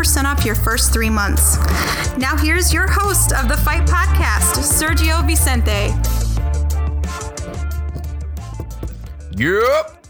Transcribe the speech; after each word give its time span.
off 0.00 0.44
your 0.44 0.54
first 0.54 0.92
three 0.92 1.10
months. 1.10 1.56
Now, 2.16 2.36
here's 2.36 2.72
your 2.72 2.86
host 2.88 3.32
of 3.32 3.48
the 3.48 3.56
Fight 3.58 3.86
Podcast, 3.86 4.58
Sergio 4.62 5.24
Vicente. 5.26 5.92
Yep. 9.36 10.06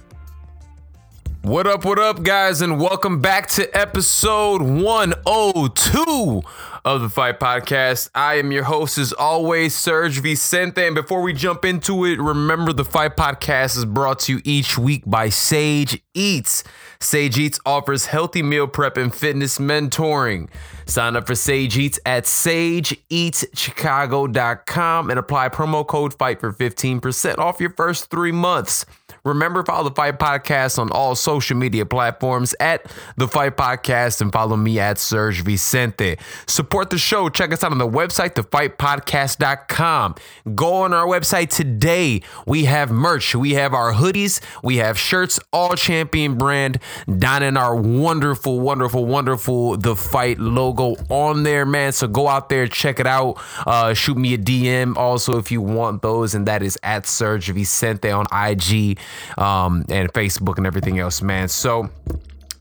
What 1.43 1.67
up, 1.67 1.85
what 1.85 1.99
up, 1.99 2.23
guys, 2.23 2.63
and 2.63 2.79
welcome 2.81 3.21
back 3.21 3.49
to 3.49 3.69
episode 3.77 4.63
102 4.63 6.43
of 6.85 7.01
the 7.01 7.09
Fight 7.09 7.41
Podcast. 7.41 8.09
I 8.15 8.35
am 8.35 8.53
your 8.53 8.65
host, 8.65 8.99
as 8.99 9.13
always, 9.13 9.75
Serge 9.75 10.21
Vicente. 10.21 10.87
And 10.87 10.95
before 10.95 11.21
we 11.21 11.33
jump 11.33 11.65
into 11.65 12.05
it, 12.05 12.21
remember 12.21 12.73
the 12.73 12.85
Fight 12.85 13.17
Podcast 13.17 13.77
is 13.77 13.85
brought 13.85 14.21
to 14.21 14.35
you 14.35 14.43
each 14.45 14.79
week 14.79 15.03
by 15.05 15.29
Sage 15.29 16.01
Eats. 16.15 16.63
Sage 17.03 17.39
Eats 17.39 17.59
offers 17.67 18.07
healthy 18.07 18.43
meal 18.43 18.69
prep 18.69 18.97
and 18.97 19.15
fitness 19.15 19.59
mentoring. 19.59 20.49
Sign 20.87 21.17
up 21.17 21.27
for 21.27 21.35
Sage 21.35 21.77
Eats 21.77 21.99
at 22.07 22.25
sageeatschicago.com 22.25 25.11
and 25.11 25.19
apply 25.19 25.49
promo 25.49 25.85
code 25.87 26.15
FIGHT 26.15 26.41
for 26.41 26.53
15% 26.53 27.39
off 27.39 27.61
your 27.61 27.71
first 27.71 28.11
three 28.11 28.33
months. 28.33 28.85
Remember, 29.25 29.63
follow 29.63 29.89
the 29.89 29.95
Fight 29.95 30.19
Podcast 30.19 30.81
on 30.81 30.91
all 30.91 31.15
social 31.15 31.57
media 31.57 31.87
platforms 31.87 32.57
at 32.59 32.93
the 33.17 33.29
Fight 33.29 33.57
Podcast 33.57 34.21
and 34.21 34.33
follow 34.33 34.57
me 34.57 34.81
at 34.81 34.99
Serge 34.99 35.43
Vicente. 35.43 36.17
Support 36.49 36.91
the 36.91 36.99
show. 36.99 37.29
Check 37.29 37.53
us 37.53 37.63
out 37.63 37.71
on 37.71 37.79
the 37.79 37.89
website, 37.89 38.35
thefightpodcast.com. 38.35 40.17
Go 40.57 40.75
on 40.75 40.93
our 40.93 41.07
website 41.07 41.51
today. 41.51 42.23
We 42.49 42.65
have 42.65 42.91
merch. 42.91 43.37
We 43.37 43.53
have 43.53 43.75
our 43.75 43.93
hoodies. 43.93 44.41
We 44.61 44.79
have 44.79 44.99
shirts, 44.99 45.39
all 45.53 45.77
champion 45.77 46.37
brand, 46.37 46.81
down 47.19 47.45
in 47.45 47.57
our 47.57 47.77
wonderful, 47.77 48.59
wonderful, 48.59 49.07
wonderful 49.07 49.77
The 49.77 49.95
Fight 49.95 50.41
logo 50.41 50.97
on 51.09 51.45
there, 51.45 51.65
man. 51.65 51.93
So 51.93 52.09
go 52.09 52.27
out 52.27 52.49
there, 52.49 52.67
check 52.67 52.99
it 52.99 53.07
out. 53.07 53.41
Uh, 53.65 53.95
shoot 53.95 54.17
me 54.17 54.35
a 54.35 54.39
DM 54.39 54.97
also 54.97 55.39
if 55.39 55.53
you 55.53 55.61
want 55.61 56.03
those, 56.03 56.35
and 56.35 56.47
that 56.49 56.61
is 56.65 56.77
at 56.83 57.07
Serge 57.07 57.51
Vicente 57.51 58.11
on 58.11 58.27
IG 58.33 58.99
um, 59.39 59.85
and 59.89 60.13
Facebook 60.13 60.59
and 60.59 60.67
everything 60.67 60.99
else, 60.99 61.23
man. 61.23 61.49
So. 61.49 61.91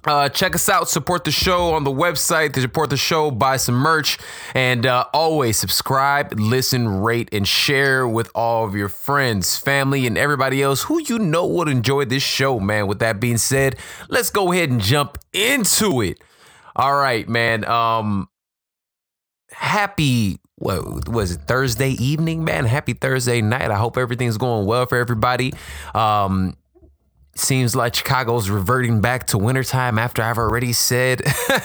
Uh, 0.03 0.27
check 0.27 0.55
us 0.55 0.67
out, 0.67 0.89
support 0.89 1.25
the 1.25 1.31
show 1.31 1.75
on 1.75 1.83
the 1.83 1.91
website, 1.91 2.53
to 2.53 2.61
support 2.61 2.89
the 2.89 2.97
show, 2.97 3.29
buy 3.29 3.55
some 3.55 3.75
merch, 3.75 4.17
and 4.55 4.87
uh, 4.87 5.05
always 5.13 5.57
subscribe, 5.57 6.33
listen, 6.39 6.87
rate, 6.87 7.29
and 7.31 7.47
share 7.47 8.07
with 8.07 8.27
all 8.33 8.65
of 8.65 8.75
your 8.75 8.89
friends, 8.89 9.57
family, 9.57 10.07
and 10.07 10.17
everybody 10.17 10.63
else 10.63 10.81
who 10.81 10.99
you 11.03 11.19
know 11.19 11.45
would 11.45 11.67
enjoy 11.67 12.03
this 12.03 12.23
show, 12.23 12.59
man. 12.59 12.87
With 12.87 12.97
that 12.97 13.19
being 13.19 13.37
said, 13.37 13.75
let's 14.09 14.31
go 14.31 14.51
ahead 14.51 14.71
and 14.71 14.81
jump 14.81 15.19
into 15.33 16.01
it. 16.01 16.19
All 16.75 16.95
right, 16.95 17.29
man. 17.29 17.63
Um, 17.65 18.27
happy 19.51 20.39
what 20.61 21.09
was 21.09 21.31
it 21.31 21.41
Thursday 21.41 21.91
evening, 21.91 22.43
man? 22.43 22.65
Happy 22.65 22.93
Thursday 22.93 23.41
night. 23.41 23.71
I 23.71 23.77
hope 23.77 23.97
everything's 23.97 24.37
going 24.37 24.65
well 24.65 24.85
for 24.85 24.97
everybody. 24.97 25.53
Um, 25.95 26.55
seems 27.35 27.75
like 27.75 27.95
Chicago's 27.95 28.49
reverting 28.49 29.01
back 29.01 29.27
to 29.27 29.37
wintertime 29.37 29.97
after 29.97 30.21
I've 30.21 30.37
already 30.37 30.73
said 30.73 31.21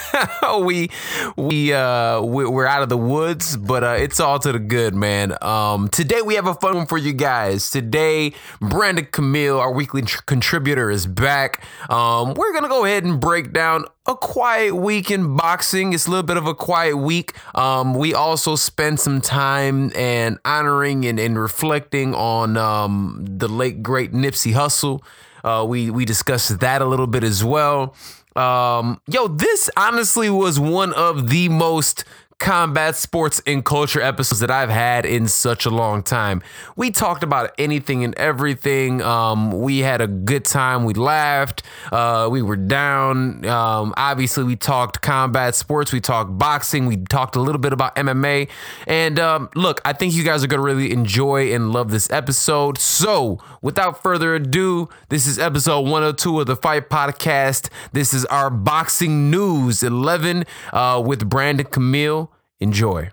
we 0.60 0.90
we 1.36 1.72
uh 1.72 2.20
we're 2.22 2.66
out 2.66 2.82
of 2.82 2.88
the 2.88 2.96
woods, 2.96 3.56
but 3.56 3.82
uh, 3.84 3.96
it's 3.98 4.20
all 4.20 4.38
to 4.38 4.52
the 4.52 4.58
good, 4.58 4.94
man. 4.94 5.36
Um, 5.42 5.88
today 5.88 6.22
we 6.22 6.34
have 6.34 6.46
a 6.46 6.54
fun 6.54 6.76
one 6.76 6.86
for 6.86 6.98
you 6.98 7.12
guys. 7.12 7.70
Today, 7.70 8.32
Brandon 8.60 9.06
Camille, 9.10 9.58
our 9.58 9.72
weekly 9.72 10.02
tr- 10.02 10.22
contributor, 10.22 10.90
is 10.90 11.06
back. 11.06 11.64
Um, 11.90 12.34
we're 12.34 12.52
gonna 12.52 12.68
go 12.68 12.84
ahead 12.84 13.04
and 13.04 13.20
break 13.20 13.52
down 13.52 13.84
a 14.06 14.14
quiet 14.14 14.74
week 14.74 15.10
in 15.10 15.36
boxing. 15.36 15.92
It's 15.92 16.06
a 16.06 16.10
little 16.10 16.22
bit 16.22 16.36
of 16.36 16.46
a 16.46 16.54
quiet 16.54 16.96
week. 16.96 17.32
Um, 17.56 17.94
we 17.94 18.14
also 18.14 18.54
spend 18.54 19.00
some 19.00 19.20
time 19.20 19.90
and 19.96 20.38
honoring 20.44 21.04
and, 21.04 21.18
and 21.18 21.38
reflecting 21.38 22.14
on 22.14 22.56
um, 22.56 23.24
the 23.28 23.48
late 23.48 23.82
great 23.82 24.12
Nipsey 24.12 24.52
Hussle. 24.52 25.02
Uh, 25.46 25.64
we 25.64 25.90
we 25.90 26.04
discussed 26.04 26.58
that 26.58 26.82
a 26.82 26.84
little 26.84 27.06
bit 27.06 27.22
as 27.22 27.44
well. 27.44 27.94
Um, 28.34 29.00
yo, 29.06 29.28
this 29.28 29.70
honestly 29.76 30.28
was 30.28 30.58
one 30.58 30.92
of 30.92 31.30
the 31.30 31.48
most 31.48 32.04
combat 32.38 32.94
sports 32.94 33.40
and 33.46 33.64
culture 33.64 34.00
episodes 34.00 34.40
that 34.40 34.50
I've 34.50 34.68
had 34.68 35.06
in 35.06 35.26
such 35.26 35.64
a 35.64 35.70
long 35.70 36.02
time. 36.02 36.42
We 36.76 36.90
talked 36.90 37.22
about 37.22 37.52
anything 37.58 38.04
and 38.04 38.14
everything. 38.16 39.00
Um, 39.00 39.50
we 39.62 39.78
had 39.78 40.00
a 40.00 40.06
good 40.06 40.44
time. 40.44 40.84
We 40.84 40.92
laughed. 40.94 41.62
Uh, 41.90 42.28
we 42.30 42.42
were 42.42 42.56
down. 42.56 43.44
Um, 43.46 43.94
obviously, 43.96 44.44
we 44.44 44.54
talked 44.54 45.00
combat 45.00 45.54
sports. 45.54 45.92
We 45.92 46.00
talked 46.00 46.36
boxing. 46.38 46.86
We 46.86 46.98
talked 46.98 47.36
a 47.36 47.40
little 47.40 47.60
bit 47.60 47.72
about 47.72 47.96
MMA. 47.96 48.48
And 48.86 49.18
um, 49.18 49.48
look, 49.54 49.80
I 49.84 49.94
think 49.94 50.12
you 50.12 50.22
guys 50.22 50.44
are 50.44 50.46
going 50.46 50.60
to 50.60 50.64
really 50.64 50.92
enjoy 50.92 51.54
and 51.54 51.72
love 51.72 51.90
this 51.90 52.10
episode. 52.10 52.76
So, 52.78 53.38
without 53.62 54.02
further 54.02 54.34
ado, 54.34 54.90
this 55.08 55.26
is 55.26 55.38
episode 55.38 55.80
102 55.80 56.40
of 56.40 56.46
the 56.46 56.56
Fight 56.56 56.90
Podcast. 56.90 57.70
This 57.92 58.12
is 58.12 58.26
our 58.26 58.50
boxing 58.50 59.30
news 59.30 59.82
11 59.82 60.44
uh, 60.72 61.02
with 61.04 61.28
Brandon 61.28 61.66
Camille. 61.66 62.25
Enjoy. 62.60 63.10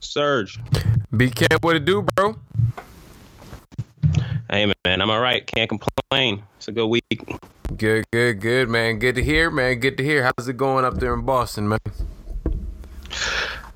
Surge. 0.00 0.60
BK, 1.12 1.62
what 1.62 1.76
it 1.76 1.84
do, 1.84 2.06
bro? 2.14 2.36
Hey 4.50 4.72
man, 4.84 5.00
I'm 5.00 5.10
all 5.10 5.20
right. 5.20 5.46
Can't 5.46 5.70
complain. 5.70 6.42
It's 6.58 6.68
a 6.68 6.72
good 6.72 6.86
week. 6.86 7.04
Good, 7.76 8.04
good, 8.12 8.40
good, 8.40 8.68
man. 8.68 8.98
Good 8.98 9.14
to 9.16 9.22
hear, 9.22 9.50
man. 9.50 9.80
Good 9.80 9.96
to 9.96 10.04
hear. 10.04 10.22
How's 10.22 10.46
it 10.46 10.56
going 10.56 10.84
up 10.84 11.00
there 11.00 11.14
in 11.14 11.22
Boston, 11.22 11.68
man? 11.68 11.78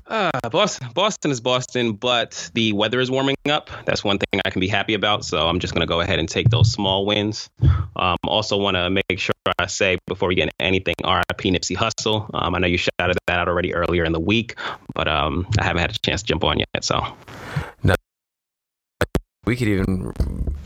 Uh, 0.09 0.31
Boston, 0.49 0.89
Boston 0.95 1.29
is 1.29 1.39
Boston, 1.39 1.93
but 1.93 2.49
the 2.55 2.73
weather 2.73 2.99
is 2.99 3.11
warming 3.11 3.35
up. 3.47 3.69
That's 3.85 4.03
one 4.03 4.17
thing 4.17 4.41
I 4.43 4.49
can 4.49 4.59
be 4.59 4.67
happy 4.67 4.95
about. 4.95 5.23
So 5.23 5.47
I'm 5.47 5.59
just 5.59 5.75
going 5.75 5.81
to 5.81 5.87
go 5.87 6.01
ahead 6.01 6.17
and 6.17 6.27
take 6.27 6.49
those 6.49 6.71
small 6.71 7.05
wins. 7.05 7.47
Um, 7.95 8.17
also, 8.23 8.57
want 8.57 8.75
to 8.75 8.89
make 8.89 9.19
sure 9.19 9.33
I 9.59 9.67
say 9.67 9.99
before 10.07 10.27
we 10.27 10.33
get 10.33 10.43
into 10.43 10.55
anything, 10.59 10.95
RIP 11.03 11.41
Nipsey 11.53 11.77
Hussle. 11.77 12.27
Um, 12.33 12.55
I 12.55 12.59
know 12.59 12.65
you 12.67 12.77
shouted 12.77 13.17
that 13.27 13.39
out 13.39 13.47
already 13.47 13.75
earlier 13.75 14.03
in 14.03 14.11
the 14.11 14.19
week, 14.19 14.55
but 14.95 15.07
um, 15.07 15.47
I 15.59 15.63
haven't 15.63 15.81
had 15.81 15.91
a 15.91 15.99
chance 15.99 16.23
to 16.23 16.27
jump 16.27 16.43
on 16.43 16.57
yet. 16.57 16.83
So, 16.83 17.05
no. 17.83 17.93
we 19.45 19.55
could 19.55 19.67
even 19.67 20.13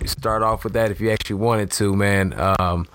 start 0.05 0.41
off 0.41 0.63
with 0.63 0.73
that 0.73 0.89
if 0.89 1.01
you 1.01 1.11
actually 1.11 1.35
wanted 1.35 1.69
to, 1.71 1.93
man. 1.97 2.33
Um, 2.59 2.87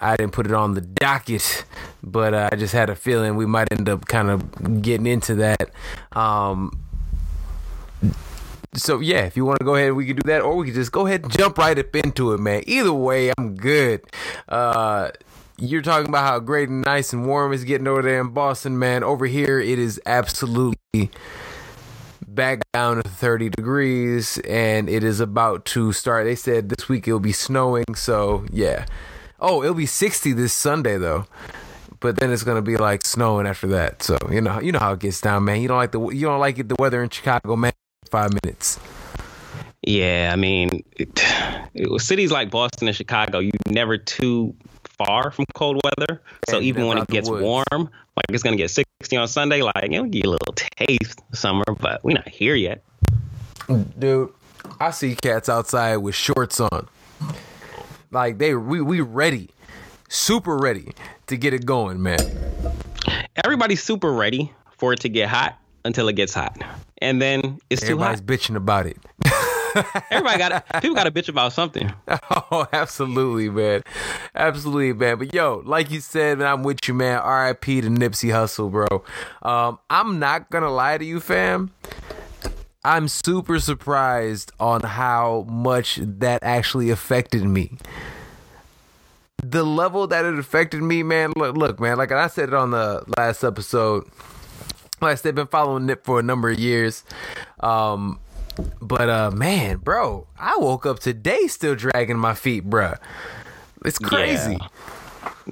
I 0.00 0.16
didn't 0.16 0.32
put 0.32 0.46
it 0.46 0.52
on 0.52 0.74
the 0.74 0.80
docket, 0.80 1.64
but 2.02 2.34
uh, 2.34 2.48
I 2.52 2.56
just 2.56 2.72
had 2.72 2.88
a 2.88 2.96
feeling 2.96 3.36
we 3.36 3.46
might 3.46 3.70
end 3.70 3.88
up 3.88 4.06
kind 4.06 4.30
of 4.30 4.82
getting 4.82 5.06
into 5.06 5.34
that. 5.36 5.70
Um, 6.12 6.82
so 8.74 9.00
yeah, 9.00 9.24
if 9.24 9.36
you 9.36 9.44
want 9.44 9.58
to 9.58 9.64
go 9.64 9.74
ahead, 9.74 9.92
we 9.92 10.06
could 10.06 10.16
do 10.16 10.26
that, 10.28 10.42
or 10.42 10.56
we 10.56 10.66
could 10.66 10.74
just 10.74 10.92
go 10.92 11.06
ahead 11.06 11.24
and 11.24 11.32
jump 11.36 11.58
right 11.58 11.78
up 11.78 11.94
into 11.94 12.32
it, 12.32 12.40
man. 12.40 12.62
Either 12.66 12.92
way, 12.92 13.32
I'm 13.36 13.54
good. 13.56 14.02
Uh, 14.48 15.10
you're 15.58 15.82
talking 15.82 16.08
about 16.08 16.26
how 16.26 16.38
great 16.38 16.68
and 16.68 16.84
nice 16.84 17.12
and 17.12 17.26
warm 17.26 17.52
it's 17.52 17.64
getting 17.64 17.86
over 17.86 18.02
there 18.02 18.20
in 18.20 18.30
Boston, 18.30 18.78
man. 18.78 19.04
Over 19.04 19.26
here, 19.26 19.60
it 19.60 19.78
is 19.78 20.00
absolutely 20.06 21.10
back 22.26 22.62
down 22.72 23.02
to 23.02 23.08
30 23.08 23.50
degrees, 23.50 24.38
and 24.48 24.88
it 24.88 25.04
is 25.04 25.20
about 25.20 25.64
to 25.66 25.92
start. 25.92 26.24
They 26.24 26.36
said 26.36 26.70
this 26.70 26.88
week 26.88 27.06
it'll 27.06 27.20
be 27.20 27.32
snowing, 27.32 27.94
so 27.94 28.46
yeah. 28.50 28.86
Oh, 29.40 29.62
it'll 29.62 29.74
be 29.74 29.86
60 29.86 30.32
this 30.32 30.52
Sunday 30.52 30.98
though. 30.98 31.26
But 32.00 32.16
then 32.16 32.32
it's 32.32 32.42
gonna 32.44 32.62
be 32.62 32.76
like 32.76 33.04
snowing 33.04 33.46
after 33.46 33.66
that. 33.68 34.02
So 34.02 34.16
you 34.30 34.40
know, 34.40 34.60
you 34.60 34.72
know 34.72 34.78
how 34.78 34.92
it 34.92 35.00
gets 35.00 35.20
down, 35.20 35.44
man. 35.44 35.60
You 35.60 35.68
don't 35.68 35.76
like 35.76 35.92
the 35.92 36.00
you 36.08 36.26
don't 36.26 36.40
like 36.40 36.58
it, 36.58 36.68
the 36.68 36.76
weather 36.78 37.02
in 37.02 37.10
Chicago, 37.10 37.56
man. 37.56 37.72
Five 38.10 38.30
minutes. 38.42 38.78
Yeah, 39.82 40.30
I 40.32 40.36
mean, 40.36 40.84
it, 40.96 41.22
it, 41.74 42.00
cities 42.00 42.30
like 42.30 42.50
Boston 42.50 42.88
and 42.88 42.96
Chicago, 42.96 43.38
you 43.38 43.52
never 43.66 43.96
too 43.96 44.54
far 44.84 45.30
from 45.30 45.46
cold 45.54 45.80
weather. 45.84 46.20
So 46.48 46.56
And 46.56 46.66
even 46.66 46.86
when 46.86 46.98
it 46.98 47.08
gets 47.08 47.30
warm, 47.30 47.64
like 48.16 48.26
it's 48.28 48.42
gonna 48.42 48.56
get 48.56 48.70
60 48.70 49.16
on 49.16 49.28
Sunday, 49.28 49.62
like 49.62 49.90
know, 49.90 50.04
get 50.04 50.26
a 50.26 50.30
little 50.30 50.54
taste 50.54 51.20
of 51.32 51.38
summer, 51.38 51.64
but 51.78 52.02
we're 52.04 52.14
not 52.14 52.28
here 52.28 52.54
yet. 52.54 52.82
dude. 53.98 54.32
I 54.78 54.90
see 54.90 55.14
cats 55.16 55.48
outside 55.48 55.96
with 55.96 56.14
shorts 56.14 56.60
on. 56.60 56.88
Like 58.10 58.38
they 58.38 58.54
we 58.54 58.80
we 58.80 59.00
ready. 59.00 59.50
Super 60.08 60.56
ready 60.56 60.92
to 61.28 61.36
get 61.36 61.54
it 61.54 61.64
going, 61.64 62.02
man. 62.02 62.18
Everybody's 63.44 63.82
super 63.82 64.12
ready 64.12 64.52
for 64.78 64.92
it 64.92 65.00
to 65.00 65.08
get 65.08 65.28
hot 65.28 65.56
until 65.84 66.08
it 66.08 66.14
gets 66.16 66.34
hot, 66.34 66.60
and 66.98 67.22
then 67.22 67.60
it's 67.70 67.80
too 67.82 67.92
Everybody's 67.92 68.18
hot. 68.18 68.26
bitching 68.26 68.56
about 68.56 68.86
it. 68.86 68.96
Everybody 70.10 70.38
got 70.38 70.66
people 70.82 70.96
got 70.96 71.04
to 71.04 71.12
bitch 71.12 71.28
about 71.28 71.52
something. 71.52 71.92
oh, 72.50 72.66
absolutely, 72.72 73.48
man. 73.48 73.82
Absolutely, 74.34 74.92
man. 74.94 75.18
But 75.18 75.32
yo, 75.32 75.62
like 75.64 75.92
you 75.92 76.00
said, 76.00 76.38
man, 76.38 76.48
I'm 76.48 76.62
with 76.64 76.88
you, 76.88 76.94
man. 76.94 77.18
R.I.P. 77.20 77.82
to 77.82 77.88
Nipsey 77.88 78.30
Hussle, 78.30 78.68
bro. 78.70 79.04
Um, 79.42 79.78
I'm 79.88 80.18
not 80.18 80.50
gonna 80.50 80.70
lie 80.72 80.98
to 80.98 81.04
you, 81.04 81.20
fam. 81.20 81.70
I'm 82.84 83.08
super 83.08 83.60
surprised 83.60 84.52
on 84.58 84.80
how 84.80 85.44
much 85.48 85.98
that 86.02 86.42
actually 86.42 86.90
affected 86.90 87.44
me. 87.44 87.76
The 89.42 89.64
level 89.64 90.06
that 90.06 90.24
it 90.24 90.38
affected 90.38 90.82
me, 90.82 91.02
man. 91.02 91.32
Look, 91.36 91.56
look, 91.56 91.80
man. 91.80 91.98
Like 91.98 92.12
I 92.12 92.26
said 92.28 92.48
it 92.48 92.54
on 92.54 92.70
the 92.70 93.04
last 93.18 93.44
episode. 93.44 94.04
Like 95.00 95.12
I 95.12 95.14
said, 95.14 95.34
been 95.34 95.46
following 95.46 95.86
Nip 95.86 96.04
for 96.04 96.20
a 96.20 96.22
number 96.22 96.50
of 96.50 96.58
years. 96.58 97.04
Um, 97.60 98.18
but 98.80 99.08
uh, 99.08 99.30
man, 99.30 99.78
bro, 99.78 100.26
I 100.38 100.56
woke 100.58 100.86
up 100.86 101.00
today 101.00 101.46
still 101.46 101.74
dragging 101.74 102.18
my 102.18 102.34
feet, 102.34 102.68
bruh. 102.68 102.98
It's 103.84 103.98
crazy. 103.98 104.58
Yeah. 104.60 104.68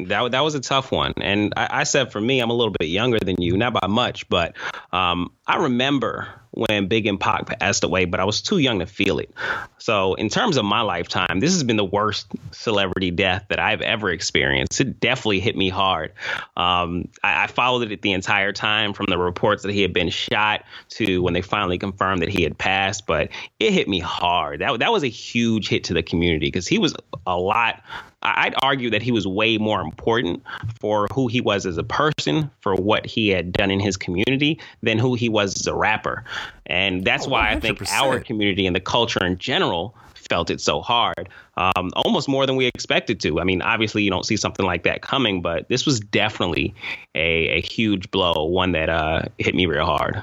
That 0.06 0.31
that 0.33 0.41
was 0.41 0.55
a 0.55 0.61
tough 0.61 0.93
one, 0.93 1.15
and 1.17 1.53
I, 1.56 1.81
I 1.81 1.85
said 1.85 2.12
for 2.12 2.21
me, 2.21 2.41
I'm 2.41 2.50
a 2.50 2.55
little 2.55 2.75
bit 2.79 2.89
younger 2.89 3.19
than 3.19 3.41
you, 3.41 3.56
not 3.56 3.73
by 3.73 3.87
much, 3.89 4.29
but 4.29 4.55
um, 4.93 5.33
I 5.47 5.56
remember 5.56 6.29
when 6.50 6.89
Big 6.89 7.06
and 7.06 7.21
Pac 7.21 7.47
passed 7.47 7.85
away, 7.85 8.05
but 8.05 8.21
I 8.21 8.25
was 8.25 8.43
too 8.43 8.59
young 8.59 8.81
to 8.81 8.87
feel 8.87 9.19
it. 9.19 9.33
So 9.79 10.15
in 10.15 10.29
terms 10.29 10.56
of 10.56 10.65
my 10.65 10.81
lifetime, 10.81 11.41
this 11.41 11.53
has 11.53 11.62
been 11.62 11.77
the 11.77 11.85
worst 11.85 12.27
celebrity 12.50 13.11
death 13.11 13.45
that 13.49 13.61
I've 13.61 13.81
ever 13.81 14.11
experienced. 14.11 14.81
It 14.81 14.99
definitely 14.99 15.41
hit 15.41 15.56
me 15.56 15.69
hard. 15.69 16.12
Um, 16.56 17.09
I, 17.23 17.44
I 17.44 17.47
followed 17.47 17.91
it 17.91 18.03
the 18.03 18.12
entire 18.12 18.53
time, 18.53 18.93
from 18.93 19.06
the 19.09 19.19
reports 19.19 19.62
that 19.62 19.73
he 19.73 19.83
had 19.83 19.93
been 19.93 20.11
shot 20.11 20.65
to 20.91 21.23
when 21.23 21.35
they 21.35 21.43
finally 21.43 21.79
confirmed 21.79 22.23
that 22.23 22.29
he 22.29 22.43
had 22.43 22.59
passed. 22.59 23.06
But 23.06 23.29
it 23.61 23.73
hit 23.73 23.89
me 23.89 24.01
hard. 24.01 24.61
That 24.61 24.81
that 24.81 24.93
was 24.93 25.05
a 25.05 25.09
huge 25.09 25.69
hit 25.69 25.85
to 25.85 25.94
the 25.94 26.03
community 26.03 26.47
because 26.47 26.67
he 26.67 26.79
was 26.79 26.94
a 27.27 27.37
lot. 27.37 27.83
I'd 28.23 28.55
argue 28.62 28.91
that 28.91 29.03
he 29.03 29.12
was 29.12 29.26
way 29.26 29.59
more 29.59 29.81
important 29.81 30.43
for 30.81 31.06
who 31.12 31.29
he 31.29 31.41
was 31.41 31.67
as 31.67 31.79
a 31.79 31.85
person, 31.85 32.50
for 32.61 32.75
what 32.75 33.06
he 33.06 33.29
had 33.29 33.53
done 33.53 33.70
in 33.70 33.79
his 33.81 33.97
community, 33.97 34.59
than 34.82 34.99
who 34.99 35.15
he 35.15 35.29
was 35.29 35.55
as 35.61 35.67
a 35.67 35.75
rapper. 35.75 36.25
And 36.67 37.05
that's 37.05 37.26
Oh, 37.26 37.31
why 37.31 37.50
I 37.50 37.61
think 37.61 37.81
our 37.93 38.19
community 38.20 38.67
and 38.67 38.75
the 38.75 38.81
culture 38.81 39.25
in 39.25 39.38
general 39.38 39.94
felt 40.15 40.50
it 40.50 40.61
so 40.61 40.82
hard, 40.82 41.29
um, 41.56 41.91
almost 41.94 42.29
more 42.29 42.44
than 42.44 42.56
we 42.56 42.67
expected 42.67 43.19
to. 43.20 43.41
I 43.41 43.44
mean, 43.44 43.62
obviously, 43.62 44.03
you 44.03 44.11
don't 44.11 44.26
see 44.26 44.37
something 44.37 44.67
like 44.67 44.82
that 44.82 45.00
coming, 45.00 45.41
but 45.41 45.69
this 45.69 45.87
was 45.87 46.00
definitely 46.00 46.75
a, 47.15 47.49
a 47.49 47.61
huge 47.62 48.11
blow, 48.11 48.44
one 48.44 48.73
that 48.73 48.88
uh, 48.91 49.23
hit 49.38 49.55
me 49.55 49.65
real 49.67 49.87
hard. 49.87 50.20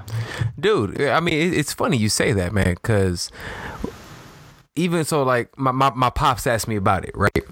dude 0.60 1.02
i 1.02 1.20
mean 1.20 1.54
it's 1.54 1.74
funny 1.74 1.98
you 1.98 2.10
say 2.10 2.32
that 2.34 2.52
man 2.54 2.74
because 2.76 3.32
even 4.76 5.04
so 5.06 5.24
like 5.24 5.58
my, 5.58 5.72
my, 5.72 5.90
my 5.96 6.10
pops 6.10 6.46
asked 6.46 6.68
me 6.68 6.76
about 6.76 7.04
it 7.06 7.12
right 7.16 7.46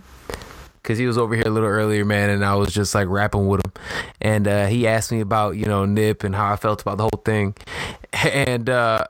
because 0.84 1.00
he 1.00 1.08
was 1.08 1.18
over 1.18 1.34
here 1.34 1.46
a 1.48 1.50
little 1.50 1.70
earlier 1.70 2.06
man 2.06 2.30
and 2.30 2.46
i 2.46 2.54
was 2.54 2.72
just 2.74 2.94
like 2.94 3.08
rapping 3.08 3.48
with 3.48 3.66
him 3.66 3.72
and 4.22 4.48
uh, 4.48 4.68
he 4.68 4.86
asked 4.86 5.12
me 5.12 5.22
about 5.22 5.56
you 5.56 5.66
know 5.66 5.86
nip 5.86 6.24
and 6.24 6.36
how 6.36 6.52
i 6.52 6.56
felt 6.56 6.82
about 6.82 6.98
the 6.98 7.04
whole 7.04 7.22
thing 7.24 7.56
and 8.14 8.70
uh 8.70 9.04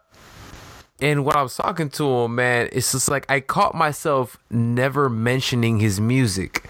and 1.02 1.26
when 1.26 1.36
I 1.36 1.42
was 1.42 1.58
talking 1.58 1.90
to 1.90 2.10
him, 2.10 2.36
man, 2.36 2.70
it's 2.72 2.94
just 2.94 3.10
like 3.10 3.30
I 3.30 3.42
caught 3.42 3.76
myself 3.76 4.38
never 4.50 5.10
mentioning 5.10 5.82
his 5.82 6.00
music. 6.00 6.66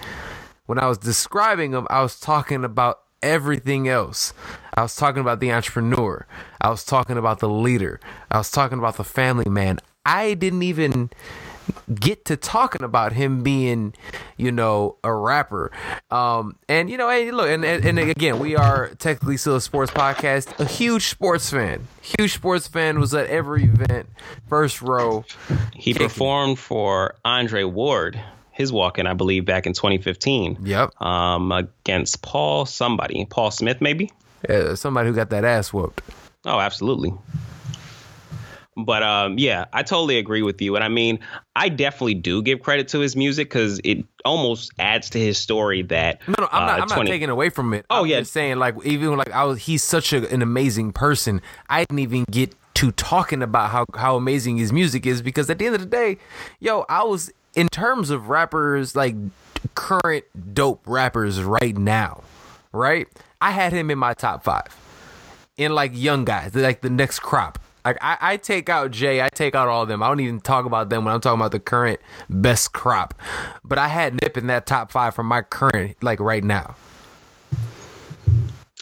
When 0.65 0.79
I 0.79 0.87
was 0.87 0.97
describing 0.97 1.73
him, 1.73 1.85
I 1.91 2.01
was 2.01 2.19
talking 2.19 2.63
about 2.63 3.01
everything 3.21 3.87
else. 3.87 4.33
I 4.73 4.81
was 4.81 4.95
talking 4.95 5.21
about 5.21 5.39
the 5.39 5.51
entrepreneur. 5.51 6.25
I 6.59 6.69
was 6.69 6.83
talking 6.83 7.17
about 7.17 7.39
the 7.39 7.49
leader. 7.49 7.99
I 8.31 8.39
was 8.39 8.49
talking 8.49 8.79
about 8.79 8.97
the 8.97 9.03
family 9.03 9.49
man. 9.49 9.77
I 10.03 10.33
didn't 10.33 10.63
even 10.63 11.11
get 11.93 12.25
to 12.25 12.35
talking 12.37 12.83
about 12.83 13.13
him 13.13 13.43
being, 13.43 13.93
you 14.37 14.51
know, 14.51 14.97
a 15.03 15.13
rapper. 15.13 15.71
Um, 16.11 16.57
and 16.69 16.89
you 16.89 16.97
know, 16.97 17.09
hey, 17.09 17.31
look, 17.31 17.49
and, 17.49 17.63
and 17.65 17.83
and 17.85 17.99
again, 17.99 18.39
we 18.39 18.55
are 18.55 18.89
technically 18.99 19.37
still 19.37 19.55
a 19.57 19.61
sports 19.61 19.91
podcast. 19.91 20.59
A 20.59 20.65
huge 20.65 21.09
sports 21.09 21.49
fan, 21.49 21.87
huge 22.01 22.33
sports 22.33 22.67
fan 22.67 22.99
was 22.99 23.13
at 23.13 23.27
every 23.27 23.63
event, 23.65 24.07
first 24.47 24.81
row. 24.81 25.25
He 25.73 25.93
performed 25.93 26.59
for 26.59 27.15
Andre 27.25 27.63
Ward, 27.63 28.19
his 28.51 28.71
walk 28.71 28.99
in, 28.99 29.07
I 29.07 29.13
believe, 29.13 29.45
back 29.45 29.65
in 29.65 29.73
2015. 29.73 30.57
Yep, 30.63 31.01
Um, 31.01 31.51
against 31.51 32.21
Paul 32.21 32.65
somebody, 32.65 33.25
Paul 33.25 33.51
Smith, 33.51 33.81
maybe. 33.81 34.11
uh, 34.49 34.75
somebody 34.75 35.09
who 35.09 35.15
got 35.15 35.29
that 35.31 35.43
ass 35.43 35.71
whooped. 35.73 36.01
Oh, 36.45 36.59
absolutely. 36.59 37.13
But 38.75 39.03
um, 39.03 39.37
yeah, 39.37 39.65
I 39.73 39.83
totally 39.83 40.17
agree 40.17 40.41
with 40.41 40.61
you. 40.61 40.75
And 40.75 40.83
I 40.83 40.87
mean, 40.87 41.19
I 41.55 41.69
definitely 41.69 42.15
do 42.15 42.41
give 42.41 42.61
credit 42.61 42.87
to 42.89 42.99
his 42.99 43.15
music 43.15 43.49
because 43.49 43.79
it 43.83 44.05
almost 44.25 44.71
adds 44.79 45.09
to 45.11 45.19
his 45.19 45.37
story 45.37 45.83
that. 45.83 46.21
No, 46.27 46.35
no, 46.39 46.49
I'm 46.51 46.65
not. 46.65 46.79
uh, 46.79 46.81
I'm 46.83 46.87
20 46.87 47.01
not 47.03 47.13
taking 47.13 47.29
away 47.29 47.49
from 47.49 47.73
it. 47.73 47.85
Oh, 47.89 48.01
I'm 48.01 48.07
yeah. 48.07 48.19
just 48.19 48.33
saying 48.33 48.57
like 48.57 48.75
even 48.85 49.15
like 49.17 49.31
I 49.31 49.43
was. 49.43 49.59
He's 49.59 49.83
such 49.83 50.13
a, 50.13 50.27
an 50.31 50.41
amazing 50.41 50.91
person. 50.91 51.41
I 51.69 51.81
didn't 51.81 51.99
even 51.99 52.25
get 52.29 52.55
to 52.75 52.91
talking 52.91 53.41
about 53.43 53.69
how 53.69 53.85
how 53.95 54.15
amazing 54.15 54.57
his 54.57 54.73
music 54.73 55.05
is 55.05 55.21
because 55.21 55.49
at 55.49 55.59
the 55.59 55.65
end 55.65 55.75
of 55.75 55.81
the 55.81 55.87
day, 55.87 56.17
yo, 56.59 56.85
I 56.89 57.03
was 57.03 57.31
in 57.55 57.67
terms 57.67 58.09
of 58.09 58.29
rappers 58.29 58.95
like 58.95 59.15
current 59.75 60.25
dope 60.53 60.81
rappers 60.85 61.41
right 61.41 61.77
now, 61.77 62.23
right? 62.71 63.07
I 63.39 63.51
had 63.51 63.73
him 63.73 63.91
in 63.91 63.99
my 63.99 64.13
top 64.13 64.43
five 64.43 64.75
in 65.57 65.73
like 65.73 65.91
young 65.93 66.25
guys, 66.25 66.55
like 66.55 66.81
the 66.81 66.89
next 66.89 67.19
crop. 67.19 67.59
Like 67.85 67.97
I, 68.01 68.17
I 68.21 68.37
take 68.37 68.69
out 68.69 68.91
Jay, 68.91 69.21
I 69.21 69.29
take 69.29 69.55
out 69.55 69.67
all 69.67 69.83
of 69.83 69.87
them. 69.87 70.01
I 70.01 70.07
don't 70.07 70.19
even 70.19 70.39
talk 70.39 70.65
about 70.65 70.89
them 70.89 71.05
when 71.05 71.13
I'm 71.13 71.21
talking 71.21 71.39
about 71.39 71.51
the 71.51 71.59
current 71.59 71.99
best 72.29 72.73
crop. 72.73 73.13
But 73.63 73.77
I 73.77 73.87
had 73.87 74.21
Nip 74.21 74.37
in 74.37 74.47
that 74.47 74.65
top 74.65 74.91
five 74.91 75.13
from 75.15 75.27
my 75.27 75.41
current, 75.41 76.01
like 76.01 76.19
right 76.19 76.43
now. 76.43 76.75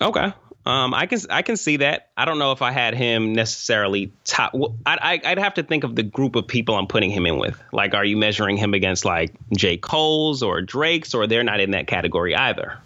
Okay. 0.02 0.34
Um, 0.64 0.94
I 0.94 1.08
can 1.08 1.20
I 1.32 1.42
can 1.42 1.58
see 1.58 1.78
that. 1.78 2.10
I 2.16 2.26
don't 2.26 2.38
know 2.38 2.52
if 2.52 2.62
I 2.62 2.72
had 2.72 2.94
him 2.94 3.34
necessarily 3.34 4.12
top. 4.26 4.54
Well, 4.54 4.76
I, 4.86 5.20
I 5.24 5.32
I'd 5.32 5.40
have 5.40 5.56
to 5.56 5.64
think 5.64 5.84
of 5.84 5.96
the 5.96 6.04
group 6.04 6.36
of 6.36 6.48
people 6.48 6.76
I'm 6.76 6.86
putting 6.86 7.10
him 7.10 7.26
in 7.26 7.38
with. 7.38 7.60
Like, 7.72 7.96
are 7.96 8.06
you 8.06 8.16
measuring 8.16 8.58
him 8.58 8.76
against 8.76 9.04
like 9.04 9.34
J. 9.58 9.78
Cole's 9.78 10.44
or 10.44 10.62
Drake's, 10.62 11.16
or 11.16 11.26
they're 11.26 11.44
not 11.44 11.60
in 11.60 11.72
that 11.72 11.88
category 11.88 12.36
either? 12.36 12.78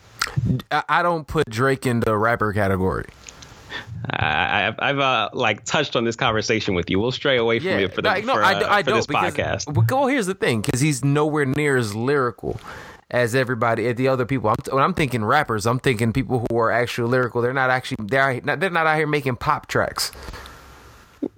I 0.72 1.04
don't 1.04 1.28
put 1.28 1.50
Drake 1.50 1.86
in 1.86 2.00
the 2.00 2.18
rapper 2.18 2.54
category. 2.54 3.06
I, 4.10 4.68
I've, 4.68 4.76
I've 4.80 5.00
uh, 5.00 5.30
like 5.34 5.64
touched 5.66 5.96
on 5.96 6.04
this 6.04 6.16
conversation 6.16 6.76
with 6.76 6.90
you. 6.90 7.00
We'll 7.00 7.12
stray 7.12 7.38
away 7.38 7.60
from 7.60 7.70
it 7.72 7.94
for, 7.94 8.02
the, 8.02 8.08
like, 8.10 8.24
for, 8.26 8.44
I, 8.44 8.54
uh, 8.54 8.74
I 8.74 8.84
for 8.84 8.92
this 8.92 9.08
because, 9.08 9.34
podcast. 9.34 9.92
Well, 9.92 10.08
here's 10.08 10.28
the 10.28 10.36
thing, 10.36 10.62
because 10.62 10.80
he's 10.82 11.04
nowhere 11.04 11.46
near 11.46 11.78
as 11.78 11.96
lyrical 11.96 12.60
as 13.12 13.36
everybody, 13.36 13.92
the 13.94 14.08
other 14.08 14.26
people. 14.26 14.50
I'm, 14.50 14.56
when 14.72 14.84
I'm 14.84 14.94
thinking 14.94 15.24
rappers, 15.24 15.66
I'm 15.66 15.80
thinking 15.80 16.14
people 16.14 16.46
who 16.50 16.58
are 16.58 16.72
actually 16.72 17.10
lyrical. 17.10 17.42
They're 17.42 17.54
not 17.54 17.70
actually 17.70 17.98
they're 18.08 18.42
not, 18.42 18.60
they're 18.60 18.70
not 18.70 18.88
out 18.88 18.98
here 18.98 19.08
making 19.08 19.38
pop 19.38 19.68
tracks. 19.68 20.12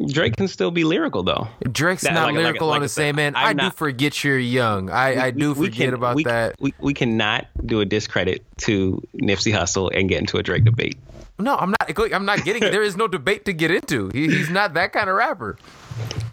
Drake 0.08 0.36
can 0.36 0.50
still 0.50 0.72
be 0.72 0.84
lyrical 0.84 1.24
though. 1.24 1.48
Drake's 1.72 2.04
That- 2.04 2.14
not 2.14 2.26
like- 2.26 2.36
like- 2.36 2.44
lyrical 2.44 2.68
like 2.68 2.76
on 2.78 2.82
the 2.82 2.90
same 2.90 3.16
man. 3.16 3.34
I'm 3.36 3.56
do 3.56 3.64
not- 3.64 3.76
forget 3.76 4.22
you're 4.24 4.38
young. 4.38 4.90
I, 4.90 5.28
I 5.28 5.32
do 5.32 5.56
forget 5.56 5.74
can- 5.88 5.94
about 5.94 6.16
we, 6.16 6.24
that. 6.26 6.56
We, 6.60 6.74
we 6.80 6.94
cannot 6.94 7.48
do 7.66 7.80
a 7.80 7.86
discredit 7.86 8.46
to 8.60 9.02
Nipsey 9.16 9.54
Hussle 9.54 9.90
and 9.94 10.10
get 10.10 10.20
into 10.20 10.38
a 10.38 10.44
Drake 10.44 10.66
debate. 10.66 10.98
No, 11.40 11.56
I'm 11.56 11.72
not. 11.72 12.14
I'm 12.14 12.26
not 12.26 12.44
getting. 12.44 12.62
there 12.62 12.84
is 12.84 12.98
no 12.98 13.08
debate 13.08 13.46
to 13.46 13.54
get 13.54 13.72
into. 13.72 14.10
He, 14.14 14.28
he's 14.28 14.50
not 14.50 14.74
that 14.74 14.94
kind 14.94 15.10
of 15.10 15.16
rapper. 15.16 15.58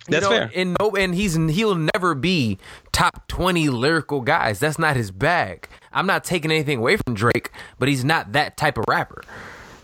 You 0.06 0.12
That's 0.12 0.24
know, 0.24 0.30
fair. 0.30 0.50
And 0.54 0.76
no, 0.78 0.96
and 0.96 1.14
he's 1.14 1.34
he'll 1.34 1.74
never 1.94 2.14
be 2.14 2.58
top 2.92 3.26
twenty 3.28 3.68
lyrical 3.68 4.20
guys. 4.20 4.60
That's 4.60 4.78
not 4.78 4.96
his 4.96 5.10
bag. 5.10 5.68
I'm 5.92 6.06
not 6.06 6.24
taking 6.24 6.50
anything 6.50 6.78
away 6.78 6.96
from 6.96 7.14
Drake, 7.14 7.50
but 7.78 7.88
he's 7.88 8.04
not 8.04 8.32
that 8.32 8.56
type 8.56 8.78
of 8.78 8.84
rapper. 8.88 9.22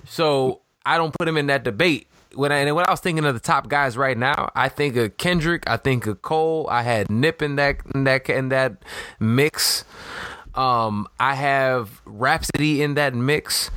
So 0.07 0.61
I 0.85 0.99
don't 0.99 1.17
put 1.19 1.29
him 1.29 1.37
in 1.37 1.47
that 1.47 1.65
debate. 1.65 2.07
When 2.35 2.53
I 2.53 2.59
and 2.59 2.75
when 2.75 2.87
I 2.87 2.91
was 2.91 3.01
thinking 3.01 3.25
of 3.25 3.35
the 3.35 3.41
top 3.41 3.69
guys 3.69 3.97
right 3.97 4.17
now, 4.17 4.51
I 4.55 4.69
think 4.69 4.97
of 4.97 5.17
Kendrick. 5.17 5.65
I 5.67 5.77
think 5.77 6.07
of 6.07 6.23
Cole. 6.23 6.67
I 6.71 6.83
had 6.83 7.11
Nip 7.11 7.43
in 7.43 7.57
that 7.57 7.79
in 7.95 8.05
that 8.05 8.29
in 8.29 8.51
that 8.51 8.85
mix. 9.19 9.85
Um, 10.55 11.07
I 11.19 11.35
have 11.35 12.03
Rapsody 12.05 12.83
in 12.83 12.95
that 12.95 13.15
mix. 13.15 13.71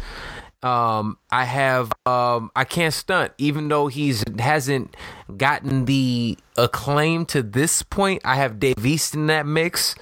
Um, 0.63 1.17
I 1.29 1.43
have 1.43 1.91
um, 2.05 2.49
I 2.55 2.63
can't 2.63 2.93
stunt, 2.93 3.33
even 3.37 3.67
though 3.67 3.87
he's 3.87 4.23
hasn't 4.39 4.95
gotten 5.35 5.85
the 5.85 6.37
acclaim 6.57 7.25
to 7.27 7.43
this 7.43 7.83
point. 7.83 8.21
I 8.23 8.35
have 8.35 8.59
Dave 8.59 8.85
East 8.85 9.13
in 9.13 9.27
that 9.27 9.45
mix. 9.45 9.95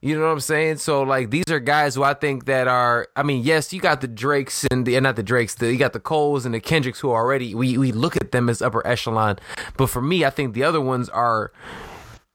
You 0.00 0.16
know 0.16 0.26
what 0.26 0.32
I'm 0.32 0.40
saying? 0.40 0.76
So 0.76 1.02
like 1.02 1.30
these 1.30 1.50
are 1.50 1.58
guys 1.58 1.96
who 1.96 2.04
I 2.04 2.14
think 2.14 2.44
that 2.44 2.68
are. 2.68 3.08
I 3.16 3.22
mean, 3.22 3.42
yes, 3.42 3.72
you 3.72 3.80
got 3.80 4.00
the 4.00 4.06
Drakes 4.06 4.64
and 4.70 4.86
the 4.86 5.00
not 5.00 5.16
the 5.16 5.24
Drakes. 5.24 5.54
The, 5.56 5.72
you 5.72 5.78
got 5.78 5.92
the 5.92 6.00
Coles 6.00 6.44
and 6.44 6.54
the 6.54 6.60
Kendricks 6.60 7.00
who 7.00 7.10
already 7.10 7.54
we 7.54 7.78
we 7.78 7.90
look 7.90 8.14
at 8.16 8.30
them 8.30 8.48
as 8.48 8.62
upper 8.62 8.86
echelon. 8.86 9.38
But 9.76 9.88
for 9.88 10.02
me, 10.02 10.24
I 10.24 10.30
think 10.30 10.54
the 10.54 10.62
other 10.62 10.80
ones 10.80 11.08
are 11.08 11.50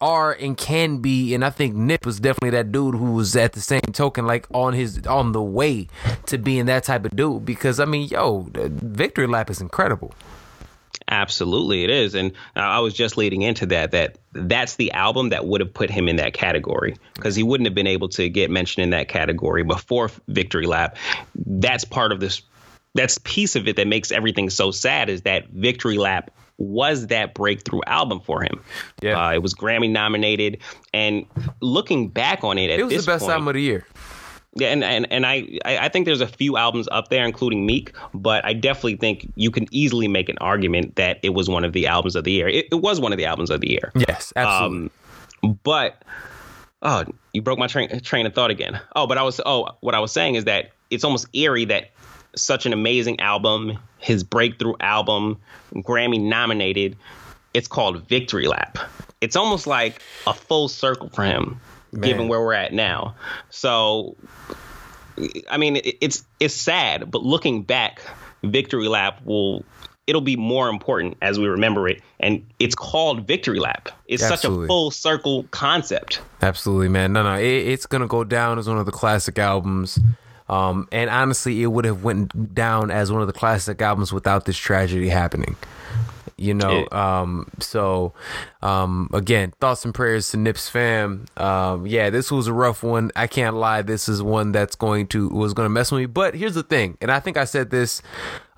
are 0.04 0.32
and 0.32 0.54
can 0.54 0.98
be, 0.98 1.34
and 1.34 1.42
I 1.42 1.48
think 1.48 1.74
Nip 1.74 2.04
was 2.04 2.20
definitely 2.20 2.50
that 2.50 2.70
dude 2.70 2.94
who 2.94 3.12
was 3.12 3.34
at 3.36 3.54
the 3.54 3.60
same 3.60 3.80
token, 3.80 4.26
like 4.26 4.46
on 4.52 4.74
his 4.74 5.06
on 5.06 5.32
the 5.32 5.42
way 5.42 5.88
to 6.26 6.36
being 6.36 6.66
that 6.66 6.84
type 6.84 7.06
of 7.06 7.16
dude. 7.16 7.46
Because 7.46 7.80
I 7.80 7.86
mean, 7.86 8.08
yo, 8.08 8.46
Victory 8.52 9.26
Lap 9.26 9.48
is 9.48 9.62
incredible. 9.62 10.12
Absolutely, 11.08 11.84
it 11.84 11.90
is, 11.90 12.14
and 12.14 12.32
I 12.54 12.80
was 12.80 12.92
just 12.92 13.16
leading 13.16 13.40
into 13.42 13.64
that. 13.66 13.92
That 13.92 14.18
that's 14.32 14.76
the 14.76 14.92
album 14.92 15.30
that 15.30 15.46
would 15.46 15.62
have 15.62 15.72
put 15.72 15.88
him 15.88 16.06
in 16.06 16.16
that 16.16 16.34
category 16.34 16.96
because 17.14 17.34
he 17.34 17.42
wouldn't 17.42 17.66
have 17.66 17.74
been 17.74 17.86
able 17.86 18.10
to 18.10 18.28
get 18.28 18.50
mentioned 18.50 18.84
in 18.84 18.90
that 18.90 19.08
category 19.08 19.62
before 19.62 20.10
Victory 20.28 20.66
Lap. 20.66 20.98
That's 21.34 21.84
part 21.84 22.12
of 22.12 22.20
this. 22.20 22.42
That's 22.94 23.18
piece 23.24 23.56
of 23.56 23.66
it 23.68 23.76
that 23.76 23.88
makes 23.88 24.12
everything 24.12 24.50
so 24.50 24.70
sad 24.70 25.08
is 25.08 25.22
that 25.22 25.48
Victory 25.48 25.96
Lap 25.96 26.30
was 26.58 27.08
that 27.08 27.34
breakthrough 27.34 27.80
album 27.86 28.20
for 28.20 28.42
him. 28.42 28.62
Yeah, 29.02 29.26
uh, 29.26 29.32
it 29.32 29.42
was 29.42 29.54
Grammy 29.54 29.90
nominated, 29.90 30.58
and 30.92 31.26
looking 31.60 32.08
back 32.08 32.44
on 32.44 32.58
it, 32.58 32.70
it 32.70 32.84
was 32.84 33.04
the 33.04 33.12
best 33.12 33.22
point, 33.22 33.32
album 33.32 33.48
of 33.48 33.54
the 33.54 33.62
year. 33.62 33.86
Yeah, 34.56 34.68
and, 34.68 34.84
and, 34.84 35.12
and 35.12 35.26
I, 35.26 35.58
I 35.64 35.88
think 35.88 36.06
there's 36.06 36.20
a 36.20 36.28
few 36.28 36.56
albums 36.56 36.86
up 36.92 37.08
there, 37.08 37.24
including 37.24 37.66
Meek, 37.66 37.92
but 38.12 38.44
I 38.44 38.52
definitely 38.52 38.96
think 38.96 39.32
you 39.34 39.50
can 39.50 39.66
easily 39.72 40.06
make 40.06 40.28
an 40.28 40.38
argument 40.40 40.94
that 40.94 41.18
it 41.24 41.30
was 41.30 41.48
one 41.48 41.64
of 41.64 41.72
the 41.72 41.88
albums 41.88 42.14
of 42.14 42.22
the 42.22 42.30
year. 42.30 42.48
It, 42.48 42.66
it 42.70 42.76
was 42.76 43.00
one 43.00 43.12
of 43.12 43.18
the 43.18 43.24
albums 43.24 43.50
of 43.50 43.60
the 43.60 43.70
year. 43.70 43.90
Yes, 43.96 44.32
absolutely. 44.36 44.90
Um, 45.42 45.58
but 45.64 46.04
oh, 46.82 47.04
you 47.32 47.42
broke 47.42 47.58
my 47.58 47.66
train 47.66 48.00
train 48.00 48.26
of 48.26 48.34
thought 48.34 48.50
again. 48.50 48.80
Oh, 48.94 49.08
but 49.08 49.18
I 49.18 49.22
was 49.22 49.40
oh, 49.44 49.70
what 49.80 49.96
I 49.96 49.98
was 49.98 50.12
saying 50.12 50.36
is 50.36 50.44
that 50.44 50.70
it's 50.90 51.02
almost 51.02 51.26
eerie 51.34 51.64
that 51.66 51.90
such 52.36 52.66
an 52.66 52.72
amazing 52.72 53.20
album, 53.20 53.78
his 53.98 54.24
breakthrough 54.24 54.74
album, 54.80 55.38
Grammy 55.74 56.20
nominated, 56.20 56.96
it's 57.52 57.68
called 57.68 58.08
Victory 58.08 58.46
Lap. 58.46 58.78
It's 59.20 59.36
almost 59.36 59.66
like 59.66 60.02
a 60.26 60.34
full 60.34 60.68
circle 60.68 61.08
for 61.08 61.24
him 61.24 61.60
Man. 61.92 62.02
given 62.02 62.28
where 62.28 62.40
we're 62.40 62.52
at 62.52 62.72
now. 62.72 63.14
So, 63.50 64.16
I 65.48 65.56
mean, 65.56 65.80
it's 65.82 66.24
it's 66.40 66.54
sad, 66.54 67.10
but 67.10 67.22
looking 67.22 67.62
back, 67.62 68.02
Victory 68.42 68.88
Lap 68.88 69.20
will 69.24 69.64
it'll 70.06 70.20
be 70.20 70.36
more 70.36 70.68
important 70.68 71.16
as 71.22 71.38
we 71.38 71.46
remember 71.46 71.88
it. 71.88 72.02
And 72.20 72.46
it's 72.58 72.74
called 72.74 73.26
Victory 73.26 73.58
Lap. 73.58 73.88
It's 74.06 74.22
Absolutely. 74.22 74.64
such 74.64 74.64
a 74.64 74.68
full 74.68 74.90
circle 74.90 75.44
concept. 75.50 76.20
Absolutely, 76.42 76.88
man. 76.88 77.12
No, 77.12 77.22
no, 77.22 77.36
it, 77.36 77.44
it's 77.44 77.86
gonna 77.86 78.06
go 78.06 78.24
down 78.24 78.58
as 78.58 78.68
one 78.68 78.78
of 78.78 78.86
the 78.86 78.92
classic 78.92 79.38
albums. 79.38 79.98
Um, 80.48 80.88
and 80.92 81.08
honestly, 81.08 81.62
it 81.62 81.66
would 81.66 81.84
have 81.84 82.04
went 82.04 82.54
down 82.54 82.90
as 82.90 83.10
one 83.10 83.20
of 83.20 83.26
the 83.26 83.32
classic 83.32 83.80
albums 83.80 84.12
without 84.12 84.44
this 84.44 84.56
tragedy 84.56 85.08
happening 85.08 85.56
you 86.36 86.54
know. 86.54 86.86
Um, 86.90 87.48
so 87.60 88.12
um, 88.62 89.08
again, 89.12 89.52
thoughts 89.60 89.84
and 89.84 89.94
prayers 89.94 90.30
to 90.30 90.36
Nips 90.36 90.68
fam. 90.68 91.26
Um, 91.36 91.86
yeah, 91.86 92.10
this 92.10 92.30
was 92.30 92.46
a 92.46 92.52
rough 92.52 92.82
one. 92.82 93.10
I 93.16 93.26
can't 93.26 93.56
lie. 93.56 93.82
This 93.82 94.08
is 94.08 94.22
one 94.22 94.52
that's 94.52 94.76
going 94.76 95.06
to 95.08 95.28
was 95.28 95.54
going 95.54 95.66
to 95.66 95.70
mess 95.70 95.90
with 95.92 96.00
me. 96.00 96.06
But 96.06 96.34
here's 96.34 96.54
the 96.54 96.62
thing, 96.62 96.98
and 97.00 97.10
I 97.10 97.20
think 97.20 97.36
I 97.36 97.44
said 97.44 97.70
this 97.70 98.02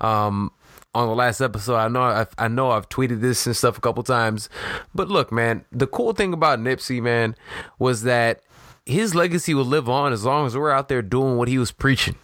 um, 0.01 0.51
on 0.93 1.07
the 1.07 1.15
last 1.15 1.41
episode. 1.41 1.75
I 1.75 1.87
know 1.87 2.03
I've, 2.03 2.33
I 2.37 2.47
know 2.47 2.71
I've 2.71 2.89
tweeted 2.89 3.21
this 3.21 3.45
and 3.45 3.55
stuff 3.55 3.77
a 3.77 3.81
couple 3.81 4.03
times. 4.03 4.49
But 4.93 5.09
look, 5.09 5.31
man, 5.31 5.65
the 5.71 5.87
cool 5.87 6.13
thing 6.13 6.33
about 6.33 6.59
Nipsey, 6.59 7.01
man, 7.01 7.35
was 7.79 8.03
that 8.03 8.41
his 8.87 9.13
legacy 9.13 9.53
will 9.53 9.65
live 9.65 9.89
on 9.89 10.13
as 10.13 10.23
long 10.23 10.47
as 10.47 10.55
we're 10.55 10.71
out 10.71 10.87
there 10.87 11.01
doing 11.01 11.37
what 11.37 11.47
he 11.47 11.57
was 11.57 11.71
preaching. 11.71 12.15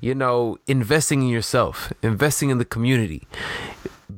You 0.00 0.14
know, 0.14 0.58
investing 0.66 1.22
in 1.22 1.28
yourself, 1.28 1.92
investing 2.02 2.50
in 2.50 2.58
the 2.58 2.64
community, 2.64 3.26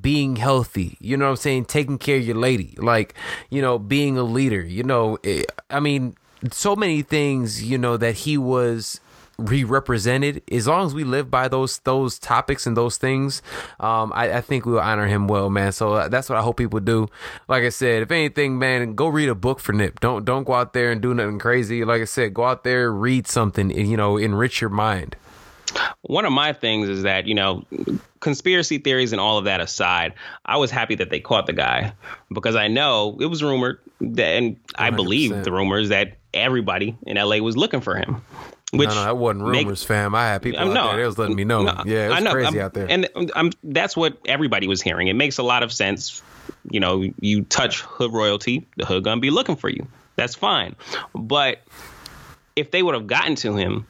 being 0.01 0.37
healthy, 0.37 0.97
you 1.01 1.17
know 1.17 1.25
what 1.25 1.31
I'm 1.31 1.37
saying? 1.37 1.65
Taking 1.65 1.99
care 1.99 2.19
of 2.19 2.27
your 2.27 2.37
lady, 2.37 2.75
like, 2.77 3.15
you 3.51 3.63
know, 3.63 3.79
being 3.79 4.19
a 4.19 4.23
leader, 4.23 4.63
you 4.65 4.83
know, 4.83 5.19
eh, 5.25 5.45
I 5.71 5.81
mean, 5.81 6.15
so 6.51 6.77
many 6.77 7.03
things, 7.03 7.65
you 7.65 7.79
know, 7.79 7.97
that 7.97 8.15
he 8.15 8.37
was 8.37 9.01
re 9.39 9.65
represented. 9.65 10.43
As 10.51 10.67
long 10.67 10.87
as 10.87 10.95
we 10.95 11.05
live 11.05 11.31
by 11.31 11.49
those 11.49 11.79
those 11.81 12.19
topics 12.19 12.67
and 12.67 12.77
those 12.77 12.99
things, 12.99 13.43
um, 13.81 14.13
I, 14.15 14.35
I 14.35 14.41
think 14.41 14.67
we'll 14.67 14.81
honor 14.81 15.07
him 15.07 15.29
well, 15.29 15.51
man. 15.51 15.73
So 15.73 15.95
uh, 15.95 16.09
that's 16.09 16.29
what 16.29 16.39
I 16.39 16.43
hope 16.43 16.57
people 16.57 16.81
do. 16.81 17.09
Like 17.49 17.65
I 17.65 17.71
said, 17.71 18.03
if 18.03 18.11
anything, 18.11 18.59
man, 18.59 18.95
go 18.95 19.09
read 19.09 19.29
a 19.29 19.35
book 19.35 19.61
for 19.61 19.73
Nip. 19.73 20.01
Don't 20.01 20.25
don't 20.25 20.45
go 20.45 20.55
out 20.55 20.73
there 20.73 20.91
and 20.91 21.01
do 21.01 21.15
nothing 21.15 21.39
crazy. 21.39 21.85
Like 21.85 22.03
I 22.03 22.07
said, 22.07 22.35
go 22.35 22.45
out 22.45 22.65
there, 22.65 22.93
read 22.93 23.27
something, 23.27 23.71
and 23.71 23.89
you 23.89 23.97
know, 23.97 24.17
enrich 24.17 24.61
your 24.61 24.71
mind. 24.71 25.17
One 26.03 26.25
of 26.25 26.33
my 26.33 26.53
things 26.53 26.89
is 26.89 27.03
that, 27.03 27.27
you 27.27 27.35
know, 27.35 27.65
conspiracy 28.21 28.79
theories 28.79 29.13
and 29.13 29.21
all 29.21 29.39
of 29.39 29.45
that 29.45 29.61
aside, 29.61 30.15
I 30.45 30.57
was 30.57 30.71
happy 30.71 30.95
that 30.97 31.11
they 31.11 31.21
caught 31.21 31.47
the 31.47 31.53
guy 31.53 31.93
because 32.33 32.57
I 32.57 32.69
know 32.69 33.17
it 33.21 33.27
was 33.27 33.43
rumored 33.43 33.81
that, 34.01 34.27
and 34.27 34.57
I 34.77 34.91
100%. 34.91 34.97
believe 34.97 35.45
the 35.45 35.53
rumors 35.53 35.91
that 35.91 36.17
everybody 36.33 36.97
in 37.07 37.17
LA 37.17 37.39
was 37.39 37.57
looking 37.57 37.81
for 37.81 37.97
him. 37.97 38.23
Which 38.73 38.89
no, 38.89 38.95
no, 38.97 39.05
that 39.05 39.17
wasn't 39.17 39.45
rumors, 39.45 39.83
make, 39.83 39.89
fam. 39.89 40.15
I 40.15 40.27
had 40.27 40.43
people 40.43 40.61
um, 40.61 40.69
out 40.71 40.75
no, 40.75 40.87
there. 40.89 40.97
They 40.97 41.07
was 41.07 41.19
letting 41.19 41.37
me 41.37 41.45
know. 41.45 41.63
No, 41.63 41.83
yeah, 41.87 42.07
it 42.07 42.11
was 42.11 42.25
know, 42.25 42.33
crazy 42.33 42.59
I'm, 42.59 42.67
out 42.67 42.75
there. 42.75 42.87
And 42.91 43.09
I'm, 43.37 43.53
that's 43.63 43.97
what 43.97 44.19
everybody 44.27 44.67
was 44.67 44.83
hearing. 44.83 45.07
It 45.07 45.15
makes 45.15 45.39
a 45.39 45.45
lot 45.45 45.63
of 45.63 45.73
sense. 45.73 46.21
You 46.69 46.81
know, 46.81 47.05
you 47.21 47.43
touch 47.45 47.83
hood 47.83 48.13
royalty, 48.13 48.67
the 48.77 48.85
hood 48.85 49.05
gonna 49.05 49.21
be 49.21 49.31
looking 49.31 49.55
for 49.55 49.69
you. 49.69 49.87
That's 50.17 50.35
fine. 50.35 50.75
But 51.15 51.63
if 52.57 52.73
they 52.73 52.83
would 52.83 52.95
have 52.95 53.07
gotten 53.07 53.37
to 53.37 53.55
him, 53.55 53.87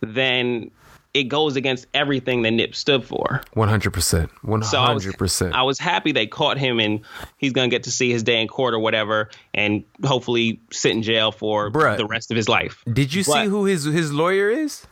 then 0.00 0.70
it 1.14 1.24
goes 1.24 1.56
against 1.56 1.86
everything 1.94 2.42
that 2.42 2.50
Nip 2.52 2.74
stood 2.74 3.04
for. 3.04 3.42
One 3.54 3.68
hundred 3.68 3.92
percent. 3.92 4.30
One 4.42 4.62
hundred 4.62 5.16
percent. 5.16 5.54
I 5.54 5.62
was 5.62 5.78
happy 5.78 6.12
they 6.12 6.26
caught 6.26 6.58
him 6.58 6.80
and 6.80 7.00
he's 7.36 7.52
gonna 7.52 7.68
get 7.68 7.84
to 7.84 7.90
see 7.90 8.10
his 8.10 8.22
day 8.22 8.40
in 8.40 8.48
court 8.48 8.74
or 8.74 8.78
whatever, 8.78 9.30
and 9.54 9.84
hopefully 10.04 10.60
sit 10.70 10.92
in 10.92 11.02
jail 11.02 11.32
for 11.32 11.70
Bruh, 11.70 11.96
the 11.96 12.06
rest 12.06 12.30
of 12.30 12.36
his 12.36 12.48
life. 12.48 12.84
Did 12.92 13.14
you 13.14 13.24
but, 13.24 13.32
see 13.32 13.48
who 13.48 13.64
his 13.64 13.84
his 13.84 14.12
lawyer 14.12 14.50
is? 14.50 14.86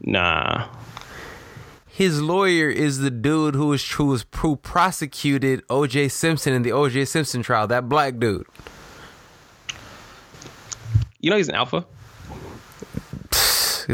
Nah. 0.00 0.68
His 1.86 2.22
lawyer 2.22 2.68
is 2.70 2.98
the 2.98 3.10
dude 3.10 3.56
who 3.56 3.66
was 3.68 3.90
who 3.92 4.06
was 4.06 4.24
who 4.36 4.54
prosecuted 4.54 5.64
O.J. 5.68 6.10
Simpson 6.10 6.52
in 6.52 6.62
the 6.62 6.70
O.J. 6.70 7.06
Simpson 7.06 7.42
trial. 7.42 7.66
That 7.66 7.88
black 7.88 8.18
dude. 8.18 8.46
You 11.18 11.30
know 11.30 11.36
he's 11.36 11.48
an 11.48 11.56
alpha. 11.56 11.84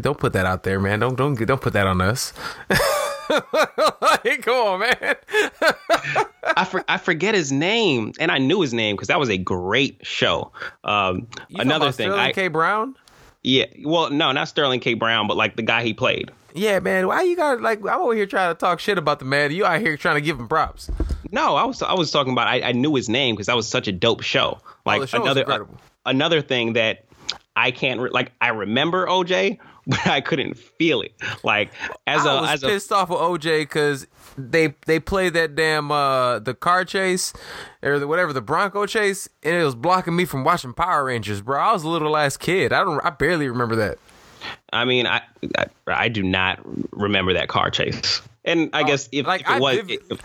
Don't 0.03 0.19
put 0.19 0.33
that 0.33 0.47
out 0.47 0.63
there, 0.63 0.81
man. 0.81 1.01
Don't 1.01 1.17
don't 1.17 1.35
don't 1.35 1.61
put 1.61 1.73
that 1.73 1.87
on 1.87 2.01
us. 2.01 2.33
hey, 4.23 4.37
come 4.39 4.55
on, 4.55 4.81
man. 4.81 5.17
I 6.57 6.65
for, 6.65 6.85
I 6.89 6.99
forget 6.99 7.35
his 7.35 7.51
name, 7.53 8.13
and 8.19 8.31
I 8.31 8.39
knew 8.39 8.61
his 8.61 8.75
name 8.75 8.97
because 8.97 9.09
that 9.09 9.19
was 9.19 9.31
a 9.31 9.39
great 9.39 9.99
show. 10.03 10.53
Um, 10.83 11.27
another 11.55 11.93
thing, 11.93 12.11
Sterling 12.11 12.21
I, 12.21 12.33
K. 12.33 12.49
Brown. 12.49 12.97
Yeah, 13.43 13.67
well, 13.83 14.11
no, 14.11 14.33
not 14.33 14.49
Sterling 14.49 14.81
K. 14.81 14.95
Brown, 14.95 15.27
but 15.27 15.37
like 15.37 15.57
the 15.57 15.63
guy 15.63 15.83
he 15.83 15.95
played. 15.95 16.31
Yeah, 16.55 16.79
man. 16.79 17.09
Why 17.09 17.23
you 17.23 17.37
got 17.37 17.61
like? 17.61 17.81
I'm 17.81 18.01
over 18.01 18.15
here 18.15 18.27
trying 18.27 18.55
to 18.55 18.59
talk 18.59 18.81
shit 18.81 18.97
about 18.97 19.19
the 19.19 19.25
man. 19.25 19.51
You 19.53 19.65
out 19.65 19.81
here 19.81 19.97
trying 19.97 20.17
to 20.17 20.21
give 20.21 20.39
him 20.39 20.49
props. 20.49 20.91
No, 21.33 21.57
I 21.57 21.65
was 21.65 21.83
I 21.83 21.95
was 21.95 22.11
talking 22.11 22.33
about. 22.33 22.47
I, 22.47 22.61
I 22.63 22.73
knew 22.73 22.95
his 22.95 23.09
name 23.09 23.35
because 23.35 23.47
that 23.47 23.57
was 23.57 23.69
such 23.69 23.89
a 23.89 23.93
dope 23.93 24.23
show. 24.23 24.61
Oh, 24.63 24.73
like 24.87 25.13
oh, 25.15 25.23
another 25.23 25.51
uh, 25.51 25.65
another 26.07 26.41
thing 26.41 26.75
that 26.75 27.07
I 27.57 27.73
can't 27.73 28.01
re- 28.01 28.11
like. 28.11 28.33
I 28.41 28.49
remember 28.49 29.07
OJ, 29.07 29.59
but 29.87 30.07
I 30.07 30.21
couldn't 30.21 30.55
feel 30.59 31.03
it. 31.03 31.13
Like 31.43 31.73
as 32.07 32.27
I 32.27 32.39
a 32.39 32.41
was 32.41 32.51
as 32.51 32.61
pissed 32.61 32.91
a, 32.91 32.97
off 32.97 33.11
with 33.11 33.19
OJ 33.19 33.63
because 33.63 34.07
they 34.37 34.75
they 34.87 35.01
played 35.01 35.35
that 35.35 35.55
damn 35.55 35.91
uh 35.91 36.39
the 36.39 36.55
car 36.55 36.85
chase 36.85 37.33
or 37.83 37.99
the, 37.99 38.07
whatever 38.07 38.33
the 38.33 38.43
Bronco 38.43 38.87
chase, 38.87 39.29
and 39.43 39.55
it 39.57 39.65
was 39.65 39.75
blocking 39.75 40.17
me 40.17 40.25
from 40.25 40.45
watching 40.45 40.73
Power 40.73 41.05
Rangers, 41.05 41.41
bro. 41.41 41.61
I 41.61 41.73
was 41.73 41.85
a 41.85 41.89
little 41.89 42.17
ass 42.17 42.37
kid. 42.37 42.73
I 42.73 42.85
don't. 42.85 43.05
I 43.05 43.11
barely 43.11 43.49
remember 43.49 43.77
that. 43.77 43.99
I 44.73 44.85
mean, 44.85 45.07
I, 45.07 45.23
I, 45.57 45.67
I 45.87 46.09
do 46.09 46.23
not 46.23 46.61
remember 46.93 47.33
that 47.33 47.49
car 47.49 47.71
chase. 47.71 48.21
And 48.45 48.71
I 48.75 48.83
uh, 48.83 48.87
guess 48.87 49.09
if, 49.11 49.27
like 49.27 49.41
if 49.41 49.49
it 49.49 49.53
I 49.53 49.59
was, 49.59 49.77
vivid, 49.77 50.01
if, 50.11 50.21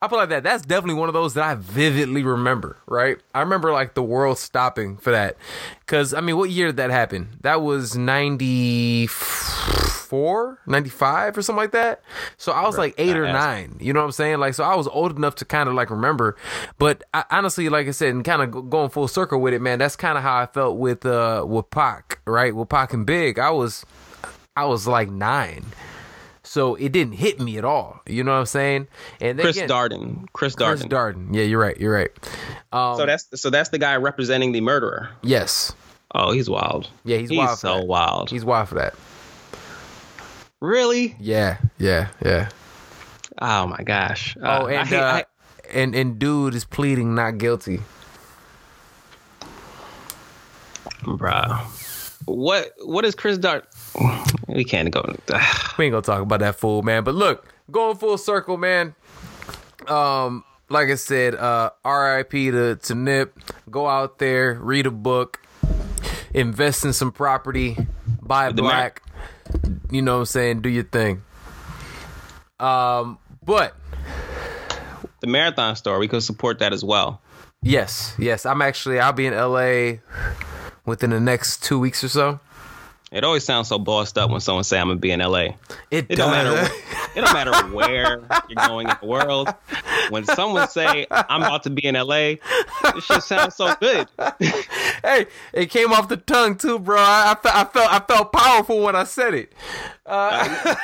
I 0.00 0.06
feel 0.06 0.18
like 0.18 0.28
that. 0.28 0.44
That's 0.44 0.64
definitely 0.64 1.00
one 1.00 1.08
of 1.08 1.12
those 1.12 1.34
that 1.34 1.42
I 1.44 1.56
vividly 1.56 2.22
remember. 2.22 2.76
Right, 2.86 3.18
I 3.34 3.40
remember 3.40 3.72
like 3.72 3.94
the 3.94 4.02
world 4.02 4.38
stopping 4.38 4.96
for 4.96 5.10
that. 5.10 5.36
Because 5.80 6.14
I 6.14 6.20
mean, 6.20 6.36
what 6.36 6.50
year 6.50 6.68
did 6.68 6.76
that 6.76 6.90
happen? 6.90 7.30
That 7.40 7.62
was 7.62 7.96
94, 7.96 10.60
95 10.66 11.36
or 11.36 11.42
something 11.42 11.60
like 11.60 11.72
that. 11.72 12.04
So 12.36 12.52
I 12.52 12.64
was 12.64 12.78
like 12.78 12.94
eight 12.96 13.16
or 13.16 13.26
nine. 13.26 13.76
You 13.80 13.92
know 13.92 13.98
what 14.00 14.06
I'm 14.06 14.12
saying? 14.12 14.38
Like, 14.38 14.54
so 14.54 14.62
I 14.62 14.76
was 14.76 14.86
old 14.86 15.16
enough 15.16 15.34
to 15.36 15.44
kind 15.44 15.68
of 15.68 15.74
like 15.74 15.90
remember. 15.90 16.36
But 16.78 17.02
I, 17.12 17.24
honestly, 17.30 17.68
like 17.68 17.88
I 17.88 17.90
said, 17.90 18.14
and 18.14 18.24
kind 18.24 18.40
of 18.40 18.70
going 18.70 18.90
full 18.90 19.08
circle 19.08 19.40
with 19.40 19.52
it, 19.52 19.60
man. 19.60 19.80
That's 19.80 19.96
kind 19.96 20.16
of 20.16 20.22
how 20.22 20.36
I 20.36 20.46
felt 20.46 20.78
with 20.78 21.04
uh 21.04 21.44
with 21.46 21.70
Pac, 21.70 22.20
right? 22.24 22.54
With 22.54 22.68
Pac 22.68 22.92
and 22.92 23.04
Big, 23.04 23.40
I 23.40 23.50
was, 23.50 23.84
I 24.56 24.66
was 24.66 24.86
like 24.86 25.10
nine 25.10 25.64
so 26.54 26.76
it 26.76 26.92
didn't 26.92 27.14
hit 27.14 27.40
me 27.40 27.58
at 27.58 27.64
all. 27.64 28.00
You 28.06 28.22
know 28.22 28.30
what 28.32 28.38
I'm 28.38 28.46
saying? 28.46 28.86
And 29.20 29.40
Chris 29.40 29.56
again, 29.56 29.68
Darden, 29.68 30.26
Chris 30.32 30.54
Darden, 30.54 30.78
Chris 30.78 30.84
Darden. 30.84 31.34
Yeah, 31.34 31.42
you're 31.42 31.58
right. 31.58 31.76
You're 31.80 31.92
right. 31.92 32.10
Um, 32.72 32.96
so 32.96 33.06
that's 33.06 33.28
so 33.40 33.50
that's 33.50 33.70
the 33.70 33.78
guy 33.78 33.96
representing 33.96 34.52
the 34.52 34.60
murderer. 34.60 35.10
Yes. 35.22 35.74
Oh, 36.14 36.30
he's 36.30 36.48
wild. 36.48 36.88
Yeah, 37.04 37.16
he's, 37.16 37.32
wild. 37.32 37.50
For 37.50 37.56
so 37.66 37.78
that. 37.78 37.86
wild. 37.88 38.30
He's 38.30 38.44
wild 38.44 38.68
for 38.68 38.76
that. 38.76 38.94
really? 40.60 41.16
Yeah, 41.18 41.58
yeah, 41.78 42.10
yeah. 42.24 42.50
Oh 43.42 43.66
my 43.66 43.82
gosh. 43.82 44.36
Oh, 44.40 44.44
Uh, 44.46 44.64
I 44.66 44.72
and 44.74 44.88
hate- 44.88 44.96
uh, 45.00 45.04
I- 45.04 45.24
and 45.72 45.92
and 45.96 46.18
dude 46.20 46.54
is 46.54 46.64
pleading 46.64 47.16
not 47.16 47.38
guilty. 47.38 47.80
bruh. 51.02 51.58
What 52.26 52.70
what 52.84 53.04
is 53.04 53.14
Chris 53.16 53.38
Dart? 53.38 53.66
We 54.48 54.64
can't 54.64 54.90
go. 54.90 55.02
We 55.78 55.86
ain't 55.86 55.92
gonna 55.92 56.02
talk 56.02 56.22
about 56.22 56.40
that 56.40 56.56
fool, 56.56 56.82
man. 56.82 57.02
But 57.04 57.14
look, 57.14 57.46
going 57.70 57.96
full 57.96 58.18
circle, 58.18 58.56
man. 58.56 58.94
Um, 59.88 60.44
like 60.68 60.88
I 60.88 60.94
said, 60.94 61.34
uh, 61.34 61.70
R.I.P. 61.84 62.50
to 62.52 62.76
to 62.76 62.94
Nip. 62.94 63.38
Go 63.70 63.86
out 63.88 64.18
there, 64.18 64.54
read 64.54 64.86
a 64.86 64.90
book, 64.90 65.40
invest 66.32 66.84
in 66.84 66.92
some 66.92 67.10
property, 67.12 67.76
buy 68.22 68.52
black. 68.52 69.02
you 69.90 70.00
know 70.02 70.14
what 70.14 70.20
I'm 70.20 70.26
saying? 70.26 70.60
Do 70.62 70.68
your 70.68 70.84
thing. 70.84 71.22
Um, 72.60 73.18
but 73.44 73.74
The 75.20 75.26
marathon 75.26 75.74
store, 75.76 75.98
we 75.98 76.08
could 76.08 76.22
support 76.22 76.58
that 76.60 76.72
as 76.72 76.84
well. 76.84 77.20
yes, 77.62 78.14
yes, 78.18 78.46
I'm 78.46 78.62
actually 78.62 79.00
I'll 79.00 79.12
be 79.12 79.26
in 79.26 79.32
L.A. 79.34 80.00
within 80.86 81.10
the 81.10 81.20
next 81.20 81.62
two 81.64 81.78
weeks 81.78 82.04
or 82.04 82.08
so. 82.08 82.40
It 83.14 83.22
always 83.22 83.44
sounds 83.44 83.68
so 83.68 83.78
bossed 83.78 84.18
up 84.18 84.28
when 84.28 84.40
someone 84.40 84.64
say 84.64 84.76
I'm 84.76 84.88
gonna 84.88 84.98
be 84.98 85.12
in 85.12 85.20
LA. 85.20 85.50
It, 85.88 86.06
It 86.08 86.16
don't 86.16 86.32
matter. 86.32 86.50
does. 86.50 86.70
It 87.14 87.20
don't 87.20 87.32
matter 87.32 87.52
where 87.72 88.20
you're 88.48 88.66
going 88.66 88.88
in 88.88 88.96
the 89.00 89.06
world. 89.06 89.54
When 90.10 90.24
someone 90.24 90.68
say 90.68 91.06
I'm 91.08 91.42
about 91.42 91.62
to 91.62 91.70
be 91.70 91.86
in 91.86 91.94
LA, 91.94 92.16
it 92.16 93.02
shit 93.02 93.22
sounds 93.22 93.54
so 93.54 93.72
good. 93.76 94.08
hey, 95.04 95.26
it 95.52 95.70
came 95.70 95.92
off 95.92 96.08
the 96.08 96.16
tongue 96.16 96.56
too, 96.56 96.80
bro. 96.80 96.98
I, 96.98 97.30
I, 97.30 97.40
felt, 97.40 97.54
I 97.54 97.64
felt 97.64 97.92
I 97.92 98.00
felt 98.00 98.32
powerful 98.32 98.80
when 98.82 98.96
I 98.96 99.04
said 99.04 99.34
it. 99.34 99.52
Uh, 100.04 100.74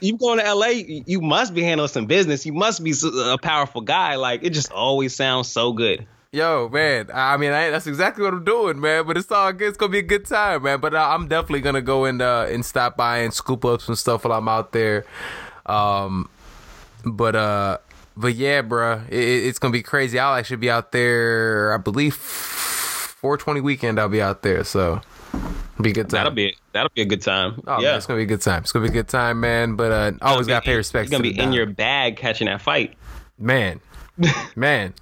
you 0.00 0.16
going 0.16 0.38
to 0.38 0.54
LA, 0.54 0.68
you 0.68 1.20
must 1.20 1.52
be 1.52 1.62
handling 1.62 1.88
some 1.88 2.06
business. 2.06 2.46
You 2.46 2.54
must 2.54 2.82
be 2.82 2.94
a 3.26 3.36
powerful 3.36 3.82
guy. 3.82 4.14
Like 4.16 4.42
it 4.44 4.50
just 4.50 4.72
always 4.72 5.14
sounds 5.14 5.48
so 5.48 5.74
good. 5.74 6.06
Yo, 6.36 6.68
man. 6.68 7.08
I 7.14 7.38
mean, 7.38 7.50
I, 7.52 7.70
that's 7.70 7.86
exactly 7.86 8.22
what 8.22 8.34
I'm 8.34 8.44
doing, 8.44 8.78
man. 8.78 9.06
But 9.06 9.16
it's 9.16 9.32
all 9.32 9.50
good. 9.54 9.68
It's 9.68 9.78
gonna 9.78 9.92
be 9.92 10.00
a 10.00 10.02
good 10.02 10.26
time, 10.26 10.64
man. 10.64 10.80
But 10.80 10.94
uh, 10.94 10.98
I'm 11.08 11.28
definitely 11.28 11.62
gonna 11.62 11.80
go 11.80 12.04
and 12.04 12.20
uh, 12.20 12.46
and 12.50 12.62
stop 12.62 12.94
by 12.94 13.18
and 13.20 13.32
scoop 13.32 13.64
up 13.64 13.80
some 13.80 13.94
stuff 13.94 14.24
while 14.24 14.36
I'm 14.38 14.46
out 14.46 14.72
there. 14.72 15.06
Um, 15.64 16.28
but 17.06 17.34
uh, 17.34 17.78
but 18.18 18.34
yeah, 18.34 18.60
bruh, 18.60 19.08
it, 19.08 19.14
it- 19.14 19.44
it's 19.46 19.58
gonna 19.58 19.72
be 19.72 19.82
crazy. 19.82 20.18
I'll 20.18 20.34
actually 20.34 20.58
be 20.58 20.68
out 20.70 20.92
there. 20.92 21.72
I 21.72 21.78
believe 21.78 22.14
420 22.14 23.62
weekend. 23.62 23.98
I'll 23.98 24.10
be 24.10 24.20
out 24.20 24.42
there, 24.42 24.62
so 24.62 25.00
it'll 25.32 25.82
be 25.82 25.90
a 25.90 25.94
good 25.94 26.10
time. 26.10 26.18
That'll 26.18 26.32
be 26.32 26.54
that'll 26.72 26.90
be 26.94 27.00
a 27.00 27.06
good 27.06 27.22
time. 27.22 27.62
Oh, 27.66 27.80
yeah, 27.80 27.88
man, 27.92 27.96
it's 27.96 28.04
gonna 28.04 28.18
be 28.18 28.24
a 28.24 28.26
good 28.26 28.42
time. 28.42 28.60
It's 28.62 28.72
gonna 28.72 28.84
be 28.84 28.90
a 28.90 28.92
good 29.02 29.08
time, 29.08 29.40
man. 29.40 29.74
But 29.76 29.90
uh, 29.90 30.12
always 30.20 30.46
gotta 30.46 30.66
pay 30.66 30.76
respect. 30.76 31.10
You're 31.10 31.18
gonna 31.18 31.30
to 31.30 31.34
be 31.34 31.40
in 31.42 31.54
your 31.54 31.64
bag 31.64 32.18
catching 32.18 32.44
that 32.46 32.60
fight. 32.60 32.94
Man. 33.38 33.80
man. 34.56 34.94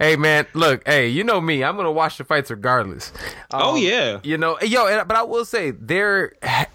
Hey 0.00 0.16
man, 0.16 0.46
look, 0.54 0.82
hey, 0.86 1.08
you 1.08 1.24
know 1.24 1.40
me. 1.40 1.62
I'm 1.64 1.76
gonna 1.76 1.92
watch 1.92 2.18
the 2.18 2.24
fights 2.24 2.50
regardless. 2.50 3.12
oh 3.52 3.76
Um, 3.76 3.82
yeah. 3.82 4.20
You 4.22 4.38
know, 4.38 4.58
yo, 4.60 4.86
and- 4.86 5.06
but 5.08 5.16
I 5.16 5.22
will 5.22 5.44
say 5.44 5.70
there 5.72 6.32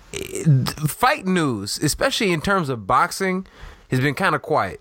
fight 0.87 1.25
news, 1.25 1.77
especially 1.79 2.31
in 2.31 2.41
terms 2.41 2.69
of 2.69 2.85
boxing, 2.87 3.47
has 3.89 3.99
been 3.99 4.15
kind 4.15 4.35
of 4.35 4.41
quiet 4.41 4.79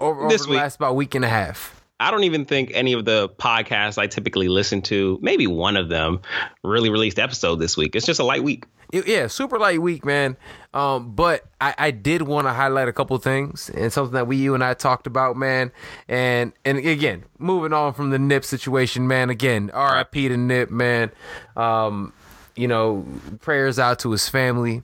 over, 0.00 0.24
over 0.26 0.36
the 0.36 0.50
week. 0.50 0.58
last 0.58 0.76
about 0.76 0.96
week 0.96 1.14
and 1.14 1.24
a 1.24 1.28
half. 1.28 1.80
I 2.00 2.10
don't 2.10 2.24
even 2.24 2.44
think 2.44 2.72
any 2.74 2.92
of 2.92 3.04
the 3.04 3.28
podcasts 3.28 3.98
I 3.98 4.08
typically 4.08 4.48
listen 4.48 4.82
to, 4.82 5.18
maybe 5.22 5.46
one 5.46 5.76
of 5.76 5.88
them, 5.88 6.20
really 6.64 6.90
released 6.90 7.18
episode 7.20 7.56
this 7.56 7.76
week. 7.76 7.94
It's 7.94 8.04
just 8.04 8.18
a 8.18 8.24
light 8.24 8.42
week. 8.42 8.64
It- 8.94 9.08
yeah, 9.08 9.26
super 9.26 9.58
light 9.58 9.82
week, 9.82 10.04
man. 10.04 10.36
Um, 10.72 11.14
but 11.14 11.44
I, 11.60 11.74
I 11.78 11.90
did 11.90 12.22
want 12.22 12.46
to 12.46 12.52
highlight 12.52 12.88
a 12.88 12.92
couple 12.92 13.16
things 13.18 13.70
and 13.70 13.92
something 13.92 14.14
that 14.14 14.26
we, 14.26 14.36
you 14.36 14.54
and 14.54 14.62
I 14.64 14.74
talked 14.74 15.06
about, 15.06 15.36
man. 15.36 15.72
And 16.08 16.52
and 16.64 16.78
again, 16.78 17.24
moving 17.38 17.72
on 17.72 17.92
from 17.94 18.10
the 18.10 18.18
Nip 18.18 18.44
situation, 18.44 19.06
man. 19.08 19.30
Again, 19.30 19.70
R.I.P. 19.72 20.28
to 20.28 20.36
Nip, 20.36 20.70
man. 20.70 21.10
Um, 21.56 22.12
you 22.56 22.68
know, 22.68 23.04
prayers 23.40 23.78
out 23.78 23.98
to 24.00 24.12
his 24.12 24.28
family 24.28 24.82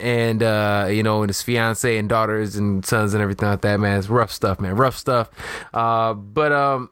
and 0.00 0.42
uh, 0.42 0.88
you 0.90 1.02
know, 1.02 1.22
and 1.22 1.28
his 1.30 1.42
fiance 1.42 1.96
and 1.98 2.08
daughters 2.08 2.56
and 2.56 2.84
sons 2.86 3.14
and 3.14 3.22
everything 3.22 3.48
like 3.48 3.60
that, 3.62 3.80
man. 3.80 3.98
It's 3.98 4.08
rough 4.08 4.32
stuff, 4.32 4.60
man. 4.60 4.76
Rough 4.76 4.96
stuff. 4.96 5.28
Uh, 5.74 6.14
but 6.14 6.52
um, 6.52 6.90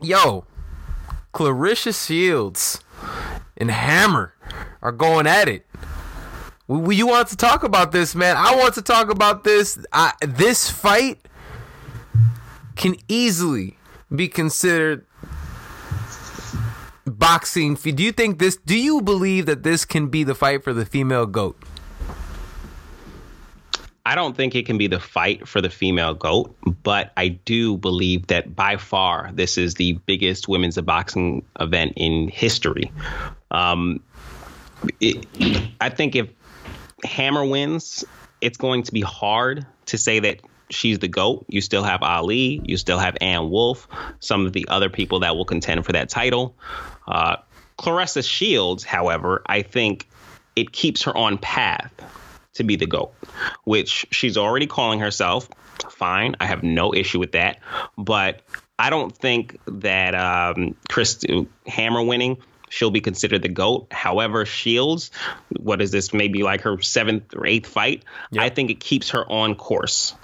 yo, 0.00 0.44
Claressa 1.34 2.06
Shields 2.06 2.80
and 3.56 3.70
Hammer 3.70 4.34
are 4.82 4.92
going 4.92 5.26
at 5.26 5.48
it. 5.48 5.66
We, 6.66 6.96
you 6.96 7.06
want 7.06 7.28
to 7.28 7.36
talk 7.36 7.64
about 7.64 7.92
this, 7.92 8.14
man? 8.14 8.36
I 8.36 8.54
want 8.54 8.74
to 8.74 8.82
talk 8.82 9.10
about 9.10 9.44
this. 9.44 9.78
I, 9.92 10.12
this 10.20 10.70
fight 10.70 11.26
can 12.76 12.96
easily 13.08 13.76
be 14.14 14.28
considered 14.28 15.04
boxing. 17.06 17.74
Do 17.74 18.02
you 18.02 18.12
think 18.12 18.38
this? 18.38 18.56
Do 18.56 18.78
you 18.78 19.02
believe 19.02 19.46
that 19.46 19.62
this 19.62 19.84
can 19.84 20.08
be 20.08 20.22
the 20.24 20.34
fight 20.34 20.62
for 20.62 20.72
the 20.72 20.86
female 20.86 21.26
goat? 21.26 21.60
I 24.06 24.14
don't 24.14 24.36
think 24.36 24.54
it 24.54 24.66
can 24.66 24.78
be 24.78 24.86
the 24.86 24.98
fight 24.98 25.46
for 25.46 25.60
the 25.60 25.70
female 25.70 26.14
GOAT, 26.14 26.56
but 26.82 27.12
I 27.16 27.28
do 27.28 27.76
believe 27.76 28.26
that 28.28 28.56
by 28.56 28.76
far 28.76 29.30
this 29.34 29.58
is 29.58 29.74
the 29.74 29.92
biggest 30.06 30.48
women's 30.48 30.76
boxing 30.78 31.44
event 31.60 31.92
in 31.96 32.28
history. 32.28 32.90
Um, 33.50 34.02
it, 35.00 35.26
I 35.80 35.90
think 35.90 36.16
if 36.16 36.28
Hammer 37.04 37.44
wins, 37.44 38.04
it's 38.40 38.58
going 38.58 38.84
to 38.84 38.92
be 38.92 39.00
hard 39.00 39.66
to 39.86 39.98
say 39.98 40.20
that 40.20 40.40
she's 40.70 40.98
the 40.98 41.08
GOAT. 41.08 41.46
You 41.48 41.60
still 41.60 41.82
have 41.82 42.02
Ali, 42.02 42.60
you 42.64 42.76
still 42.76 42.98
have 42.98 43.16
Ann 43.20 43.50
Wolfe, 43.50 43.88
some 44.20 44.46
of 44.46 44.52
the 44.52 44.68
other 44.68 44.88
people 44.88 45.20
that 45.20 45.36
will 45.36 45.44
contend 45.44 45.84
for 45.84 45.92
that 45.92 46.08
title. 46.08 46.56
Uh, 47.06 47.36
Claressa 47.78 48.26
Shields, 48.26 48.84
however, 48.84 49.42
I 49.46 49.62
think 49.62 50.08
it 50.56 50.72
keeps 50.72 51.02
her 51.02 51.16
on 51.16 51.38
path 51.38 51.92
to 52.54 52.64
be 52.64 52.76
the 52.76 52.86
GOAT, 52.86 53.12
which 53.64 54.06
she's 54.10 54.36
already 54.36 54.66
calling 54.66 55.00
herself. 55.00 55.48
Fine. 55.90 56.36
I 56.40 56.46
have 56.46 56.62
no 56.62 56.94
issue 56.94 57.18
with 57.18 57.32
that. 57.32 57.58
But 57.96 58.42
I 58.78 58.90
don't 58.90 59.16
think 59.16 59.58
that 59.66 60.14
um, 60.14 60.76
Chris 60.90 61.24
Hammer 61.66 62.02
winning, 62.02 62.38
she'll 62.70 62.90
be 62.90 63.02
considered 63.02 63.42
the 63.42 63.48
GOAT. 63.50 63.88
However, 63.92 64.46
Shields, 64.46 65.10
what 65.58 65.82
is 65.82 65.90
this, 65.90 66.14
maybe 66.14 66.42
like 66.42 66.62
her 66.62 66.80
seventh 66.80 67.34
or 67.36 67.46
eighth 67.46 67.66
fight? 67.66 68.04
I 68.38 68.48
think 68.48 68.70
it 68.70 68.80
keeps 68.80 69.10
her 69.10 69.30
on 69.30 69.54
course. 69.56 70.14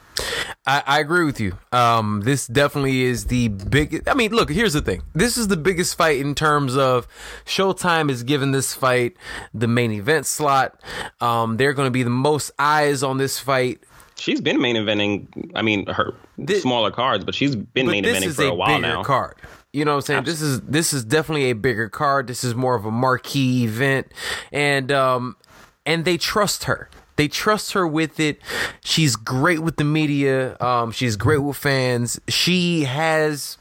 I, 0.67 0.83
I 0.87 1.01
agree 1.01 1.27
with 1.27 1.41
you. 1.41 1.59
Um, 1.73 2.23
this 2.23 2.47
definitely 2.47 3.03
is 3.03 3.27
the 3.27 3.49
biggest. 3.49 4.09
I 4.09 4.15
mean, 4.15 4.33
look, 4.33 4.49
here's 4.51 4.73
the 4.73 4.81
thing. 4.81 5.03
This 5.15 5.37
is 5.37 5.49
the 5.49 5.59
biggest 5.59 5.95
fight 5.95 6.19
in 6.21 6.35
terms 6.35 6.75
of 6.75 7.07
Showtime 7.45 8.11
is 8.11 8.23
giving 8.23 8.51
this 8.53 8.73
fight 8.73 9.15
the 9.53 9.69
main 9.69 9.93
event 9.93 10.25
slot. 10.25 10.81
Um, 11.21 11.59
they're 11.59 11.75
going 11.75 11.87
to 11.87 11.91
be 11.91 12.03
the 12.03 12.09
most 12.09 12.51
eyes 12.59 13.03
on 13.03 13.19
this 13.19 13.39
fight. 13.39 13.81
She's 14.19 14.41
been 14.41 14.59
main 14.59 14.77
eventing, 14.77 15.53
I 15.55 15.61
mean, 15.61 15.87
her 15.89 16.15
This- 16.39 16.63
smaller 16.63 16.91
cards, 16.91 17.23
but 17.27 17.35
she's 17.35 17.55
been 17.55 17.85
But 17.85 17.93
main 17.93 18.05
eventing 18.05 18.33
for 18.33 18.45
a, 18.45 18.49
a, 18.49 18.55
while 18.55 18.81
now. 18.81 19.03
card. 19.03 19.37
You 19.73 19.85
know 19.85 19.93
what 19.93 19.97
I'm 19.97 20.03
saying? 20.03 20.25
This 20.25 20.41
is 20.41 20.61
this 20.63 20.93
is 20.93 21.05
definitely 21.05 21.51
a 21.51 21.55
bigger 21.55 21.89
card. 21.89 22.27
This 22.29 22.45
is 22.45 22.55
more 22.55 22.75
of 22.75 22.85
a 22.85 22.91
marquee 22.91 23.65
event, 23.65 24.11
and 24.51 24.91
um, 24.91 25.37
and 25.85 26.05
they 26.05 26.17
trust 26.17 26.65
her. 26.65 26.89
They 27.17 27.29
trust 27.29 27.73
her 27.73 27.87
with 27.87 28.21
it. 28.21 28.41
She's 28.85 29.17
great 29.17 29.61
with 29.61 29.77
the 29.77 29.85
media. 29.85 30.57
Um, 30.61 30.93
she's 30.93 31.17
great 31.17 31.39
with 31.39 31.57
fans. 31.57 32.21
She 32.29 32.85
has 32.85 33.59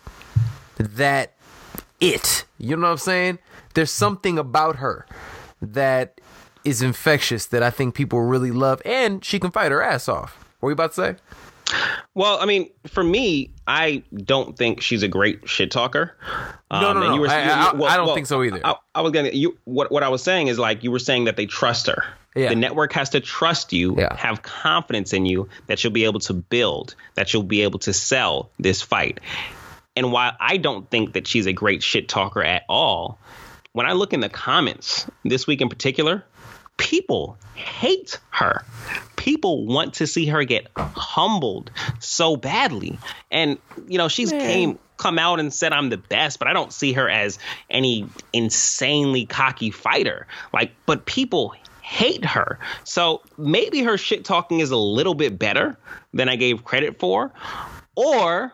that 0.77 1.33
it. 1.99 2.45
You 2.57 2.75
know 2.75 2.83
what 2.87 2.91
I'm 2.91 2.97
saying? 2.97 3.39
There's 3.73 3.91
something 3.91 4.37
about 4.37 4.77
her 4.77 5.05
that 5.61 6.19
is 6.63 6.81
infectious 6.81 7.45
that 7.47 7.63
I 7.63 7.69
think 7.69 7.95
people 7.95 8.21
really 8.21 8.51
love, 8.51 8.81
and 8.85 9.23
she 9.23 9.39
can 9.39 9.51
fight 9.51 9.71
her 9.71 9.81
ass 9.81 10.07
off. 10.09 10.37
What 10.59 10.67
were 10.67 10.71
you 10.71 10.73
about 10.73 10.93
to 10.93 10.95
say? 10.95 11.15
Well, 12.13 12.37
I 12.39 12.45
mean, 12.45 12.69
for 12.87 13.03
me, 13.03 13.51
I 13.67 14.03
don't 14.15 14.57
think 14.57 14.81
she's 14.81 15.03
a 15.03 15.07
great 15.07 15.47
shit 15.49 15.71
talker. 15.71 16.15
No, 16.71 16.79
no, 16.81 16.87
Um, 16.89 16.97
and 16.97 17.05
no. 17.07 17.15
you 17.15 17.21
were- 17.21 17.27
I- 17.29 17.71
well- 17.73 17.85
I 17.91 17.97
don't 17.97 18.05
well, 18.07 18.15
think 18.15 18.27
so 18.27 18.41
either. 18.43 18.61
I, 18.63 18.75
I 18.93 19.01
was 19.01 19.11
gonna. 19.11 19.29
You 19.29 19.57
what? 19.65 19.91
What 19.91 20.03
I 20.03 20.09
was 20.09 20.23
saying 20.23 20.47
is 20.47 20.57
like 20.59 20.83
you 20.83 20.91
were 20.91 20.99
saying 20.99 21.25
that 21.25 21.35
they 21.37 21.45
trust 21.45 21.87
her. 21.87 22.03
Yeah. 22.35 22.49
The 22.49 22.55
network 22.55 22.91
has 22.93 23.11
to 23.11 23.21
trust 23.21 23.71
you, 23.71 23.95
Yeah. 23.97 24.13
have 24.17 24.41
confidence 24.43 25.13
in 25.13 25.25
you 25.25 25.47
that 25.67 25.83
you'll 25.83 25.93
be 25.93 26.03
able 26.03 26.19
to 26.21 26.33
build, 26.33 26.95
that 27.15 27.33
you'll 27.33 27.43
be 27.43 27.61
able 27.61 27.79
to 27.79 27.93
sell 27.93 28.49
this 28.59 28.81
fight. 28.81 29.21
And 29.95 30.11
while 30.11 30.33
I 30.41 30.57
don't 30.57 30.89
think 30.89 31.13
that 31.13 31.27
she's 31.27 31.45
a 31.45 31.53
great 31.53 31.81
shit 31.81 32.09
talker 32.09 32.43
at 32.43 32.63
all, 32.67 33.17
when 33.71 33.85
I 33.85 33.93
look 33.93 34.11
in 34.11 34.19
the 34.19 34.27
comments 34.27 35.05
this 35.23 35.47
week 35.47 35.61
in 35.61 35.69
particular, 35.69 36.25
people 36.77 37.37
hate 37.55 38.19
her. 38.31 38.63
People 39.15 39.65
want 39.65 39.95
to 39.95 40.07
see 40.07 40.27
her 40.27 40.43
get 40.43 40.67
humbled 40.75 41.71
so 41.99 42.35
badly. 42.35 42.99
And 43.31 43.57
you 43.87 43.97
know, 43.97 44.07
she's 44.07 44.31
came 44.31 44.79
come 44.97 45.19
out 45.19 45.39
and 45.39 45.53
said 45.53 45.73
I'm 45.73 45.89
the 45.89 45.97
best, 45.97 46.39
but 46.39 46.47
I 46.47 46.53
don't 46.53 46.71
see 46.71 46.93
her 46.93 47.09
as 47.09 47.37
any 47.69 48.07
insanely 48.33 49.25
cocky 49.25 49.71
fighter. 49.71 50.27
Like, 50.53 50.71
but 50.85 51.05
people 51.05 51.53
hate 51.81 52.25
her. 52.25 52.59
So 52.83 53.21
maybe 53.37 53.83
her 53.83 53.97
shit 53.97 54.25
talking 54.25 54.59
is 54.59 54.71
a 54.71 54.77
little 54.77 55.13
bit 55.13 55.37
better 55.37 55.77
than 56.13 56.29
I 56.29 56.35
gave 56.35 56.63
credit 56.63 56.99
for. 56.99 57.31
Or 57.95 58.53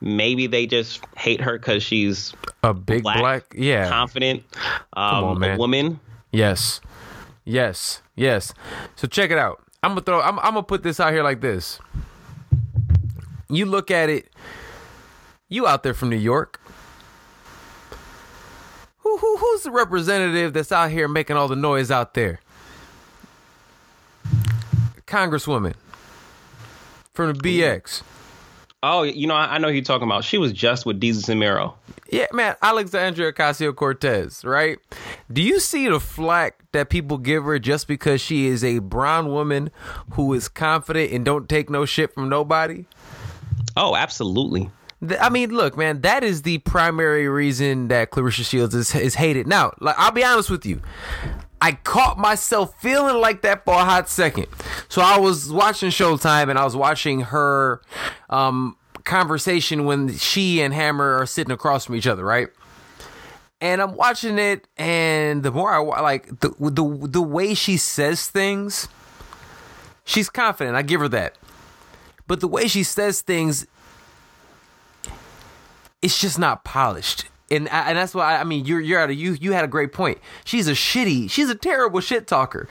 maybe 0.00 0.46
they 0.46 0.66
just 0.66 1.04
hate 1.16 1.40
her 1.40 1.58
because 1.58 1.82
she's 1.82 2.32
a 2.62 2.74
big 2.74 3.02
black, 3.02 3.18
black 3.18 3.44
yeah, 3.54 3.88
confident 3.88 4.44
um, 4.94 5.24
on, 5.24 5.44
a 5.44 5.56
woman. 5.56 6.00
Yes, 6.32 6.80
yes, 7.46 8.02
yes. 8.14 8.52
So 8.96 9.08
check 9.08 9.30
it 9.30 9.38
out. 9.38 9.62
I'm 9.82 9.92
gonna 9.92 10.02
throw. 10.02 10.20
I'm, 10.20 10.38
I'm 10.40 10.52
gonna 10.52 10.62
put 10.62 10.82
this 10.82 11.00
out 11.00 11.14
here 11.14 11.22
like 11.22 11.40
this. 11.40 11.78
You 13.48 13.64
look 13.64 13.90
at 13.90 14.10
it. 14.10 14.28
You 15.48 15.66
out 15.66 15.82
there 15.82 15.94
from 15.94 16.10
New 16.10 16.16
York. 16.16 16.60
Who, 18.98 19.16
who 19.18 19.36
who's 19.38 19.62
the 19.62 19.70
representative 19.70 20.52
that's 20.52 20.72
out 20.72 20.90
here 20.90 21.08
making 21.08 21.36
all 21.36 21.48
the 21.48 21.56
noise 21.56 21.90
out 21.90 22.14
there? 22.14 22.40
Congresswoman 25.06 25.74
from 27.14 27.32
the 27.32 27.38
BX. 27.38 28.02
Oh, 28.88 29.02
you 29.02 29.26
know, 29.26 29.34
I, 29.34 29.58
know 29.58 29.68
who 29.68 29.74
you're 29.74 29.82
talking 29.82 30.06
about. 30.06 30.22
She 30.22 30.38
was 30.38 30.52
just 30.52 30.86
with 30.86 31.00
Desus 31.00 31.28
and 31.28 31.40
Mero. 31.40 31.76
Yeah, 32.08 32.26
man, 32.32 32.54
Alexandria 32.62 33.32
Ocasio 33.32 33.74
Cortez, 33.74 34.44
right? 34.44 34.78
Do 35.32 35.42
you 35.42 35.58
see 35.58 35.88
the 35.88 35.98
flack 35.98 36.62
that 36.70 36.88
people 36.88 37.18
give 37.18 37.42
her 37.44 37.58
just 37.58 37.88
because 37.88 38.20
she 38.20 38.46
is 38.46 38.62
a 38.62 38.78
brown 38.78 39.32
woman 39.32 39.70
who 40.12 40.32
is 40.34 40.48
confident 40.48 41.10
and 41.10 41.24
don't 41.24 41.48
take 41.48 41.68
no 41.68 41.84
shit 41.84 42.14
from 42.14 42.28
nobody? 42.28 42.84
Oh, 43.76 43.96
absolutely. 43.96 44.70
I 45.20 45.30
mean, 45.30 45.50
look, 45.50 45.76
man, 45.76 46.02
that 46.02 46.22
is 46.22 46.42
the 46.42 46.58
primary 46.58 47.28
reason 47.28 47.88
that 47.88 48.12
Claressa 48.12 48.48
Shields 48.48 48.74
is, 48.74 48.94
is 48.94 49.16
hated. 49.16 49.48
Now, 49.48 49.72
like, 49.80 49.96
I'll 49.98 50.12
be 50.12 50.24
honest 50.24 50.48
with 50.48 50.64
you. 50.64 50.80
I 51.60 51.72
caught 51.72 52.18
myself 52.18 52.80
feeling 52.80 53.20
like 53.20 53.42
that 53.42 53.64
for 53.64 53.74
a 53.74 53.84
hot 53.84 54.08
second. 54.08 54.46
So 54.88 55.00
I 55.02 55.18
was 55.18 55.50
watching 55.50 55.90
Showtime 55.90 56.50
and 56.50 56.58
I 56.58 56.64
was 56.64 56.76
watching 56.76 57.20
her 57.20 57.80
um, 58.28 58.76
conversation 59.04 59.84
when 59.84 60.14
she 60.16 60.60
and 60.60 60.74
Hammer 60.74 61.16
are 61.16 61.26
sitting 61.26 61.52
across 61.52 61.86
from 61.86 61.94
each 61.94 62.06
other, 62.06 62.24
right? 62.24 62.48
And 63.58 63.80
I'm 63.80 63.96
watching 63.96 64.38
it, 64.38 64.68
and 64.76 65.42
the 65.42 65.50
more 65.50 65.72
I 65.72 66.00
like 66.02 66.40
the 66.40 66.50
the 66.60 67.08
the 67.08 67.22
way 67.22 67.54
she 67.54 67.78
says 67.78 68.28
things, 68.28 68.86
she's 70.04 70.28
confident. 70.28 70.76
I 70.76 70.82
give 70.82 71.00
her 71.00 71.08
that, 71.08 71.38
but 72.26 72.40
the 72.40 72.48
way 72.48 72.68
she 72.68 72.82
says 72.82 73.22
things, 73.22 73.66
it's 76.02 76.20
just 76.20 76.38
not 76.38 76.64
polished 76.64 77.30
and 77.50 77.68
and 77.68 77.96
that's 77.96 78.14
why 78.14 78.36
I 78.36 78.44
mean 78.44 78.64
you're 78.64 78.80
you're 78.80 79.00
at 79.00 79.10
a 79.10 79.14
you 79.14 79.32
you 79.34 79.52
had 79.52 79.64
a 79.64 79.68
great 79.68 79.92
point. 79.92 80.18
She's 80.44 80.68
a 80.68 80.72
shitty, 80.72 81.30
she's 81.30 81.48
a 81.48 81.54
terrible 81.54 82.00
shit 82.00 82.26
talker, 82.26 82.68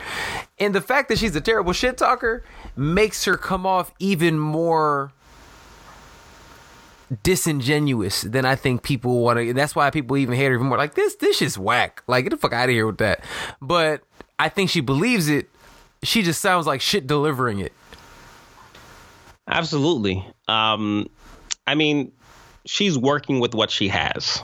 and 0.59 0.75
the 0.75 0.81
fact 0.81 1.09
that 1.09 1.17
she's 1.17 1.35
a 1.35 1.41
terrible 1.41 1.73
shit 1.73 1.97
talker 1.97 2.43
makes 2.75 3.25
her 3.25 3.37
come 3.37 3.65
off 3.65 3.91
even 3.99 4.37
more 4.39 5.11
disingenuous 7.23 8.21
than 8.21 8.45
I 8.45 8.55
think 8.55 8.83
people 8.83 9.21
want 9.21 9.39
to. 9.39 9.53
That's 9.53 9.75
why 9.75 9.89
people 9.89 10.17
even 10.17 10.35
hate 10.35 10.47
her 10.47 10.55
even 10.55 10.67
more. 10.67 10.77
Like 10.77 10.95
this, 10.95 11.15
this 11.15 11.41
is 11.41 11.57
whack. 11.57 12.03
Like 12.07 12.25
get 12.25 12.31
the 12.31 12.37
fuck 12.37 12.53
out 12.53 12.69
of 12.69 12.73
here 12.73 12.87
with 12.87 12.97
that. 12.97 13.23
But 13.61 14.01
I 14.39 14.49
think 14.49 14.69
she 14.69 14.81
believes 14.81 15.29
it. 15.29 15.49
She 16.03 16.21
just 16.21 16.41
sounds 16.41 16.67
like 16.67 16.81
shit 16.81 17.07
delivering 17.07 17.59
it. 17.59 17.73
Absolutely. 19.47 20.25
Um, 20.47 21.07
I 21.67 21.75
mean, 21.75 22.11
she's 22.65 22.97
working 22.97 23.39
with 23.39 23.53
what 23.53 23.71
she 23.71 23.87
has. 23.89 24.41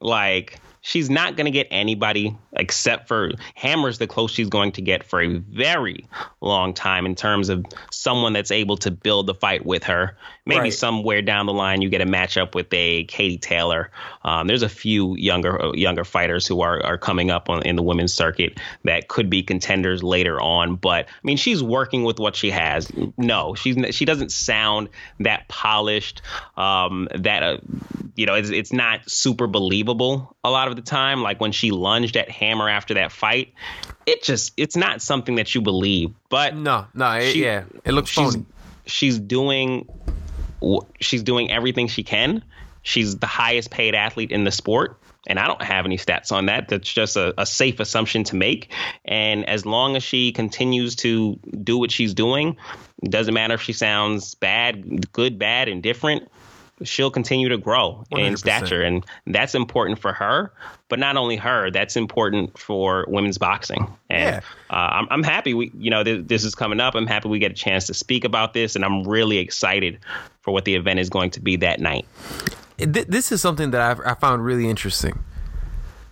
Like 0.00 0.58
she's 0.80 1.10
not 1.10 1.36
to 1.46 1.50
get 1.50 1.68
anybody 1.70 2.36
except 2.52 3.08
for 3.08 3.32
Hammer's 3.54 3.98
the 3.98 4.06
close 4.06 4.30
she's 4.30 4.48
going 4.48 4.72
to 4.72 4.82
get 4.82 5.04
for 5.04 5.22
a 5.22 5.38
very 5.38 6.06
long 6.40 6.74
time 6.74 7.06
in 7.06 7.14
terms 7.14 7.48
of 7.48 7.64
someone 7.90 8.32
that's 8.32 8.50
able 8.50 8.76
to 8.78 8.90
build 8.90 9.26
the 9.26 9.34
fight 9.34 9.64
with 9.64 9.84
her. 9.84 10.16
Maybe 10.46 10.60
right. 10.60 10.72
somewhere 10.72 11.22
down 11.22 11.46
the 11.46 11.52
line 11.52 11.80
you 11.80 11.88
get 11.88 12.00
a 12.00 12.06
matchup 12.06 12.54
with 12.54 12.66
a 12.72 13.04
Katie 13.04 13.38
Taylor. 13.38 13.90
Um, 14.24 14.46
there's 14.46 14.62
a 14.62 14.68
few 14.68 15.16
younger 15.16 15.70
younger 15.74 16.04
fighters 16.04 16.46
who 16.46 16.60
are 16.62 16.84
are 16.84 16.98
coming 16.98 17.30
up 17.30 17.48
on 17.48 17.62
in 17.62 17.76
the 17.76 17.82
women's 17.82 18.12
circuit 18.12 18.58
that 18.84 19.08
could 19.08 19.30
be 19.30 19.42
contenders 19.42 20.02
later 20.02 20.40
on. 20.40 20.76
But 20.76 21.06
I 21.06 21.20
mean, 21.22 21.36
she's 21.36 21.62
working 21.62 22.04
with 22.04 22.18
what 22.18 22.34
she 22.34 22.50
has. 22.50 22.90
No, 23.16 23.54
she's 23.54 23.94
she 23.94 24.04
doesn't 24.04 24.32
sound 24.32 24.88
that 25.20 25.46
polished. 25.48 26.22
Um, 26.56 27.08
that 27.14 27.42
uh, 27.42 27.58
you 28.16 28.26
know, 28.26 28.34
it's 28.34 28.50
it's 28.50 28.72
not 28.72 29.08
super 29.08 29.46
believable 29.46 30.36
a 30.42 30.50
lot 30.50 30.68
of 30.68 30.76
the 30.76 30.82
time. 30.82 31.22
Like 31.22 31.40
when 31.40 31.52
she 31.52 31.70
lunged 31.70 32.16
at 32.16 32.30
Hammer 32.40 32.68
after 32.68 32.94
that 32.94 33.12
fight, 33.12 33.52
it 34.06 34.22
just 34.22 34.52
it's 34.56 34.76
not 34.76 35.02
something 35.02 35.36
that 35.36 35.54
you 35.54 35.60
believe. 35.60 36.12
But 36.28 36.56
no, 36.56 36.86
no, 36.94 37.12
it, 37.12 37.32
she, 37.32 37.44
yeah, 37.44 37.64
it 37.84 37.92
looks 37.92 38.10
she's, 38.10 38.34
phony. 38.34 38.46
She's 38.86 39.18
doing 39.18 39.86
she's 40.98 41.22
doing 41.22 41.50
everything 41.52 41.86
she 41.86 42.02
can. 42.02 42.42
She's 42.82 43.18
the 43.18 43.26
highest 43.26 43.70
paid 43.70 43.94
athlete 43.94 44.32
in 44.32 44.44
the 44.44 44.50
sport. 44.50 44.96
And 45.26 45.38
I 45.38 45.46
don't 45.46 45.62
have 45.62 45.84
any 45.84 45.98
stats 45.98 46.32
on 46.32 46.46
that. 46.46 46.68
That's 46.68 46.90
just 46.90 47.14
a, 47.16 47.34
a 47.38 47.44
safe 47.44 47.78
assumption 47.78 48.24
to 48.24 48.36
make. 48.36 48.72
And 49.04 49.46
as 49.46 49.66
long 49.66 49.94
as 49.94 50.02
she 50.02 50.32
continues 50.32 50.96
to 50.96 51.38
do 51.62 51.76
what 51.76 51.90
she's 51.90 52.14
doing, 52.14 52.56
doesn't 53.04 53.34
matter 53.34 53.52
if 53.52 53.60
she 53.60 53.74
sounds 53.74 54.34
bad, 54.34 55.12
good, 55.12 55.38
bad, 55.38 55.68
indifferent 55.68 56.30
she'll 56.82 57.10
continue 57.10 57.48
to 57.48 57.58
grow 57.58 58.04
100%. 58.12 58.26
in 58.26 58.36
stature 58.36 58.82
and 58.82 59.04
that's 59.26 59.54
important 59.54 59.98
for 59.98 60.12
her 60.12 60.52
but 60.88 60.98
not 60.98 61.16
only 61.16 61.36
her 61.36 61.70
that's 61.70 61.96
important 61.96 62.56
for 62.58 63.04
women's 63.08 63.38
boxing 63.38 63.86
and 64.08 64.36
yeah. 64.36 64.40
uh, 64.70 64.90
I'm, 64.92 65.06
I'm 65.10 65.22
happy 65.22 65.54
we 65.54 65.70
you 65.78 65.90
know 65.90 66.02
th- 66.02 66.26
this 66.26 66.44
is 66.44 66.54
coming 66.54 66.80
up 66.80 66.94
i'm 66.94 67.06
happy 67.06 67.28
we 67.28 67.38
get 67.38 67.52
a 67.52 67.54
chance 67.54 67.86
to 67.86 67.94
speak 67.94 68.24
about 68.24 68.54
this 68.54 68.76
and 68.76 68.84
i'm 68.84 69.04
really 69.04 69.38
excited 69.38 69.98
for 70.40 70.52
what 70.52 70.64
the 70.64 70.74
event 70.74 71.00
is 71.00 71.10
going 71.10 71.30
to 71.30 71.40
be 71.40 71.56
that 71.56 71.80
night 71.80 72.06
this 72.78 73.30
is 73.30 73.42
something 73.42 73.70
that 73.72 73.80
I've, 73.80 74.00
i 74.06 74.14
found 74.14 74.44
really 74.44 74.68
interesting 74.68 75.22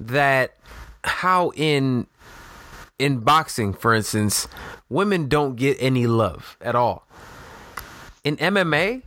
that 0.00 0.56
how 1.04 1.50
in 1.54 2.06
in 2.98 3.20
boxing 3.20 3.72
for 3.72 3.94
instance 3.94 4.48
women 4.88 5.28
don't 5.28 5.56
get 5.56 5.76
any 5.80 6.06
love 6.06 6.56
at 6.60 6.74
all 6.74 7.06
in 8.24 8.36
mma 8.36 9.02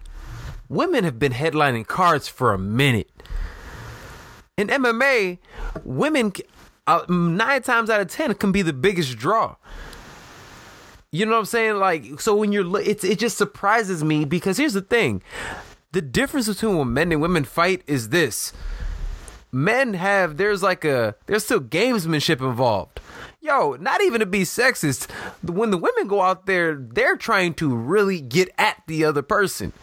women 0.72 1.04
have 1.04 1.20
been 1.20 1.34
headlining 1.34 1.86
cards 1.86 2.28
for 2.28 2.54
a 2.54 2.58
minute. 2.58 3.12
In 4.58 4.70
MMA, 4.70 5.38
women 5.84 6.32
uh, 6.88 7.06
nine 7.10 7.62
times 7.62 7.90
out 7.90 8.02
of 8.02 8.08
ten 8.08 8.34
can 8.36 8.52
be 8.52 8.62
the 8.62 8.74
biggest 8.74 9.18
draw. 9.18 9.56
You 11.12 11.26
know 11.26 11.34
what 11.34 11.40
I'm 11.40 11.46
saying? 11.46 11.76
Like, 11.76 12.22
so 12.22 12.36
when 12.36 12.52
you're, 12.54 12.80
it's 12.80 13.04
it 13.04 13.20
just 13.20 13.38
surprises 13.38 14.04
me 14.04 14.24
because 14.24 14.58
here's 14.58 14.74
the 14.74 14.82
thing: 14.82 15.22
the 15.92 16.02
difference 16.02 16.48
between 16.48 16.78
when 16.78 16.94
men 16.94 17.12
and 17.12 17.22
women 17.22 17.44
fight 17.44 17.84
is 17.86 18.10
this: 18.10 18.54
men 19.52 19.94
have 19.96 20.38
there's 20.38 20.64
like 20.64 20.86
a 20.86 21.16
there's 21.26 21.44
still 21.44 21.60
gamesmanship 21.60 22.40
involved. 22.40 23.02
Yo, 23.42 23.76
not 23.80 24.02
even 24.02 24.20
to 24.20 24.26
be 24.26 24.44
sexist, 24.44 25.10
when 25.42 25.72
the 25.72 25.78
women 25.78 26.08
go 26.08 26.22
out 26.22 26.46
there, 26.46 26.76
they're 26.76 27.18
trying 27.18 27.56
to 27.56 27.76
really 27.76 28.22
get 28.22 28.50
at 28.58 28.82
the 28.88 29.04
other 29.04 29.24
person. 29.24 29.74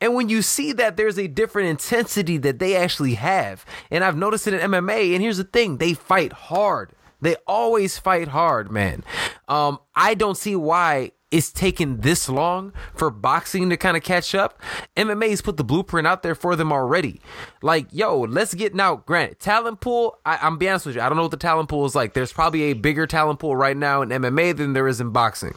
And 0.00 0.14
when 0.14 0.28
you 0.28 0.42
see 0.42 0.72
that 0.72 0.96
there's 0.96 1.18
a 1.18 1.26
different 1.26 1.68
intensity 1.68 2.38
that 2.38 2.58
they 2.58 2.76
actually 2.76 3.14
have, 3.14 3.64
and 3.90 4.02
I've 4.02 4.16
noticed 4.16 4.46
it 4.46 4.54
in 4.54 4.70
MMA, 4.70 5.12
and 5.14 5.22
here's 5.22 5.36
the 5.36 5.44
thing 5.44 5.76
they 5.76 5.94
fight 5.94 6.32
hard. 6.32 6.92
They 7.20 7.36
always 7.46 7.98
fight 7.98 8.28
hard, 8.28 8.70
man. 8.70 9.04
Um, 9.46 9.78
I 9.94 10.14
don't 10.14 10.38
see 10.38 10.56
why 10.56 11.12
it's 11.30 11.52
taken 11.52 12.00
this 12.00 12.28
long 12.28 12.72
for 12.94 13.10
boxing 13.10 13.70
to 13.70 13.76
kind 13.76 13.96
of 13.96 14.02
catch 14.02 14.34
up. 14.34 14.60
MMA's 14.96 15.42
put 15.42 15.56
the 15.56 15.64
blueprint 15.64 16.06
out 16.06 16.22
there 16.22 16.34
for 16.34 16.56
them 16.56 16.72
already. 16.72 17.20
Like, 17.62 17.86
yo, 17.92 18.20
let's 18.20 18.54
get 18.54 18.74
now. 18.74 18.96
Granted, 18.96 19.38
talent 19.38 19.80
pool. 19.80 20.18
I, 20.24 20.44
am 20.46 20.58
be 20.58 20.68
honest 20.68 20.86
with 20.86 20.96
you. 20.96 21.02
I 21.02 21.08
don't 21.08 21.16
know 21.16 21.22
what 21.22 21.30
the 21.30 21.36
talent 21.36 21.68
pool 21.68 21.84
is 21.84 21.94
like. 21.94 22.14
There's 22.14 22.32
probably 22.32 22.64
a 22.64 22.72
bigger 22.72 23.06
talent 23.06 23.38
pool 23.38 23.54
right 23.54 23.76
now 23.76 24.02
in 24.02 24.08
MMA 24.08 24.56
than 24.56 24.72
there 24.72 24.88
is 24.88 25.00
in 25.00 25.10
boxing. 25.10 25.54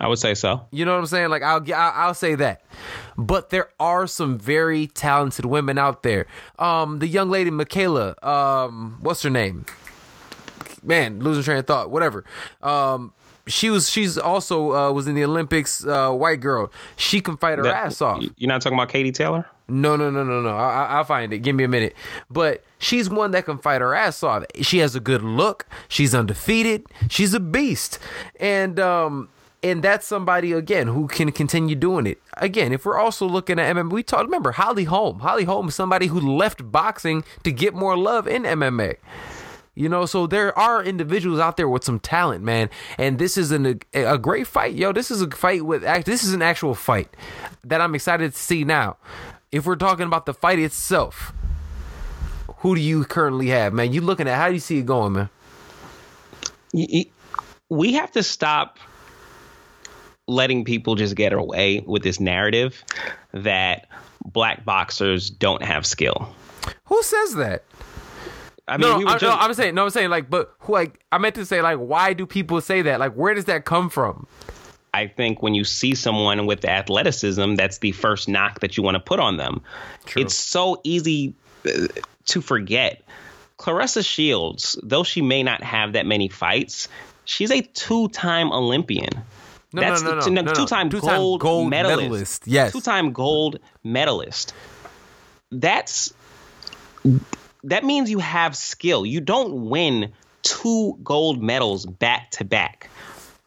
I 0.00 0.06
would 0.06 0.18
say 0.18 0.34
so. 0.34 0.66
You 0.70 0.84
know 0.84 0.92
what 0.92 1.00
I'm 1.00 1.06
saying? 1.06 1.30
Like 1.30 1.42
I'll 1.42 1.64
I'll, 1.74 2.14
say 2.14 2.36
that. 2.36 2.62
But 3.16 3.50
there 3.50 3.70
are 3.80 4.06
some 4.06 4.38
very 4.38 4.86
talented 4.86 5.44
women 5.44 5.76
out 5.76 6.02
there. 6.02 6.26
Um, 6.58 7.00
the 7.00 7.08
young 7.08 7.30
lady 7.30 7.50
Mikaela, 7.50 8.22
um, 8.24 8.98
what's 9.00 9.22
her 9.22 9.30
name? 9.30 9.66
Man, 10.84 11.18
losing 11.20 11.42
train 11.42 11.58
of 11.58 11.66
thought. 11.66 11.90
Whatever. 11.90 12.24
Um, 12.62 13.12
she 13.48 13.70
was 13.70 13.90
she's 13.90 14.16
also 14.16 14.72
uh, 14.72 14.92
was 14.92 15.08
in 15.08 15.16
the 15.16 15.24
Olympics. 15.24 15.84
Uh, 15.84 16.12
white 16.12 16.40
girl. 16.40 16.70
She 16.96 17.20
can 17.20 17.36
fight 17.36 17.58
her 17.58 17.64
that, 17.64 17.86
ass 17.86 18.00
off. 18.00 18.22
You're 18.36 18.48
not 18.48 18.62
talking 18.62 18.78
about 18.78 18.90
Katie 18.90 19.10
Taylor? 19.10 19.46
No, 19.70 19.96
no, 19.96 20.10
no, 20.10 20.24
no, 20.24 20.40
no. 20.40 20.56
I, 20.56 20.96
will 20.96 21.04
find 21.04 21.32
it. 21.32 21.40
Give 21.40 21.54
me 21.54 21.64
a 21.64 21.68
minute. 21.68 21.94
But 22.30 22.64
she's 22.78 23.10
one 23.10 23.32
that 23.32 23.44
can 23.44 23.58
fight 23.58 23.82
her 23.82 23.94
ass 23.94 24.22
off. 24.22 24.44
She 24.62 24.78
has 24.78 24.94
a 24.94 25.00
good 25.00 25.22
look. 25.22 25.66
She's 25.88 26.14
undefeated. 26.14 26.86
She's 27.10 27.34
a 27.34 27.40
beast. 27.40 27.98
And 28.40 28.80
um, 28.80 29.28
And 29.62 29.82
that's 29.82 30.06
somebody 30.06 30.52
again 30.52 30.86
who 30.86 31.08
can 31.08 31.32
continue 31.32 31.74
doing 31.74 32.06
it. 32.06 32.22
Again, 32.36 32.72
if 32.72 32.84
we're 32.84 32.98
also 32.98 33.26
looking 33.26 33.58
at 33.58 33.74
MMA, 33.74 33.90
we 33.90 34.02
talked. 34.04 34.24
Remember 34.24 34.52
Holly 34.52 34.84
Holm. 34.84 35.18
Holly 35.18 35.44
Holm 35.44 35.68
is 35.68 35.74
somebody 35.74 36.06
who 36.06 36.20
left 36.20 36.70
boxing 36.70 37.24
to 37.42 37.50
get 37.50 37.74
more 37.74 37.96
love 37.96 38.28
in 38.28 38.44
MMA. 38.44 38.96
You 39.74 39.88
know, 39.88 40.06
so 40.06 40.26
there 40.26 40.56
are 40.58 40.82
individuals 40.82 41.38
out 41.40 41.56
there 41.56 41.68
with 41.68 41.84
some 41.84 42.00
talent, 42.00 42.44
man. 42.44 42.68
And 42.98 43.18
this 43.18 43.36
is 43.36 43.52
an, 43.52 43.80
a, 43.94 44.02
a 44.04 44.18
great 44.18 44.46
fight, 44.46 44.74
yo. 44.74 44.92
This 44.92 45.10
is 45.10 45.22
a 45.22 45.30
fight 45.30 45.64
with. 45.64 45.82
This 46.04 46.22
is 46.24 46.34
an 46.34 46.42
actual 46.42 46.74
fight 46.74 47.08
that 47.64 47.80
I'm 47.80 47.94
excited 47.94 48.32
to 48.32 48.38
see 48.38 48.64
now. 48.64 48.96
If 49.50 49.66
we're 49.66 49.76
talking 49.76 50.06
about 50.06 50.26
the 50.26 50.34
fight 50.34 50.58
itself, 50.58 51.32
who 52.58 52.74
do 52.74 52.80
you 52.80 53.04
currently 53.04 53.48
have, 53.48 53.72
man? 53.72 53.92
You 53.92 54.00
looking 54.00 54.28
at 54.28 54.36
how 54.36 54.48
do 54.48 54.54
you 54.54 54.60
see 54.60 54.78
it 54.78 54.86
going, 54.86 55.12
man? 55.12 55.30
We 57.68 57.92
have 57.94 58.12
to 58.12 58.22
stop 58.22 58.78
letting 60.28 60.64
people 60.64 60.94
just 60.94 61.16
get 61.16 61.32
away 61.32 61.82
with 61.86 62.02
this 62.02 62.20
narrative 62.20 62.84
that 63.32 63.88
black 64.24 64.64
boxers 64.64 65.30
don't 65.30 65.62
have 65.62 65.84
skill. 65.84 66.32
Who 66.84 67.02
says 67.02 67.34
that? 67.34 67.64
I 68.68 68.76
mean, 68.76 68.90
no, 68.90 68.98
we 68.98 69.06
I, 69.06 69.12
just, 69.12 69.22
no, 69.22 69.32
I'm 69.32 69.54
saying, 69.54 69.74
no, 69.74 69.84
I'm 69.84 69.90
saying, 69.90 70.10
like, 70.10 70.28
but 70.28 70.54
who, 70.60 70.74
like, 70.74 71.00
I 71.10 71.16
meant 71.16 71.34
to 71.36 71.46
say, 71.46 71.62
like, 71.62 71.78
why 71.78 72.12
do 72.12 72.26
people 72.26 72.60
say 72.60 72.82
that? 72.82 73.00
Like, 73.00 73.14
where 73.14 73.32
does 73.32 73.46
that 73.46 73.64
come 73.64 73.88
from? 73.88 74.26
I 74.92 75.06
think 75.06 75.42
when 75.42 75.54
you 75.54 75.64
see 75.64 75.94
someone 75.94 76.44
with 76.44 76.60
the 76.60 76.70
athleticism, 76.70 77.54
that's 77.54 77.78
the 77.78 77.92
first 77.92 78.28
knock 78.28 78.60
that 78.60 78.76
you 78.76 78.82
want 78.82 78.96
to 78.96 79.00
put 79.00 79.20
on 79.20 79.38
them. 79.38 79.62
True. 80.04 80.22
It's 80.22 80.34
so 80.34 80.80
easy 80.84 81.34
uh, 81.66 81.88
to 82.26 82.42
forget. 82.42 83.02
Claressa 83.58 84.04
Shields, 84.06 84.78
though 84.82 85.02
she 85.02 85.22
may 85.22 85.42
not 85.42 85.62
have 85.62 85.94
that 85.94 86.04
many 86.04 86.28
fights, 86.28 86.88
she's 87.24 87.50
a 87.50 87.62
two-time 87.62 88.52
Olympian. 88.52 89.10
No, 89.72 89.82
That's 89.82 90.02
no, 90.02 90.14
no, 90.14 90.20
the 90.22 90.30
no, 90.30 90.40
no, 90.42 90.52
two-time, 90.54 90.88
Two-time 90.88 91.16
gold, 91.16 91.40
gold 91.40 91.70
medalist. 91.70 92.00
medalist, 92.00 92.42
yes. 92.46 92.72
two-time 92.72 93.12
gold 93.12 93.58
medalist. 93.84 94.54
That's 95.50 96.14
that 97.64 97.84
means 97.84 98.10
you 98.10 98.18
have 98.18 98.56
skill. 98.56 99.04
You 99.04 99.20
don't 99.20 99.68
win 99.68 100.12
two 100.42 100.98
gold 101.02 101.42
medals 101.42 101.84
back 101.84 102.30
to 102.32 102.44
back 102.44 102.88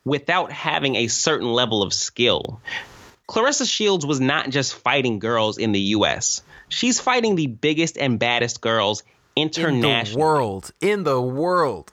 without 0.06 0.52
having 0.52 0.96
a 0.96 1.08
certain 1.08 1.52
level 1.52 1.82
of 1.82 1.94
skill. 1.94 2.62
Claressa 3.28 3.70
Shields 3.70 4.06
was 4.06 4.20
not 4.20 4.50
just 4.50 4.76
fighting 4.76 5.20
girls 5.20 5.58
in 5.58 5.72
the 5.72 5.80
US. 5.80 6.42
She's 6.70 7.00
fighting 7.00 7.36
the 7.36 7.48
biggest 7.48 7.98
and 7.98 8.20
baddest 8.20 8.62
girls 8.62 9.04
In 9.36 9.50
the 9.50 10.14
world, 10.16 10.72
in 10.82 11.04
the 11.04 11.22
world. 11.22 11.92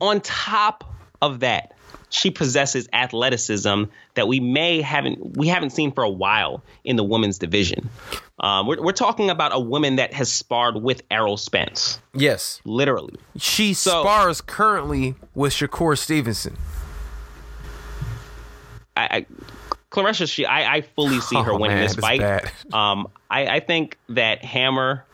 On 0.00 0.20
top 0.20 0.84
of 1.20 1.40
that, 1.40 1.72
she 2.12 2.30
possesses 2.30 2.88
athleticism 2.92 3.84
that 4.14 4.28
we 4.28 4.38
may 4.38 4.80
haven't 4.82 5.36
we 5.36 5.48
haven't 5.48 5.70
seen 5.70 5.90
for 5.92 6.04
a 6.04 6.10
while 6.10 6.62
in 6.84 6.96
the 6.96 7.02
women's 7.04 7.38
division. 7.38 7.88
Um, 8.38 8.66
we're, 8.66 8.80
we're 8.82 8.92
talking 8.92 9.30
about 9.30 9.54
a 9.54 9.58
woman 9.60 9.96
that 9.96 10.12
has 10.14 10.30
sparred 10.32 10.76
with 10.82 11.02
Errol 11.10 11.36
Spence, 11.36 12.00
Yes, 12.14 12.60
literally. 12.64 13.14
she 13.36 13.72
So- 13.74 14.02
spars 14.02 14.40
currently 14.40 15.14
with 15.34 15.52
Shakur 15.52 15.96
Stevenson. 15.98 16.56
I, 18.96 19.02
I 19.18 19.26
Claressa, 19.90 20.30
she 20.30 20.44
I, 20.46 20.76
I 20.76 20.80
fully 20.82 21.20
see 21.20 21.36
her 21.36 21.52
Oh, 21.52 21.58
winning 21.58 21.78
man, 21.78 21.86
this 21.86 21.96
fight. 21.96 22.22
Um, 22.72 23.08
I, 23.30 23.46
I 23.56 23.60
think 23.60 23.98
that 24.10 24.44
Hammer. 24.44 25.04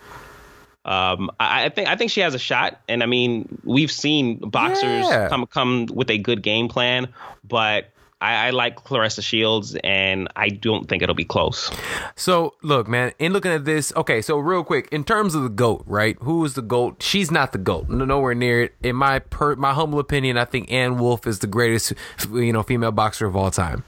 Um, 0.89 1.31
I, 1.39 1.67
I 1.67 1.69
think 1.69 1.87
I 1.89 1.97
think 1.97 2.11
she 2.11 2.21
has 2.21 2.35
a 2.35 2.39
shot, 2.39 2.81
and 2.89 3.03
I 3.03 3.07
mean 3.07 3.61
we've 3.63 3.93
seen 3.93 4.39
boxers 4.39 5.05
Yeah. 5.07 5.29
come 5.29 5.47
come 5.47 5.87
with 5.93 6.11
a 6.11 6.17
good 6.17 6.43
game 6.43 6.67
plan, 6.69 7.09
but 7.47 7.91
I, 8.23 8.47
I 8.47 8.51
like 8.51 8.77
Claressa 8.83 9.23
Shields, 9.23 9.77
and 9.85 10.29
I 10.35 10.49
don't 10.49 10.89
think 10.89 11.03
it'll 11.03 11.15
be 11.15 11.27
close. 11.27 11.71
So 12.17 12.55
look, 12.63 12.89
man, 12.89 13.13
in 13.19 13.33
looking 13.35 13.53
at 13.53 13.65
this, 13.67 13.93
okay, 13.97 14.23
so 14.23 14.39
real 14.39 14.65
quick, 14.65 14.89
in 14.91 15.05
terms 15.05 15.35
of 15.35 15.43
the 15.43 15.49
goat, 15.51 15.85
right? 15.87 16.17
Who 16.23 16.43
is 16.45 16.55
the 16.55 16.63
goat? 16.63 17.03
She's 17.03 17.31
not 17.31 17.53
the 17.53 17.59
goat. 17.59 17.89
No, 17.91 18.07
nowhere 18.07 18.35
near 18.35 18.63
it. 18.63 18.75
In 18.83 18.97
my 18.97 19.19
per, 19.19 19.55
my 19.57 19.75
humble 19.75 19.99
opinion, 19.99 20.39
I 20.39 20.47
think 20.47 20.73
Ann 20.73 20.99
Wolfe 20.99 21.27
is 21.27 21.41
the 21.41 21.47
greatest, 21.47 21.93
you 22.33 22.53
know, 22.53 22.63
female 22.63 22.93
boxer 22.93 23.27
of 23.27 23.37
all 23.37 23.51
time. 23.51 23.85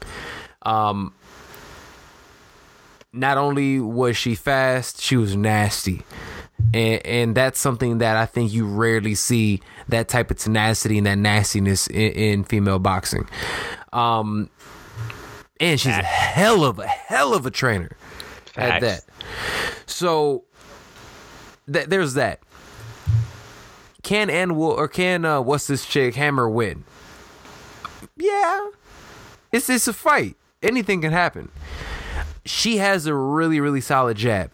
Um, 0.61 1.13
not 3.11 3.37
only 3.37 3.79
was 3.79 4.15
she 4.15 4.35
fast, 4.35 5.01
she 5.01 5.17
was 5.17 5.35
nasty. 5.35 6.03
And, 6.73 7.05
and 7.05 7.35
that's 7.35 7.59
something 7.59 7.97
that 7.97 8.17
I 8.17 8.25
think 8.25 8.53
you 8.53 8.65
rarely 8.65 9.15
see 9.15 9.61
that 9.89 10.07
type 10.07 10.31
of 10.31 10.37
tenacity 10.37 10.97
and 10.97 11.07
that 11.07 11.17
nastiness 11.17 11.87
in, 11.87 12.11
in 12.11 12.43
female 12.43 12.79
boxing. 12.79 13.27
Um, 13.91 14.49
and 15.59 15.79
she's 15.79 15.91
a 15.91 16.03
hell 16.03 16.63
of 16.63 16.79
a 16.79 16.87
hell 16.87 17.33
of 17.33 17.45
a 17.45 17.51
trainer 17.51 17.95
at 18.55 18.81
that. 18.81 19.05
So 19.85 20.45
th- 21.71 21.87
there's 21.87 22.13
that. 22.15 22.39
Can 24.03 24.29
and 24.29 24.57
will 24.57 24.71
or 24.71 24.87
can 24.87 25.23
uh, 25.25 25.41
what's 25.41 25.67
this 25.67 25.85
chick 25.85 26.15
Hammer 26.15 26.49
win? 26.49 26.83
Yeah, 28.17 28.69
it's 29.51 29.69
it's 29.69 29.87
a 29.87 29.93
fight. 29.93 30.35
Anything 30.63 31.01
can 31.01 31.11
happen. 31.11 31.51
She 32.43 32.77
has 32.77 33.05
a 33.05 33.13
really 33.13 33.59
really 33.59 33.81
solid 33.81 34.17
jab. 34.17 34.51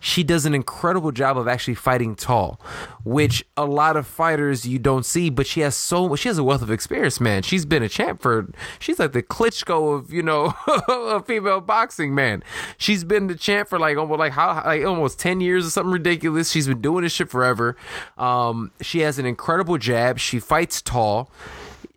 She 0.00 0.22
does 0.22 0.46
an 0.46 0.54
incredible 0.54 1.10
job 1.10 1.36
of 1.36 1.48
actually 1.48 1.74
fighting 1.74 2.14
tall, 2.14 2.60
which 3.04 3.44
a 3.56 3.64
lot 3.64 3.96
of 3.96 4.06
fighters 4.06 4.64
you 4.66 4.78
don't 4.78 5.04
see. 5.04 5.28
But 5.28 5.46
she 5.46 5.60
has 5.60 5.74
so 5.74 6.14
she 6.14 6.28
has 6.28 6.38
a 6.38 6.44
wealth 6.44 6.62
of 6.62 6.70
experience, 6.70 7.20
man. 7.20 7.42
She's 7.42 7.64
been 7.66 7.82
a 7.82 7.88
champ 7.88 8.22
for. 8.22 8.48
She's 8.78 8.98
like 8.98 9.12
the 9.12 9.22
Klitschko 9.22 9.94
of 9.98 10.12
you 10.12 10.22
know 10.22 10.54
of 10.88 11.26
female 11.26 11.60
boxing, 11.60 12.14
man. 12.14 12.44
She's 12.76 13.02
been 13.02 13.26
the 13.26 13.34
champ 13.34 13.68
for 13.68 13.78
like 13.78 13.96
almost 13.96 14.20
like 14.20 14.32
how 14.32 14.62
like 14.64 14.84
almost 14.84 15.18
ten 15.18 15.40
years 15.40 15.66
or 15.66 15.70
something 15.70 15.92
ridiculous. 15.92 16.50
She's 16.52 16.68
been 16.68 16.80
doing 16.80 17.02
this 17.02 17.12
shit 17.12 17.28
forever. 17.28 17.76
Um, 18.16 18.70
she 18.80 19.00
has 19.00 19.18
an 19.18 19.26
incredible 19.26 19.78
jab. 19.78 20.18
She 20.18 20.38
fights 20.38 20.80
tall, 20.80 21.30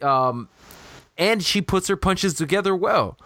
um, 0.02 0.50
and 1.18 1.44
she 1.44 1.62
puts 1.62 1.88
her 1.88 1.96
punches 1.96 2.34
together 2.34 2.76
well 2.76 3.18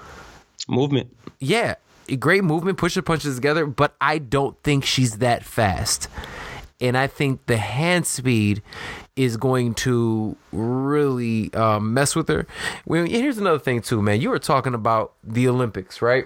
Movement. 0.67 1.15
yeah, 1.39 1.75
great 2.19 2.43
movement, 2.43 2.77
push 2.77 2.95
the 2.95 3.03
punches 3.03 3.35
together, 3.35 3.65
but 3.65 3.95
I 3.99 4.17
don't 4.17 4.61
think 4.63 4.85
she's 4.85 5.17
that 5.17 5.43
fast. 5.43 6.07
And 6.81 6.97
I 6.97 7.07
think 7.07 7.45
the 7.45 7.57
hand 7.57 8.05
speed 8.05 8.61
is 9.15 9.37
going 9.37 9.75
to 9.75 10.35
really 10.51 11.53
um, 11.53 11.93
mess 11.93 12.15
with 12.15 12.27
her. 12.27 12.45
Well, 12.85 13.05
here's 13.05 13.37
another 13.37 13.59
thing 13.59 13.81
too, 13.81 14.01
man. 14.01 14.19
You 14.19 14.29
were 14.29 14.39
talking 14.39 14.73
about 14.73 15.13
the 15.23 15.47
Olympics, 15.47 16.01
right? 16.01 16.25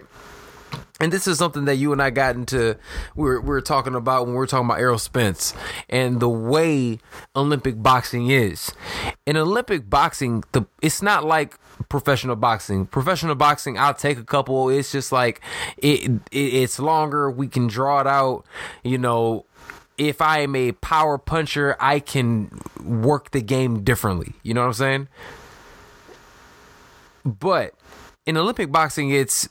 And 0.99 1.13
this 1.13 1.27
is 1.27 1.37
something 1.37 1.65
that 1.65 1.75
you 1.75 1.93
and 1.93 2.01
I 2.01 2.09
got 2.09 2.35
into. 2.35 2.77
We 3.15 3.23
were, 3.23 3.41
we 3.41 3.47
were 3.47 3.61
talking 3.61 3.95
about 3.95 4.25
when 4.25 4.31
we 4.31 4.37
were 4.37 4.47
talking 4.47 4.65
about 4.65 4.79
Errol 4.79 4.97
Spence 4.97 5.53
and 5.87 6.19
the 6.19 6.29
way 6.29 6.99
Olympic 7.35 7.81
boxing 7.81 8.29
is. 8.29 8.73
In 9.25 9.37
Olympic 9.37 9.89
boxing, 9.89 10.43
the 10.51 10.65
it's 10.81 11.01
not 11.01 11.23
like 11.23 11.57
professional 11.87 12.35
boxing. 12.35 12.85
Professional 12.85 13.35
boxing, 13.35 13.77
I'll 13.77 13.93
take 13.93 14.17
a 14.17 14.23
couple. 14.23 14.69
It's 14.69 14.91
just 14.91 15.11
like 15.11 15.41
it, 15.77 16.09
it 16.31 16.37
it's 16.37 16.79
longer. 16.79 17.31
We 17.31 17.47
can 17.47 17.67
draw 17.67 18.01
it 18.01 18.07
out. 18.07 18.45
You 18.83 18.97
know, 18.97 19.45
if 19.97 20.21
I 20.21 20.39
am 20.39 20.55
a 20.55 20.71
power 20.73 21.17
puncher, 21.17 21.75
I 21.79 21.99
can 21.99 22.61
work 22.83 23.31
the 23.31 23.41
game 23.41 23.83
differently. 23.83 24.33
You 24.43 24.53
know 24.53 24.61
what 24.61 24.67
I'm 24.67 24.73
saying? 24.73 25.07
But 27.25 27.73
in 28.25 28.37
Olympic 28.37 28.71
boxing, 28.71 29.11
it's 29.11 29.47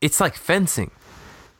it's 0.00 0.20
like 0.20 0.34
fencing. 0.34 0.90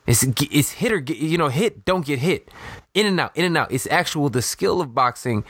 It's 0.06 0.22
it's 0.22 0.72
hit 0.72 0.92
or 0.92 1.00
get, 1.00 1.16
you 1.16 1.38
know 1.38 1.48
hit 1.48 1.84
don't 1.84 2.04
get 2.04 2.18
hit, 2.18 2.50
in 2.92 3.06
and 3.06 3.18
out 3.18 3.34
in 3.34 3.44
and 3.44 3.56
out. 3.56 3.72
It's 3.72 3.86
actual 3.86 4.28
the 4.28 4.42
skill 4.42 4.80
of 4.80 4.94
boxing. 4.94 5.44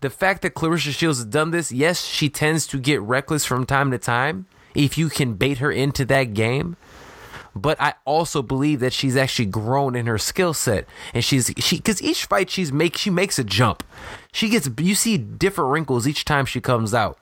The 0.00 0.10
fact 0.10 0.42
that 0.42 0.54
Claressa 0.54 0.92
Shields 0.92 1.18
has 1.18 1.26
done 1.26 1.50
this, 1.50 1.70
yes, 1.70 2.04
she 2.04 2.30
tends 2.30 2.66
to 2.68 2.78
get 2.78 3.02
reckless 3.02 3.44
from 3.44 3.66
time 3.66 3.90
to 3.90 3.98
time. 3.98 4.46
If 4.74 4.96
you 4.96 5.08
can 5.08 5.34
bait 5.34 5.58
her 5.58 5.70
into 5.70 6.04
that 6.06 6.34
game, 6.34 6.76
but 7.54 7.80
I 7.80 7.94
also 8.04 8.42
believe 8.42 8.80
that 8.80 8.92
she's 8.92 9.16
actually 9.16 9.46
grown 9.46 9.94
in 9.94 10.06
her 10.06 10.18
skill 10.18 10.54
set, 10.54 10.86
and 11.12 11.22
she's 11.22 11.52
she 11.58 11.76
because 11.76 12.00
each 12.02 12.24
fight 12.24 12.48
she's 12.48 12.72
make 12.72 12.96
she 12.96 13.10
makes 13.10 13.38
a 13.38 13.44
jump. 13.44 13.82
She 14.32 14.48
gets 14.48 14.70
you 14.78 14.94
see 14.94 15.18
different 15.18 15.70
wrinkles 15.70 16.06
each 16.06 16.24
time 16.24 16.46
she 16.46 16.60
comes 16.62 16.94
out 16.94 17.18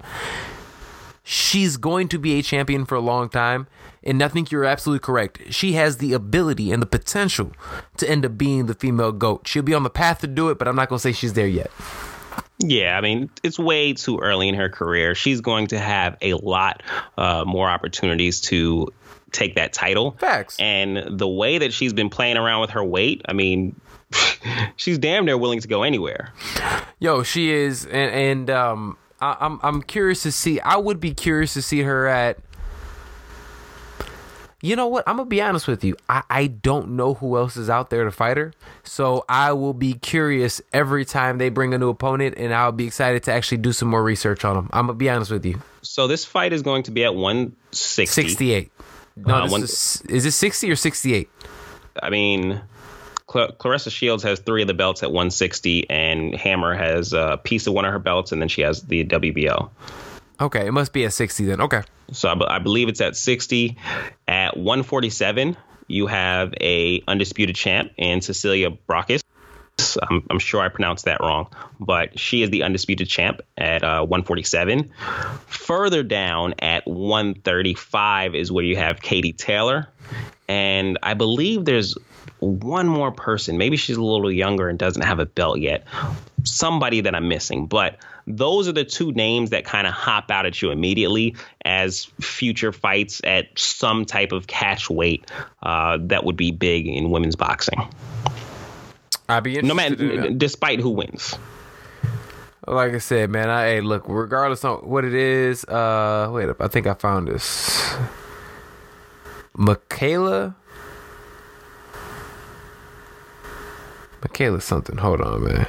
she's 1.26 1.76
going 1.76 2.06
to 2.06 2.18
be 2.18 2.38
a 2.38 2.42
champion 2.42 2.84
for 2.84 2.94
a 2.94 3.00
long 3.00 3.28
time. 3.28 3.66
And 4.04 4.22
I 4.22 4.28
think 4.28 4.52
you're 4.52 4.64
absolutely 4.64 5.04
correct. 5.04 5.52
She 5.52 5.72
has 5.72 5.98
the 5.98 6.12
ability 6.12 6.70
and 6.70 6.80
the 6.80 6.86
potential 6.86 7.50
to 7.96 8.08
end 8.08 8.24
up 8.24 8.38
being 8.38 8.66
the 8.66 8.74
female 8.74 9.10
GOAT. 9.10 9.48
She'll 9.48 9.64
be 9.64 9.74
on 9.74 9.82
the 9.82 9.90
path 9.90 10.20
to 10.20 10.28
do 10.28 10.48
it, 10.50 10.58
but 10.58 10.68
I'm 10.68 10.76
not 10.76 10.88
going 10.88 10.98
to 10.98 11.02
say 11.02 11.10
she's 11.10 11.32
there 11.32 11.48
yet. 11.48 11.72
Yeah, 12.58 12.96
I 12.96 13.00
mean, 13.00 13.28
it's 13.42 13.58
way 13.58 13.92
too 13.92 14.20
early 14.20 14.48
in 14.48 14.54
her 14.54 14.68
career. 14.68 15.16
She's 15.16 15.40
going 15.40 15.66
to 15.68 15.78
have 15.78 16.16
a 16.22 16.34
lot 16.34 16.84
uh, 17.18 17.44
more 17.44 17.68
opportunities 17.68 18.40
to 18.42 18.92
take 19.32 19.56
that 19.56 19.72
title. 19.72 20.12
Facts. 20.12 20.56
And 20.60 21.18
the 21.18 21.28
way 21.28 21.58
that 21.58 21.72
she's 21.72 21.92
been 21.92 22.08
playing 22.08 22.36
around 22.36 22.60
with 22.60 22.70
her 22.70 22.84
weight, 22.84 23.22
I 23.28 23.32
mean, 23.32 23.78
she's 24.76 24.98
damn 24.98 25.24
near 25.24 25.36
willing 25.36 25.60
to 25.60 25.68
go 25.68 25.82
anywhere. 25.82 26.32
Yo, 27.00 27.24
she 27.24 27.50
is, 27.50 27.84
and, 27.84 27.94
and 28.14 28.50
um, 28.50 28.96
I, 29.20 29.36
I'm 29.40 29.58
I'm 29.62 29.82
curious 29.82 30.22
to 30.24 30.32
see. 30.32 30.60
I 30.60 30.76
would 30.76 31.00
be 31.00 31.14
curious 31.14 31.54
to 31.54 31.62
see 31.62 31.82
her 31.82 32.06
at 32.06 32.38
you 34.62 34.74
know 34.74 34.86
what? 34.88 35.04
I'm 35.06 35.16
gonna 35.18 35.28
be 35.28 35.40
honest 35.42 35.68
with 35.68 35.84
you. 35.84 35.96
I, 36.08 36.22
I 36.30 36.46
don't 36.46 36.90
know 36.96 37.14
who 37.14 37.36
else 37.36 37.56
is 37.56 37.68
out 37.70 37.90
there 37.90 38.04
to 38.04 38.10
fight 38.10 38.36
her, 38.36 38.52
so 38.84 39.24
I 39.28 39.52
will 39.52 39.74
be 39.74 39.94
curious 39.94 40.60
every 40.72 41.04
time 41.04 41.38
they 41.38 41.50
bring 41.50 41.74
a 41.74 41.78
new 41.78 41.90
opponent, 41.90 42.36
and 42.38 42.54
I'll 42.54 42.72
be 42.72 42.86
excited 42.86 43.22
to 43.24 43.32
actually 43.32 43.58
do 43.58 43.72
some 43.72 43.88
more 43.88 44.02
research 44.02 44.44
on 44.44 44.56
them. 44.56 44.70
I'm 44.72 44.86
gonna 44.86 44.96
be 44.98 45.10
honest 45.10 45.30
with 45.30 45.44
you. 45.44 45.60
So 45.82 46.06
this 46.06 46.24
fight 46.24 46.52
is 46.52 46.62
going 46.62 46.82
to 46.84 46.90
be 46.90 47.04
at 47.04 47.14
160. 47.14 48.06
68. 48.06 48.72
No, 49.16 49.34
Uh, 49.34 49.48
one- 49.48 49.62
is, 49.62 50.02
is 50.08 50.26
it 50.26 50.32
60 50.32 50.70
or 50.70 50.76
68? 50.76 51.28
I 52.02 52.10
mean, 52.10 52.60
Cl- 53.36 53.52
Claressa 53.52 53.90
Shields 53.90 54.22
has 54.22 54.40
three 54.40 54.62
of 54.62 54.68
the 54.68 54.74
belts 54.74 55.02
at 55.02 55.10
160, 55.10 55.90
and 55.90 56.34
Hammer 56.34 56.74
has 56.74 57.12
a 57.12 57.38
piece 57.42 57.66
of 57.66 57.74
one 57.74 57.84
of 57.84 57.92
her 57.92 57.98
belts, 57.98 58.32
and 58.32 58.40
then 58.40 58.48
she 58.48 58.62
has 58.62 58.82
the 58.82 59.04
WBO. 59.04 59.68
Okay, 60.40 60.66
it 60.66 60.72
must 60.72 60.92
be 60.92 61.04
at 61.04 61.12
60 61.12 61.44
then. 61.44 61.60
Okay. 61.60 61.82
So 62.12 62.34
I, 62.46 62.58
believe 62.58 62.88
it's 62.88 63.00
at 63.00 63.16
60. 63.16 63.76
At 64.28 64.56
147, 64.56 65.56
you 65.88 66.06
have 66.06 66.54
a 66.60 67.02
undisputed 67.08 67.56
champ 67.56 67.92
in 67.96 68.20
Cecilia 68.20 68.70
Brakis. 68.70 69.22
I'm, 70.02 70.24
I'm 70.30 70.38
sure 70.38 70.62
I 70.62 70.68
pronounced 70.68 71.04
that 71.04 71.20
wrong, 71.20 71.48
but 71.78 72.18
she 72.18 72.42
is 72.42 72.50
the 72.50 72.62
undisputed 72.62 73.08
champ 73.08 73.42
at 73.58 73.82
uh, 73.82 74.00
147. 74.00 74.90
Further 75.46 76.02
down 76.02 76.54
at 76.60 76.86
135 76.86 78.34
is 78.34 78.50
where 78.50 78.64
you 78.64 78.76
have 78.76 79.02
Katie 79.02 79.34
Taylor. 79.34 79.88
And 80.48 80.98
I 81.02 81.14
believe 81.14 81.64
there's 81.64 81.96
one 82.40 82.86
more 82.88 83.10
person. 83.12 83.58
Maybe 83.58 83.76
she's 83.76 83.96
a 83.96 84.02
little 84.02 84.30
younger 84.30 84.68
and 84.68 84.78
doesn't 84.78 85.02
have 85.02 85.18
a 85.18 85.26
belt 85.26 85.58
yet. 85.60 85.84
Somebody 86.44 87.00
that 87.02 87.14
I'm 87.14 87.28
missing. 87.28 87.66
But 87.66 87.98
those 88.26 88.68
are 88.68 88.72
the 88.72 88.84
two 88.84 89.12
names 89.12 89.50
that 89.50 89.64
kind 89.64 89.86
of 89.86 89.92
hop 89.92 90.30
out 90.30 90.46
at 90.46 90.60
you 90.60 90.70
immediately 90.70 91.34
as 91.64 92.04
future 92.20 92.72
fights 92.72 93.20
at 93.24 93.46
some 93.58 94.04
type 94.04 94.32
of 94.32 94.46
catch 94.46 94.90
weight 94.90 95.24
uh, 95.62 95.98
that 96.02 96.24
would 96.24 96.36
be 96.36 96.50
big 96.52 96.86
in 96.86 97.10
women's 97.10 97.36
boxing. 97.36 97.80
I'd 99.28 99.42
be 99.42 99.60
No 99.62 99.74
interested. 99.78 100.00
in 100.00 100.16
matter, 100.20 100.30
despite 100.34 100.80
who 100.80 100.90
wins. 100.90 101.36
Like 102.68 102.94
I 102.94 102.98
said, 102.98 103.30
man, 103.30 103.48
I 103.48 103.64
hey, 103.66 103.80
look, 103.80 104.04
regardless 104.08 104.64
on 104.64 104.78
what 104.78 105.04
it 105.04 105.14
is, 105.14 105.64
uh 105.66 106.28
wait 106.32 106.48
up, 106.48 106.60
I 106.60 106.66
think 106.66 106.86
I 106.88 106.94
found 106.94 107.28
this. 107.28 107.94
Michaela 109.54 110.54
Michaela 114.22 114.60
something. 114.60 114.96
Hold 114.98 115.20
on, 115.20 115.44
man. 115.44 115.66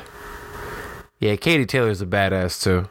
Yeah, 1.20 1.36
Katie 1.36 1.66
Taylor's 1.66 2.02
a 2.02 2.06
badass 2.06 2.62
too. 2.62 2.90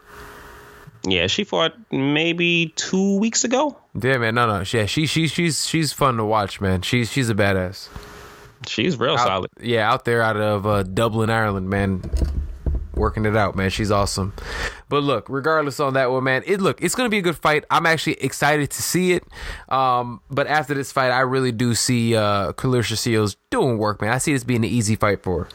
Yeah, 1.09 1.29
she 1.29 1.45
fought 1.45 1.75
maybe 1.93 2.73
two 2.75 3.19
weeks 3.19 3.45
ago. 3.45 3.77
Yeah, 4.01 4.19
man, 4.19 4.35
no, 4.35 4.47
no, 4.47 4.65
yeah, 4.73 4.87
she, 4.87 5.07
she, 5.07 5.29
she's, 5.29 5.65
she's 5.67 5.93
fun 5.93 6.17
to 6.17 6.25
watch, 6.25 6.61
man. 6.61 6.83
She's, 6.83 7.13
she's 7.13 7.31
a 7.31 7.35
badass. 7.35 7.89
She's 8.67 8.99
real 8.99 9.15
Out- 9.15 9.27
solid. 9.27 9.51
Yeah, 9.61 9.91
out 9.91 10.05
there 10.05 10.21
out 10.23 10.37
of 10.37 10.67
uh, 10.67 10.83
Dublin, 10.83 11.31
Ireland, 11.31 11.71
man. 11.71 12.03
Working 12.97 13.27
it 13.27 13.37
out, 13.37 13.55
man. 13.55 13.69
She's 13.69 13.91
awesome. 13.91 14.33
But 14.89 15.03
look, 15.03 15.29
regardless 15.29 15.81
on 15.81 15.93
that 15.95 16.11
one, 16.11 16.25
man, 16.25 16.43
it 16.47 16.63
look, 16.63 16.81
it's 16.83 16.95
gonna 16.95 17.11
be 17.11 17.19
a 17.19 17.23
good 17.23 17.37
fight. 17.37 17.65
I'm 17.71 17.85
actually 17.85 18.15
excited 18.15 18.71
to 18.71 18.83
see 18.83 19.13
it. 19.13 19.23
Um, 19.69 20.23
but 20.31 20.47
after 20.47 20.73
this 20.73 20.93
fight, 20.93 21.11
I 21.11 21.21
really 21.21 21.53
do 21.53 21.75
see 21.75 22.17
uh 22.17 22.53
Shields 22.83 23.37
doing 23.51 23.77
work, 23.77 24.01
man. 24.01 24.13
I 24.13 24.19
see 24.19 24.33
this 24.33 24.45
being 24.45 24.65
an 24.65 24.71
easy 24.71 24.97
fight 24.97 25.23
for 25.23 25.45
her. 25.45 25.49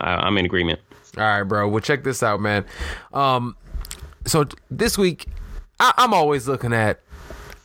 I, 0.00 0.26
I'm 0.26 0.38
in 0.38 0.46
agreement. 0.46 0.80
All 1.18 1.24
right, 1.24 1.42
bro. 1.42 1.68
Well, 1.68 1.80
check 1.80 2.04
this 2.04 2.22
out, 2.22 2.40
man. 2.40 2.64
Um, 3.12 3.56
so 4.26 4.46
this 4.70 4.96
week, 4.96 5.26
I- 5.78 5.92
I'm 5.98 6.14
always 6.14 6.46
looking 6.48 6.72
at, 6.72 7.00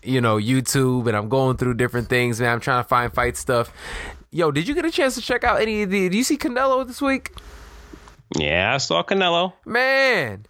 you 0.04 0.20
know, 0.20 0.38
YouTube, 0.38 1.08
and 1.08 1.16
I'm 1.16 1.30
going 1.30 1.56
through 1.58 1.76
different 1.76 2.10
things, 2.10 2.42
man. 2.42 2.52
I'm 2.54 2.60
trying 2.60 2.84
to 2.84 2.88
find 2.88 3.14
fight 3.14 3.38
stuff. 3.38 3.72
Yo, 4.32 4.52
did 4.52 4.68
you 4.68 4.76
get 4.76 4.84
a 4.84 4.92
chance 4.92 5.16
to 5.16 5.22
check 5.22 5.44
out 5.46 5.62
any 5.62 5.84
of 5.84 5.92
the? 5.92 6.10
Did 6.10 6.18
you 6.18 6.24
see 6.24 6.38
Canelo 6.38 6.86
this 6.86 7.02
week? 7.02 7.32
Yeah, 8.38 8.74
I 8.74 8.78
saw 8.78 9.04
Canelo. 9.04 9.54
Man. 9.66 10.46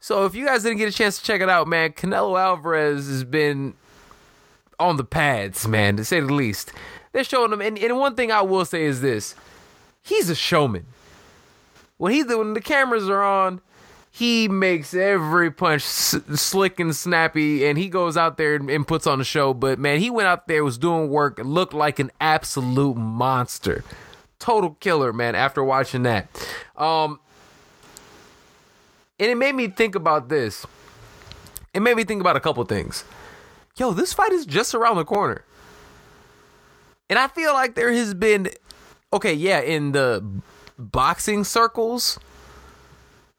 So 0.00 0.24
if 0.24 0.34
you 0.34 0.46
guys 0.46 0.62
didn't 0.62 0.78
get 0.78 0.88
a 0.88 0.96
chance 0.96 1.18
to 1.18 1.24
check 1.24 1.40
it 1.40 1.48
out, 1.48 1.66
man, 1.66 1.92
Canelo 1.92 2.40
Alvarez 2.40 3.08
has 3.08 3.24
been 3.24 3.74
on 4.78 4.96
the 4.96 5.04
pads, 5.04 5.66
man, 5.66 5.96
to 5.96 6.04
say 6.04 6.20
the 6.20 6.32
least. 6.32 6.72
They're 7.12 7.24
showing 7.24 7.52
him, 7.52 7.60
and, 7.60 7.78
and 7.78 7.98
one 7.98 8.14
thing 8.14 8.30
I 8.30 8.42
will 8.42 8.64
say 8.64 8.84
is 8.84 9.00
this: 9.00 9.34
he's 10.02 10.30
a 10.30 10.34
showman. 10.34 10.86
When 11.96 12.12
he 12.12 12.22
when 12.22 12.54
the 12.54 12.60
cameras 12.60 13.08
are 13.08 13.22
on, 13.22 13.60
he 14.10 14.46
makes 14.48 14.94
every 14.94 15.50
punch 15.50 15.82
s- 15.82 16.16
slick 16.34 16.78
and 16.78 16.94
snappy, 16.94 17.66
and 17.66 17.76
he 17.76 17.88
goes 17.88 18.16
out 18.16 18.36
there 18.36 18.54
and, 18.54 18.70
and 18.70 18.86
puts 18.86 19.06
on 19.06 19.20
a 19.20 19.24
show. 19.24 19.52
But 19.52 19.78
man, 19.78 19.98
he 20.00 20.10
went 20.10 20.28
out 20.28 20.46
there, 20.46 20.62
was 20.62 20.78
doing 20.78 21.08
work, 21.08 21.40
looked 21.42 21.74
like 21.74 21.98
an 21.98 22.10
absolute 22.20 22.96
monster, 22.96 23.82
total 24.38 24.76
killer, 24.80 25.12
man. 25.12 25.34
After 25.34 25.62
watching 25.62 26.02
that, 26.04 26.28
um, 26.76 27.20
and 29.18 29.30
it 29.30 29.36
made 29.36 29.54
me 29.54 29.68
think 29.68 29.94
about 29.94 30.28
this. 30.28 30.66
It 31.74 31.80
made 31.80 31.96
me 31.96 32.04
think 32.04 32.20
about 32.20 32.36
a 32.36 32.40
couple 32.40 32.64
things. 32.64 33.04
Yo, 33.76 33.92
this 33.92 34.12
fight 34.12 34.32
is 34.32 34.46
just 34.46 34.74
around 34.74 34.96
the 34.96 35.04
corner. 35.04 35.44
And 37.10 37.18
I 37.18 37.28
feel 37.28 37.52
like 37.52 37.74
there 37.74 37.92
has 37.92 38.14
been 38.14 38.50
okay, 39.12 39.32
yeah, 39.32 39.60
in 39.60 39.92
the 39.92 40.24
boxing 40.78 41.44
circles, 41.44 42.18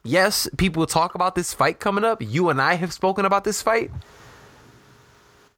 yes, 0.04 0.48
people 0.58 0.86
talk 0.86 1.16
about 1.16 1.36
this 1.36 1.54
fight 1.54 1.80
coming 1.80 2.04
up. 2.04 2.22
You 2.22 2.50
and 2.50 2.62
I 2.62 2.76
have 2.76 2.94
spoken 2.94 3.26
about 3.26 3.44
this 3.44 3.62
fight. 3.62 3.92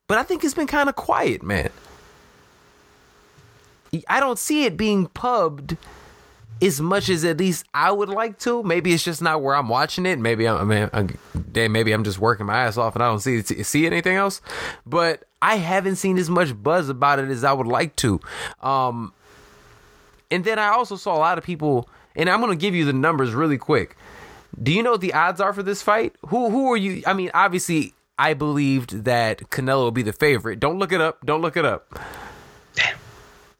But 0.07 0.17
I 0.17 0.23
think 0.23 0.43
it's 0.43 0.53
been 0.53 0.67
kind 0.67 0.89
of 0.89 0.95
quiet, 0.95 1.41
man. 1.41 1.69
I 4.07 4.19
don't 4.19 4.39
see 4.39 4.65
it 4.65 4.77
being 4.77 5.07
pubbed 5.07 5.77
as 6.61 6.79
much 6.79 7.09
as 7.09 7.25
at 7.25 7.37
least 7.37 7.65
I 7.73 7.91
would 7.91 8.09
like 8.09 8.37
to. 8.39 8.61
Maybe 8.63 8.93
it's 8.93 9.03
just 9.03 9.21
not 9.21 9.41
where 9.41 9.55
I'm 9.55 9.67
watching 9.67 10.05
it. 10.05 10.19
Maybe 10.19 10.47
I'm, 10.47 10.71
I 10.71 11.03
mean, 11.03 11.71
maybe 11.71 11.91
I'm 11.91 12.03
just 12.03 12.19
working 12.19 12.45
my 12.45 12.65
ass 12.65 12.77
off 12.77 12.95
and 12.95 13.03
I 13.03 13.07
don't 13.07 13.19
see 13.19 13.41
see 13.41 13.85
anything 13.85 14.15
else. 14.15 14.41
But 14.85 15.23
I 15.41 15.55
haven't 15.55 15.95
seen 15.95 16.17
as 16.17 16.29
much 16.29 16.61
buzz 16.61 16.87
about 16.87 17.19
it 17.19 17.29
as 17.29 17.43
I 17.43 17.51
would 17.51 17.67
like 17.67 17.95
to. 17.97 18.19
Um, 18.61 19.13
and 20.29 20.43
then 20.45 20.59
I 20.59 20.67
also 20.67 20.95
saw 20.95 21.15
a 21.15 21.19
lot 21.19 21.37
of 21.37 21.43
people, 21.43 21.89
and 22.15 22.29
I'm 22.29 22.39
gonna 22.39 22.55
give 22.55 22.75
you 22.75 22.85
the 22.85 22.93
numbers 22.93 23.33
really 23.33 23.57
quick. 23.57 23.97
Do 24.61 24.71
you 24.71 24.83
know 24.83 24.91
what 24.91 25.01
the 25.01 25.13
odds 25.13 25.41
are 25.41 25.53
for 25.53 25.63
this 25.63 25.81
fight? 25.81 26.15
Who 26.27 26.49
who 26.49 26.71
are 26.71 26.77
you? 26.77 27.01
I 27.05 27.13
mean, 27.13 27.31
obviously, 27.33 27.93
I 28.19 28.35
believed 28.35 29.03
that 29.05 29.49
Canelo 29.49 29.85
would 29.85 29.93
be 29.95 30.03
the 30.03 30.13
favorite. 30.13 30.59
Don't 30.59 30.77
look 30.77 30.91
it 30.91 31.01
up. 31.01 31.25
Don't 31.25 31.41
look 31.41 31.57
it 31.57 31.65
up. 31.65 31.99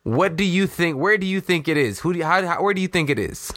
What 0.04 0.36
do 0.36 0.44
you 0.44 0.68
think? 0.68 0.98
Where 0.98 1.18
do 1.18 1.28
you 1.28 1.42
think 1.42 1.68
it 1.68 1.78
is? 1.78 2.00
Who? 2.00 2.14
Do 2.14 2.20
you, 2.20 2.26
how, 2.26 2.46
how? 2.46 2.64
Where 2.64 2.74
do 2.74 2.82
you 2.82 2.88
think 2.88 3.10
it 3.10 3.20
is? 3.20 3.54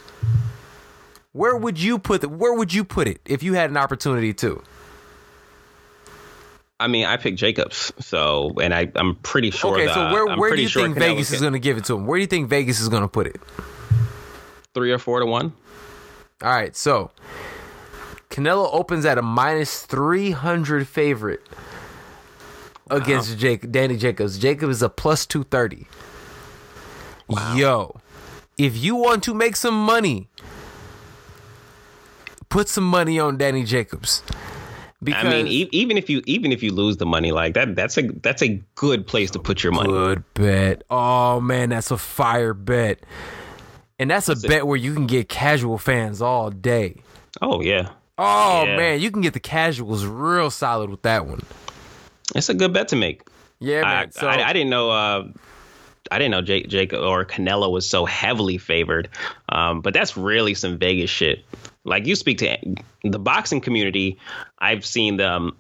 Where 1.33 1.57
would 1.57 1.81
you 1.81 1.99
put 1.99 2.21
the, 2.21 2.29
Where 2.29 2.55
would 2.55 2.73
you 2.73 2.85
put 2.85 3.09
it 3.09 3.21
if 3.25 3.43
you 3.43 3.55
had 3.55 3.71
an 3.71 3.77
opportunity 3.77 4.33
to? 4.35 4.63
I 6.79 6.87
mean, 6.87 7.07
I 7.07 7.17
picked 7.17 7.39
Jacobs, 7.39 7.93
so 7.99 8.53
and 8.61 8.75
I 8.75 8.91
I'm 8.97 9.17
pretty 9.17 9.51
sure. 9.51 9.75
Okay, 9.75 9.93
so 9.93 10.13
where 10.13 10.29
I'm 10.29 10.39
where 10.39 10.55
do 10.55 10.61
you 10.61 10.69
sure 10.69 10.83
think 10.83 10.99
Vegas 10.99 11.31
is 11.31 11.41
going 11.41 11.55
to 11.55 11.59
give 11.59 11.77
it 11.77 11.85
to 11.87 11.95
him? 11.95 12.07
Where 12.07 12.19
do 12.19 12.21
you 12.21 12.27
think 12.27 12.49
Vegas 12.49 12.81
is 12.81 12.89
going 12.89 13.03
to 13.03 13.09
put 13.09 13.27
it? 13.27 13.41
three 14.75 14.93
or 14.93 14.99
four 14.99 15.21
to 15.21 15.27
one? 15.27 15.53
All 16.43 16.51
right, 16.51 16.77
so 16.77 17.13
Canelo 18.29 18.69
opens 18.73 19.05
at 19.07 19.17
a 19.17 19.23
minus 19.23 19.87
300 19.87 20.87
favorite 20.87 21.43
against 22.91 23.39
Jake 23.39 23.71
Danny 23.71 23.97
Jacobs. 23.97 24.39
Jacob 24.39 24.69
is 24.69 24.83
a 24.83 24.89
plus 24.89 25.25
230. 27.31 27.61
Yo, 27.61 28.01
if 28.59 28.77
you 28.77 28.97
want 28.97 29.23
to 29.25 29.35
make 29.35 29.57
some 29.57 29.75
money, 29.75 30.29
put 32.49 32.69
some 32.69 32.85
money 32.85 33.19
on 33.19 33.37
Danny 33.37 33.65
Jacobs. 33.65 34.23
Because 35.03 35.25
I 35.27 35.29
mean, 35.29 35.47
e- 35.47 35.69
even 35.73 35.99
if 35.99 36.09
you 36.09 36.23
even 36.27 36.51
if 36.51 36.63
you 36.63 36.73
lose 36.73 36.97
the 36.97 37.05
money 37.05 37.31
like 37.31 37.55
that, 37.55 37.75
that's 37.77 37.99
a 37.99 38.03
that's 38.23 38.43
a 38.43 38.61
good 38.75 39.07
place 39.07 39.31
to 39.33 39.39
put 39.39 39.63
your 39.63 39.73
money. 39.73 39.91
good 39.91 40.25
bet. 40.35 40.83
Oh 40.89 41.41
man, 41.41 41.69
that's 41.71 41.91
a 41.91 41.99
fire 41.99 42.55
bet. 42.55 43.01
And 43.99 44.11
that's 44.11 44.29
a 44.29 44.37
bet 44.37 44.67
where 44.67 44.77
you 44.79 44.95
can 44.95 45.07
get 45.07 45.29
casual 45.29 45.77
fans 45.79 46.23
all 46.23 46.51
day. 46.51 46.97
Oh 47.43 47.61
yeah, 47.61 47.91
Oh 48.17 48.65
Yeah. 48.65 48.77
man, 48.77 49.01
you 49.01 49.11
can 49.11 49.21
get 49.21 49.35
the 49.35 49.41
casuals 49.41 50.07
real 50.07 50.51
solid 50.51 50.89
with 50.89 51.03
that 51.03 51.27
one. 51.27 51.43
it's 52.35 52.49
a 52.49 52.55
good 52.55 52.73
bet 52.73 52.89
to 52.89 52.97
make. 52.97 53.23
Yeah, 53.61 53.83
I, 53.85 53.95
man. 53.95 54.13
so, 54.13 54.27
I, 54.27 54.49
I 54.49 54.53
didn't 54.55 54.71
know. 54.71 54.91
Uh, 54.91 55.29
I 56.11 56.19
didn't 56.19 56.33
know 56.33 56.43
Jake, 56.43 56.69
Jake 56.69 56.93
or 56.93 57.25
Canelo 57.25 57.71
was 57.71 57.89
so 57.89 58.05
heavily 58.05 58.59
favored. 58.59 59.09
Um, 59.49 59.81
but 59.81 59.95
that's 59.95 60.17
really 60.17 60.55
some 60.55 60.79
Vegas 60.79 61.11
shit. 61.11 61.45
Like 61.85 62.07
you 62.07 62.17
speak 62.17 62.39
to 62.39 62.57
the 63.03 63.19
boxing 63.19 63.61
community, 63.61 64.19
I've 64.59 64.85
seen 64.85 65.17
them. 65.17 65.57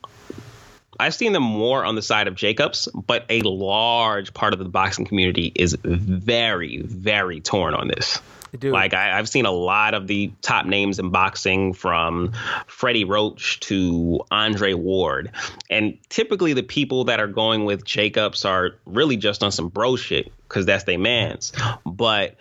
I've 0.99 1.15
seen 1.15 1.33
them 1.33 1.43
more 1.43 1.85
on 1.85 1.97
the 1.97 2.03
side 2.03 2.29
of 2.29 2.37
Jacobs, 2.37 2.89
but 2.95 3.25
a 3.29 3.41
large 3.43 4.33
part 4.33 4.53
of 4.53 4.61
the 4.61 4.65
boxing 4.65 5.05
community 5.05 5.51
is 5.55 5.77
very, 5.83 6.83
very 6.83 7.41
torn 7.41 7.75
on 7.75 7.89
this. 7.89 8.21
Dude. 8.59 8.73
Like 8.73 8.95
I, 8.95 9.17
have 9.17 9.29
seen 9.29 9.47
a 9.47 9.51
lot 9.51 9.95
of 9.95 10.07
the 10.07 10.33
top 10.43 10.67
names 10.67 10.99
in 10.99 11.11
boxing, 11.11 11.73
from 11.73 12.33
Freddie 12.67 13.05
Roach 13.05 13.59
to 13.61 14.21
Andre 14.31 14.75
Ward, 14.75 15.33
and 15.71 15.99
typically 16.09 16.53
the 16.53 16.63
people 16.63 17.05
that 17.05 17.19
are 17.19 17.27
going 17.27 17.65
with 17.65 17.85
Jacobs 17.85 18.45
are 18.45 18.73
really 18.87 19.17
just 19.17 19.43
on 19.43 19.51
some 19.51 19.69
bro 19.69 19.97
shit 19.97 20.33
because 20.49 20.67
that's 20.67 20.85
their 20.85 20.99
man's. 20.99 21.53
But 21.85 22.37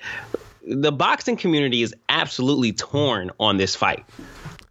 the 0.65 0.91
boxing 0.91 1.35
community 1.35 1.81
is 1.81 1.95
absolutely 2.09 2.73
torn 2.73 3.31
on 3.39 3.57
this 3.57 3.75
fight. 3.75 4.05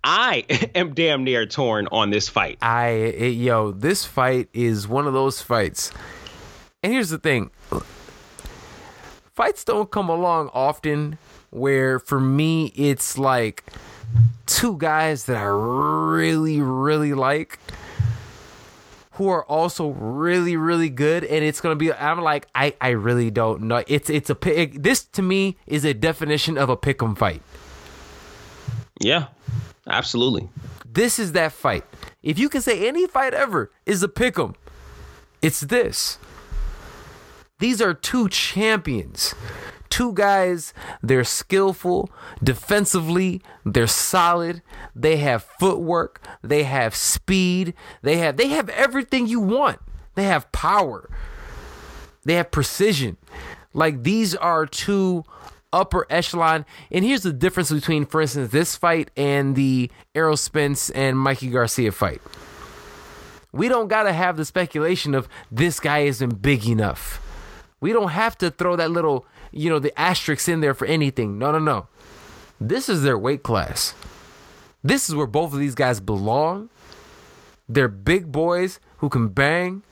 I 0.04 0.44
am 0.74 0.94
damn 0.94 1.24
near 1.24 1.46
torn 1.46 1.88
on 1.90 2.10
this 2.10 2.28
fight. 2.28 2.58
I 2.62 2.88
it, 2.88 3.34
yo, 3.34 3.72
this 3.72 4.04
fight 4.04 4.48
is 4.52 4.86
one 4.86 5.06
of 5.06 5.12
those 5.12 5.42
fights. 5.42 5.92
And 6.82 6.92
here's 6.92 7.10
the 7.10 7.18
thing. 7.18 7.50
Fights 9.34 9.64
don't 9.64 9.90
come 9.90 10.08
along 10.08 10.50
often 10.52 11.18
where 11.52 11.98
for 11.98 12.18
me 12.18 12.66
it's 12.74 13.18
like 13.18 13.62
two 14.46 14.76
guys 14.78 15.26
that 15.26 15.36
I 15.36 15.44
really 15.44 16.60
really 16.62 17.12
like 17.12 17.58
who 19.12 19.28
are 19.28 19.44
also 19.44 19.90
really 19.90 20.56
really 20.56 20.88
good 20.88 21.24
and 21.24 21.44
it's 21.44 21.60
going 21.60 21.72
to 21.72 21.76
be 21.78 21.92
I'm 21.92 22.20
like 22.22 22.48
I 22.54 22.74
I 22.80 22.90
really 22.90 23.30
don't 23.30 23.62
know. 23.64 23.84
It's 23.86 24.08
it's 24.08 24.30
a 24.30 24.34
pick 24.34 24.82
this 24.82 25.04
to 25.04 25.22
me 25.22 25.58
is 25.66 25.84
a 25.84 25.92
definition 25.92 26.56
of 26.56 26.70
a 26.70 26.76
pick 26.76 27.02
'em 27.02 27.14
fight. 27.14 27.42
Yeah. 28.98 29.26
Absolutely. 29.86 30.48
This 30.90 31.18
is 31.18 31.32
that 31.32 31.52
fight. 31.52 31.84
If 32.22 32.38
you 32.38 32.48
can 32.48 32.62
say 32.62 32.88
any 32.88 33.06
fight 33.06 33.34
ever 33.34 33.70
is 33.84 34.02
a 34.02 34.08
pick 34.08 34.38
'em, 34.38 34.54
it's 35.42 35.60
this. 35.60 36.18
These 37.58 37.82
are 37.82 37.92
two 37.92 38.28
champions 38.30 39.34
two 39.92 40.14
guys, 40.14 40.72
they're 41.02 41.22
skillful 41.22 42.10
defensively, 42.42 43.42
they're 43.62 43.86
solid, 43.86 44.62
they 44.96 45.18
have 45.18 45.44
footwork, 45.60 46.26
they 46.42 46.62
have 46.62 46.96
speed, 46.96 47.74
they 48.00 48.16
have 48.16 48.38
they 48.38 48.48
have 48.48 48.70
everything 48.70 49.26
you 49.26 49.38
want. 49.38 49.78
They 50.14 50.24
have 50.24 50.50
power. 50.50 51.10
They 52.24 52.34
have 52.34 52.50
precision. 52.50 53.18
Like 53.74 54.02
these 54.02 54.34
are 54.34 54.64
two 54.64 55.24
upper 55.74 56.06
echelon. 56.08 56.64
And 56.90 57.04
here's 57.04 57.22
the 57.22 57.32
difference 57.32 57.70
between, 57.70 58.06
for 58.06 58.22
instance, 58.22 58.50
this 58.50 58.76
fight 58.76 59.10
and 59.14 59.54
the 59.56 59.90
Errol 60.14 60.38
Spence 60.38 60.88
and 60.88 61.18
Mikey 61.18 61.50
Garcia 61.50 61.92
fight. 61.92 62.22
We 63.52 63.68
don't 63.68 63.88
got 63.88 64.04
to 64.04 64.14
have 64.14 64.38
the 64.38 64.46
speculation 64.46 65.14
of 65.14 65.28
this 65.50 65.80
guy 65.80 66.00
isn't 66.00 66.40
big 66.40 66.66
enough. 66.66 67.20
We 67.82 67.92
don't 67.92 68.10
have 68.10 68.38
to 68.38 68.50
throw 68.50 68.76
that 68.76 68.90
little 68.90 69.26
you 69.52 69.70
know, 69.70 69.78
the 69.78 69.98
asterisks 69.98 70.48
in 70.48 70.60
there 70.60 70.74
for 70.74 70.86
anything. 70.86 71.38
No, 71.38 71.52
no, 71.52 71.58
no. 71.58 71.86
This 72.60 72.88
is 72.88 73.02
their 73.02 73.18
weight 73.18 73.42
class. 73.42 73.94
This 74.82 75.08
is 75.08 75.14
where 75.14 75.26
both 75.26 75.52
of 75.52 75.58
these 75.58 75.74
guys 75.74 76.00
belong. 76.00 76.70
They're 77.68 77.88
big 77.88 78.32
boys 78.32 78.80
who 78.98 79.08
can 79.08 79.28
bang. 79.28 79.82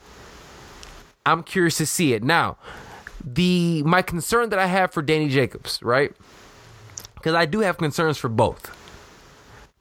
I'm 1.25 1.43
curious 1.43 1.77
to 1.77 1.87
see 1.87 2.13
it. 2.13 2.23
Now, 2.25 2.57
the 3.25 3.83
my 3.85 4.03
concern 4.03 4.49
that 4.51 4.59
I 4.59 4.67
have 4.67 4.93
for 4.93 5.03
Danny 5.03 5.29
Jacobs, 5.29 5.83
right? 5.83 6.13
Because 7.15 7.35
I 7.35 7.45
do 7.47 7.61
have 7.61 7.77
concerns 7.77 8.19
for 8.19 8.29
both. 8.29 8.77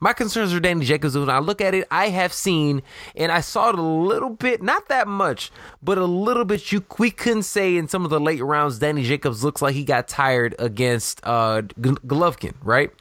My 0.02 0.14
concerns 0.14 0.54
are 0.54 0.60
Danny 0.62 0.86
Jacobs. 0.86 1.18
When 1.18 1.30
I 1.30 1.40
look 1.40 1.60
at 1.60 1.74
it, 1.74 1.86
I 1.92 2.10
have 2.10 2.32
seen, 2.32 2.82
and 3.16 3.32
I 3.32 3.42
saw 3.42 3.70
it 3.70 3.76
a 3.78 3.82
little 3.82 4.30
bit, 4.30 4.62
not 4.62 4.88
that 4.88 5.08
much, 5.08 5.52
but 5.84 5.98
a 5.98 6.06
little 6.06 6.46
bit. 6.46 6.72
You 6.72 6.86
we 6.98 7.12
couldn't 7.12 7.44
say 7.44 7.76
in 7.76 7.90
some 7.90 8.06
of 8.06 8.10
the 8.10 8.20
late 8.20 8.42
rounds, 8.42 8.80
Danny 8.80 9.04
Jacobs 9.04 9.44
looks 9.44 9.62
like 9.62 9.76
he 9.76 9.84
got 9.84 10.08
tired 10.08 10.56
against 10.58 11.20
uh, 11.24 11.64
Golovkin, 11.80 12.54
right? 12.64 12.92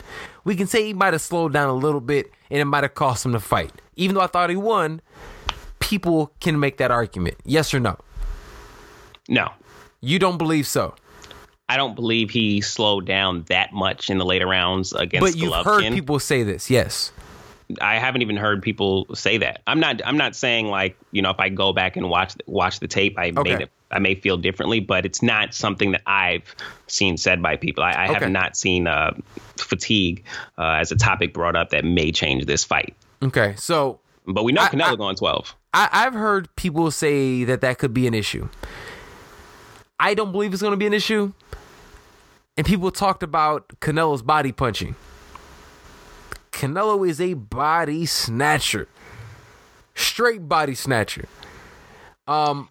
We 0.44 0.57
can 0.57 0.66
say 0.66 0.84
he 0.86 0.92
might 0.92 1.12
have 1.12 1.22
slowed 1.22 1.53
down 1.53 1.68
a 1.68 1.74
little 1.74 2.01
bit, 2.01 2.32
and 2.51 2.61
it 2.61 2.64
might 2.64 2.82
have 2.82 2.94
cost 2.94 3.24
him 3.24 3.32
the 3.32 3.40
fight. 3.40 3.70
Even 3.94 4.14
though 4.14 4.22
I 4.22 4.26
thought 4.26 4.51
he 4.51 4.57
won, 4.57 5.01
people 5.78 6.32
can 6.40 6.59
make 6.59 6.78
that 6.78 6.90
argument. 6.90 7.36
Yes 7.44 7.72
or 7.72 7.78
no? 7.78 7.96
No. 9.28 9.53
You 10.01 10.18
don't 10.18 10.38
believe 10.38 10.66
so? 10.66 10.94
I 11.69 11.77
don't 11.77 11.95
believe 11.95 12.31
he 12.31 12.61
slowed 12.61 13.05
down 13.05 13.45
that 13.49 13.73
much 13.73 14.09
in 14.09 14.19
the 14.19 14.25
later 14.25 14.47
rounds 14.47 14.93
against. 14.93 15.21
But 15.21 15.37
you've 15.37 15.53
Golovkin. 15.53 15.64
heard 15.64 15.93
people 15.93 16.19
say 16.19 16.43
this, 16.43 16.71
yes. 16.71 17.12
I 17.83 17.99
haven't 17.99 18.23
even 18.23 18.39
heard 18.39 18.62
people 18.62 19.07
say 19.14 19.37
that. 19.39 19.61
I'm 19.66 19.79
not. 19.79 20.01
I'm 20.05 20.16
not 20.16 20.35
saying 20.35 20.69
like 20.69 20.97
you 21.12 21.21
know 21.21 21.31
if 21.31 21.39
I 21.39 21.51
go 21.51 21.75
back 21.75 21.97
and 21.97 22.09
watch 22.09 22.35
watch 22.47 22.81
the 22.81 22.89
tape, 22.89 23.19
I 23.19 23.31
okay. 23.37 23.57
may 23.57 23.66
I 23.91 23.99
may 23.99 24.14
feel 24.14 24.39
differently, 24.39 24.81
but 24.81 25.05
it's 25.05 25.23
not 25.23 25.53
something 25.53 25.93
that 25.93 26.01
I've 26.07 26.55
seen 26.87 27.19
said 27.19 27.43
by 27.43 27.57
people. 27.57 27.85
I, 27.85 27.93
I 27.93 28.05
okay. 28.05 28.21
have 28.21 28.31
not 28.31 28.57
seen 28.57 28.87
uh, 28.87 29.14
fatigue 29.59 30.25
uh, 30.57 30.77
as 30.81 30.93
a 30.93 30.97
topic 30.97 31.35
brought 31.35 31.57
up 31.57 31.71
that 31.71 31.85
may 31.85 32.11
change 32.11 32.47
this 32.47 32.64
fight. 32.64 32.95
Okay, 33.23 33.55
so 33.59 34.01
but 34.27 34.45
we 34.45 34.53
know 34.53 34.62
I, 34.62 34.69
Canelo 34.69 34.93
I, 34.93 34.97
going 34.97 35.16
twelve. 35.16 35.55
I, 35.75 35.91
I've 35.93 36.14
heard 36.14 36.55
people 36.57 36.91
say 36.91 37.45
that 37.45 37.61
that 37.61 37.77
could 37.77 37.93
be 37.93 38.07
an 38.07 38.14
issue. 38.14 38.49
I 40.01 40.14
don't 40.14 40.33
believe 40.33 40.55
it's 40.55 40.62
going 40.62 40.73
to 40.73 40.79
be 40.79 40.87
an 40.87 40.95
issue 40.95 41.35
and 42.59 42.67
people 42.67 42.91
talked 42.91 43.23
about 43.23 43.69
Canelo's 43.81 44.21
body 44.21 44.51
punching. 44.51 44.97
Canelo 46.51 47.09
is 47.09 47.21
a 47.21 47.35
body 47.35 48.05
snatcher. 48.05 48.89
Straight 49.95 50.49
body 50.49 50.75
snatcher. 50.75 51.27
Um 52.27 52.69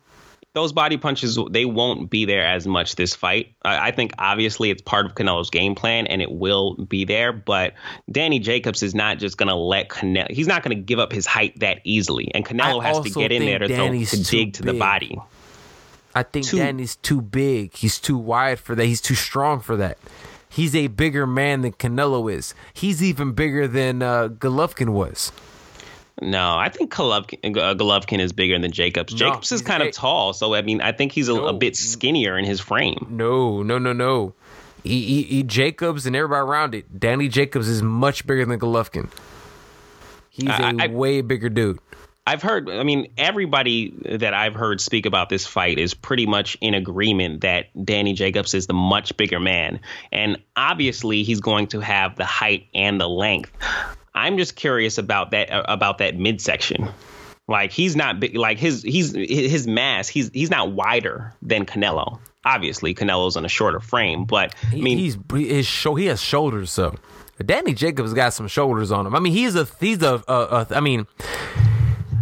those 0.54 0.74
body 0.74 0.98
punches 0.98 1.38
they 1.52 1.66
won't 1.66 2.10
be 2.10 2.26
there 2.26 2.46
as 2.46 2.66
much 2.68 2.96
this 2.96 3.16
fight. 3.16 3.54
I, 3.64 3.90
I, 3.90 3.92
think 3.92 4.12
obviously 4.18 4.72
it's 4.72 4.82
part 4.82 5.06
of 5.06 5.14
Canelo's 5.14 5.52
game 5.52 5.76
plan 5.76 6.08
and 6.08 6.20
it 6.20 6.32
will 6.32 6.74
be 6.74 7.06
there, 7.06 7.32
but 7.32 7.76
Danny 8.12 8.40
Jacobs 8.40 8.82
is 8.82 8.96
not 8.96 9.20
just 9.20 9.38
gonna 9.38 9.56
let 9.56 9.90
Canelo. 9.90 10.32
He's 10.32 10.48
not 10.48 10.64
gonna 10.64 10.76
give 10.76 10.98
up 10.98 11.12
his 11.12 11.28
height 11.28 11.60
that 11.60 11.80
easily, 11.84 12.32
and 12.34 12.44
Canelo 12.44 12.82
I 12.82 12.88
has 12.88 13.02
to 13.02 13.10
get 13.12 13.32
in 13.32 13.46
there 13.46 13.60
to, 13.60 14.06
to 14.06 14.24
dig 14.24 14.54
to 14.54 14.64
the 14.64 14.74
body. 14.74 15.18
I 16.18 16.24
think 16.24 16.48
too, 16.48 16.58
Danny's 16.58 16.96
too 16.96 17.22
big. 17.22 17.76
He's 17.76 18.00
too 18.00 18.18
wide 18.18 18.60
for 18.60 18.74
that. 18.74 18.86
He's 18.86 19.02
too 19.02 19.14
strong 19.14 19.60
for 19.60 19.76
that. 19.78 20.00
He's 20.50 20.76
a 20.76 20.88
bigger 20.88 21.28
man 21.28 21.62
than 21.62 21.74
Canelo 21.74 22.34
is. 22.34 22.56
He's 22.74 23.04
even 23.04 23.34
bigger 23.34 23.68
than 23.68 24.02
uh, 24.02 24.30
Golovkin 24.30 24.90
was. 24.90 25.32
No, 26.20 26.58
I 26.58 26.70
think 26.70 26.92
Golovkin, 26.92 27.56
uh, 27.56 27.76
Golovkin 27.76 28.18
is 28.18 28.34
bigger 28.34 28.58
than 28.58 28.72
Jacobs. 28.72 29.14
No, 29.14 29.20
Jacobs 29.20 29.52
is 29.52 29.62
kind 29.62 29.84
of 29.84 29.92
tall, 29.92 30.34
so 30.34 30.56
I 30.56 30.64
mean, 30.64 30.82
I 30.82 30.92
think 30.92 31.12
he's 31.12 31.30
a, 31.30 31.36
no, 31.36 31.46
a, 31.50 31.54
bit 31.54 31.76
skinnier 31.76 32.36
in 32.36 32.46
his 32.46 32.60
frame. 32.60 33.06
No, 33.12 33.62
no, 33.62 33.78
no, 33.78 33.94
no. 33.94 34.34
He, 34.84 35.04
he, 35.04 35.22
he, 35.22 35.44
Jacobs 35.44 36.08
and 36.08 36.16
everybody 36.16 36.42
around 36.42 36.74
it. 36.74 37.00
Danny 37.00 37.28
Jacobs 37.28 37.68
is 37.68 37.84
much 37.84 38.26
bigger 38.26 38.44
than 38.46 38.60
Golovkin. 38.60 39.12
He's 40.32 40.50
a 40.50 40.74
I, 40.80 40.88
way 40.88 41.22
bigger 41.22 41.50
dude. 41.50 41.78
I've 42.28 42.42
heard, 42.42 42.70
I 42.70 42.84
mean, 42.84 43.08
everybody 43.18 43.94
that 44.20 44.34
I've 44.34 44.54
heard 44.54 44.82
speak 44.82 45.06
about 45.06 45.30
this 45.30 45.48
fight 45.48 45.80
is 45.80 45.94
pretty 45.94 46.26
much 46.26 46.58
in 46.60 46.74
agreement 46.74 47.40
that 47.42 47.68
Danny 47.86 48.12
Jacobs 48.12 48.54
is 48.54 48.68
the 48.68 48.74
much 48.74 49.16
bigger 49.16 49.40
man. 49.40 49.80
And 50.12 50.38
obviously, 50.58 51.24
he's 51.24 51.40
going 51.40 51.68
to 51.68 51.80
have 51.80 52.18
the 52.18 52.26
height 52.26 52.68
and 52.76 53.00
the 53.00 53.08
length. 53.08 53.54
I'm 54.14 54.38
just 54.38 54.58
curious 54.58 54.98
about 54.98 55.32
that 55.32 55.50
uh, 55.52 55.64
about 55.70 56.00
that 56.00 56.18
midsection. 56.18 56.90
Like 57.48 57.72
he's 57.72 57.96
not 57.96 58.20
big, 58.20 58.36
like 58.36 58.58
his 58.58 58.82
he's 58.84 59.16
his 59.16 59.66
mass. 59.66 60.10
He's 60.10 60.30
he's 60.34 60.50
not 60.50 60.74
wider 60.74 61.34
than 61.42 61.66
Canelo. 61.66 62.20
Obviously, 62.44 62.94
Canelo's 62.94 63.38
on 63.38 63.46
a 63.46 63.50
shorter 63.50 63.80
frame, 63.80 64.26
but 64.26 64.54
I 64.74 64.76
mean, 64.76 64.98
he's 64.98 65.18
his 65.32 65.66
show. 65.66 65.96
He 65.96 66.08
has 66.08 66.22
shoulders, 66.22 66.72
so 66.72 66.94
Danny 67.46 67.74
Jacobs 67.74 68.14
got 68.14 68.34
some 68.34 68.50
shoulders 68.50 68.92
on 68.92 69.08
him. 69.08 69.16
I 69.16 69.20
mean, 69.20 69.32
he's 69.32 69.56
a 69.56 69.66
he's 69.80 70.02
a, 70.02 70.22
a, 70.28 70.34
a 70.34 70.68
I 70.72 70.82
mean 70.82 71.08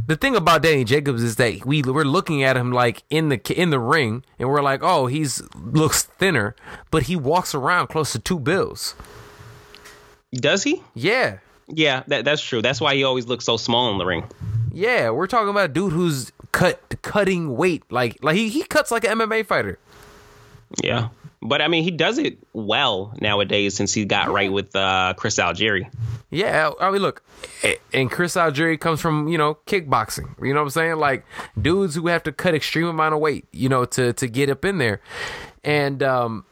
the 0.08 0.16
thing 0.16 0.36
about 0.36 0.62
Danny 0.62 0.84
Jacobs 0.84 1.24
is 1.24 1.36
that 1.38 1.66
we 1.66 1.82
we're 1.82 2.04
looking 2.04 2.44
at 2.44 2.58
him 2.58 2.72
like 2.72 3.04
in 3.10 3.30
the 3.30 3.40
in 3.60 3.70
the 3.70 3.80
ring, 3.80 4.24
and 4.40 4.50
we're 4.50 4.62
like, 4.62 4.82
oh, 4.84 5.08
he's 5.08 5.42
looks 5.56 6.04
thinner, 6.04 6.56
but 6.92 7.04
he 7.04 7.16
walks 7.16 7.56
around 7.56 7.88
close 7.88 8.12
to 8.14 8.20
two 8.20 8.40
bills. 8.40 8.96
Does 10.34 10.64
he? 10.64 10.84
Yeah. 10.94 11.40
Yeah, 11.68 12.04
that, 12.08 12.26
that's 12.26 12.42
true. 12.42 12.62
That's 12.62 12.80
why 12.80 12.96
he 12.96 13.04
always 13.04 13.26
looks 13.26 13.46
so 13.46 13.58
small 13.58 13.92
in 13.92 13.98
the 13.98 14.06
ring. 14.06 14.26
Yeah, 14.72 15.10
we're 15.10 15.28
talking 15.28 15.50
about 15.50 15.66
a 15.66 15.74
dude 15.74 15.94
who's 15.94 16.32
cut 16.52 17.02
cutting 17.02 17.56
weight 17.56 17.84
like 17.92 18.18
like 18.22 18.36
he, 18.36 18.50
he 18.50 18.64
cuts 18.64 18.92
like 18.92 19.04
an 19.04 19.18
MMA 19.18 19.46
fighter. 19.46 19.80
Yeah. 20.84 21.10
But 21.48 21.62
I 21.62 21.68
mean, 21.68 21.84
he 21.84 21.92
does 21.92 22.18
it 22.18 22.38
well 22.54 23.14
nowadays 23.22 23.76
since 23.76 23.94
he 23.94 24.06
got 24.06 24.30
right 24.30 24.52
with 24.52 24.76
uh, 24.76 25.14
Chris 25.18 25.38
Algieri. 25.38 25.90
Yeah, 26.32 26.72
I 26.80 26.92
mean, 26.92 27.02
look, 27.02 27.24
and 27.94 28.10
Chris 28.12 28.36
Algieri 28.36 28.80
comes 28.80 29.00
from 29.00 29.28
you 29.28 29.38
know 29.38 29.58
kickboxing. 29.68 30.28
You 30.44 30.54
know 30.54 30.62
what 30.62 30.66
I'm 30.66 30.70
saying? 30.72 30.96
Like 30.98 31.26
dudes 31.62 31.96
who 31.96 32.08
have 32.08 32.24
to 32.24 32.32
cut 32.32 32.56
extreme 32.56 32.88
amount 32.88 33.14
of 33.14 33.20
weight, 33.20 33.46
you 33.52 33.70
know, 33.70 33.86
to 33.86 34.14
to 34.14 34.28
get 34.28 34.50
up 34.50 34.66
in 34.66 34.80
there, 34.80 35.02
and 35.64 36.02
um, 36.04 36.46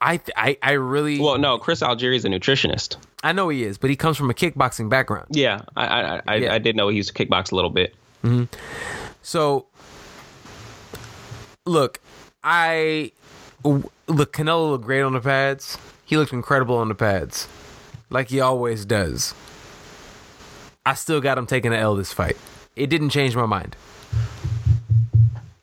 I 0.00 0.20
I 0.36 0.58
I 0.62 0.72
really 0.72 1.18
well 1.18 1.38
no, 1.38 1.58
Chris 1.58 1.80
Algieri 1.80 2.16
is 2.16 2.24
a 2.24 2.28
nutritionist. 2.28 2.96
I 3.22 3.32
know 3.32 3.48
he 3.48 3.64
is, 3.64 3.78
but 3.78 3.90
he 3.90 3.96
comes 3.96 4.16
from 4.16 4.30
a 4.30 4.34
kickboxing 4.34 4.88
background. 4.88 5.28
Yeah, 5.30 5.62
I 5.76 5.86
I 5.86 6.22
I, 6.26 6.34
yeah. 6.36 6.54
I 6.54 6.58
did 6.58 6.76
know 6.76 6.88
he 6.88 6.96
used 6.96 7.14
to 7.14 7.26
kickbox 7.26 7.50
a 7.50 7.56
little 7.56 7.70
bit. 7.70 7.94
Mm-hmm. 8.22 8.44
So, 9.22 9.66
look, 11.66 12.00
I 12.42 13.12
look, 13.64 14.32
Canelo 14.32 14.70
looked 14.70 14.84
great 14.84 15.02
on 15.02 15.12
the 15.12 15.20
pads. 15.20 15.78
He 16.04 16.16
looked 16.16 16.32
incredible 16.32 16.76
on 16.76 16.88
the 16.88 16.94
pads, 16.94 17.48
like 18.10 18.28
he 18.28 18.40
always 18.40 18.84
does. 18.84 19.34
I 20.86 20.94
still 20.94 21.20
got 21.20 21.36
him 21.36 21.46
taking 21.46 21.72
the 21.72 21.78
L 21.78 21.94
this 21.96 22.12
fight. 22.12 22.36
It 22.74 22.88
didn't 22.88 23.10
change 23.10 23.36
my 23.36 23.46
mind. 23.46 23.76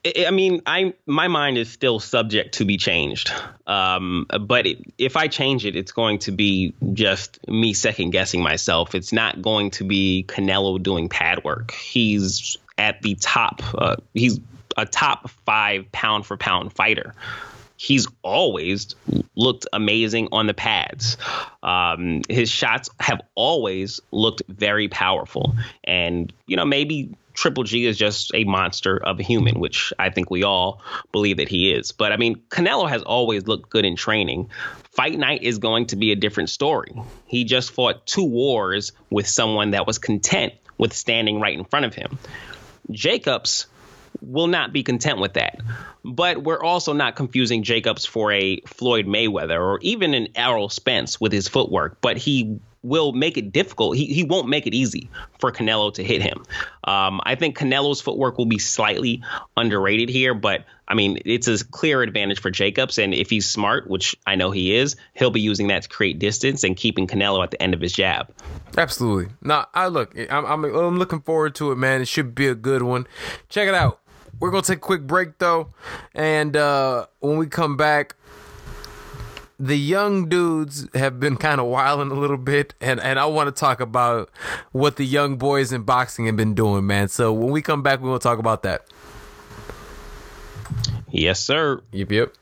I 0.05 0.29
mean, 0.29 0.61
I 0.67 0.93
my 1.07 1.27
mind 1.27 1.57
is 1.57 1.71
still 1.71 1.99
subject 1.99 2.55
to 2.55 2.65
be 2.65 2.77
changed. 2.77 3.31
Um, 3.65 4.27
but 4.39 4.67
it, 4.67 4.93
if 4.99 5.17
I 5.17 5.27
change 5.27 5.65
it, 5.65 5.75
it's 5.75 5.91
going 5.91 6.19
to 6.19 6.31
be 6.31 6.75
just 6.93 7.39
me 7.47 7.73
second 7.73 8.11
guessing 8.11 8.43
myself. 8.43 8.93
It's 8.93 9.11
not 9.11 9.41
going 9.41 9.71
to 9.71 9.83
be 9.83 10.25
Canelo 10.27 10.81
doing 10.81 11.09
pad 11.09 11.43
work. 11.43 11.71
He's 11.71 12.57
at 12.77 13.01
the 13.01 13.15
top. 13.15 13.63
Uh, 13.73 13.95
he's 14.13 14.39
a 14.75 14.85
top 14.85 15.29
five 15.45 15.91
pound 15.91 16.25
for 16.25 16.37
pound 16.37 16.73
fighter 16.73 17.13
he's 17.77 18.07
always 18.21 18.95
looked 19.35 19.67
amazing 19.73 20.29
on 20.31 20.47
the 20.47 20.53
pads. 20.53 21.17
Um, 21.61 22.21
his 22.29 22.49
shots 22.49 22.89
have 22.99 23.21
always 23.35 23.99
looked 24.11 24.43
very 24.47 24.87
powerful. 24.87 25.55
And, 25.83 26.31
you 26.47 26.55
know, 26.55 26.65
maybe 26.65 27.15
Triple 27.33 27.63
G 27.63 27.85
is 27.85 27.97
just 27.97 28.31
a 28.33 28.45
monster 28.45 28.97
of 28.97 29.19
a 29.19 29.23
human, 29.23 29.59
which 29.59 29.91
I 29.99 30.09
think 30.09 30.31
we 30.31 30.43
all 30.43 30.81
believe 31.11 31.37
that 31.37 31.49
he 31.49 31.71
is. 31.73 31.91
But 31.91 32.13
I 32.13 32.17
mean, 32.17 32.41
Canelo 32.49 32.87
has 32.87 33.03
always 33.03 33.45
looked 33.45 33.69
good 33.69 33.85
in 33.85 33.97
training. 33.97 34.49
Fight 34.91 35.19
night 35.19 35.43
is 35.43 35.57
going 35.57 35.87
to 35.87 35.97
be 35.97 36.13
a 36.13 36.15
different 36.15 36.49
story. 36.49 36.93
He 37.25 37.43
just 37.43 37.71
fought 37.71 38.05
two 38.05 38.23
wars 38.23 38.93
with 39.09 39.27
someone 39.27 39.71
that 39.71 39.85
was 39.85 39.97
content 39.97 40.53
with 40.77 40.93
standing 40.93 41.41
right 41.41 41.57
in 41.57 41.65
front 41.65 41.85
of 41.85 41.93
him. 41.93 42.17
Jacobs 42.89 43.67
will 44.21 44.47
not 44.47 44.73
be 44.73 44.83
content 44.83 45.19
with 45.19 45.33
that. 45.33 45.59
But 46.03 46.43
we're 46.43 46.61
also 46.61 46.93
not 46.93 47.15
confusing 47.15 47.63
Jacobs 47.63 48.05
for 48.05 48.31
a 48.31 48.59
Floyd 48.61 49.07
Mayweather 49.07 49.59
or 49.59 49.79
even 49.81 50.13
an 50.13 50.27
Errol 50.35 50.69
Spence 50.69 51.19
with 51.19 51.31
his 51.31 51.47
footwork, 51.47 51.99
but 52.01 52.17
he 52.17 52.59
will 52.85 53.13
make 53.13 53.35
it 53.35 53.51
difficult. 53.51 53.97
He, 53.97 54.05
he 54.05 54.23
won't 54.23 54.47
make 54.47 54.67
it 54.67 54.75
easy 54.75 55.09
for 55.39 55.51
Canelo 55.51 55.91
to 55.95 56.03
hit 56.03 56.21
him. 56.21 56.43
Um, 56.83 57.19
I 57.23 57.33
think 57.33 57.57
Canelo's 57.57 57.99
footwork 57.99 58.37
will 58.37 58.45
be 58.45 58.59
slightly 58.59 59.23
underrated 59.57 60.07
here, 60.07 60.35
but 60.35 60.65
I 60.87 60.93
mean, 60.93 61.17
it's 61.25 61.47
a 61.47 61.65
clear 61.65 62.03
advantage 62.03 62.39
for 62.39 62.51
Jacobs. 62.51 62.99
And 62.99 63.15
if 63.15 63.31
he's 63.31 63.47
smart, 63.47 63.89
which 63.89 64.15
I 64.27 64.35
know 64.35 64.51
he 64.51 64.75
is, 64.75 64.95
he'll 65.15 65.31
be 65.31 65.41
using 65.41 65.67
that 65.69 65.81
to 65.81 65.89
create 65.89 66.19
distance 66.19 66.63
and 66.63 66.77
keeping 66.77 67.07
Canelo 67.07 67.43
at 67.43 67.49
the 67.49 67.59
end 67.59 67.73
of 67.73 67.81
his 67.81 67.91
jab. 67.91 68.31
Absolutely. 68.77 69.33
Now, 69.41 69.65
I 69.73 69.87
look, 69.87 70.15
I'm, 70.29 70.45
I'm, 70.45 70.63
I'm 70.63 70.99
looking 70.99 71.21
forward 71.21 71.55
to 71.55 71.71
it, 71.71 71.77
man. 71.77 72.01
It 72.01 72.07
should 72.07 72.35
be 72.35 72.47
a 72.47 72.55
good 72.55 72.83
one. 72.83 73.07
Check 73.49 73.67
it 73.67 73.73
out. 73.73 73.99
We're 74.39 74.51
gonna 74.51 74.63
take 74.63 74.77
a 74.77 74.81
quick 74.81 75.07
break 75.07 75.37
though, 75.37 75.73
and 76.13 76.55
uh, 76.55 77.07
when 77.19 77.37
we 77.37 77.47
come 77.47 77.77
back, 77.77 78.15
the 79.57 79.77
young 79.77 80.27
dudes 80.27 80.87
have 80.93 81.19
been 81.19 81.37
kind 81.37 81.61
of 81.61 81.67
wilding 81.67 82.11
a 82.11 82.19
little 82.19 82.37
bit, 82.37 82.73
and 82.81 82.99
and 82.99 83.17
I 83.17 83.25
want 83.25 83.47
to 83.47 83.57
talk 83.57 83.79
about 83.79 84.29
what 84.71 84.97
the 84.97 85.05
young 85.05 85.37
boys 85.37 85.71
in 85.71 85.83
boxing 85.83 86.25
have 86.25 86.35
been 86.35 86.53
doing, 86.53 86.85
man. 86.85 87.07
So 87.07 87.31
when 87.31 87.51
we 87.51 87.61
come 87.61 87.81
back, 87.81 88.01
we 88.01 88.09
will 88.09 88.19
talk 88.19 88.39
about 88.39 88.63
that. 88.63 88.85
Yes, 91.09 91.39
sir. 91.39 91.81
Yep, 91.91 92.11
yep. 92.11 92.33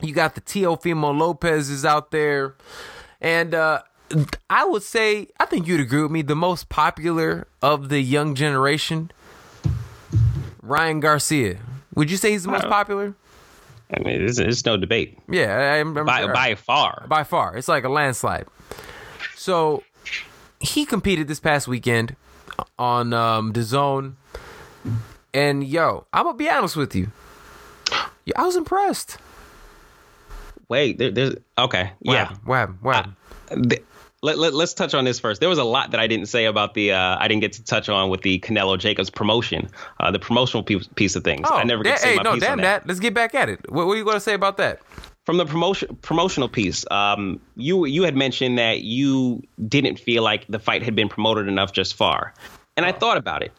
You 0.00 0.14
got 0.14 0.34
the 0.34 0.40
Teofimo 0.40 1.16
Lopez 1.16 1.70
is 1.70 1.84
out 1.84 2.12
there, 2.12 2.54
and 3.20 3.52
uh, 3.52 3.82
I 4.48 4.64
would 4.64 4.84
say 4.84 5.28
I 5.40 5.46
think 5.46 5.66
you'd 5.66 5.80
agree 5.80 6.02
with 6.02 6.12
me. 6.12 6.22
The 6.22 6.36
most 6.36 6.68
popular 6.68 7.48
of 7.60 7.88
the 7.88 8.00
young 8.00 8.36
generation 8.36 9.10
Ryan 10.62 11.00
Garcia. 11.00 11.58
Would 11.94 12.10
you 12.10 12.16
say 12.16 12.30
he's 12.30 12.44
the 12.44 12.50
most 12.50 12.68
popular? 12.68 13.14
I 13.92 14.00
mean, 14.00 14.22
it's, 14.22 14.38
it's 14.38 14.64
no 14.64 14.76
debate. 14.76 15.18
Yeah, 15.28 15.80
I, 15.80 15.82
by, 15.82 16.20
sure. 16.20 16.32
by 16.32 16.54
far. 16.54 17.06
By 17.08 17.24
far. 17.24 17.56
It's 17.56 17.68
like 17.68 17.84
a 17.84 17.88
landslide. 17.88 18.46
So 19.34 19.82
he 20.60 20.84
competed 20.84 21.28
this 21.28 21.40
past 21.40 21.68
weekend 21.68 22.16
on 22.78 23.12
um, 23.12 23.52
DAZN. 23.52 24.14
And 25.34 25.64
yo, 25.64 26.06
I'm 26.12 26.24
gonna 26.24 26.36
be 26.36 26.48
honest 26.48 26.76
with 26.76 26.94
you. 26.94 27.12
I 28.36 28.44
was 28.44 28.56
impressed. 28.56 29.18
Wait, 30.68 30.98
there, 30.98 31.10
there's 31.10 31.34
okay. 31.56 31.92
What 32.00 32.12
yeah. 32.12 32.18
Happened? 32.24 32.40
What 32.44 32.56
happened? 32.56 32.78
What 32.82 32.96
happened? 32.96 33.14
Uh, 33.72 33.76
let, 34.20 34.36
let, 34.36 34.52
us 34.52 34.74
touch 34.74 34.94
on 34.94 35.04
this 35.04 35.20
first. 35.20 35.40
There 35.40 35.48
was 35.48 35.58
a 35.58 35.64
lot 35.64 35.92
that 35.92 36.00
I 36.00 36.08
didn't 36.08 36.26
say 36.26 36.46
about 36.46 36.74
the 36.74 36.92
uh, 36.92 37.16
I 37.20 37.28
didn't 37.28 37.40
get 37.40 37.52
to 37.54 37.64
touch 37.64 37.88
on 37.88 38.10
with 38.10 38.22
the 38.22 38.40
Canelo 38.40 38.76
Jacobs 38.76 39.10
promotion, 39.10 39.70
uh, 40.00 40.10
the 40.10 40.18
promotional 40.18 40.64
piece, 40.64 40.88
piece 40.96 41.14
of 41.14 41.22
things. 41.22 41.46
Oh, 41.48 41.56
I 41.56 41.62
never 41.62 41.84
get 41.84 41.96
to 41.96 42.02
say 42.02 42.10
hey, 42.10 42.16
my 42.16 42.22
no, 42.22 42.34
piece 42.34 42.42
damn 42.42 42.52
on 42.52 42.62
that. 42.62 42.86
Let's 42.86 43.00
get 43.00 43.14
back 43.14 43.34
at 43.34 43.48
it. 43.48 43.70
What, 43.70 43.86
what 43.86 43.92
are 43.92 43.96
you 43.96 44.04
going 44.04 44.16
to 44.16 44.20
say 44.20 44.34
about 44.34 44.56
that? 44.56 44.80
From 45.28 45.36
the 45.36 45.44
promotion 45.44 45.94
promotional 45.96 46.48
piece, 46.48 46.86
um, 46.90 47.38
you 47.54 47.84
you 47.84 48.04
had 48.04 48.16
mentioned 48.16 48.56
that 48.56 48.80
you 48.80 49.42
didn't 49.68 49.98
feel 49.98 50.22
like 50.22 50.46
the 50.46 50.58
fight 50.58 50.82
had 50.82 50.94
been 50.96 51.10
promoted 51.10 51.48
enough 51.48 51.70
just 51.70 51.96
far, 51.96 52.32
and 52.78 52.86
I 52.86 52.92
thought 52.92 53.18
about 53.18 53.42
it, 53.42 53.52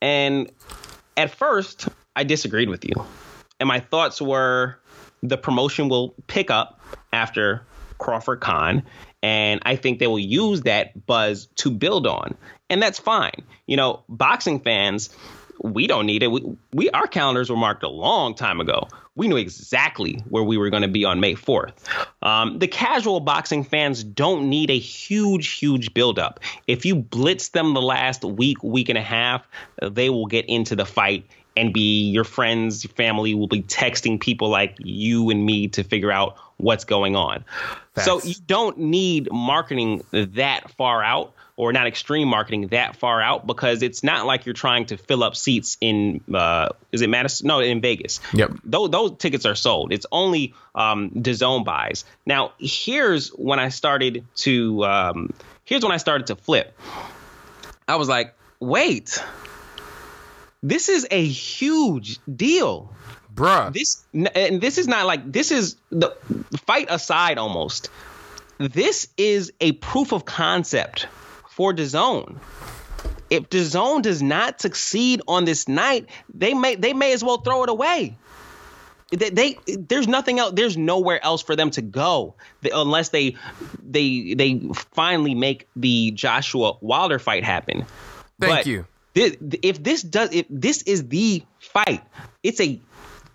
and 0.00 0.48
at 1.16 1.32
first 1.32 1.88
I 2.14 2.22
disagreed 2.22 2.68
with 2.68 2.84
you, 2.84 2.92
and 3.58 3.66
my 3.66 3.80
thoughts 3.80 4.22
were 4.22 4.78
the 5.20 5.36
promotion 5.36 5.88
will 5.88 6.14
pick 6.28 6.48
up 6.48 6.80
after 7.12 7.66
Crawford 7.98 8.40
Khan, 8.40 8.84
and 9.20 9.60
I 9.66 9.74
think 9.74 9.98
they 9.98 10.06
will 10.06 10.20
use 10.20 10.60
that 10.60 11.06
buzz 11.06 11.46
to 11.56 11.72
build 11.72 12.06
on. 12.06 12.36
And 12.70 12.80
that's 12.80 13.00
fine. 13.00 13.42
You 13.66 13.76
know, 13.76 14.04
boxing 14.08 14.60
fans, 14.60 15.10
we 15.62 15.86
don't 15.86 16.06
need 16.06 16.22
it. 16.22 16.28
We, 16.28 16.56
we 16.72 16.90
our 16.90 17.06
calendars 17.06 17.50
were 17.50 17.56
marked 17.56 17.82
a 17.82 17.88
long 17.88 18.34
time 18.34 18.60
ago. 18.60 18.88
We 19.14 19.28
knew 19.28 19.36
exactly 19.36 20.22
where 20.28 20.42
we 20.42 20.58
were 20.58 20.68
going 20.68 20.82
to 20.82 20.88
be 20.88 21.04
on 21.04 21.20
May 21.20 21.34
4th. 21.34 21.72
Um, 22.22 22.58
the 22.58 22.68
casual 22.68 23.20
boxing 23.20 23.64
fans 23.64 24.04
don't 24.04 24.50
need 24.50 24.68
a 24.68 24.78
huge, 24.78 25.52
huge 25.52 25.94
buildup. 25.94 26.40
If 26.66 26.84
you 26.84 26.96
blitz 26.96 27.48
them 27.48 27.72
the 27.72 27.80
last 27.80 28.24
week, 28.24 28.62
week 28.62 28.90
and 28.90 28.98
a 28.98 29.02
half, 29.02 29.48
they 29.82 30.10
will 30.10 30.26
get 30.26 30.44
into 30.46 30.76
the 30.76 30.84
fight 30.84 31.26
and 31.56 31.72
be 31.72 32.10
your 32.10 32.24
friends, 32.24 32.84
your 32.84 32.92
family 32.92 33.34
will 33.34 33.46
be 33.46 33.62
texting 33.62 34.20
people 34.20 34.50
like 34.50 34.76
you 34.78 35.30
and 35.30 35.46
me 35.46 35.68
to 35.68 35.82
figure 35.82 36.12
out 36.12 36.36
what's 36.58 36.84
going 36.84 37.16
on. 37.16 37.44
So 37.96 38.20
you 38.22 38.34
don't 38.46 38.76
need 38.76 39.32
marketing 39.32 40.04
that 40.10 40.70
far 40.72 41.02
out 41.02 41.32
or 41.56 41.72
not 41.72 41.86
extreme 41.86 42.28
marketing 42.28 42.68
that 42.68 42.96
far 42.96 43.20
out 43.20 43.46
because 43.46 43.82
it's 43.82 44.04
not 44.04 44.26
like 44.26 44.44
you're 44.44 44.52
trying 44.52 44.86
to 44.86 44.96
fill 44.96 45.24
up 45.24 45.34
seats 45.34 45.78
in 45.80 46.20
uh, 46.34 46.68
is 46.92 47.02
it 47.02 47.08
Madison? 47.08 47.48
No, 47.48 47.60
in 47.60 47.80
Vegas. 47.80 48.20
Yep. 48.34 48.52
Those 48.64 48.90
those 48.90 49.16
tickets 49.18 49.46
are 49.46 49.54
sold. 49.54 49.92
It's 49.92 50.06
only 50.12 50.54
um, 50.74 51.10
DAZN 51.10 51.64
buys. 51.64 52.04
Now 52.26 52.52
here's 52.58 53.28
when 53.30 53.58
I 53.58 53.70
started 53.70 54.24
to 54.36 54.84
um, 54.84 55.32
here's 55.64 55.82
when 55.82 55.92
I 55.92 55.96
started 55.96 56.28
to 56.28 56.36
flip. 56.36 56.78
I 57.88 57.96
was 57.96 58.08
like, 58.08 58.34
wait, 58.60 59.22
this 60.62 60.88
is 60.88 61.06
a 61.10 61.24
huge 61.24 62.18
deal 62.26 62.92
Bruh. 63.34 63.72
this 63.72 64.04
and 64.34 64.60
this 64.60 64.78
is 64.78 64.88
not 64.88 65.06
like 65.06 65.30
this 65.30 65.50
is 65.52 65.76
the 65.90 66.10
fight 66.66 66.86
aside 66.88 67.38
almost 67.38 67.90
this 68.58 69.08
is 69.18 69.52
a 69.60 69.72
proof 69.72 70.12
of 70.12 70.24
concept 70.24 71.06
for 71.56 71.72
DAZN. 71.72 72.38
If 73.30 73.48
DAZN 73.48 74.02
does 74.02 74.22
not 74.22 74.60
succeed 74.60 75.22
on 75.26 75.46
this 75.46 75.66
night, 75.66 76.10
they 76.32 76.52
may 76.52 76.74
they 76.74 76.92
may 76.92 77.14
as 77.14 77.24
well 77.24 77.38
throw 77.38 77.64
it 77.64 77.70
away. 77.70 78.14
They, 79.10 79.30
they 79.30 79.58
there's 79.66 80.06
nothing 80.06 80.38
else. 80.38 80.52
There's 80.54 80.76
nowhere 80.76 81.24
else 81.24 81.42
for 81.42 81.56
them 81.56 81.70
to 81.70 81.82
go 81.82 82.34
unless 82.62 83.08
they 83.08 83.36
they 83.82 84.34
they 84.34 84.60
finally 84.74 85.34
make 85.34 85.66
the 85.74 86.10
Joshua 86.10 86.76
Wilder 86.82 87.18
fight 87.18 87.42
happen. 87.42 87.86
Thank 88.38 88.52
But 88.52 88.66
you. 88.66 88.86
if 89.14 89.82
this 89.82 90.02
does, 90.02 90.34
if 90.34 90.44
this 90.50 90.82
is 90.82 91.08
the 91.08 91.42
fight, 91.58 92.02
it's 92.42 92.60
a 92.60 92.78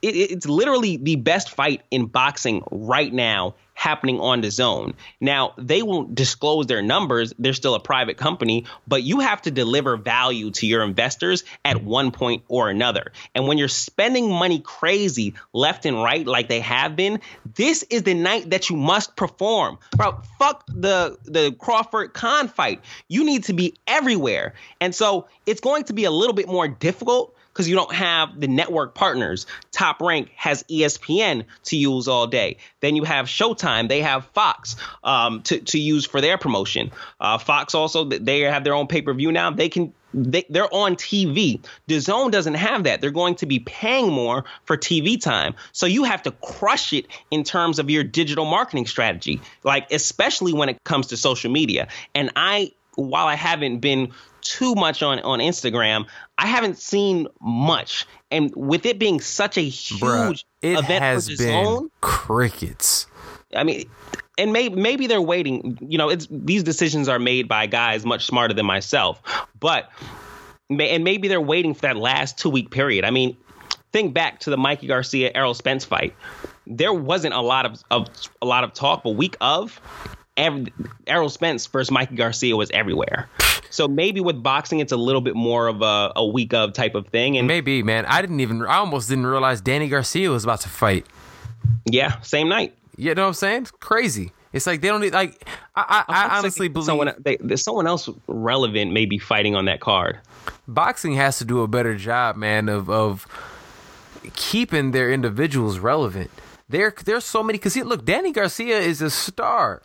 it, 0.03 0.15
it's 0.15 0.45
literally 0.45 0.97
the 0.97 1.15
best 1.15 1.49
fight 1.49 1.81
in 1.89 2.05
boxing 2.05 2.61
right 2.69 3.11
now 3.11 3.55
happening 3.81 4.19
on 4.19 4.43
DAZN. 4.43 4.93
Now, 5.19 5.53
they 5.57 5.81
won't 5.81 6.13
disclose 6.13 6.67
their 6.67 6.83
numbers. 6.83 7.33
They're 7.39 7.53
still 7.53 7.73
a 7.73 7.79
private 7.79 8.15
company, 8.15 8.65
but 8.87 9.01
you 9.01 9.21
have 9.21 9.41
to 9.41 9.51
deliver 9.51 9.97
value 9.97 10.51
to 10.51 10.67
your 10.67 10.83
investors 10.83 11.43
at 11.65 11.83
one 11.83 12.11
point 12.11 12.43
or 12.47 12.69
another. 12.69 13.11
And 13.33 13.47
when 13.47 13.57
you're 13.57 13.67
spending 13.67 14.31
money 14.31 14.59
crazy 14.59 15.33
left 15.51 15.87
and 15.87 15.97
right 15.97 16.27
like 16.27 16.47
they 16.47 16.59
have 16.59 16.95
been, 16.95 17.21
this 17.55 17.81
is 17.89 18.03
the 18.03 18.13
night 18.13 18.51
that 18.51 18.69
you 18.69 18.75
must 18.75 19.15
perform. 19.15 19.79
Bro, 19.97 20.21
fuck 20.37 20.63
the 20.67 21.17
the 21.23 21.55
Crawford 21.57 22.13
Khan 22.13 22.49
fight. 22.49 22.81
You 23.07 23.23
need 23.23 23.45
to 23.45 23.53
be 23.53 23.73
everywhere. 23.87 24.53
And 24.79 24.93
so, 24.93 25.27
it's 25.47 25.61
going 25.61 25.85
to 25.85 25.93
be 25.93 26.03
a 26.03 26.11
little 26.11 26.35
bit 26.35 26.47
more 26.47 26.67
difficult 26.67 27.35
because 27.51 27.67
you 27.67 27.75
don't 27.75 27.93
have 27.93 28.39
the 28.39 28.47
network 28.47 28.95
partners. 28.95 29.45
Top 29.71 30.01
Rank 30.01 30.31
has 30.35 30.63
ESPN 30.63 31.45
to 31.65 31.75
use 31.75 32.07
all 32.07 32.27
day. 32.27 32.57
Then 32.79 32.95
you 32.95 33.03
have 33.03 33.25
Showtime. 33.25 33.89
They 33.89 34.01
have 34.01 34.25
Fox 34.27 34.75
um, 35.03 35.41
to 35.43 35.59
to 35.59 35.79
use 35.79 36.05
for 36.05 36.21
their 36.21 36.37
promotion. 36.37 36.91
Uh, 37.19 37.37
Fox 37.37 37.75
also 37.75 38.05
they 38.05 38.41
have 38.41 38.63
their 38.63 38.73
own 38.73 38.87
pay 38.87 39.01
per 39.01 39.13
view 39.13 39.31
now. 39.31 39.51
They 39.51 39.69
can. 39.69 39.93
They, 40.13 40.45
they're 40.49 40.73
on 40.73 40.97
TV. 40.97 41.63
Zone 41.89 42.31
doesn't 42.31 42.55
have 42.55 42.83
that. 42.83 42.99
They're 42.99 43.11
going 43.11 43.35
to 43.35 43.45
be 43.45 43.59
paying 43.59 44.11
more 44.11 44.43
for 44.65 44.75
TV 44.75 45.21
time. 45.21 45.55
So 45.71 45.85
you 45.85 46.03
have 46.03 46.23
to 46.23 46.31
crush 46.31 46.91
it 46.91 47.07
in 47.31 47.45
terms 47.45 47.79
of 47.79 47.89
your 47.89 48.03
digital 48.03 48.43
marketing 48.43 48.87
strategy, 48.87 49.39
like 49.63 49.89
especially 49.89 50.51
when 50.51 50.67
it 50.67 50.83
comes 50.83 51.07
to 51.07 51.17
social 51.17 51.49
media. 51.49 51.87
And 52.13 52.29
I, 52.35 52.73
while 52.95 53.27
I 53.27 53.35
haven't 53.35 53.79
been 53.79 54.11
too 54.41 54.75
much 54.75 55.03
on 55.03 55.19
on 55.19 55.39
Instagram. 55.39 56.05
I 56.37 56.47
haven't 56.47 56.77
seen 56.77 57.27
much, 57.41 58.05
and 58.29 58.53
with 58.55 58.85
it 58.85 58.99
being 58.99 59.21
such 59.21 59.57
a 59.57 59.61
huge 59.61 60.01
Bruh, 60.01 60.43
it 60.61 60.79
event 60.79 61.03
has 61.03 61.29
for 61.29 61.37
been 61.37 61.65
DAZN, 61.65 61.89
crickets. 62.01 63.07
I 63.55 63.63
mean, 63.63 63.89
and 64.37 64.53
maybe 64.53 64.75
maybe 64.75 65.07
they're 65.07 65.21
waiting. 65.21 65.77
You 65.81 65.97
know, 65.97 66.09
it's 66.09 66.27
these 66.29 66.63
decisions 66.63 67.07
are 67.07 67.19
made 67.19 67.47
by 67.47 67.67
guys 67.67 68.05
much 68.05 68.25
smarter 68.25 68.53
than 68.53 68.65
myself, 68.65 69.21
but 69.59 69.89
and 70.69 71.03
maybe 71.03 71.27
they're 71.27 71.41
waiting 71.41 71.73
for 71.73 71.81
that 71.81 71.97
last 71.97 72.37
two 72.37 72.49
week 72.49 72.71
period. 72.71 73.05
I 73.05 73.11
mean, 73.11 73.35
think 73.91 74.13
back 74.13 74.39
to 74.41 74.49
the 74.49 74.57
Mikey 74.57 74.87
Garcia 74.87 75.31
Errol 75.35 75.53
Spence 75.53 75.85
fight. 75.85 76.15
There 76.67 76.93
wasn't 76.93 77.33
a 77.33 77.41
lot 77.41 77.65
of, 77.65 77.83
of 77.91 78.07
a 78.41 78.45
lot 78.45 78.63
of 78.63 78.73
talk, 78.73 79.03
but 79.03 79.11
week 79.11 79.35
of 79.41 79.81
every, 80.37 80.71
Errol 81.07 81.29
Spence 81.29 81.67
versus 81.67 81.91
Mikey 81.91 82.15
Garcia 82.15 82.55
was 82.55 82.71
everywhere. 82.71 83.29
So 83.71 83.87
maybe 83.87 84.21
with 84.21 84.43
boxing, 84.43 84.79
it's 84.79 84.91
a 84.91 84.97
little 84.97 85.21
bit 85.21 85.35
more 85.35 85.67
of 85.67 85.81
a, 85.81 86.11
a 86.15 86.25
week 86.25 86.53
of 86.53 86.73
type 86.73 86.93
of 86.93 87.07
thing. 87.07 87.37
And 87.37 87.47
Maybe, 87.47 87.81
man. 87.81 88.05
I 88.05 88.21
didn't 88.21 88.41
even. 88.41 88.61
I 88.63 88.77
almost 88.77 89.09
didn't 89.09 89.25
realize 89.25 89.61
Danny 89.61 89.87
Garcia 89.87 90.29
was 90.29 90.43
about 90.43 90.61
to 90.61 90.69
fight. 90.69 91.07
yeah, 91.85 92.19
same 92.21 92.49
night. 92.49 92.77
You 92.97 93.15
know 93.15 93.23
what 93.23 93.27
I'm 93.29 93.33
saying? 93.33 93.61
It's 93.63 93.71
crazy. 93.71 94.31
It's 94.53 94.67
like 94.67 94.81
they 94.81 94.89
don't 94.89 95.01
need. 95.01 95.13
Like 95.13 95.47
I, 95.75 96.03
I, 96.07 96.13
I 96.13 96.37
honestly 96.37 96.67
believe 96.67 96.85
someone 96.85 97.13
they, 97.19 97.37
there's 97.37 97.63
someone 97.63 97.87
else 97.87 98.09
relevant 98.27 98.91
may 98.91 99.05
be 99.05 99.17
fighting 99.17 99.55
on 99.55 99.65
that 99.65 99.79
card. 99.79 100.19
boxing 100.67 101.13
has 101.15 101.37
to 101.37 101.45
do 101.45 101.61
a 101.61 101.67
better 101.67 101.95
job, 101.95 102.35
man, 102.35 102.67
of 102.67 102.89
of 102.89 103.25
keeping 104.33 104.91
their 104.91 105.11
individuals 105.11 105.79
relevant. 105.79 106.29
There, 106.67 106.93
there's 107.05 107.25
so 107.25 107.43
many. 107.43 107.57
Because 107.57 107.75
look, 107.77 108.05
Danny 108.05 108.31
Garcia 108.31 108.79
is 108.79 109.01
a 109.01 109.09
star. 109.09 109.81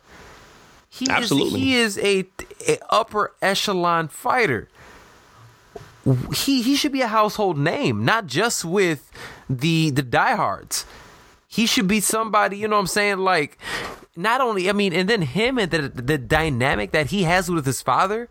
He 0.89 1.07
Absolutely. 1.09 1.73
is, 1.73 1.95
he 1.95 2.05
is 2.05 2.27
a, 2.67 2.71
a 2.71 2.79
upper 2.89 3.33
echelon 3.41 4.07
fighter. 4.07 4.69
He 6.33 6.61
he 6.61 6.75
should 6.75 6.93
be 6.93 7.01
a 7.01 7.07
household 7.07 7.57
name, 7.57 8.05
not 8.05 8.27
just 8.27 8.63
with 8.63 9.11
the 9.49 9.89
the 9.89 10.01
diehards. 10.01 10.85
He 11.49 11.65
should 11.65 11.87
be 11.87 11.99
somebody, 11.99 12.57
you 12.57 12.67
know 12.67 12.75
what 12.75 12.81
I'm 12.81 12.87
saying? 12.87 13.17
Like, 13.19 13.57
not 14.15 14.41
only, 14.41 14.69
I 14.69 14.73
mean, 14.73 14.93
and 14.93 15.09
then 15.09 15.21
him 15.21 15.57
and 15.57 15.69
the 15.69 15.89
the 15.89 16.17
dynamic 16.17 16.91
that 16.91 17.07
he 17.07 17.23
has 17.23 17.51
with 17.51 17.65
his 17.65 17.81
father. 17.81 18.29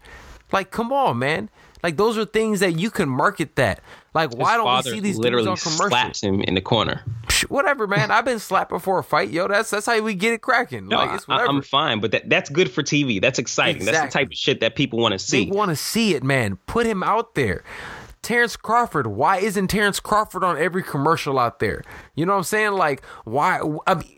Like, 0.53 0.71
come 0.71 0.93
on, 0.93 1.19
man. 1.19 1.51
Like, 1.83 1.97
those 1.97 2.17
are 2.19 2.25
things 2.25 2.61
that 2.61 2.79
you 2.79 2.91
can 2.91 3.09
market 3.09 3.57
that. 3.57 3.81
Like, 4.15 4.35
why 4.35 4.55
His 4.55 4.63
don't 4.65 4.77
we 4.77 4.91
see 4.93 5.01
these 5.01 5.19
literally 5.19 5.47
dudes 5.47 5.67
on 5.67 5.73
commercials? 5.73 5.91
slaps 5.91 6.23
him 6.23 6.41
in 6.41 6.55
the 6.55 6.61
corner. 6.61 7.03
Whatever, 7.49 7.87
man. 7.87 8.11
I've 8.11 8.25
been 8.25 8.39
slapped 8.39 8.71
before 8.71 8.99
a 8.99 9.05
fight, 9.05 9.29
yo. 9.31 9.47
That's 9.47 9.69
that's 9.71 9.85
how 9.87 10.01
we 10.01 10.15
get 10.15 10.33
it 10.33 10.41
cracking. 10.41 10.89
No, 10.89 10.97
like, 10.97 11.15
it's 11.17 11.27
I. 11.29 11.45
I'm 11.45 11.61
fine, 11.61 12.01
but 12.01 12.13
that, 12.13 12.29
that's 12.31 12.49
good 12.49 12.71
for 12.71 12.83
TV. 12.83 13.21
That's 13.21 13.39
exciting. 13.39 13.85
That's 13.85 14.01
the 14.01 14.09
type 14.09 14.29
of 14.29 14.35
shit 14.35 14.61
that 14.61 14.75
people 14.75 14.99
want 14.99 15.19
to 15.19 15.31
They 15.31 15.45
see. 15.45 15.51
want 15.51 15.69
to 15.71 15.77
see 15.77 16.15
it, 16.15 16.25
man. 16.25 16.57
Put 16.67 16.87
him 16.87 17.03
out 17.03 17.35
there. 17.35 17.63
Terrence 18.23 18.57
Crawford. 18.57 19.07
Why 19.07 19.37
isn't 19.37 19.69
Terrence 19.69 20.01
Crawford 20.01 20.43
on 20.43 20.57
every 20.59 20.83
commercial 20.83 21.39
out 21.39 21.61
there? 21.61 21.85
You 22.17 22.27
know 22.27 22.33
what 22.33 22.39
I'm 22.39 22.45
saying? 22.45 22.73
Like, 22.73 23.05
why? 23.25 23.61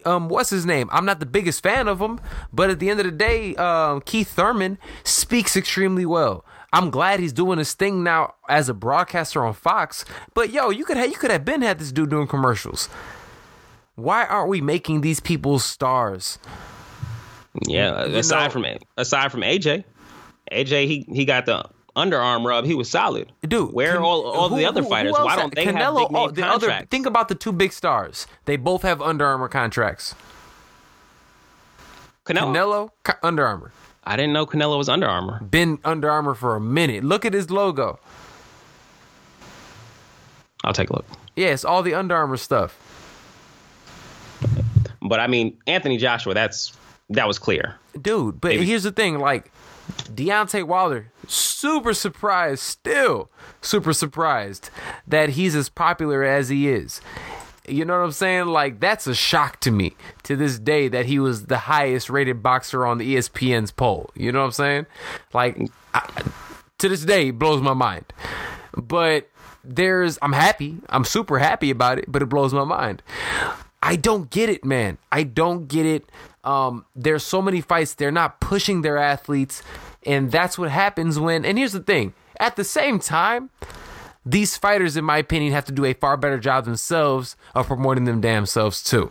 Um, 0.07 0.29
what's 0.29 0.49
his 0.49 0.65
name? 0.65 0.89
I'm 0.93 1.05
not 1.05 1.21
the 1.21 1.27
biggest 1.27 1.63
fan 1.63 1.89
of 1.89 2.01
him, 2.01 2.19
but 2.53 2.71
at 2.71 2.79
the 2.79 2.89
end 2.89 3.01
of 3.01 3.07
the 3.07 3.13
day, 3.13 3.55
um, 3.57 4.01
Keith 4.01 4.29
Thurman 4.31 4.79
speaks 5.05 5.57
extremely 5.57 6.07
well. 6.07 6.45
I'm 6.73 6.91
glad 6.91 7.19
he's 7.21 7.33
doing 7.33 7.59
his 7.59 7.73
thing 7.75 8.03
now 8.05 8.35
as 8.49 8.69
a 8.69 8.75
broadcaster 8.75 9.45
on 9.45 9.55
Fox. 9.55 10.05
But 10.35 10.51
yo, 10.51 10.71
you 10.71 10.85
could 10.85 10.97
have 10.99 11.09
you 11.11 11.17
could 11.17 11.31
have 11.31 11.45
been 11.45 11.63
had 11.63 11.79
this 11.79 11.93
dude 11.93 12.11
doing 12.11 12.27
commercials. 12.27 12.89
Why 13.95 14.25
aren't 14.27 14.49
we 14.51 14.61
making 14.61 15.01
these 15.01 15.19
people 15.21 15.59
stars? 15.59 16.39
yeah, 17.67 18.05
you 18.07 18.17
aside 18.17 18.45
know- 18.45 18.51
from 18.51 18.67
aside 18.97 19.33
from 19.33 19.41
AJ, 19.43 19.85
AJ 20.53 20.87
he 20.87 21.07
he 21.13 21.25
got 21.25 21.47
the 21.47 21.65
Under 21.97 22.19
Armour 22.19 22.51
rub. 22.51 22.65
He 22.65 22.75
was 22.75 22.89
solid. 22.91 23.33
Dude, 23.43 23.73
where 23.73 23.93
Can- 23.95 24.03
are 24.03 24.05
all 24.05 24.23
all 24.27 24.49
who- 24.51 24.57
the 24.57 24.67
other 24.67 24.81
who- 24.83 24.87
who 24.87 24.91
fighters? 24.91 25.15
else 25.17 25.25
Why 25.25 25.37
don't 25.37 25.55
they 25.55 25.65
have 25.65 25.75
Canelo, 25.75 25.99
big 26.03 26.11
name 26.13 26.23
oh, 26.23 26.31
the 26.31 26.47
other, 26.47 26.87
think 26.91 27.07
about 27.07 27.29
the 27.29 27.35
two 27.35 27.51
big 27.51 27.73
stars. 27.73 28.27
They 28.45 28.57
both 28.57 28.83
have 28.83 29.01
Under 29.03 29.27
Armour 29.27 29.49
contracts. 29.49 30.15
Canelo. 32.27 32.91
Canelo, 33.05 33.17
Under 33.23 33.47
Armour. 33.47 33.73
I 34.09 34.17
didn't 34.17 34.33
know 34.33 34.47
Canelo 34.47 34.79
was 34.79 34.89
Under 34.89 35.07
Armour. 35.07 35.45
Been 35.45 35.79
Under 35.85 36.11
Armour 36.11 36.35
for 36.35 36.57
a 36.57 36.61
minute. 36.61 37.05
Look 37.05 37.27
at 37.27 37.35
his 37.35 37.51
logo. 37.51 38.01
I'll 40.65 40.73
take 40.73 40.89
a 40.89 40.95
look. 40.95 41.05
Yeah, 41.37 41.49
it's 41.49 41.63
all 41.63 41.83
the 41.83 41.93
Under 41.93 42.17
Armour 42.17 42.39
stuff. 42.39 42.79
But 45.03 45.21
I 45.21 45.27
mean, 45.27 45.59
Anthony 45.67 45.99
Joshua, 45.99 46.33
that's 46.33 46.73
that 47.11 47.29
was 47.29 47.39
clear. 47.39 47.77
Dude, 48.01 48.41
but 48.41 48.55
here's 48.55 48.85
the 48.85 48.93
thing, 48.93 49.19
like 49.19 49.53
Deontay 50.15 50.65
Wilder, 50.65 51.13
super 51.27 51.93
surprised, 51.93 52.63
still 52.63 53.31
super 53.61 53.93
surprised 53.93 54.71
that 55.07 55.31
he's 55.31 55.55
as 55.55 55.69
popular 55.69 56.25
as 56.25 56.49
he 56.49 56.69
is. 56.69 57.03
You 57.69 57.85
know 57.85 57.99
what 57.99 58.05
I'm 58.05 58.13
saying? 58.13 58.47
Like 58.47 58.81
that's 58.81 59.07
a 59.07 59.15
shock 59.15 59.61
to 59.61 59.71
me 59.71 59.97
to 60.25 60.37
this 60.37 60.59
day 60.59 60.89
that 60.89 61.07
he 61.07 61.19
was 61.19 61.47
the 61.47 61.59
highest 61.59 62.11
rated 62.11 62.43
boxer 62.43 62.87
on 62.87 62.99
the 62.99 63.17
ESPN's 63.17 63.71
poll. 63.71 64.11
You 64.15 64.33
know 64.33 64.41
what 64.41 64.47
I'm 64.47 64.53
saying? 64.53 64.87
Like 65.33 65.71
I, 65.95 66.23
to 66.79 66.89
this 66.89 67.05
day, 67.05 67.29
it 67.29 67.39
blows 67.39 67.61
my 67.61 67.75
mind. 67.75 68.05
But 68.77 69.29
there's, 69.65 70.19
I'm 70.23 70.33
happy. 70.33 70.77
I'm 70.89 71.05
super 71.05 71.39
happy 71.39 71.71
about 71.71 71.99
it, 71.99 72.07
but 72.09 72.23
it 72.23 72.27
blows 72.27 72.55
my 72.55 72.65
mind. 72.65 73.03
I 73.83 73.97
don't 73.97 74.31
get 74.31 74.49
it, 74.49 74.65
man. 74.65 74.99
I 75.13 75.23
don't 75.23 75.69
get 75.69 75.87
it. 75.87 76.11
Um, 76.45 76.85
there's 76.97 77.23
so 77.23 77.43
many 77.43 77.61
fights. 77.61 77.95
They're 77.95 78.11
not 78.11 78.41
pushing 78.41 78.83
their 78.83 78.97
athletes, 78.97 79.63
and 80.05 80.33
that's 80.33 80.59
what 80.59 80.71
happens 80.71 81.19
when. 81.19 81.45
And 81.45 81.59
here's 81.59 81.73
the 81.73 81.81
thing: 81.81 82.15
at 82.41 82.57
the 82.57 82.65
same 82.65 82.99
time, 82.99 83.51
these 84.31 84.59
fighters, 84.59 84.97
in 84.97 85.05
my 85.05 85.17
opinion, 85.19 85.53
have 85.53 85.65
to 85.67 85.73
do 85.73 85.87
a 85.87 85.95
far 85.95 86.17
better 86.19 86.39
job 86.39 86.67
themselves 86.67 87.35
of 87.55 87.67
promoting 87.67 88.05
them 88.05 88.21
damn 88.21 88.45
selves 88.45 88.83
too. 88.83 89.11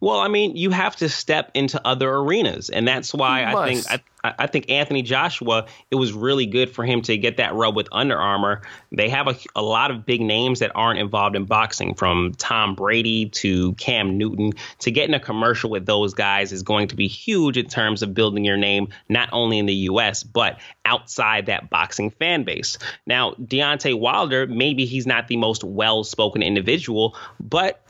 Well, 0.00 0.20
I 0.20 0.28
mean, 0.28 0.54
you 0.54 0.70
have 0.70 0.96
to 0.96 1.08
step 1.08 1.50
into 1.54 1.80
other 1.86 2.10
arenas, 2.10 2.68
and 2.68 2.86
that's 2.86 3.14
why 3.14 3.44
I 3.44 3.66
think 3.68 3.84
I, 4.19 4.19
I 4.22 4.46
think 4.46 4.70
Anthony 4.70 5.02
Joshua. 5.02 5.66
It 5.90 5.94
was 5.94 6.12
really 6.12 6.46
good 6.46 6.70
for 6.70 6.84
him 6.84 7.02
to 7.02 7.16
get 7.16 7.38
that 7.38 7.54
rub 7.54 7.76
with 7.76 7.88
Under 7.92 8.16
Armour. 8.16 8.62
They 8.92 9.08
have 9.08 9.28
a, 9.28 9.36
a 9.54 9.62
lot 9.62 9.90
of 9.90 10.04
big 10.04 10.20
names 10.20 10.58
that 10.58 10.72
aren't 10.74 10.98
involved 10.98 11.36
in 11.36 11.44
boxing, 11.44 11.94
from 11.94 12.32
Tom 12.36 12.74
Brady 12.74 13.28
to 13.30 13.72
Cam 13.74 14.18
Newton. 14.18 14.52
To 14.80 14.90
get 14.90 15.08
in 15.08 15.14
a 15.14 15.20
commercial 15.20 15.70
with 15.70 15.86
those 15.86 16.14
guys 16.14 16.52
is 16.52 16.62
going 16.62 16.88
to 16.88 16.96
be 16.96 17.08
huge 17.08 17.56
in 17.56 17.66
terms 17.66 18.02
of 18.02 18.14
building 18.14 18.44
your 18.44 18.56
name, 18.56 18.88
not 19.08 19.28
only 19.32 19.58
in 19.58 19.66
the 19.66 19.74
U.S. 19.74 20.22
but 20.22 20.60
outside 20.84 21.46
that 21.46 21.70
boxing 21.70 22.10
fan 22.10 22.44
base. 22.44 22.78
Now, 23.06 23.32
Deontay 23.32 23.98
Wilder, 23.98 24.46
maybe 24.46 24.84
he's 24.84 25.06
not 25.06 25.28
the 25.28 25.36
most 25.36 25.64
well-spoken 25.64 26.42
individual, 26.42 27.16
but 27.38 27.80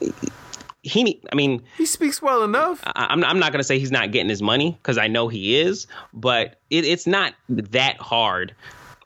he 0.82 1.20
I 1.30 1.34
mean 1.34 1.62
he 1.76 1.86
speaks 1.86 2.22
well 2.22 2.42
enough. 2.42 2.80
I, 2.84 3.12
am 3.12 3.24
I'm 3.24 3.38
not 3.38 3.52
gonna 3.52 3.64
say 3.64 3.78
he's 3.78 3.90
not 3.90 4.12
getting 4.12 4.28
his 4.28 4.42
money 4.42 4.72
because 4.72 4.98
I 4.98 5.08
know 5.08 5.28
he 5.28 5.58
is, 5.58 5.86
but 6.12 6.56
it, 6.70 6.84
it's 6.84 7.06
not 7.06 7.34
that 7.48 7.98
hard. 7.98 8.54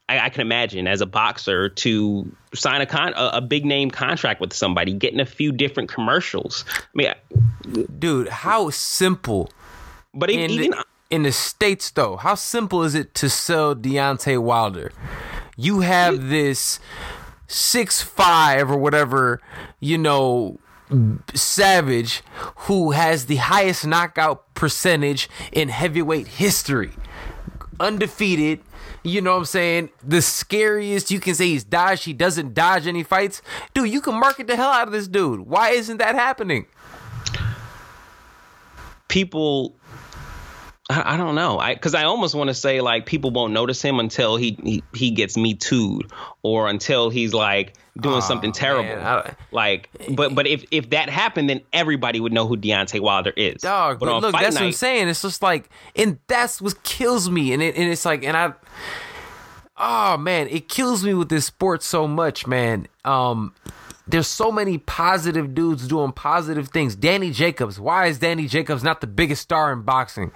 I, 0.08 0.20
I, 0.20 0.28
can 0.28 0.42
imagine 0.42 0.86
as 0.86 1.00
a 1.00 1.06
boxer 1.06 1.70
to 1.70 2.30
sign 2.54 2.82
a 2.82 2.86
con 2.86 3.14
a, 3.14 3.38
a, 3.38 3.40
big 3.40 3.64
name 3.64 3.90
contract 3.90 4.38
with 4.38 4.52
somebody, 4.52 4.92
getting 4.92 5.18
a 5.18 5.26
few 5.26 5.50
different 5.50 5.88
commercials. 5.88 6.64
I 6.68 6.82
mean, 6.94 7.86
dude, 7.98 8.28
how 8.28 8.68
simple. 8.68 9.48
But 10.12 10.28
in, 10.28 10.50
even 10.50 10.72
the, 10.72 10.84
in 11.08 11.22
the 11.22 11.32
states, 11.32 11.90
though, 11.90 12.16
how 12.16 12.34
simple 12.34 12.82
is 12.82 12.94
it 12.94 13.14
to 13.14 13.30
sell 13.30 13.74
Deontay 13.74 14.42
Wilder? 14.42 14.92
You 15.56 15.80
have 15.80 16.28
this 16.28 16.80
six 17.46 18.02
five 18.02 18.70
or 18.70 18.76
whatever, 18.76 19.40
you 19.80 19.96
know, 19.96 20.58
Savage, 21.34 22.22
who 22.56 22.90
has 22.92 23.26
the 23.26 23.36
highest 23.36 23.86
knockout 23.86 24.54
percentage 24.54 25.28
in 25.52 25.68
heavyweight 25.68 26.26
history. 26.26 26.92
Undefeated, 27.80 28.60
you 29.02 29.20
know 29.20 29.32
what 29.32 29.38
I'm 29.38 29.44
saying? 29.44 29.90
The 30.02 30.22
scariest, 30.22 31.10
you 31.10 31.20
can 31.20 31.34
say 31.34 31.48
he's 31.48 31.64
dodged, 31.64 32.04
he 32.04 32.12
doesn't 32.12 32.54
dodge 32.54 32.86
any 32.86 33.02
fights. 33.02 33.42
Dude, 33.74 33.90
you 33.90 34.00
can 34.00 34.14
market 34.14 34.46
the 34.46 34.56
hell 34.56 34.70
out 34.70 34.86
of 34.86 34.92
this 34.92 35.08
dude. 35.08 35.40
Why 35.40 35.70
isn't 35.70 35.98
that 35.98 36.14
happening? 36.14 36.66
People 39.08 39.74
I, 40.90 41.14
I 41.14 41.16
don't 41.16 41.34
know. 41.34 41.58
I 41.58 41.74
because 41.74 41.94
I 41.94 42.04
almost 42.04 42.34
want 42.34 42.48
to 42.48 42.54
say 42.54 42.80
like 42.80 43.06
people 43.06 43.30
won't 43.30 43.52
notice 43.52 43.80
him 43.80 43.98
until 43.98 44.36
he 44.36 44.58
he, 44.62 44.82
he 44.94 45.10
gets 45.10 45.36
me 45.36 45.54
tooed 45.54 46.10
or 46.42 46.68
until 46.68 47.08
he's 47.08 47.32
like 47.32 47.74
doing 47.98 48.16
oh, 48.16 48.20
something 48.20 48.52
terrible. 48.52 49.32
like, 49.50 49.88
but 50.10 50.34
but 50.34 50.46
if 50.46 50.64
if 50.70 50.90
that 50.90 51.08
happened, 51.08 51.48
then 51.48 51.62
everybody 51.72 52.20
would 52.20 52.32
know 52.32 52.46
who 52.46 52.56
Deontay 52.56 53.00
Wilder 53.00 53.32
is. 53.34 53.62
Dog, 53.62 53.98
but, 53.98 54.06
but 54.06 54.20
look, 54.20 54.32
that's 54.32 54.56
night, 54.56 54.60
what 54.60 54.66
I'm 54.66 54.72
saying. 54.72 55.08
It's 55.08 55.22
just 55.22 55.42
like, 55.42 55.70
and 55.96 56.18
that's 56.26 56.60
what 56.60 56.82
kills 56.82 57.30
me. 57.30 57.54
And 57.54 57.62
it 57.62 57.76
and 57.76 57.90
it's 57.90 58.04
like, 58.04 58.22
and 58.22 58.36
I, 58.36 58.52
oh 59.78 60.18
man, 60.18 60.48
it 60.48 60.68
kills 60.68 61.02
me 61.02 61.14
with 61.14 61.30
this 61.30 61.46
sport 61.46 61.82
so 61.82 62.06
much, 62.06 62.46
man. 62.46 62.88
Um, 63.06 63.54
there's 64.06 64.28
so 64.28 64.52
many 64.52 64.78
positive 64.78 65.54
dudes 65.54 65.88
doing 65.88 66.12
positive 66.12 66.68
things. 66.68 66.94
Danny 66.94 67.30
Jacobs. 67.30 67.80
Why 67.80 68.06
is 68.06 68.18
Danny 68.18 68.46
Jacobs 68.46 68.82
not 68.82 69.00
the 69.00 69.06
biggest 69.06 69.42
star 69.42 69.72
in 69.72 69.82
boxing? 69.82 70.32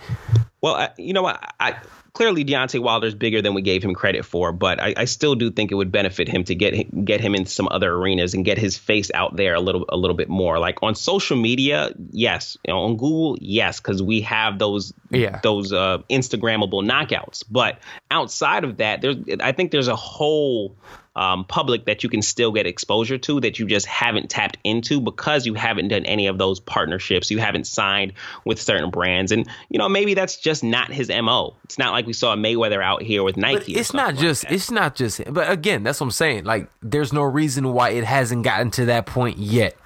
Well, 0.61 0.75
I, 0.75 0.91
you 0.97 1.13
know 1.13 1.23
what? 1.23 1.55
I, 1.61 1.77
clearly 2.19 2.45
Deontay 2.45 2.81
Wilder's 2.81 3.15
bigger 3.15 3.41
than 3.41 3.55
we 3.55 3.63
gave 3.63 3.85
him 3.85 3.95
credit 3.95 4.25
for, 4.25 4.51
but 4.51 4.81
I, 4.81 4.93
I, 4.97 5.05
still 5.05 5.37
do 5.37 5.53
think 5.53 5.71
it 5.71 5.77
would 5.77 5.93
benefit 5.93 6.29
him 6.29 6.43
to 6.45 6.55
get 6.57 7.05
get 7.05 7.21
him 7.21 7.37
in 7.37 7.47
some 7.47 7.69
other 7.71 7.93
arenas 7.95 8.35
and 8.35 8.45
get 8.45 8.59
his 8.59 8.77
face 8.77 9.09
out 9.15 9.37
there 9.37 9.55
a 9.55 9.61
little 9.61 9.85
a 9.89 9.97
little 9.97 10.17
bit 10.17 10.29
more. 10.29 10.59
Like 10.59 10.83
on 10.83 10.97
social 10.97 11.37
media, 11.37 11.93
yes. 12.11 12.57
On 12.69 12.97
Google, 12.97 13.39
yes, 13.41 13.79
because 13.79 14.03
we 14.03 14.23
have 14.23 14.59
those 14.59 14.93
yeah. 15.11 15.39
those 15.45 15.73
uh, 15.73 15.99
Instagrammable 16.11 16.85
knockouts. 16.85 17.45
But 17.49 17.79
outside 18.11 18.65
of 18.65 18.79
that, 18.79 19.01
there's 19.01 19.17
I 19.39 19.53
think 19.53 19.71
there's 19.71 19.89
a 19.89 19.97
whole 19.97 20.77
um, 21.19 21.45
public 21.45 21.87
that 21.87 22.05
you 22.05 22.09
can 22.09 22.23
still 22.23 22.53
get 22.53 22.65
exposure 22.65 23.19
to 23.19 23.41
that 23.41 23.59
you 23.59 23.67
just 23.67 23.87
haven't 23.87 24.31
tapped 24.31 24.57
into 24.63 25.01
because 25.01 25.47
you 25.47 25.55
haven't 25.55 25.89
done 25.89 26.05
any 26.05 26.29
of 26.29 26.39
those 26.39 26.61
partnerships. 26.61 27.29
You 27.29 27.39
haven't 27.39 27.67
signed 27.67 28.13
with 28.45 28.63
certain 28.63 28.91
brands. 28.91 29.33
And, 29.33 29.49
you 29.69 29.79
know, 29.79 29.89
maybe 29.89 30.15
that's 30.15 30.37
just 30.37 30.63
not 30.63 30.93
his 30.93 31.09
MO. 31.09 31.57
It's 31.65 31.77
not 31.77 31.91
like 31.91 32.07
we 32.07 32.13
saw 32.13 32.37
Mayweather 32.37 32.81
out 32.81 33.03
here 33.03 33.25
with 33.25 33.37
Nike. 33.37 33.73
But 33.73 33.81
it's 33.81 33.93
not 33.93 34.15
just, 34.15 34.45
like 34.45 34.53
it's 34.53 34.71
not 34.71 34.95
just, 34.95 35.21
but 35.33 35.51
again, 35.51 35.83
that's 35.83 35.99
what 35.99 36.07
I'm 36.07 36.13
saying. 36.13 36.45
Like, 36.45 36.71
there's 36.83 37.13
no 37.13 37.23
reason 37.23 37.73
why 37.73 37.91
it 37.91 38.05
hasn't 38.05 38.45
gotten 38.45 38.71
to 38.73 38.85
that 38.85 39.07
point 39.07 39.39
yet. 39.39 39.77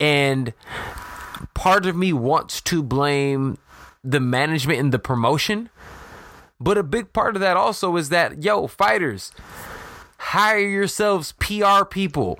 And 0.00 0.52
part 1.54 1.86
of 1.86 1.94
me 1.94 2.12
wants 2.12 2.60
to 2.62 2.82
blame 2.82 3.58
the 4.02 4.18
management 4.18 4.80
and 4.80 4.92
the 4.92 4.98
promotion. 4.98 5.70
But 6.58 6.76
a 6.76 6.82
big 6.82 7.12
part 7.12 7.36
of 7.36 7.40
that 7.40 7.56
also 7.56 7.96
is 7.96 8.08
that, 8.08 8.42
yo, 8.42 8.66
fighters, 8.66 9.30
Hire 10.18 10.58
yourselves 10.58 11.32
PR 11.38 11.84
people. 11.84 12.38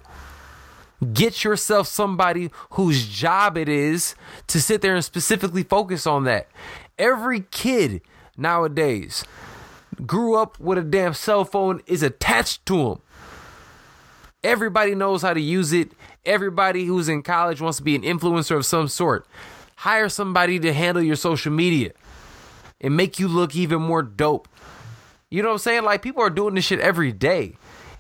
Get 1.13 1.45
yourself 1.45 1.87
somebody 1.87 2.51
whose 2.71 3.07
job 3.07 3.59
it 3.59 3.69
is 3.69 4.15
to 4.47 4.61
sit 4.61 4.81
there 4.81 4.95
and 4.95 5.05
specifically 5.05 5.63
focus 5.63 6.07
on 6.07 6.25
that. 6.25 6.49
Every 6.99 7.41
kid 7.41 8.01
nowadays 8.37 9.25
grew 10.07 10.37
up 10.37 10.59
with 10.59 10.79
a 10.79 10.83
damn 10.83 11.15
cell 11.15 11.45
phone 11.45 11.81
is 11.87 12.03
attached 12.03 12.65
to 12.67 12.77
them. 12.77 13.01
Everybody 14.43 14.95
knows 14.95 15.23
how 15.23 15.35
to 15.35 15.41
use 15.41 15.73
it. 15.73 15.93
Everybody 16.25 16.85
who's 16.85 17.09
in 17.09 17.23
college 17.23 17.61
wants 17.61 17.79
to 17.79 17.85
be 17.85 17.95
an 17.95 18.03
influencer 18.03 18.57
of 18.57 18.67
some 18.67 18.89
sort. 18.89 19.27
Hire 19.77 20.09
somebody 20.09 20.59
to 20.61 20.73
handle 20.73 21.03
your 21.03 21.17
social 21.17 21.53
media 21.53 21.93
and 22.81 22.97
make 22.97 23.19
you 23.19 23.29
look 23.29 23.57
even 23.57 23.81
more 23.83 24.03
dope. 24.03 24.49
You 25.35 25.43
know 25.43 25.49
what 25.49 25.55
I'm 25.55 25.59
saying? 25.59 25.85
Like 25.85 26.03
people 26.03 26.23
are 26.23 26.31
doing 26.31 26.55
this 26.55 26.65
shit 26.65 26.81
every 26.81 27.13
day 27.13 27.57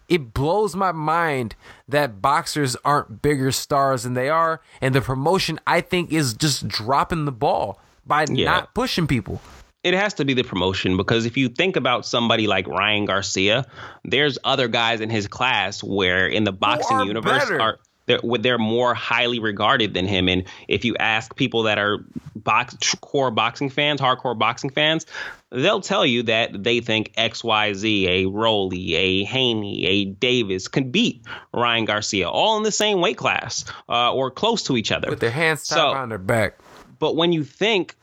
it 0.09 0.35
blows 0.35 0.77
my 0.77 0.93
mind 0.93 1.57
that 1.89 2.21
boxers 2.21 2.77
aren't 2.85 3.23
bigger 3.23 3.51
stars 3.51 4.03
than 4.03 4.15
they 4.15 4.29
are 4.29 4.61
and 4.81 4.95
the 4.95 5.01
promotion 5.01 5.59
i 5.67 5.81
think 5.81 6.13
is 6.13 6.35
just 6.35 6.69
dropping 6.69 7.25
the 7.25 7.33
ball 7.33 7.81
by 8.07 8.25
yeah. 8.29 8.45
not 8.45 8.75
pushing 8.75 9.07
people 9.07 9.41
it 9.83 9.95
has 9.95 10.15
to 10.15 10.25
be 10.25 10.35
the 10.35 10.43
promotion 10.43 10.97
because 10.97 11.27
if 11.27 11.37
you 11.37 11.49
think 11.49 11.77
about 11.77 12.07
somebody 12.07 12.47
like 12.47 12.67
Ryan 12.67 13.05
Garcia, 13.05 13.67
there's 14.03 14.39
other 14.43 14.67
guys 14.67 15.03
in 15.03 15.11
his 15.11 15.29
class 15.29 15.85
where 15.85 16.27
in 16.27 16.45
the 16.45 16.53
boxing 16.53 17.01
universe 17.01 17.45
better. 17.45 17.61
are 17.61 17.79
they're, 18.07 18.21
they're 18.41 18.59
more 18.59 18.95
highly 18.95 19.39
regarded 19.39 19.95
than 19.95 20.07
him. 20.07 20.29
And 20.29 20.45
if 20.69 20.85
you 20.85 20.97
ask 20.97 21.35
people 21.37 21.65
that 21.65 21.79
are 21.79 22.05
box 22.37 22.95
core 23.01 23.31
boxing 23.31 23.71
fans, 23.71 24.01
hardcore 24.01 24.39
boxing 24.39 24.71
fans, 24.71 25.07
they'll 25.51 25.81
tell 25.81 26.05
you 26.05 26.25
that 26.25 26.63
they 26.63 26.81
think 26.81 27.15
XYZ, 27.15 28.07
a 28.07 28.27
Rolly, 28.27 28.95
a 28.95 29.25
Haney, 29.25 29.87
a 29.87 30.05
Davis 30.05 30.69
can 30.69 30.91
beat 30.91 31.25
Ryan 31.53 31.85
Garcia, 31.85 32.29
all 32.29 32.57
in 32.57 32.63
the 32.63 32.73
same 32.73 33.01
weight 33.01 33.17
class 33.17 33.65
uh, 33.89 34.13
or 34.13 34.31
close 34.31 34.65
to 34.65 34.77
each 34.77 34.93
other. 34.93 35.09
With 35.11 35.21
their 35.21 35.31
hands 35.31 35.67
tied 35.67 35.77
so, 35.77 35.93
behind 35.93 36.11
their 36.11 36.19
back. 36.19 36.59
But 36.99 37.17
when 37.17 37.33
you 37.33 37.45
think 37.45 37.97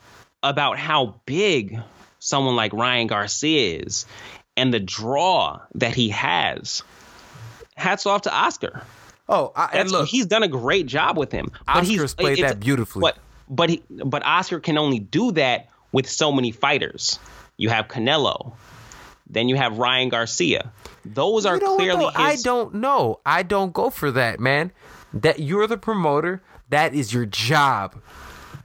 about 0.43 0.77
how 0.77 1.21
big 1.25 1.79
someone 2.19 2.55
like 2.55 2.73
Ryan 2.73 3.07
Garcia 3.07 3.79
is 3.79 4.05
and 4.57 4.73
the 4.73 4.79
draw 4.79 5.61
that 5.75 5.95
he 5.95 6.09
has, 6.09 6.83
hats 7.75 8.05
off 8.05 8.23
to 8.23 8.33
Oscar. 8.33 8.83
Oh, 9.29 9.51
I, 9.55 9.69
and 9.73 9.91
look, 9.91 10.07
he's 10.07 10.25
done 10.25 10.43
a 10.43 10.47
great 10.47 10.87
job 10.87 11.17
with 11.17 11.31
him. 11.31 11.51
But 11.65 11.83
Oscar's 11.83 12.13
played 12.13 12.43
that 12.43 12.59
beautifully. 12.59 13.01
But 13.01 13.17
but 13.49 13.69
he, 13.69 13.83
but 13.89 14.25
Oscar 14.25 14.59
can 14.59 14.77
only 14.77 14.99
do 14.99 15.31
that 15.33 15.69
with 15.91 16.09
so 16.09 16.31
many 16.31 16.51
fighters. 16.51 17.19
You 17.57 17.69
have 17.69 17.87
Canelo, 17.87 18.53
then 19.29 19.49
you 19.49 19.55
have 19.55 19.77
Ryan 19.77 20.09
Garcia. 20.09 20.71
Those 21.05 21.45
are 21.45 21.55
you 21.55 21.61
know 21.61 21.77
clearly. 21.77 22.05
His... 22.05 22.15
I 22.15 22.35
don't 22.37 22.75
know. 22.75 23.19
I 23.25 23.43
don't 23.43 23.73
go 23.73 23.89
for 23.89 24.11
that, 24.11 24.39
man. 24.39 24.71
That 25.13 25.39
you're 25.39 25.67
the 25.67 25.77
promoter. 25.77 26.41
That 26.69 26.93
is 26.93 27.13
your 27.13 27.25
job. 27.25 28.01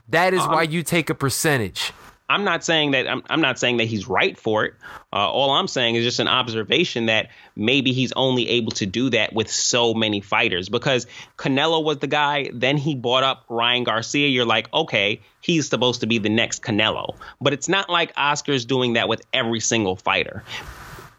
That 0.09 0.32
is 0.32 0.40
um, 0.40 0.52
why 0.52 0.62
you 0.62 0.82
take 0.82 1.11
a 1.11 1.14
percentage. 1.14 1.92
I'm 2.29 2.45
not 2.45 2.64
saying 2.64 2.91
that 2.91 3.09
I'm, 3.09 3.22
I'm 3.31 3.41
not 3.41 3.59
saying 3.59 3.77
that 3.77 3.85
he's 3.85 4.09
right 4.09 4.37
for 4.37 4.64
it. 4.64 4.74
Uh, 5.12 5.31
all 5.31 5.51
I'm 5.51 5.68
saying 5.68 5.95
is 5.95 6.05
just 6.05 6.18
an 6.18 6.27
observation 6.27 7.07
that 7.07 7.29
maybe 7.55 7.93
he's 7.93 8.12
only 8.12 8.49
able 8.49 8.72
to 8.72 8.87
do 8.87 9.11
that 9.11 9.33
with 9.33 9.49
so 9.49 9.95
many 9.95 10.20
fighters 10.20 10.68
because 10.68 11.07
Canelo 11.37 11.85
was 11.85 11.99
the 11.99 12.09
guy. 12.09 12.51
Then 12.53 12.77
he 12.77 12.97
bought 12.97 13.22
up 13.22 13.45
Ryan 13.49 13.85
Garcia. 13.85 14.27
You're 14.27 14.45
like, 14.45 14.72
okay, 14.74 15.20
he's 15.41 15.68
supposed 15.68 16.01
to 16.01 16.09
be 16.09 16.18
the 16.18 16.29
next 16.29 16.62
Canelo, 16.62 17.16
but 17.41 17.53
it's 17.53 17.68
not 17.68 17.89
like 17.89 18.12
Oscar's 18.16 18.64
doing 18.64 18.95
that 18.95 19.09
with 19.09 19.22
every 19.33 19.61
single 19.61 19.95
fighter. 19.95 20.43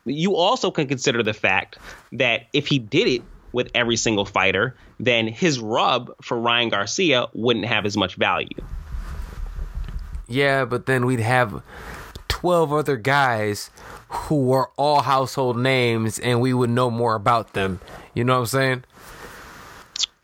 You 0.03 0.36
also 0.36 0.72
can 0.72 0.88
consider 0.88 1.24
the 1.24 1.34
fact 1.34 1.78
that 2.14 2.47
if 2.53 2.68
he 2.68 2.80
did 2.80 3.08
it 3.08 3.22
with 3.53 3.72
every 3.74 3.95
single 3.95 4.26
fighter, 4.26 4.76
then 4.99 5.28
his 5.28 5.60
rub 5.60 6.12
for 6.22 6.38
Ryan 6.38 6.70
Garcia 6.70 7.28
wouldn't 7.34 7.66
have 7.66 7.86
as 7.86 7.95
much 7.95 8.16
value. 8.16 8.62
Yeah, 10.28 10.65
but 10.65 10.86
then 10.86 11.05
we'd 11.05 11.19
have 11.19 11.61
12 12.28 12.73
other 12.73 12.97
guys 12.97 13.69
who 14.09 14.51
are 14.51 14.71
all 14.78 15.01
household 15.01 15.57
names 15.57 16.19
and 16.19 16.41
we 16.41 16.53
would 16.53 16.69
know 16.69 16.89
more 16.89 17.15
about 17.15 17.53
them. 17.53 17.80
You 18.13 18.23
know 18.23 18.34
what 18.34 18.39
I'm 18.39 18.45
saying? 18.47 18.84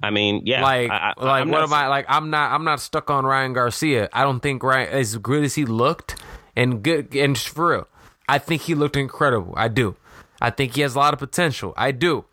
I 0.01 0.10
mean, 0.10 0.41
yeah. 0.45 0.62
Like, 0.62 0.91
I, 0.91 1.14
I, 1.18 1.24
like 1.24 1.41
I'm 1.43 1.49
what 1.49 1.60
not 1.60 1.70
am 1.70 1.74
I 1.74 1.88
like? 1.88 2.06
I'm 2.10 2.30
not. 2.30 2.51
I'm 2.51 2.66
not 2.66 2.82
stuck 2.82 3.10
on 3.10 3.26
Ryan 3.26 3.54
Garcia. 3.54 4.10
I 4.12 4.24
don't 4.24 4.41
think 4.41 4.62
Ryan, 4.62 4.89
as 4.89 5.18
good 5.18 5.45
as 5.45 5.56
he 5.56 5.64
looked, 5.64 6.22
and 6.58 6.84
good 6.84 7.16
and 7.16 7.38
for 7.38 7.72
real, 7.72 7.88
I 8.28 8.38
think 8.38 8.64
he 8.64 8.76
looked 8.76 8.97
incredible. 8.97 9.54
I 9.56 9.70
do. 9.70 9.95
I 10.41 10.49
think 10.49 10.76
he 10.76 10.82
has 10.82 10.95
a 10.95 10.99
lot 10.99 11.14
of 11.14 11.20
potential. 11.20 11.74
I 11.78 11.91
do. 11.91 12.26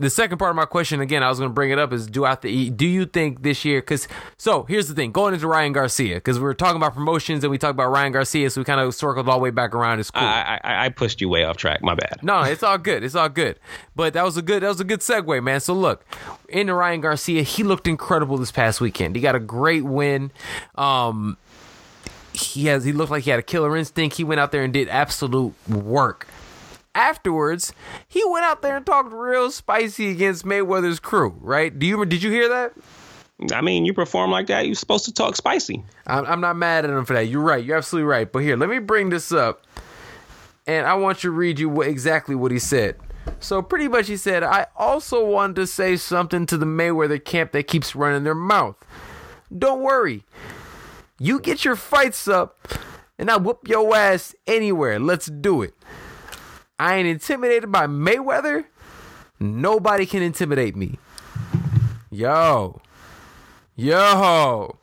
The 0.00 0.10
second 0.10 0.38
part 0.38 0.50
of 0.50 0.56
my 0.56 0.64
question, 0.64 1.00
again, 1.00 1.24
I 1.24 1.28
was 1.28 1.40
going 1.40 1.50
to 1.50 1.54
bring 1.54 1.70
it 1.72 1.78
up 1.80 1.92
is 1.92 2.06
do 2.06 2.24
I 2.24 2.36
th- 2.36 2.76
do 2.76 2.86
you 2.86 3.04
think 3.04 3.42
this 3.42 3.64
year? 3.64 3.80
Because 3.80 4.06
so 4.36 4.62
here's 4.62 4.86
the 4.86 4.94
thing, 4.94 5.10
going 5.10 5.34
into 5.34 5.48
Ryan 5.48 5.72
Garcia, 5.72 6.14
because 6.14 6.38
we 6.38 6.44
were 6.44 6.54
talking 6.54 6.76
about 6.76 6.94
promotions 6.94 7.42
and 7.42 7.50
we 7.50 7.58
talked 7.58 7.72
about 7.72 7.90
Ryan 7.90 8.12
Garcia, 8.12 8.48
so 8.50 8.60
we 8.60 8.64
kind 8.64 8.80
of 8.80 8.94
circled 8.94 9.28
all 9.28 9.38
the 9.38 9.42
way 9.42 9.50
back 9.50 9.74
around. 9.74 9.98
It's 9.98 10.12
cool. 10.12 10.22
I, 10.22 10.60
I, 10.62 10.86
I 10.86 10.88
pushed 10.90 11.20
you 11.20 11.28
way 11.28 11.42
off 11.42 11.56
track. 11.56 11.82
My 11.82 11.96
bad. 11.96 12.20
No, 12.22 12.42
it's 12.42 12.62
all 12.62 12.78
good. 12.78 13.02
It's 13.02 13.16
all 13.16 13.28
good. 13.28 13.58
But 13.96 14.12
that 14.12 14.24
was 14.24 14.36
a 14.36 14.42
good 14.42 14.62
that 14.62 14.68
was 14.68 14.78
a 14.78 14.84
good 14.84 15.00
segue, 15.00 15.42
man. 15.42 15.58
So 15.58 15.74
look, 15.74 16.04
into 16.48 16.74
Ryan 16.74 17.00
Garcia, 17.00 17.42
he 17.42 17.64
looked 17.64 17.88
incredible 17.88 18.38
this 18.38 18.52
past 18.52 18.80
weekend. 18.80 19.16
He 19.16 19.20
got 19.22 19.34
a 19.34 19.40
great 19.40 19.84
win. 19.84 20.30
Um 20.76 21.38
he 22.32 22.66
has 22.66 22.84
he 22.84 22.92
looked 22.92 23.10
like 23.10 23.24
he 23.24 23.30
had 23.30 23.40
a 23.40 23.42
killer 23.42 23.76
instinct. 23.76 24.16
He 24.16 24.22
went 24.22 24.38
out 24.40 24.52
there 24.52 24.62
and 24.62 24.72
did 24.72 24.88
absolute 24.88 25.54
work. 25.68 26.28
Afterwards, 26.94 27.72
he 28.08 28.24
went 28.24 28.44
out 28.44 28.62
there 28.62 28.76
and 28.76 28.84
talked 28.84 29.12
real 29.12 29.50
spicy 29.50 30.10
against 30.10 30.44
Mayweather's 30.44 30.98
crew, 30.98 31.36
right? 31.40 31.76
Do 31.76 31.86
you 31.86 32.04
did 32.04 32.22
you 32.22 32.30
hear 32.30 32.48
that? 32.48 32.72
I 33.52 33.60
mean, 33.60 33.84
you 33.86 33.94
perform 33.94 34.32
like 34.32 34.48
that, 34.48 34.66
you're 34.66 34.74
supposed 34.74 35.04
to 35.04 35.12
talk 35.12 35.36
spicy. 35.36 35.84
I'm, 36.08 36.26
I'm 36.26 36.40
not 36.40 36.56
mad 36.56 36.84
at 36.84 36.90
him 36.90 37.04
for 37.04 37.14
that. 37.14 37.28
You're 37.28 37.42
right. 37.42 37.64
You're 37.64 37.76
absolutely 37.76 38.08
right. 38.08 38.30
But 38.30 38.40
here, 38.40 38.56
let 38.56 38.68
me 38.68 38.80
bring 38.80 39.10
this 39.10 39.30
up, 39.30 39.64
and 40.66 40.86
I 40.86 40.94
want 40.94 41.22
you 41.22 41.30
to 41.30 41.36
read 41.36 41.60
you 41.60 41.68
what, 41.68 41.86
exactly 41.86 42.34
what 42.34 42.50
he 42.50 42.58
said. 42.58 42.96
So 43.38 43.62
pretty 43.62 43.86
much, 43.86 44.08
he 44.08 44.16
said, 44.16 44.42
"I 44.42 44.66
also 44.76 45.24
wanted 45.24 45.56
to 45.56 45.66
say 45.68 45.96
something 45.96 46.46
to 46.46 46.56
the 46.56 46.66
Mayweather 46.66 47.24
camp 47.24 47.52
that 47.52 47.68
keeps 47.68 47.94
running 47.94 48.24
their 48.24 48.34
mouth. 48.34 48.76
Don't 49.56 49.82
worry, 49.82 50.24
you 51.20 51.38
get 51.38 51.64
your 51.64 51.76
fights 51.76 52.26
up, 52.26 52.58
and 53.18 53.30
I 53.30 53.36
whoop 53.36 53.68
your 53.68 53.94
ass 53.94 54.34
anywhere. 54.48 54.98
Let's 54.98 55.26
do 55.26 55.62
it. 55.62 55.74
I 56.78 56.96
ain't 56.96 57.08
intimidated 57.08 57.70
by 57.72 57.86
Mayweather. 57.86 58.64
Nobody 59.40 60.06
can 60.06 60.22
intimidate 60.22 60.76
me. 60.76 60.98
Yo." 62.10 62.80
Yo, 63.80 64.76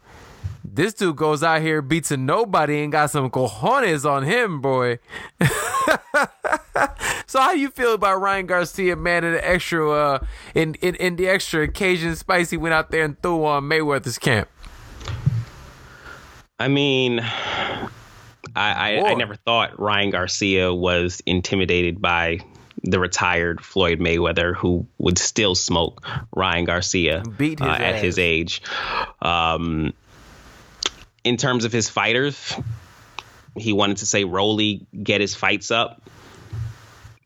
this 0.63 0.93
dude 0.93 1.17
goes 1.17 1.43
out 1.43 1.61
here 1.61 1.81
beats 1.81 2.11
a 2.11 2.15
nobody 2.15 2.81
and 2.81 2.93
got 2.93 3.11
some 3.11 3.29
cojones 3.29 4.09
on 4.09 4.23
him, 4.23 4.61
boy. 4.61 4.99
so 7.27 7.41
how 7.41 7.51
you 7.51 7.69
feel 7.69 7.93
about 7.93 8.21
Ryan 8.21 8.45
Garcia, 8.45 8.95
man, 8.95 9.25
in 9.25 9.33
the 9.33 9.45
extra 9.45 9.91
uh 9.91 10.19
in, 10.53 10.75
in 10.75 10.95
in 10.95 11.17
the 11.17 11.27
extra 11.27 11.63
occasion 11.63 12.15
spicy 12.15 12.55
went 12.55 12.73
out 12.73 12.89
there 12.89 13.03
and 13.03 13.21
threw 13.21 13.43
on 13.43 13.63
Mayweather's 13.63 14.17
camp? 14.17 14.47
I 16.57 16.69
mean, 16.69 17.19
I 18.55 18.99
I, 18.99 19.11
I 19.11 19.13
never 19.15 19.35
thought 19.35 19.79
Ryan 19.79 20.09
Garcia 20.11 20.73
was 20.73 21.21
intimidated 21.25 22.01
by 22.01 22.39
the 22.83 22.99
retired 22.99 23.61
Floyd 23.61 23.99
Mayweather, 23.99 24.55
who 24.55 24.85
would 24.99 25.17
still 25.17 25.55
smoke 25.55 26.05
Ryan 26.35 26.65
Garcia 26.65 27.23
his 27.37 27.55
uh, 27.59 27.65
at 27.65 27.95
his 27.95 28.19
age. 28.19 28.61
Um, 29.21 29.93
in 31.23 31.37
terms 31.37 31.65
of 31.65 31.71
his 31.71 31.89
fighters, 31.89 32.53
he 33.57 33.73
wanted 33.73 33.97
to 33.97 34.05
say 34.05 34.23
Rolly 34.23 34.85
get 35.01 35.19
his 35.21 35.33
fights 35.33 35.71
up, 35.71 36.01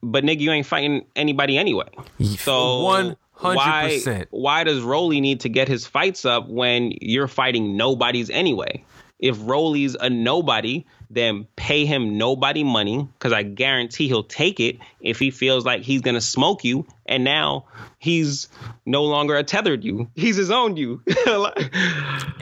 but 0.02 0.24
nigga, 0.24 0.40
you 0.40 0.52
ain't 0.52 0.66
fighting 0.66 1.06
anybody 1.16 1.58
anyway. 1.58 1.90
So 2.38 2.84
one 2.84 3.18
hundred 3.34 3.56
why 3.56 3.90
percent. 3.94 4.28
why 4.32 4.64
does 4.64 4.82
Rolly 4.82 5.20
need 5.20 5.42
to 5.42 5.50
get 5.50 5.68
his 5.68 5.86
fights 5.86 6.24
up 6.24 6.48
when 6.48 6.94
you're 7.02 7.28
fighting 7.28 7.76
nobodies 7.76 8.30
anyway? 8.30 8.86
If 9.20 9.38
Rolly's 9.42 9.96
a 9.96 10.10
nobody, 10.10 10.86
then 11.10 11.48
pay 11.56 11.86
him 11.86 12.18
nobody 12.18 12.64
money 12.64 13.08
because 13.14 13.34
I 13.34 13.44
guarantee 13.44 14.08
he'll 14.08 14.24
take 14.24 14.60
it 14.60 14.78
if 15.02 15.18
he 15.20 15.32
feels 15.32 15.66
like 15.66 15.82
he's 15.82 16.02
gonna 16.02 16.22
smoke 16.22 16.64
you. 16.64 16.86
And 17.06 17.24
now 17.24 17.66
he's 17.98 18.48
no 18.86 19.04
longer 19.06 19.36
a 19.36 19.44
tethered 19.44 19.84
you; 19.84 20.10
he's 20.16 20.36
his 20.36 20.52
own 20.52 20.78
you. 20.78 21.02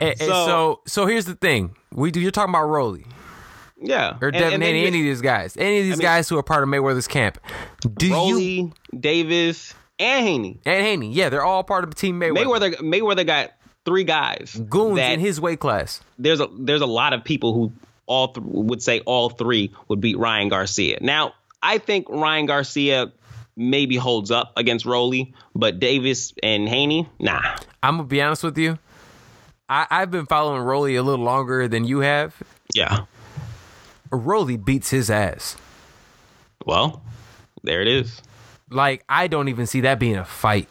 and 0.00 0.18
So- 0.18 0.26
so 0.46 0.80
so 0.86 1.06
here's 1.06 1.24
the 1.24 1.34
thing: 1.34 1.74
we 1.92 2.10
do 2.10 2.20
you're 2.20 2.30
talking 2.30 2.54
about 2.54 2.66
Rolly 2.68 3.04
yeah, 3.80 4.16
or 4.20 4.28
And- 4.28 4.36
Devin 4.36 4.54
and 4.54 4.62
Haney, 4.62 4.80
you- 4.80 4.86
any 4.88 4.98
of 5.00 5.04
these 5.04 5.20
guys, 5.22 5.56
any 5.56 5.78
of 5.78 5.84
these 5.84 5.98
mean- 5.98 6.02
guys 6.02 6.28
who 6.28 6.36
are 6.36 6.42
part 6.42 6.62
of 6.62 6.68
Mayweather's 6.68 7.06
camp. 7.08 7.38
Do 7.96 8.06
you 8.08 8.72
Davis, 8.98 9.74
and 10.00 10.26
Haney. 10.26 10.60
and 10.66 10.84
Haney? 10.84 11.12
Yeah, 11.12 11.28
they're 11.28 11.44
all 11.44 11.62
part 11.64 11.84
of 11.84 11.90
the 11.90 11.96
Team 11.96 12.20
Mayweather. 12.20 12.44
Mayweather, 12.44 12.74
Mayweather 12.80 13.24
got 13.26 13.52
three 13.84 14.04
guys 14.04 14.60
goons 14.68 14.98
in 14.98 15.18
his 15.20 15.40
weight 15.40 15.60
class. 15.60 16.00
there's 16.18 16.40
a 16.40 16.48
there's 16.58 16.82
a 16.82 16.86
lot 16.86 17.12
of 17.14 17.24
people 17.24 17.54
who 17.54 17.72
all 18.08 18.28
th- 18.32 18.44
would 18.44 18.82
say 18.82 19.00
all 19.00 19.30
three 19.30 19.72
would 19.86 20.00
beat 20.00 20.18
Ryan 20.18 20.48
Garcia. 20.48 20.98
Now, 21.00 21.34
I 21.62 21.78
think 21.78 22.08
Ryan 22.08 22.46
Garcia 22.46 23.12
maybe 23.56 23.96
holds 23.96 24.30
up 24.30 24.52
against 24.56 24.84
Rolly, 24.86 25.34
but 25.54 25.78
Davis 25.78 26.32
and 26.42 26.68
Haney, 26.68 27.08
nah. 27.18 27.56
I'm 27.82 27.96
gonna 27.96 28.08
be 28.08 28.22
honest 28.22 28.42
with 28.42 28.58
you. 28.58 28.78
I, 29.68 29.86
I've 29.90 30.10
been 30.10 30.26
following 30.26 30.62
Rolly 30.62 30.96
a 30.96 31.02
little 31.02 31.24
longer 31.24 31.68
than 31.68 31.84
you 31.84 31.98
have. 31.98 32.34
Yeah. 32.74 33.04
Rolly 34.10 34.56
beats 34.56 34.90
his 34.90 35.10
ass. 35.10 35.56
Well, 36.64 37.02
there 37.62 37.82
it 37.82 37.88
is. 37.88 38.22
Like 38.70 39.04
I 39.08 39.26
don't 39.26 39.48
even 39.48 39.66
see 39.66 39.82
that 39.82 39.98
being 39.98 40.16
a 40.16 40.24
fight. 40.24 40.68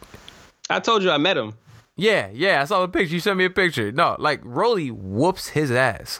I 0.70 0.80
told 0.80 1.04
you 1.04 1.12
I 1.12 1.18
met 1.18 1.38
him. 1.38 1.54
Yeah, 1.96 2.30
yeah. 2.32 2.62
I 2.62 2.66
saw 2.66 2.82
the 2.82 2.88
picture. 2.88 3.14
You 3.14 3.20
sent 3.20 3.38
me 3.38 3.46
a 3.46 3.50
picture. 3.50 3.92
No, 3.92 4.16
like 4.20 4.40
Rolly 4.44 4.92
whoops 4.92 5.50
his 5.50 5.72
ass. 5.72 6.20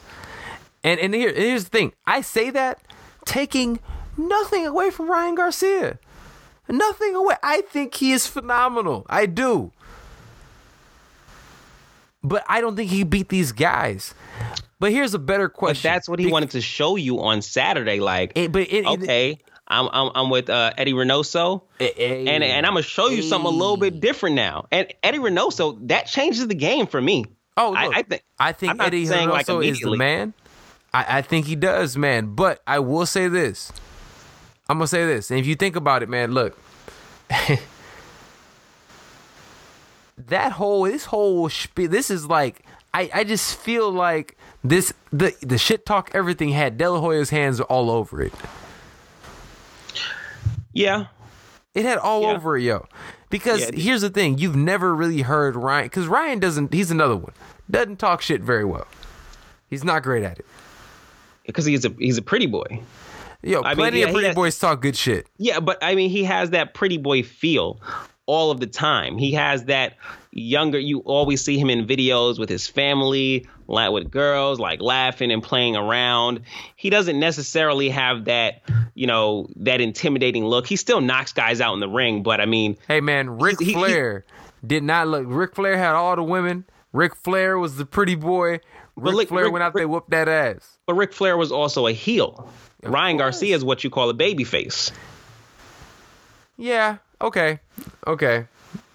And 0.88 0.98
and 1.00 1.14
here 1.14 1.32
here's 1.34 1.64
the 1.64 1.70
thing. 1.70 1.92
I 2.06 2.22
say 2.22 2.48
that 2.50 2.80
taking 3.26 3.78
nothing 4.16 4.66
away 4.66 4.90
from 4.90 5.10
Ryan 5.10 5.34
Garcia. 5.34 5.98
Nothing 6.68 7.14
away. 7.14 7.34
I 7.42 7.60
think 7.62 7.94
he 7.94 8.12
is 8.12 8.26
phenomenal. 8.26 9.04
I 9.10 9.26
do. 9.26 9.72
But 12.22 12.44
I 12.48 12.60
don't 12.60 12.74
think 12.76 12.90
he 12.90 13.04
beat 13.04 13.28
these 13.28 13.52
guys. 13.52 14.14
But 14.80 14.92
here's 14.92 15.14
a 15.14 15.18
better 15.18 15.48
But 15.48 15.54
question. 15.56 15.90
that's 15.90 16.08
what 16.08 16.18
he 16.18 16.26
Be- 16.26 16.32
wanted 16.32 16.50
to 16.52 16.60
show 16.60 16.96
you 16.96 17.20
on 17.20 17.42
Saturday. 17.42 18.00
Like, 18.00 18.32
It- 18.34 18.52
but 18.52 18.62
it- 18.62 18.72
it- 18.72 18.86
okay, 18.86 19.38
I'm, 19.66 19.88
I'm 19.92 20.10
I'm 20.14 20.30
with 20.30 20.48
uh, 20.50 20.72
Eddie 20.78 20.94
Reynoso. 20.94 21.62
Eh, 21.80 21.90
eh. 21.96 22.24
and 22.28 22.42
and 22.42 22.66
I'm 22.66 22.72
gonna 22.72 22.82
show 22.82 23.08
you 23.08 23.22
something 23.22 23.46
a 23.52 23.54
little 23.54 23.76
bit 23.76 24.00
different 24.00 24.36
now. 24.36 24.66
And 24.72 24.92
Eddie 25.02 25.18
Reynoso 25.18 25.78
that 25.88 26.06
changes 26.06 26.46
the 26.48 26.54
game 26.54 26.86
for 26.86 27.00
me. 27.00 27.26
Oh, 27.56 27.74
I- 27.74 27.86
look, 27.86 27.96
I 27.96 28.02
think- 28.02 28.22
I 28.38 28.52
think 28.52 28.70
I'm 28.70 28.76
not 28.78 28.86
Eddie 28.88 29.04
saying, 29.06 29.28
like, 29.28 29.48
is 29.48 29.80
the 29.80 29.96
man. 29.96 30.32
I, 30.94 31.18
I 31.18 31.22
think 31.22 31.46
he 31.46 31.54
does, 31.56 31.96
man. 31.96 32.34
But 32.34 32.62
I 32.66 32.78
will 32.78 33.06
say 33.06 33.28
this. 33.28 33.72
I'm 34.68 34.78
gonna 34.78 34.86
say 34.88 35.06
this, 35.06 35.30
and 35.30 35.38
if 35.40 35.46
you 35.46 35.54
think 35.54 35.76
about 35.76 36.02
it, 36.02 36.08
man, 36.08 36.32
look. 36.32 36.58
that 40.16 40.52
whole 40.52 40.82
this 40.84 41.06
whole 41.06 41.48
spiel, 41.48 41.88
this 41.88 42.10
is 42.10 42.26
like 42.26 42.64
I, 42.92 43.10
I 43.14 43.24
just 43.24 43.56
feel 43.58 43.90
like 43.90 44.36
this 44.64 44.92
the 45.12 45.34
the 45.42 45.58
shit 45.58 45.86
talk 45.86 46.10
everything 46.14 46.50
had 46.50 46.76
De 46.78 46.90
La 46.90 47.00
Hoya's 47.00 47.30
hands 47.30 47.60
all 47.60 47.90
over 47.90 48.22
it. 48.22 48.32
Yeah, 50.72 51.06
It 51.74 51.84
had 51.84 51.98
all 51.98 52.22
Yeah. 52.22 52.32
over 52.32 52.56
it, 52.56 52.62
yo. 52.62 52.86
Because 53.30 53.60
Yeah, 53.60 53.66
it 53.68 53.74
here's 53.78 54.00
the 54.02 54.10
thing: 54.10 54.38
you've 54.38 54.56
never 54.56 54.94
really 54.94 55.22
heard 55.22 55.56
Ryan. 55.56 55.86
Because 55.86 56.06
Ryan 56.06 56.38
doesn't. 56.38 56.72
He's 56.72 56.90
another 56.90 57.16
one. 57.16 57.32
Doesn't 57.70 57.96
talk 57.98 58.22
shit 58.22 58.40
very 58.42 58.64
well. 58.64 58.86
He's 59.68 59.84
not 59.84 60.02
great 60.02 60.24
at 60.24 60.38
it. 60.38 60.46
Because 61.48 61.64
he's 61.64 61.84
a 61.84 61.92
he's 61.98 62.16
a 62.18 62.22
pretty 62.22 62.46
boy. 62.46 62.80
Yo, 63.42 63.62
I 63.62 63.68
mean, 63.70 63.76
plenty 63.76 64.00
yeah, 64.00 64.06
of 64.06 64.12
pretty 64.12 64.26
had- 64.28 64.36
boys 64.36 64.58
talk 64.58 64.80
good 64.80 64.96
shit. 64.96 65.26
Yeah, 65.38 65.58
but 65.60 65.78
I 65.82 65.94
mean, 65.96 66.10
he 66.10 66.24
has 66.24 66.50
that 66.50 66.74
pretty 66.74 66.98
boy 66.98 67.22
feel 67.24 67.80
all 68.26 68.50
of 68.50 68.60
the 68.60 68.66
time. 68.66 69.16
He 69.18 69.32
has 69.32 69.64
that 69.64 69.96
younger. 70.32 70.78
You 70.78 70.98
always 71.00 71.42
see 71.42 71.56
him 71.58 71.70
in 71.70 71.86
videos 71.86 72.38
with 72.38 72.48
his 72.48 72.66
family, 72.66 73.46
like 73.68 73.90
with 73.92 74.10
girls, 74.10 74.58
like 74.60 74.82
laughing 74.82 75.30
and 75.30 75.40
playing 75.42 75.76
around. 75.76 76.40
He 76.76 76.90
doesn't 76.90 77.18
necessarily 77.18 77.88
have 77.90 78.24
that, 78.26 78.62
you 78.94 79.06
know, 79.06 79.48
that 79.56 79.80
intimidating 79.80 80.44
look. 80.44 80.66
He 80.66 80.76
still 80.76 81.00
knocks 81.00 81.32
guys 81.32 81.60
out 81.60 81.74
in 81.74 81.80
the 81.80 81.88
ring, 81.88 82.22
but 82.24 82.40
I 82.40 82.46
mean, 82.46 82.76
Hey 82.88 83.00
man, 83.00 83.38
Ric 83.38 83.60
He- 83.60 83.66
he- 83.66 83.72
Flair 83.74 84.24
did 84.66 84.82
not 84.82 85.06
look. 85.06 85.24
Ric 85.28 85.54
Flair 85.54 85.78
had 85.78 85.94
all 85.94 86.16
the 86.16 86.24
women. 86.24 86.64
Ric 86.92 87.14
Flair 87.14 87.56
was 87.58 87.76
the 87.76 87.86
pretty 87.86 88.14
boy. 88.16 88.60
Ric 88.98 89.14
look, 89.14 89.28
Flair 89.28 89.44
Ric- 89.44 89.52
went 89.52 89.62
out 89.62 89.74
Ric- 89.74 89.82
there 89.82 89.88
whooped 89.88 90.10
that 90.10 90.28
ass. 90.28 90.78
but 90.86 90.94
Ric 90.94 91.12
Flair 91.12 91.36
was 91.36 91.52
also 91.52 91.86
a 91.86 91.92
heel. 91.92 92.48
Ryan 92.82 93.16
Garcia 93.16 93.56
is 93.56 93.64
what 93.64 93.82
you 93.84 93.90
call 93.90 94.08
a 94.10 94.14
baby 94.14 94.44
face. 94.44 94.92
Yeah. 96.56 96.98
Okay. 97.20 97.60
Okay. 98.06 98.46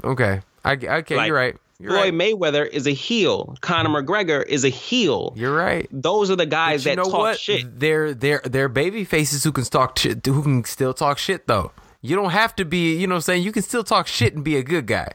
Okay. 0.03 0.41
I, 0.63 0.73
okay. 0.73 1.15
Like- 1.15 1.27
you're 1.27 1.35
right. 1.35 1.55
Floyd 1.85 2.13
Mayweather 2.13 2.65
is 2.65 2.87
a 2.87 2.91
heel. 2.91 3.57
Conor 3.59 3.89
McGregor 4.01 4.45
is 4.45 4.63
a 4.63 4.69
heel. 4.69 5.33
You're 5.35 5.53
right. 5.55 5.87
Those 5.91 6.31
are 6.31 6.35
the 6.37 6.45
guys 6.45 6.85
that 6.85 6.95
know 6.95 7.03
talk 7.03 7.13
what? 7.13 7.39
shit. 7.39 7.77
They're 7.77 8.13
they're 8.13 8.41
they're 8.45 8.69
baby 8.69 9.03
faces 9.03 9.43
who 9.43 9.51
can 9.51 9.65
talk 9.65 9.97
shit 9.97 10.25
who 10.25 10.41
can 10.43 10.63
still 10.63 10.93
talk 10.93 11.17
shit 11.17 11.47
though. 11.47 11.71
You 12.01 12.15
don't 12.15 12.31
have 12.31 12.55
to 12.57 12.65
be, 12.65 12.95
you 12.95 13.07
know 13.07 13.15
what 13.15 13.19
I'm 13.19 13.21
saying? 13.21 13.43
You 13.43 13.51
can 13.51 13.63
still 13.63 13.83
talk 13.83 14.07
shit 14.07 14.33
and 14.33 14.43
be 14.43 14.55
a 14.55 14.63
good 14.63 14.85
guy. 14.85 15.13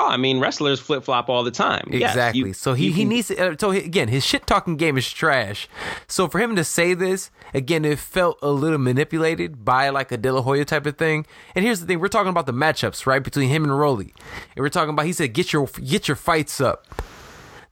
Oh, 0.00 0.06
I 0.06 0.16
mean, 0.16 0.38
wrestlers 0.38 0.78
flip 0.78 1.02
flop 1.02 1.28
all 1.28 1.42
the 1.42 1.50
time. 1.50 1.88
Yes, 1.90 2.12
Exactly. 2.12 2.40
you- 2.40 2.52
so 2.52 2.74
he, 2.74 2.92
he 2.92 3.00
can- 3.02 3.08
needs 3.08 3.28
to, 3.28 3.52
uh, 3.52 3.56
so 3.58 3.72
he, 3.72 3.80
again, 3.80 4.06
his 4.06 4.24
shit 4.24 4.46
talking 4.46 4.76
game 4.76 4.96
is 4.96 5.10
trash. 5.10 5.68
So 6.06 6.28
for 6.28 6.38
him 6.38 6.54
to 6.54 6.62
say 6.62 6.94
this, 6.94 7.30
again, 7.52 7.84
it 7.84 7.98
felt 7.98 8.38
a 8.40 8.50
little 8.50 8.78
manipulated 8.78 9.64
by 9.64 9.88
like 9.88 10.12
a 10.12 10.16
De 10.16 10.32
La 10.32 10.40
Hoya 10.42 10.64
type 10.64 10.86
of 10.86 10.96
thing. 10.96 11.26
And 11.56 11.64
here's 11.64 11.80
the 11.80 11.86
thing, 11.86 11.98
we're 11.98 12.08
talking 12.08 12.30
about 12.30 12.46
the 12.46 12.52
matchups, 12.52 13.06
right? 13.06 13.22
Between 13.22 13.48
him 13.48 13.64
and 13.64 13.76
Rolly. 13.76 14.14
And 14.54 14.62
we're 14.62 14.68
talking 14.68 14.90
about, 14.90 15.06
he 15.06 15.12
said, 15.12 15.32
get 15.32 15.52
your, 15.52 15.66
get 15.84 16.06
your 16.06 16.16
fights 16.16 16.60
up. 16.60 16.86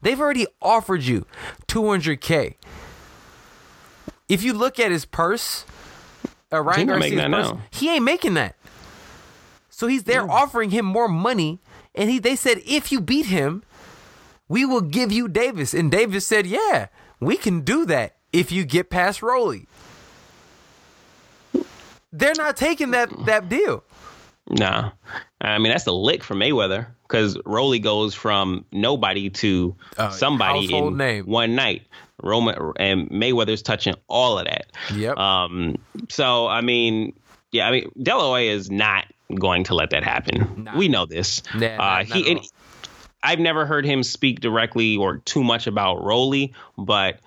They've 0.03 0.21
already 0.21 0.47
offered 0.61 1.05
you 1.05 1.27
200K. 1.69 2.55
If 4.29 4.43
you 4.43 4.53
look 4.53 4.81
at 4.81 4.91
his 4.91 5.05
purse, 5.05 5.65
uh, 6.53 6.61
Ryan 6.61 6.79
He 6.81 6.85
not 6.87 6.93
Garcia's 6.95 7.01
making 7.17 7.31
that 7.31 7.31
purse, 7.43 7.51
now. 7.53 7.61
he 7.71 7.95
ain't 7.95 8.05
making 8.05 8.35
that. 8.35 8.57
So 9.71 9.87
he's 9.87 10.05
there 10.05 10.29
offering 10.29 10.71
him 10.71 10.85
more 10.87 11.07
money, 11.09 11.61
and 11.97 12.11
he 12.11 12.19
they 12.19 12.37
said 12.37 12.59
if 12.67 12.93
you 12.93 13.01
beat 13.01 13.27
him, 13.27 13.63
we 14.49 14.65
will 14.65 14.81
give 14.81 15.11
you 15.13 15.29
Davis. 15.29 15.75
And 15.75 15.91
Davis 15.91 16.27
said, 16.27 16.47
Yeah, 16.47 16.87
we 17.21 17.37
can 17.37 17.61
do 17.63 17.87
that 17.87 18.17
if 18.33 18.53
you 18.53 18.65
get 18.65 18.91
past 18.91 19.23
Rolly. 19.23 19.67
They're 22.13 22.35
not 22.37 22.57
taking 22.57 22.93
that 22.93 23.11
that 23.27 23.49
deal. 23.49 23.85
Nah, 24.49 24.93
I 25.41 25.59
mean 25.59 25.73
that's 25.73 25.85
the 25.85 25.93
lick 25.93 26.23
for 26.23 26.35
Mayweather 26.35 26.87
because 27.03 27.37
Rolly 27.45 27.79
goes 27.81 28.15
from 28.15 28.65
nobody 28.73 29.29
to 29.31 29.75
Uh, 29.99 30.11
somebody 30.11 30.73
in 30.75 30.97
name. 30.97 31.27
one 31.27 31.55
night. 31.55 31.83
Roman 32.23 32.73
and 32.79 33.11
Mayweather's 33.11 33.61
touching 33.61 33.95
all 34.09 34.39
of 34.39 34.47
that. 34.47 34.67
Yep. 34.95 35.17
Um. 35.19 35.77
So 36.09 36.47
I 36.47 36.61
mean, 36.63 37.13
yeah. 37.53 37.69
I 37.69 37.71
mean, 37.73 37.91
De 38.03 38.15
La 38.17 38.23
Hoya 38.23 38.53
is 38.53 38.71
not 38.71 39.05
going 39.35 39.65
to 39.65 39.75
let 39.75 39.91
that 39.91 40.05
happen. 40.05 40.65
Nah. 40.65 40.77
We 40.77 40.89
know 40.89 41.07
this. 41.07 41.43
Nah, 41.55 41.67
uh, 41.67 41.77
not 41.77 42.07
he. 42.07 42.33
and. 42.33 42.41
I've 43.23 43.41
never 43.41 43.67
heard 43.67 43.85
him 43.85 44.05
speak 44.05 44.39
directly 44.39 44.97
or 44.99 45.17
too 45.17 45.43
much 45.43 45.67
about 45.67 46.05
Rolly, 46.05 46.55
but 46.79 47.19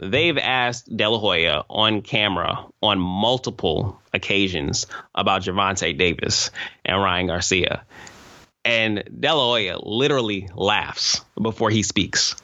they've 0.00 0.38
asked 0.38 0.96
De 0.96 1.08
La 1.08 1.18
Hoya 1.18 1.64
on 1.68 2.02
camera 2.02 2.66
on 2.80 3.00
multiple 3.00 4.00
occasions 4.12 4.86
about 5.12 5.42
Gervonta 5.42 5.96
Davis 5.96 6.50
and 6.84 7.02
Ryan 7.02 7.26
Garcia. 7.26 7.82
And 8.64 9.02
De 9.18 9.34
La 9.34 9.42
Hoya 9.42 9.78
literally 9.82 10.48
laughs 10.54 11.22
before 11.40 11.70
he 11.70 11.82
speaks. 11.82 12.36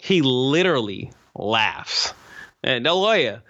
He 0.00 0.22
literally 0.22 1.12
laughs. 1.34 2.14
And 2.62 2.84
De 2.84 2.94
La 2.94 3.06
Hoya, 3.06 3.42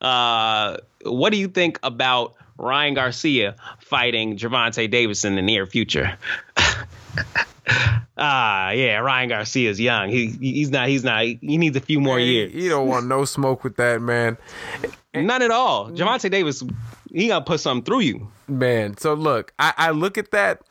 uh, 0.00 0.76
what 1.04 1.30
do 1.30 1.38
you 1.38 1.48
think 1.48 1.80
about 1.82 2.34
Ryan 2.58 2.94
Garcia 2.94 3.56
fighting 3.80 4.36
Gervonta 4.36 4.90
Davis 4.90 5.24
in 5.24 5.36
the 5.36 5.42
near 5.42 5.66
future? 5.66 6.16
Ah, 8.18 8.70
yeah, 8.70 8.98
Ryan 8.98 9.28
Garcia's 9.28 9.78
young. 9.78 10.08
He 10.08 10.28
he's 10.28 10.70
not 10.70 10.88
he's 10.88 11.04
not 11.04 11.22
he 11.24 11.38
needs 11.42 11.76
a 11.76 11.80
few 11.80 12.00
more 12.00 12.18
years. 12.18 12.54
You 12.54 12.70
don't 12.70 12.88
want 12.88 13.06
no 13.06 13.26
smoke 13.26 13.62
with 13.62 13.76
that, 13.76 14.00
man. 14.00 14.38
None 15.14 15.42
at 15.42 15.50
all. 15.50 15.90
Gervonta 15.90 16.30
Davis, 16.30 16.62
he 17.12 17.28
gonna 17.28 17.44
put 17.44 17.60
something 17.60 17.84
through 17.84 18.00
you. 18.00 18.28
Man, 18.48 18.96
so 18.96 19.12
look, 19.12 19.52
I, 19.58 19.74
I 19.76 19.90
look 19.90 20.16
at 20.16 20.30
that. 20.30 20.62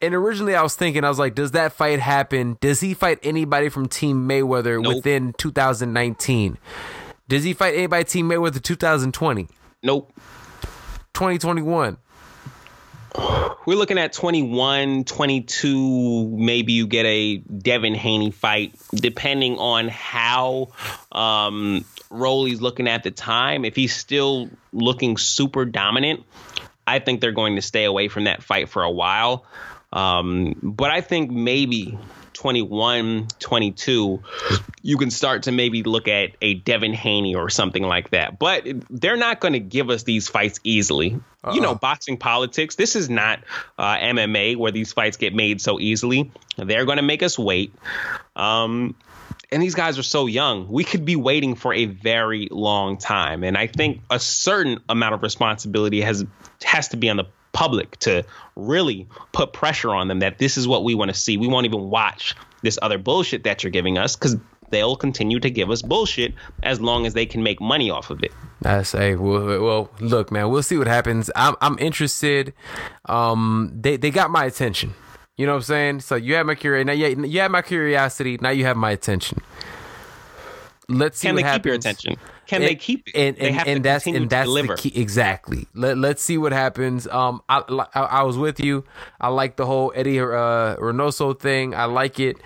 And 0.00 0.14
originally 0.14 0.54
I 0.54 0.62
was 0.62 0.76
thinking, 0.76 1.04
I 1.04 1.08
was 1.08 1.18
like, 1.18 1.34
does 1.34 1.50
that 1.50 1.72
fight 1.72 1.98
happen? 1.98 2.56
Does 2.60 2.80
he 2.80 2.94
fight 2.94 3.18
anybody 3.22 3.68
from 3.68 3.88
Team 3.88 4.26
Mayweather 4.28 4.80
Nope. 4.80 4.94
within 4.96 5.34
2019? 5.34 6.56
Does 7.28 7.44
he 7.44 7.52
fight 7.52 7.74
anybody 7.74 8.04
Team 8.04 8.28
Mayweather 8.28 8.62
2020? 8.62 9.48
Nope. 9.82 10.12
2021? 11.12 11.98
We're 13.66 13.76
looking 13.76 13.98
at 13.98 14.14
21, 14.14 15.04
22. 15.04 16.28
Maybe 16.28 16.72
you 16.72 16.86
get 16.86 17.04
a 17.04 17.36
Devin 17.36 17.94
Haney 17.94 18.30
fight, 18.30 18.74
depending 18.94 19.58
on 19.58 19.88
how 19.88 20.68
um, 21.12 21.84
Rolly's 22.08 22.62
looking 22.62 22.88
at 22.88 23.02
the 23.02 23.10
time. 23.10 23.66
If 23.66 23.76
he's 23.76 23.94
still 23.94 24.48
looking 24.72 25.18
super 25.18 25.66
dominant, 25.66 26.24
I 26.86 26.98
think 26.98 27.20
they're 27.20 27.32
going 27.32 27.56
to 27.56 27.62
stay 27.62 27.84
away 27.84 28.08
from 28.08 28.24
that 28.24 28.42
fight 28.42 28.70
for 28.70 28.82
a 28.82 28.90
while. 28.90 29.44
Um, 29.92 30.54
but 30.62 30.90
I 30.90 31.02
think 31.02 31.30
maybe 31.30 31.98
21, 32.38 33.26
22, 33.40 34.22
you 34.82 34.96
can 34.96 35.10
start 35.10 35.42
to 35.42 35.52
maybe 35.52 35.82
look 35.82 36.06
at 36.06 36.36
a 36.40 36.54
Devin 36.54 36.94
Haney 36.94 37.34
or 37.34 37.50
something 37.50 37.82
like 37.82 38.10
that. 38.10 38.38
But 38.38 38.64
they're 38.88 39.16
not 39.16 39.40
going 39.40 39.54
to 39.54 39.60
give 39.60 39.90
us 39.90 40.04
these 40.04 40.28
fights 40.28 40.60
easily. 40.62 41.18
You 41.52 41.60
know, 41.60 41.74
boxing 41.74 42.16
politics, 42.16 42.76
this 42.76 42.94
is 42.94 43.10
not 43.10 43.40
uh, 43.76 43.96
MMA 43.96 44.56
where 44.56 44.70
these 44.70 44.92
fights 44.92 45.16
get 45.16 45.34
made 45.34 45.60
so 45.60 45.80
easily. 45.80 46.30
They're 46.56 46.84
going 46.84 46.98
to 46.98 47.02
make 47.02 47.22
us 47.24 47.38
wait. 47.38 47.74
Um, 48.36 48.94
and 49.50 49.60
these 49.60 49.74
guys 49.74 49.98
are 49.98 50.04
so 50.04 50.26
young. 50.26 50.68
We 50.68 50.84
could 50.84 51.04
be 51.04 51.16
waiting 51.16 51.56
for 51.56 51.72
a 51.72 51.86
very 51.86 52.48
long 52.50 52.98
time. 52.98 53.42
And 53.42 53.56
I 53.56 53.66
think 53.66 54.02
a 54.10 54.20
certain 54.20 54.78
amount 54.88 55.14
of 55.14 55.22
responsibility 55.22 56.02
has 56.02 56.24
has 56.62 56.88
to 56.88 56.96
be 56.96 57.08
on 57.08 57.16
the 57.16 57.24
public 57.58 57.96
to 57.98 58.24
really 58.54 59.04
put 59.32 59.52
pressure 59.52 59.92
on 59.92 60.06
them 60.06 60.20
that 60.20 60.38
this 60.38 60.56
is 60.56 60.68
what 60.68 60.84
we 60.84 60.94
want 60.94 61.08
to 61.08 61.14
see. 61.14 61.36
We 61.36 61.48
won't 61.48 61.66
even 61.66 61.90
watch 61.90 62.36
this 62.62 62.78
other 62.82 62.98
bullshit 62.98 63.42
that 63.42 63.64
you're 63.64 63.72
giving 63.72 63.98
us 63.98 64.14
because 64.14 64.36
they'll 64.70 64.94
continue 64.94 65.40
to 65.40 65.50
give 65.50 65.68
us 65.68 65.82
bullshit 65.82 66.34
as 66.62 66.80
long 66.80 67.04
as 67.04 67.14
they 67.14 67.26
can 67.26 67.42
make 67.42 67.60
money 67.60 67.90
off 67.90 68.10
of 68.10 68.22
it. 68.22 68.30
I 68.64 68.84
say, 68.84 69.16
well, 69.16 69.44
well, 69.60 69.90
look, 69.98 70.30
man, 70.30 70.50
we'll 70.50 70.62
see 70.62 70.78
what 70.78 70.86
happens. 70.86 71.32
I'm, 71.34 71.56
I'm 71.60 71.76
interested. 71.80 72.54
Um, 73.06 73.72
they, 73.74 73.96
they 73.96 74.12
got 74.12 74.30
my 74.30 74.44
attention. 74.44 74.94
You 75.36 75.46
know 75.46 75.54
what 75.54 75.58
I'm 75.58 75.62
saying? 75.64 76.00
So 76.02 76.14
you 76.14 76.34
have 76.34 76.46
my 76.46 76.54
curiosity. 76.54 76.84
Now, 76.84 76.92
yeah, 76.92 77.26
you 77.26 77.40
have 77.40 77.50
my 77.50 77.62
curiosity. 77.62 78.38
Now 78.40 78.50
you 78.50 78.66
have 78.66 78.76
my 78.76 78.92
attention. 78.92 79.42
Let's 80.90 81.18
see 81.18 81.28
Can 81.28 81.34
what 81.34 81.42
they 81.42 81.48
happens. 81.48 81.58
keep 81.60 81.66
your 81.66 81.74
attention? 81.74 82.16
Can 82.46 82.62
And- 82.62 82.70
they 82.70 82.74
keep 82.74 83.08
it? 83.08 83.14
And 83.14 83.36
they 83.36 83.48
and, 83.48 83.56
have 83.56 83.66
and 83.68 83.84
that's 83.84 84.06
and 84.06 84.30
that's 84.30 84.48
the 84.48 84.74
key. 84.78 84.92
Exactly. 84.98 85.66
Let 85.74 85.98
Let's 85.98 86.22
see 86.22 86.38
what 86.38 86.52
happens. 86.52 87.06
Um, 87.08 87.42
I, 87.48 87.62
I 87.94 88.00
I 88.00 88.22
was 88.22 88.38
with 88.38 88.58
you. 88.58 88.84
I 89.20 89.28
like 89.28 89.56
the 89.56 89.66
whole 89.66 89.92
Eddie 89.94 90.18
uh, 90.18 90.24
Reynoso 90.76 91.38
thing. 91.38 91.74
I 91.74 91.84
like 91.84 92.18
it. 92.18 92.38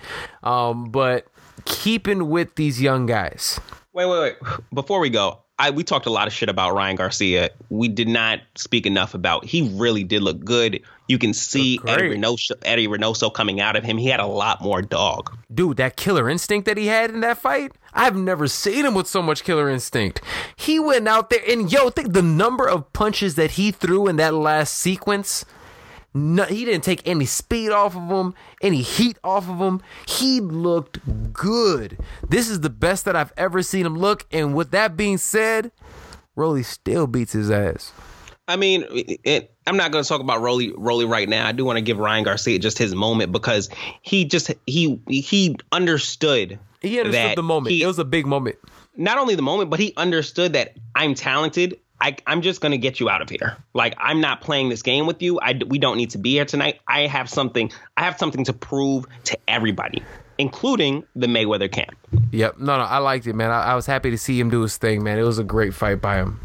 Um, 0.43 0.89
but 0.91 1.27
keeping 1.65 2.29
with 2.29 2.55
these 2.55 2.81
young 2.81 3.05
guys. 3.05 3.59
Wait, 3.93 4.05
wait, 4.07 4.19
wait. 4.41 4.57
Before 4.73 4.99
we 4.99 5.09
go, 5.09 5.39
I 5.59 5.69
we 5.69 5.83
talked 5.83 6.05
a 6.05 6.09
lot 6.09 6.27
of 6.27 6.33
shit 6.33 6.49
about 6.49 6.73
Ryan 6.73 6.95
Garcia. 6.97 7.49
We 7.69 7.87
did 7.87 8.07
not 8.09 8.39
speak 8.55 8.85
enough 8.85 9.13
about. 9.13 9.45
He 9.45 9.69
really 9.77 10.03
did 10.03 10.21
look 10.23 10.43
good. 10.43 10.81
You 11.07 11.17
can 11.17 11.33
see 11.33 11.79
Eddie. 11.85 12.15
Reynoso, 12.15 12.51
Eddie 12.63 12.87
Reynoso 12.87 13.33
coming 13.33 13.59
out 13.59 13.75
of 13.75 13.83
him. 13.83 13.97
He 13.97 14.07
had 14.07 14.19
a 14.19 14.25
lot 14.25 14.61
more 14.61 14.81
dog. 14.81 15.37
dude, 15.53 15.77
that 15.77 15.97
killer 15.97 16.29
instinct 16.29 16.65
that 16.65 16.77
he 16.77 16.87
had 16.87 17.09
in 17.09 17.19
that 17.21 17.37
fight, 17.37 17.73
I've 17.93 18.15
never 18.15 18.47
seen 18.47 18.85
him 18.85 18.93
with 18.95 19.07
so 19.07 19.21
much 19.21 19.43
killer 19.43 19.69
instinct. 19.69 20.21
He 20.55 20.79
went 20.79 21.07
out 21.07 21.29
there 21.29 21.41
and 21.47 21.71
yo, 21.71 21.89
think 21.89 22.13
the 22.13 22.21
number 22.21 22.67
of 22.67 22.91
punches 22.93 23.35
that 23.35 23.51
he 23.51 23.71
threw 23.71 24.07
in 24.07 24.15
that 24.15 24.33
last 24.33 24.75
sequence. 24.77 25.45
No, 26.15 26.43
he 26.43 26.63
didn't 26.63 26.83
take 26.83 27.07
any 27.07 27.25
speed 27.25 27.71
off 27.71 27.95
of 27.95 28.07
him, 28.07 28.35
any 28.61 28.81
heat 28.81 29.17
off 29.23 29.49
of 29.49 29.57
him. 29.57 29.81
He 30.07 30.39
looked 30.39 30.99
good. 31.33 31.97
This 32.27 32.49
is 32.49 32.61
the 32.61 32.69
best 32.69 33.05
that 33.05 33.15
I've 33.15 33.33
ever 33.35 33.63
seen 33.63 33.85
him 33.85 33.97
look. 33.97 34.25
And 34.31 34.55
with 34.55 34.69
that 34.71 34.95
being 34.95 35.17
said, 35.17 35.71
Rolly 36.35 36.63
still 36.63 37.07
beats 37.07 37.33
his 37.33 37.49
ass. 37.49 37.91
I 38.47 38.57
mean, 38.57 38.85
it, 38.91 39.52
I'm 39.65 39.77
not 39.77 39.91
going 39.91 40.03
to 40.03 40.07
talk 40.07 40.21
about 40.21 40.41
Rolly 40.41 40.73
Rolly 40.75 41.05
right 41.05 41.27
now. 41.29 41.47
I 41.47 41.51
do 41.53 41.63
want 41.65 41.77
to 41.77 41.81
give 41.81 41.97
Ryan 41.97 42.23
Garcia 42.23 42.59
just 42.59 42.77
his 42.77 42.93
moment 42.93 43.31
because 43.31 43.69
he 44.01 44.25
just 44.25 44.51
he 44.67 44.99
he 45.07 45.55
understood. 45.71 46.59
He 46.81 46.99
understood 46.99 47.37
the 47.37 47.43
moment. 47.43 47.73
he- 47.73 47.81
it 47.83 47.87
was 47.87 47.99
a 47.99 48.05
big 48.05 48.25
moment. 48.25 48.57
not 48.97 49.17
only 49.17 49.35
the 49.35 49.41
moment, 49.41 49.69
but 49.69 49.79
he 49.79 49.93
understood 49.97 50.53
that 50.53 50.75
I'm 50.95 51.13
talented. 51.15 51.79
I, 52.01 52.17
I'm 52.27 52.41
just 52.41 52.59
going 52.59 52.73
to 52.73 52.77
get 52.77 52.99
you 52.99 53.09
out 53.09 53.21
of 53.21 53.29
here. 53.29 53.55
Like 53.73 53.95
I'm 53.97 54.19
not 54.19 54.41
playing 54.41 54.67
this 54.67 54.81
game 54.81 55.05
with 55.05 55.21
you. 55.21 55.39
I, 55.39 55.57
we 55.67 55.79
don't 55.79 55.95
need 55.95 56.09
to 56.09 56.17
be 56.17 56.31
here 56.31 56.43
tonight. 56.43 56.81
I 56.85 57.07
have 57.07 57.29
something. 57.29 57.71
I 57.95 58.03
have 58.03 58.17
something 58.17 58.43
to 58.43 58.51
prove 58.51 59.05
to 59.25 59.37
everybody, 59.47 60.03
including 60.37 61.05
the 61.15 61.27
Mayweather 61.27 61.71
camp. 61.71 61.95
Yep. 62.33 62.57
No, 62.59 62.75
no, 62.77 62.83
I 62.83 62.97
liked 62.97 63.25
it, 63.27 63.33
man. 63.33 63.51
I, 63.51 63.67
I 63.67 63.75
was 63.75 63.85
happy 63.85 64.11
to 64.11 64.17
see 64.17 64.37
him 64.37 64.49
do 64.49 64.61
his 64.63 64.75
thing, 64.75 65.01
man. 65.01 65.17
It 65.17 65.23
was 65.23 65.39
a 65.39 65.45
great 65.45 65.73
fight 65.73 66.01
by 66.01 66.17
him. 66.17 66.41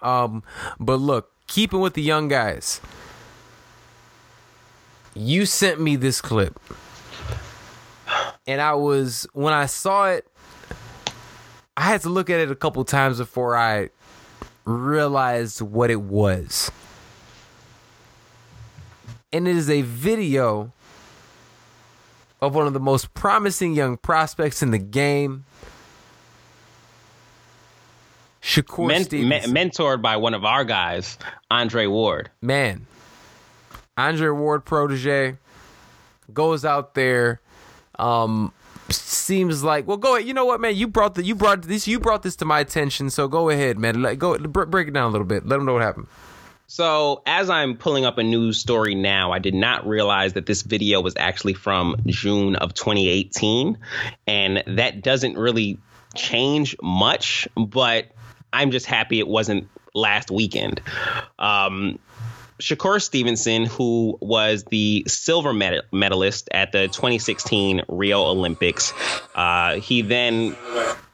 Um, 0.00 0.42
but 0.78 0.96
look, 0.96 1.29
keeping 1.50 1.80
with 1.80 1.94
the 1.94 2.02
young 2.02 2.28
guys, 2.28 2.80
you 5.14 5.44
sent 5.44 5.80
me 5.80 5.96
this 5.96 6.20
clip, 6.20 6.58
and 8.46 8.60
I 8.60 8.74
was 8.74 9.26
when 9.32 9.52
I 9.52 9.66
saw 9.66 10.06
it, 10.06 10.26
I 11.76 11.82
had 11.82 12.00
to 12.02 12.08
look 12.08 12.30
at 12.30 12.38
it 12.40 12.50
a 12.50 12.54
couple 12.54 12.82
times 12.84 13.18
before 13.18 13.56
I 13.56 13.90
realized 14.64 15.60
what 15.60 15.90
it 15.90 16.00
was. 16.00 16.70
And 19.32 19.46
it 19.46 19.56
is 19.56 19.68
a 19.68 19.82
video 19.82 20.72
of 22.40 22.54
one 22.54 22.66
of 22.66 22.72
the 22.72 22.80
most 22.80 23.12
promising 23.12 23.74
young 23.74 23.96
prospects 23.96 24.62
in 24.62 24.70
the 24.70 24.78
game. 24.78 25.44
Shakur 28.42 28.86
Men- 28.88 29.28
me- 29.28 29.40
mentored 29.40 30.00
by 30.02 30.16
one 30.16 30.34
of 30.34 30.44
our 30.44 30.64
guys, 30.64 31.18
Andre 31.50 31.86
Ward. 31.86 32.30
man, 32.40 32.86
Andre 33.96 34.30
Ward 34.30 34.64
protege 34.64 35.36
goes 36.32 36.64
out 36.64 36.94
there. 36.94 37.40
Um, 37.98 38.52
seems 38.88 39.62
like 39.62 39.86
well, 39.86 39.98
go 39.98 40.16
ahead. 40.16 40.26
You 40.26 40.34
know 40.34 40.46
what, 40.46 40.60
man? 40.60 40.74
You 40.74 40.88
brought 40.88 41.14
the 41.16 41.22
you 41.22 41.34
brought 41.34 41.62
this 41.62 41.86
you 41.86 42.00
brought 42.00 42.22
this 42.22 42.36
to 42.36 42.44
my 42.44 42.60
attention. 42.60 43.10
So 43.10 43.28
go 43.28 43.50
ahead, 43.50 43.78
man. 43.78 44.00
Let 44.00 44.18
go 44.18 44.38
br- 44.38 44.64
break 44.64 44.88
it 44.88 44.94
down 44.94 45.04
a 45.04 45.12
little 45.12 45.26
bit. 45.26 45.46
Let 45.46 45.56
them 45.56 45.66
know 45.66 45.74
what 45.74 45.82
happened. 45.82 46.06
So, 46.66 47.22
as 47.26 47.50
I'm 47.50 47.76
pulling 47.76 48.04
up 48.04 48.16
a 48.18 48.22
news 48.22 48.58
story 48.58 48.94
now, 48.94 49.32
I 49.32 49.40
did 49.40 49.54
not 49.54 49.84
realize 49.88 50.34
that 50.34 50.46
this 50.46 50.62
video 50.62 51.00
was 51.00 51.14
actually 51.16 51.54
from 51.54 51.96
June 52.06 52.54
of 52.54 52.74
2018. 52.74 53.76
And 54.28 54.62
that 54.68 55.02
doesn't 55.02 55.36
really 55.36 55.78
change 56.14 56.76
much, 56.80 57.48
but 57.56 58.12
I'm 58.52 58.70
just 58.70 58.86
happy 58.86 59.18
it 59.18 59.28
wasn't 59.28 59.68
last 59.94 60.30
weekend. 60.30 60.80
Um, 61.38 61.98
Shakur 62.60 63.00
Stevenson, 63.00 63.64
who 63.64 64.18
was 64.20 64.64
the 64.64 65.04
silver 65.06 65.52
med- 65.52 65.82
medalist 65.92 66.48
at 66.52 66.72
the 66.72 66.88
2016 66.88 67.82
Rio 67.88 68.22
Olympics, 68.22 68.92
uh, 69.34 69.76
he 69.76 70.02
then 70.02 70.56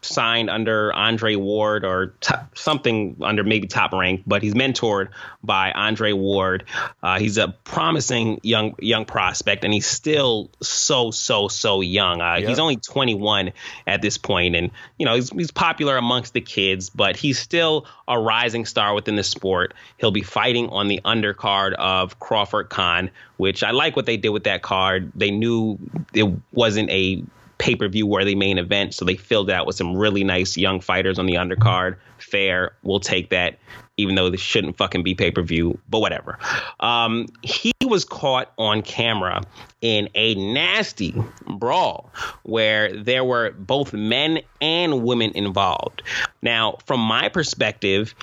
signed 0.06 0.48
under 0.50 0.92
Andre 0.92 1.34
Ward 1.34 1.84
or 1.84 2.14
something 2.54 3.16
under 3.20 3.44
maybe 3.44 3.66
top 3.66 3.92
rank, 3.92 4.22
but 4.26 4.42
he's 4.42 4.54
mentored 4.54 5.08
by 5.42 5.72
Andre 5.72 6.12
Ward. 6.12 6.64
Uh, 7.02 7.18
he's 7.18 7.38
a 7.38 7.48
promising 7.64 8.40
young 8.42 8.74
young 8.78 9.04
prospect, 9.04 9.64
and 9.64 9.72
he's 9.72 9.86
still 9.86 10.50
so 10.62 11.10
so 11.10 11.48
so 11.48 11.80
young. 11.80 12.20
Uh, 12.20 12.36
Yep. 12.36 12.48
He's 12.48 12.58
only 12.58 12.76
21 12.76 13.52
at 13.86 14.02
this 14.02 14.18
point, 14.18 14.54
and 14.56 14.70
you 14.98 15.06
know 15.06 15.14
he's, 15.14 15.30
he's 15.30 15.50
popular 15.50 15.96
amongst 15.96 16.34
the 16.34 16.40
kids, 16.40 16.90
but 16.90 17.16
he's 17.16 17.38
still 17.38 17.86
a 18.08 18.18
rising 18.18 18.66
star 18.66 18.94
within 18.94 19.16
the 19.16 19.24
sport. 19.24 19.74
He'll 19.98 20.10
be 20.10 20.22
fighting 20.22 20.68
on 20.68 20.88
the 20.88 21.00
undercard 21.04 21.72
of 21.74 22.18
Crawford 22.20 22.68
Khan, 22.68 23.10
which 23.36 23.62
I 23.62 23.70
like 23.70 23.96
what 23.96 24.06
they 24.06 24.16
did 24.16 24.28
with 24.30 24.44
that 24.44 24.62
card. 24.62 25.12
They 25.14 25.30
knew 25.30 25.78
it 26.12 26.30
wasn't 26.52 26.90
a 26.90 27.22
pay 27.58 27.74
per 27.74 27.88
view 27.88 28.06
worthy 28.06 28.34
main 28.34 28.58
event. 28.58 28.94
So 28.94 29.04
they 29.04 29.16
filled 29.16 29.50
out 29.50 29.66
with 29.66 29.76
some 29.76 29.96
really 29.96 30.24
nice 30.24 30.56
young 30.56 30.80
fighters 30.80 31.18
on 31.18 31.26
the 31.26 31.34
undercard. 31.34 31.96
Fair, 32.18 32.72
we'll 32.82 33.00
take 33.00 33.30
that, 33.30 33.58
even 33.96 34.14
though 34.14 34.30
this 34.30 34.40
shouldn't 34.40 34.76
fucking 34.76 35.02
be 35.02 35.14
pay 35.14 35.30
per 35.30 35.42
view, 35.42 35.78
but 35.88 36.00
whatever. 36.00 36.38
Um, 36.80 37.26
he 37.42 37.72
was 37.84 38.04
caught 38.04 38.52
on 38.58 38.82
camera 38.82 39.42
in 39.80 40.08
a 40.14 40.34
nasty 40.34 41.14
brawl 41.58 42.10
where 42.42 42.92
there 42.92 43.24
were 43.24 43.52
both 43.52 43.92
men 43.92 44.40
and 44.60 45.02
women 45.02 45.32
involved. 45.34 46.02
Now, 46.42 46.78
from 46.86 47.00
my 47.00 47.28
perspective, 47.28 48.14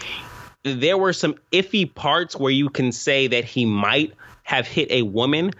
there 0.63 0.97
were 0.97 1.13
some 1.13 1.35
iffy 1.51 1.93
parts 1.93 2.35
where 2.35 2.51
you 2.51 2.69
can 2.69 2.91
say 2.91 3.27
that 3.27 3.43
he 3.43 3.65
might 3.65 4.13
have 4.43 4.67
hit 4.67 4.91
a 4.91 5.03
woman. 5.03 5.51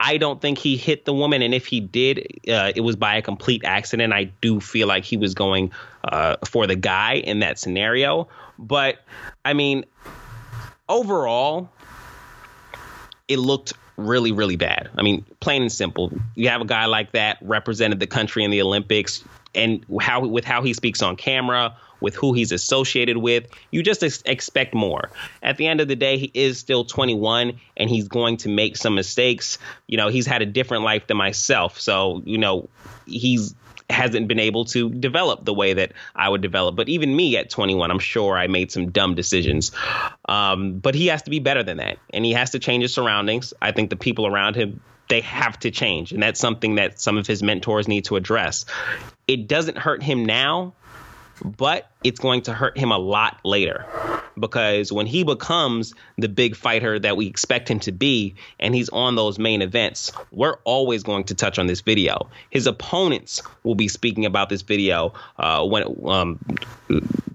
I 0.00 0.16
don't 0.16 0.40
think 0.40 0.58
he 0.58 0.76
hit 0.76 1.04
the 1.06 1.12
woman, 1.12 1.42
and 1.42 1.52
if 1.52 1.66
he 1.66 1.80
did, 1.80 2.18
uh, 2.48 2.72
it 2.74 2.82
was 2.82 2.94
by 2.94 3.16
a 3.16 3.22
complete 3.22 3.64
accident. 3.64 4.12
I 4.12 4.24
do 4.40 4.60
feel 4.60 4.86
like 4.86 5.04
he 5.04 5.16
was 5.16 5.34
going 5.34 5.72
uh, 6.04 6.36
for 6.44 6.66
the 6.66 6.76
guy 6.76 7.14
in 7.14 7.40
that 7.40 7.58
scenario. 7.58 8.28
But 8.58 8.98
I 9.44 9.54
mean, 9.54 9.84
overall, 10.88 11.68
it 13.26 13.38
looked 13.38 13.72
really, 13.96 14.30
really 14.30 14.56
bad. 14.56 14.88
I 14.96 15.02
mean, 15.02 15.24
plain 15.40 15.62
and 15.62 15.72
simple. 15.72 16.12
You 16.36 16.48
have 16.48 16.60
a 16.60 16.64
guy 16.64 16.86
like 16.86 17.12
that 17.12 17.38
represented 17.42 17.98
the 17.98 18.06
country 18.06 18.44
in 18.44 18.52
the 18.52 18.62
Olympics, 18.62 19.24
and 19.54 19.84
how 20.00 20.24
with 20.24 20.44
how 20.44 20.62
he 20.62 20.74
speaks 20.74 21.02
on 21.02 21.16
camera, 21.16 21.76
with 22.00 22.14
who 22.14 22.32
he's 22.32 22.52
associated 22.52 23.16
with, 23.16 23.46
you 23.70 23.82
just 23.82 24.02
ex- 24.02 24.22
expect 24.24 24.74
more. 24.74 25.10
At 25.42 25.56
the 25.56 25.66
end 25.66 25.80
of 25.80 25.88
the 25.88 25.96
day, 25.96 26.18
he 26.18 26.30
is 26.34 26.58
still 26.58 26.84
21, 26.84 27.58
and 27.76 27.90
he's 27.90 28.08
going 28.08 28.38
to 28.38 28.48
make 28.48 28.76
some 28.76 28.94
mistakes. 28.94 29.58
You 29.86 29.96
know, 29.96 30.08
he's 30.08 30.26
had 30.26 30.42
a 30.42 30.46
different 30.46 30.84
life 30.84 31.06
than 31.06 31.16
myself, 31.16 31.80
so 31.80 32.22
you 32.24 32.38
know, 32.38 32.68
he's 33.06 33.54
hasn't 33.90 34.28
been 34.28 34.38
able 34.38 34.66
to 34.66 34.90
develop 34.90 35.46
the 35.46 35.54
way 35.54 35.72
that 35.72 35.92
I 36.14 36.28
would 36.28 36.42
develop. 36.42 36.76
But 36.76 36.90
even 36.90 37.14
me 37.14 37.38
at 37.38 37.48
21, 37.48 37.90
I'm 37.90 37.98
sure 37.98 38.36
I 38.36 38.46
made 38.46 38.70
some 38.70 38.90
dumb 38.90 39.14
decisions. 39.14 39.72
Um, 40.28 40.78
but 40.78 40.94
he 40.94 41.06
has 41.06 41.22
to 41.22 41.30
be 41.30 41.38
better 41.38 41.62
than 41.62 41.78
that, 41.78 41.98
and 42.10 42.24
he 42.24 42.32
has 42.32 42.50
to 42.50 42.58
change 42.58 42.82
his 42.82 42.92
surroundings. 42.92 43.54
I 43.62 43.72
think 43.72 43.90
the 43.90 43.96
people 43.96 44.26
around 44.26 44.56
him 44.56 44.80
they 45.08 45.22
have 45.22 45.58
to 45.60 45.70
change, 45.70 46.12
and 46.12 46.22
that's 46.22 46.38
something 46.38 46.74
that 46.74 47.00
some 47.00 47.16
of 47.16 47.26
his 47.26 47.42
mentors 47.42 47.88
need 47.88 48.04
to 48.04 48.16
address. 48.16 48.66
It 49.26 49.48
doesn't 49.48 49.78
hurt 49.78 50.02
him 50.02 50.26
now, 50.26 50.74
but 51.44 51.90
it's 52.04 52.20
going 52.20 52.42
to 52.42 52.52
hurt 52.52 52.78
him 52.78 52.92
a 52.92 52.98
lot 52.98 53.38
later. 53.44 53.84
Because 54.38 54.92
when 54.92 55.06
he 55.06 55.24
becomes 55.24 55.94
the 56.16 56.28
big 56.28 56.54
fighter 56.54 56.98
that 56.98 57.16
we 57.16 57.26
expect 57.26 57.68
him 57.68 57.80
to 57.80 57.92
be 57.92 58.36
and 58.60 58.74
he's 58.74 58.88
on 58.90 59.16
those 59.16 59.38
main 59.38 59.62
events 59.62 60.12
we're 60.30 60.56
always 60.64 61.02
going 61.02 61.24
to 61.24 61.34
touch 61.34 61.58
on 61.58 61.66
this 61.66 61.80
video. 61.80 62.28
His 62.50 62.66
opponents 62.66 63.42
will 63.64 63.74
be 63.74 63.88
speaking 63.88 64.26
about 64.26 64.48
this 64.48 64.62
video 64.62 65.12
uh, 65.38 65.66
when 65.66 65.84
um, 66.04 66.38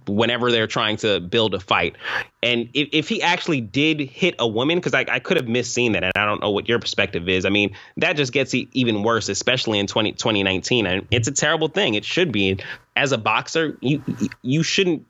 whenever 0.08 0.52
they're 0.52 0.68
trying 0.68 0.98
to 0.98 1.20
build 1.20 1.54
a 1.54 1.60
fight. 1.60 1.96
And 2.42 2.70
if, 2.74 2.90
if 2.92 3.10
he 3.10 3.22
actually 3.22 3.62
did 3.62 4.00
hit 4.00 4.36
a 4.40 4.48
woman 4.48 4.78
because 4.78 4.94
I, 4.94 5.06
I 5.10 5.20
could 5.20 5.38
have 5.38 5.48
missed 5.48 5.74
seeing 5.74 5.94
that 5.94 6.04
and 6.04 6.12
i 6.16 6.26
don't 6.26 6.42
know 6.42 6.52
what 6.52 6.68
your 6.68 6.80
perspective 6.80 7.30
is. 7.30 7.46
I 7.46 7.50
mean 7.50 7.76
that 7.98 8.16
just 8.16 8.34
gets 8.34 8.54
even 8.54 9.04
worse 9.04 9.30
especially 9.30 9.80
in 9.80 9.88
20, 9.88 10.14
2019 10.14 10.86
and 10.86 11.08
it's 11.12 11.28
a 11.28 11.32
terrible 11.32 11.68
thing. 11.68 11.96
It 11.96 12.06
should 12.06 12.32
be. 12.32 12.60
As 12.96 13.12
a 13.12 13.18
boxer 13.18 13.76
you 13.82 14.04
you 14.44 14.53
shouldn't 14.62 15.08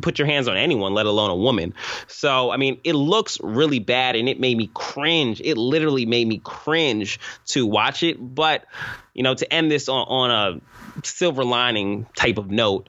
put 0.00 0.18
your 0.18 0.26
hands 0.26 0.46
on 0.46 0.56
anyone, 0.56 0.94
let 0.94 1.06
alone 1.06 1.28
a 1.28 1.34
woman. 1.36 1.74
So, 2.06 2.52
I 2.52 2.56
mean, 2.56 2.80
it 2.84 2.94
looks 2.94 3.38
really 3.42 3.80
bad 3.80 4.14
and 4.14 4.28
it 4.28 4.38
made 4.38 4.56
me 4.56 4.70
cringe. 4.72 5.40
It 5.44 5.56
literally 5.58 6.06
made 6.06 6.28
me 6.28 6.40
cringe 6.44 7.18
to 7.46 7.66
watch 7.66 8.04
it. 8.04 8.16
But, 8.20 8.64
you 9.12 9.24
know, 9.24 9.34
to 9.34 9.52
end 9.52 9.70
this 9.72 9.88
on, 9.88 10.06
on 10.06 10.30
a 10.30 11.04
silver 11.04 11.44
lining 11.44 12.06
type 12.14 12.38
of 12.38 12.48
note, 12.48 12.88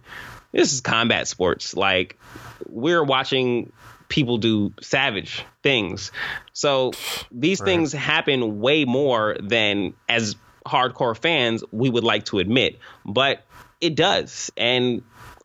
this 0.52 0.72
is 0.72 0.82
combat 0.82 1.28
sports. 1.28 1.76
Like, 1.76 2.20
we're 2.68 3.04
watching 3.04 3.72
people 4.08 4.38
do 4.38 4.72
savage 4.80 5.43
things. 5.64 6.12
So, 6.54 6.91
these 7.32 7.60
Right. 7.60 7.66
things 7.66 7.91
happen 7.91 8.60
way 8.60 8.86
more 8.86 9.36
than 9.41 9.93
as 10.08 10.36
hardcore 10.66 11.18
fans 11.18 11.64
we 11.72 11.89
would 11.89 12.04
like 12.04 12.26
to 12.26 12.38
admit. 12.38 12.78
But 13.04 13.43
it 13.82 13.95
does. 13.95 14.52
And 14.58 15.02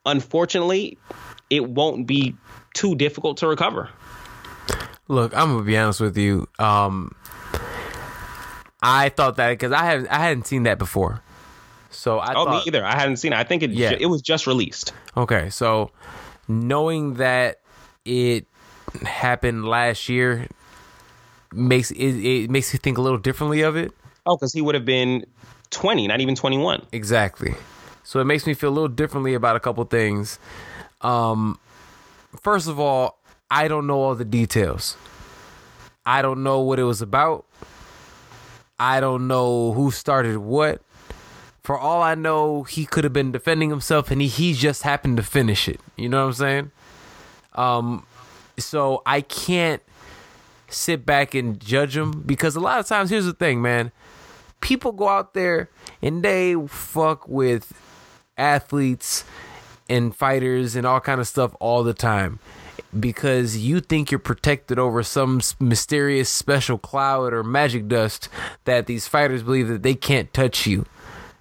unfortunately, 0.06 0.98
it 1.50 1.68
won't 1.68 2.06
be 2.06 2.34
too 2.74 2.94
difficult 2.94 3.36
to 3.38 3.46
recover. 3.48 3.88
Look, 5.08 5.36
I'm 5.36 5.52
gonna 5.52 5.62
be 5.64 5.76
honest 5.76 6.00
with 6.00 6.16
you. 6.16 6.48
Um, 6.58 7.14
I 8.82 9.08
thought 9.10 9.36
that 9.36 9.50
because 9.50 9.72
I 9.72 9.84
hadn't 9.84 10.08
I 10.08 10.18
hadn't 10.18 10.46
seen 10.46 10.64
that 10.64 10.78
before, 10.78 11.22
so 11.90 12.18
I 12.18 12.32
oh, 12.34 12.44
thought 12.44 12.64
me 12.64 12.68
either. 12.68 12.84
I 12.84 12.94
hadn't 12.98 13.16
seen 13.16 13.32
it. 13.32 13.36
I 13.36 13.44
think 13.44 13.62
it 13.62 13.70
Yeah. 13.70 13.90
ju- 13.90 13.98
it 14.00 14.06
was 14.06 14.22
just 14.22 14.46
released. 14.46 14.92
okay. 15.16 15.50
So 15.50 15.90
knowing 16.48 17.14
that 17.14 17.60
it 18.04 18.46
happened 19.02 19.66
last 19.66 20.08
year 20.08 20.48
makes 21.52 21.90
it, 21.90 21.96
it 21.96 22.50
makes 22.50 22.72
you 22.72 22.78
think 22.78 22.98
a 22.98 23.02
little 23.02 23.18
differently 23.18 23.62
of 23.62 23.76
it. 23.76 23.92
Oh, 24.26 24.36
because 24.36 24.52
he 24.52 24.60
would 24.62 24.74
have 24.74 24.84
been 24.86 25.24
twenty, 25.70 26.06
not 26.06 26.20
even 26.20 26.34
twenty 26.34 26.58
one. 26.58 26.82
Exactly. 26.92 27.54
So 28.04 28.20
it 28.20 28.24
makes 28.24 28.46
me 28.46 28.54
feel 28.54 28.68
a 28.68 28.70
little 28.70 28.88
differently 28.88 29.34
about 29.34 29.56
a 29.56 29.60
couple 29.60 29.82
things. 29.84 30.38
Um, 31.00 31.58
first 32.40 32.68
of 32.68 32.78
all, 32.78 33.18
I 33.50 33.66
don't 33.66 33.86
know 33.86 34.00
all 34.00 34.14
the 34.14 34.24
details. 34.24 34.96
I 36.06 36.20
don't 36.22 36.42
know 36.42 36.60
what 36.60 36.78
it 36.78 36.84
was 36.84 37.00
about. 37.00 37.46
I 38.78 39.00
don't 39.00 39.26
know 39.26 39.72
who 39.72 39.90
started 39.90 40.36
what. 40.38 40.82
For 41.62 41.78
all 41.78 42.02
I 42.02 42.14
know, 42.14 42.64
he 42.64 42.84
could 42.84 43.04
have 43.04 43.14
been 43.14 43.32
defending 43.32 43.70
himself 43.70 44.10
and 44.10 44.20
he, 44.20 44.28
he 44.28 44.52
just 44.52 44.82
happened 44.82 45.16
to 45.16 45.22
finish 45.22 45.66
it. 45.66 45.80
You 45.96 46.10
know 46.10 46.20
what 46.20 46.26
I'm 46.26 46.32
saying? 46.34 46.70
Um, 47.54 48.06
so 48.58 49.02
I 49.06 49.22
can't 49.22 49.82
sit 50.68 51.06
back 51.06 51.34
and 51.34 51.58
judge 51.58 51.96
him 51.96 52.22
because 52.26 52.54
a 52.54 52.60
lot 52.60 52.80
of 52.80 52.86
times, 52.86 53.08
here's 53.08 53.24
the 53.24 53.32
thing, 53.32 53.62
man 53.62 53.92
people 54.64 54.92
go 54.92 55.08
out 55.08 55.34
there 55.34 55.70
and 56.02 56.22
they 56.22 56.56
fuck 56.66 57.28
with 57.28 57.72
athletes 58.36 59.24
and 59.88 60.14
fighters 60.14 60.76
and 60.76 60.86
all 60.86 61.00
kind 61.00 61.20
of 61.20 61.28
stuff 61.28 61.54
all 61.60 61.82
the 61.82 61.94
time 61.94 62.38
because 62.98 63.58
you 63.58 63.80
think 63.80 64.10
you're 64.10 64.18
protected 64.18 64.78
over 64.78 65.02
some 65.02 65.40
mysterious 65.58 66.30
special 66.30 66.78
cloud 66.78 67.32
or 67.32 67.42
magic 67.42 67.88
dust 67.88 68.28
that 68.64 68.86
these 68.86 69.08
fighters 69.08 69.42
believe 69.42 69.68
that 69.68 69.82
they 69.82 69.94
can't 69.94 70.32
touch 70.32 70.66
you. 70.66 70.86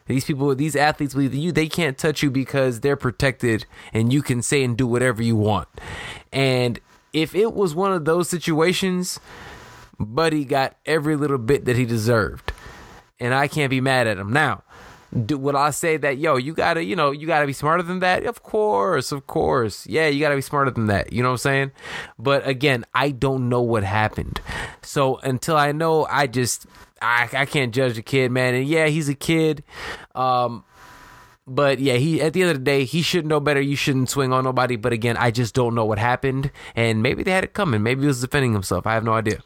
These 0.08 0.26
people 0.26 0.54
these 0.56 0.76
athletes 0.76 1.14
believe 1.14 1.32
that 1.32 1.38
you 1.38 1.52
they 1.52 1.68
can't 1.68 1.98
touch 1.98 2.22
you 2.22 2.30
because 2.30 2.82
they're 2.82 2.98
protected 2.98 3.66
and 3.94 4.12
you 4.12 4.22
can 4.22 4.42
say 4.42 4.64
and 4.64 4.76
do 4.76 4.86
whatever 4.86 5.24
you 5.24 5.36
want. 5.36 5.70
And 6.32 6.80
if 7.14 7.36
it 7.36 7.54
was 7.54 7.74
one 7.74 7.94
of 7.94 8.06
those 8.06 8.28
situations 8.30 9.20
buddy 10.00 10.46
got 10.46 10.76
every 10.86 11.16
little 11.16 11.38
bit 11.38 11.66
that 11.66 11.76
he 11.76 11.86
deserved. 11.86 12.52
And 13.20 13.34
I 13.34 13.48
can't 13.48 13.70
be 13.70 13.82
mad 13.82 14.08
at 14.08 14.18
him 14.18 14.34
now. 14.34 14.63
Do, 15.26 15.38
will 15.38 15.56
I 15.56 15.70
say 15.70 15.98
that 15.98 16.18
yo, 16.18 16.38
you 16.38 16.54
gotta, 16.54 16.84
you 16.84 16.96
know, 16.96 17.12
you 17.12 17.28
gotta 17.28 17.46
be 17.46 17.54
smarter 17.54 17.84
than 17.84 18.00
that? 18.00 18.26
Of 18.26 18.44
course, 18.44 19.12
of 19.12 19.28
course. 19.28 19.86
Yeah, 19.86 20.08
you 20.08 20.20
gotta 20.20 20.36
be 20.36 20.42
smarter 20.42 20.72
than 20.72 20.88
that. 20.88 21.14
You 21.14 21.22
know 21.22 21.30
what 21.30 21.34
I'm 21.34 21.38
saying? 21.40 21.72
But 22.18 22.48
again, 22.48 22.86
I 22.94 23.12
don't 23.12 23.50
know 23.50 23.62
what 23.62 23.84
happened. 23.84 24.42
So 24.82 25.18
until 25.18 25.56
I 25.56 25.72
know, 25.72 26.06
I 26.10 26.28
just 26.28 26.66
I, 27.02 27.30
I 27.34 27.46
can't 27.46 27.74
judge 27.74 27.96
the 27.96 28.02
kid, 28.02 28.32
man. 28.32 28.56
And 28.56 28.68
yeah, 28.68 28.88
he's 28.88 29.10
a 29.10 29.14
kid. 29.14 29.64
Um, 30.16 30.64
but 31.46 31.80
yeah, 31.80 31.96
he 31.96 32.22
at 32.22 32.34
the 32.34 32.42
end 32.42 32.52
of 32.52 32.58
the 32.58 32.64
day, 32.64 32.86
he 32.86 33.02
should 33.02 33.26
know 33.26 33.40
better. 33.40 33.62
You 33.62 33.76
shouldn't 33.76 34.10
swing 34.10 34.32
on 34.32 34.44
nobody. 34.46 34.78
But 34.78 34.94
again, 34.94 35.18
I 35.18 35.32
just 35.32 35.54
don't 35.54 35.76
know 35.76 35.86
what 35.86 36.00
happened, 36.00 36.52
and 36.76 37.04
maybe 37.04 37.24
they 37.24 37.32
had 37.32 37.44
it 37.44 37.54
coming. 37.54 37.84
Maybe 37.84 38.02
he 38.02 38.08
was 38.08 38.22
defending 38.22 38.54
himself. 38.54 38.88
I 38.88 38.94
have 38.94 39.04
no 39.04 39.14
idea. 39.14 39.44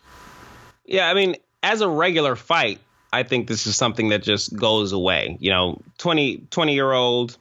Yeah, 0.85 1.10
I 1.10 1.14
mean, 1.14 1.35
as 1.64 1.81
a 1.81 1.89
regular 1.89 2.35
fight, 2.35 2.80
I 3.18 3.23
think 3.23 3.48
this 3.48 3.65
is 3.65 3.76
something 3.76 4.10
that 4.10 4.22
just 4.22 4.56
goes 4.56 4.91
away. 4.91 5.38
You 5.39 5.49
know, 5.49 5.81
20, 5.98 6.38
20 6.52 6.73
year 6.76 6.91
old 6.91 7.35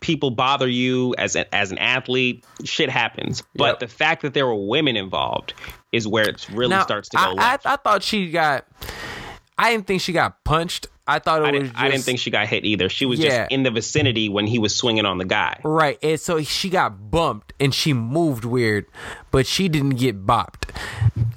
people 0.00 0.30
bother 0.30 0.66
you 0.66 1.14
as 1.18 1.36
a, 1.36 1.54
as 1.54 1.70
an 1.70 1.76
athlete, 1.76 2.46
shit 2.64 2.88
happens. 2.88 3.42
But 3.54 3.64
Yep. 3.72 3.78
the 3.80 3.88
fact 3.88 4.22
that 4.22 4.32
there 4.32 4.46
were 4.46 4.54
women 4.54 4.96
involved 4.96 5.52
is 5.92 6.08
where 6.08 6.26
it 6.26 6.48
really 6.50 6.70
Now, 6.70 6.82
starts 6.82 7.10
to 7.10 7.18
go 7.18 7.34
I, 7.38 7.52
I. 7.52 7.58
I 7.74 7.76
thought 7.76 8.02
she 8.02 8.30
got. 8.30 8.64
I 9.60 9.72
didn't 9.72 9.86
think 9.86 10.00
she 10.00 10.12
got 10.12 10.42
punched. 10.44 10.86
I 11.06 11.18
thought 11.18 11.42
it 11.42 11.46
I 11.48 11.50
was. 11.50 11.62
didn't, 11.62 11.76
I 11.78 11.90
didn't 11.90 12.04
think 12.04 12.18
she 12.20 12.30
got 12.30 12.46
hit 12.46 12.64
either. 12.64 12.88
She 12.88 13.04
was 13.04 13.18
Yeah. 13.18 13.40
just 13.40 13.52
in 13.52 13.62
the 13.64 13.70
vicinity 13.70 14.28
when 14.28 14.46
he 14.46 14.58
was 14.58 14.74
swinging 14.74 15.04
on 15.04 15.18
the 15.18 15.24
guy. 15.24 15.60
Right, 15.64 15.98
and 16.02 16.18
so 16.20 16.40
she 16.42 16.70
got 16.70 17.10
bumped 17.10 17.52
and 17.60 17.74
she 17.74 17.92
moved 17.92 18.44
weird, 18.44 18.86
but 19.30 19.46
she 19.46 19.68
didn't 19.68 19.96
get 19.96 20.24
bopped. 20.24 20.70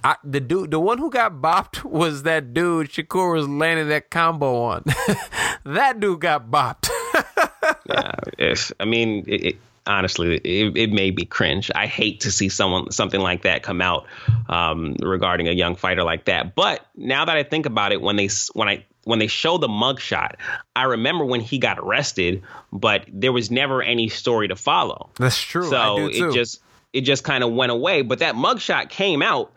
I, 0.04 0.16
the 0.24 0.40
dude, 0.40 0.72
the 0.72 0.80
one 0.80 1.00
who 1.00 1.10
got 1.10 1.34
bopped 1.42 1.84
was 1.84 2.24
that 2.24 2.54
dude 2.54 2.90
Shakur 2.90 3.34
was 3.34 3.48
landing 3.50 3.88
that 3.90 4.10
combo 4.12 4.62
on. 4.62 4.84
that 5.66 6.00
dude 6.00 6.20
got 6.22 6.52
bopped. 6.52 6.90
yeah, 7.88 8.56
I 8.80 8.86
mean, 8.86 9.24
it, 9.28 9.46
it, 9.46 9.56
honestly, 9.86 10.38
it, 10.38 10.78
it 10.78 10.92
made 10.92 11.16
me 11.16 11.26
cringe. 11.26 11.70
I 11.76 11.88
hate 11.88 12.22
to 12.22 12.32
see 12.32 12.50
someone 12.50 12.92
something 12.92 13.22
like 13.22 13.44
that 13.44 13.64
come 13.64 13.82
out 13.82 14.06
um, 14.50 14.96
regarding 15.00 15.48
a 15.48 15.52
young 15.52 15.76
fighter 15.76 16.04
like 16.04 16.26
that. 16.26 16.56
But 16.56 16.86
now 16.96 17.26
that 17.26 17.36
I 17.36 17.44
think 17.44 17.66
about 17.66 17.92
it, 17.92 18.02
when 18.02 18.16
they 18.16 18.30
when 18.54 18.68
I 18.70 18.86
when 19.04 19.20
they 19.20 19.28
show 19.28 19.58
the 19.58 19.68
mugshot, 19.68 20.36
I 20.76 20.84
remember 20.84 21.26
when 21.26 21.42
he 21.42 21.58
got 21.58 21.80
arrested, 21.80 22.44
but 22.72 23.06
there 23.12 23.32
was 23.32 23.52
never 23.52 23.82
any 23.82 24.10
story 24.10 24.48
to 24.48 24.56
follow. 24.56 25.10
That's 25.16 25.42
true. 25.42 25.70
So 25.70 25.78
I 25.78 25.96
do 25.96 26.12
too. 26.12 26.30
it 26.30 26.34
just 26.34 26.62
it 26.94 27.02
just 27.02 27.24
kind 27.24 27.44
of 27.44 27.52
went 27.52 27.72
away. 27.72 28.02
But 28.02 28.20
that 28.20 28.36
mugshot 28.36 28.90
came 28.90 29.22
out 29.22 29.52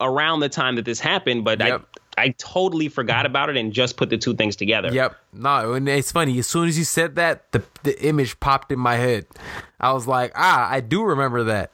around 0.00 0.40
the 0.40 0.48
time 0.48 0.76
that 0.76 0.84
this 0.84 1.00
happened, 1.00 1.44
but 1.44 1.58
Yep. 1.60 1.97
I 2.18 2.34
totally 2.38 2.88
forgot 2.88 3.24
about 3.26 3.48
it 3.48 3.56
and 3.56 3.72
just 3.72 3.96
put 3.96 4.10
the 4.10 4.18
two 4.18 4.34
things 4.34 4.56
together. 4.56 4.90
Yep. 4.92 5.16
No, 5.32 5.72
and 5.74 5.88
it's 5.88 6.12
funny. 6.12 6.38
As 6.38 6.46
soon 6.46 6.68
as 6.68 6.76
you 6.78 6.84
said 6.84 7.14
that, 7.16 7.50
the 7.52 7.62
the 7.84 8.00
image 8.04 8.38
popped 8.40 8.72
in 8.72 8.78
my 8.78 8.96
head. 8.96 9.26
I 9.80 9.92
was 9.92 10.06
like, 10.08 10.32
ah, 10.34 10.68
I 10.68 10.80
do 10.80 11.04
remember 11.04 11.44
that, 11.44 11.70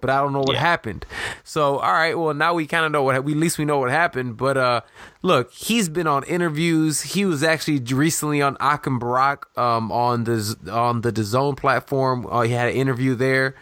but 0.00 0.10
I 0.10 0.20
don't 0.20 0.32
know 0.34 0.40
what 0.40 0.54
Yeah. 0.56 0.60
happened. 0.60 1.06
So, 1.42 1.78
all 1.78 1.92
right, 1.92 2.16
well, 2.18 2.34
now 2.34 2.52
we 2.52 2.66
kind 2.66 2.84
of 2.84 2.92
know 2.92 3.02
what. 3.02 3.24
We 3.24 3.32
at 3.32 3.38
least 3.38 3.56
we 3.58 3.64
know 3.64 3.78
what 3.78 3.90
happened. 3.90 4.36
But 4.36 4.56
uh, 4.58 4.80
look, 5.22 5.50
he's 5.52 5.88
been 5.88 6.06
on 6.06 6.22
interviews. 6.24 7.00
He 7.00 7.24
was 7.24 7.42
actually 7.42 7.78
recently 7.94 8.42
on 8.42 8.56
Ak 8.60 8.86
and 8.86 9.00
Barak 9.00 9.46
um 9.58 9.90
on 9.90 10.24
the 10.24 10.56
on 10.70 11.00
the 11.00 11.12
DAZN 11.12 11.56
platform. 11.56 12.26
Uh, 12.30 12.42
he 12.42 12.52
had 12.52 12.68
an 12.68 12.74
interview 12.74 13.14
there. 13.14 13.54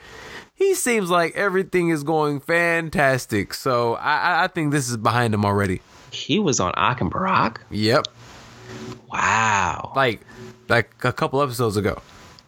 He 0.56 0.74
seems 0.74 1.10
like 1.10 1.34
everything 1.36 1.88
is 1.90 2.02
going 2.04 2.38
fantastic. 2.40 3.52
So 3.54 3.94
I- 3.94 4.44
I 4.44 4.46
think 4.48 4.72
this 4.72 4.88
is 4.88 4.96
behind 4.96 5.34
him 5.34 5.44
already. 5.44 5.80
He 6.14 6.38
was 6.38 6.60
on 6.60 6.72
Ak 6.76 7.00
and 7.00 7.10
Barak. 7.10 7.60
Yep. 7.70 8.06
Wow. 9.12 9.92
Like 9.94 10.20
like 10.68 10.90
a 11.04 11.12
couple 11.12 11.42
episodes 11.42 11.76
ago. 11.76 12.00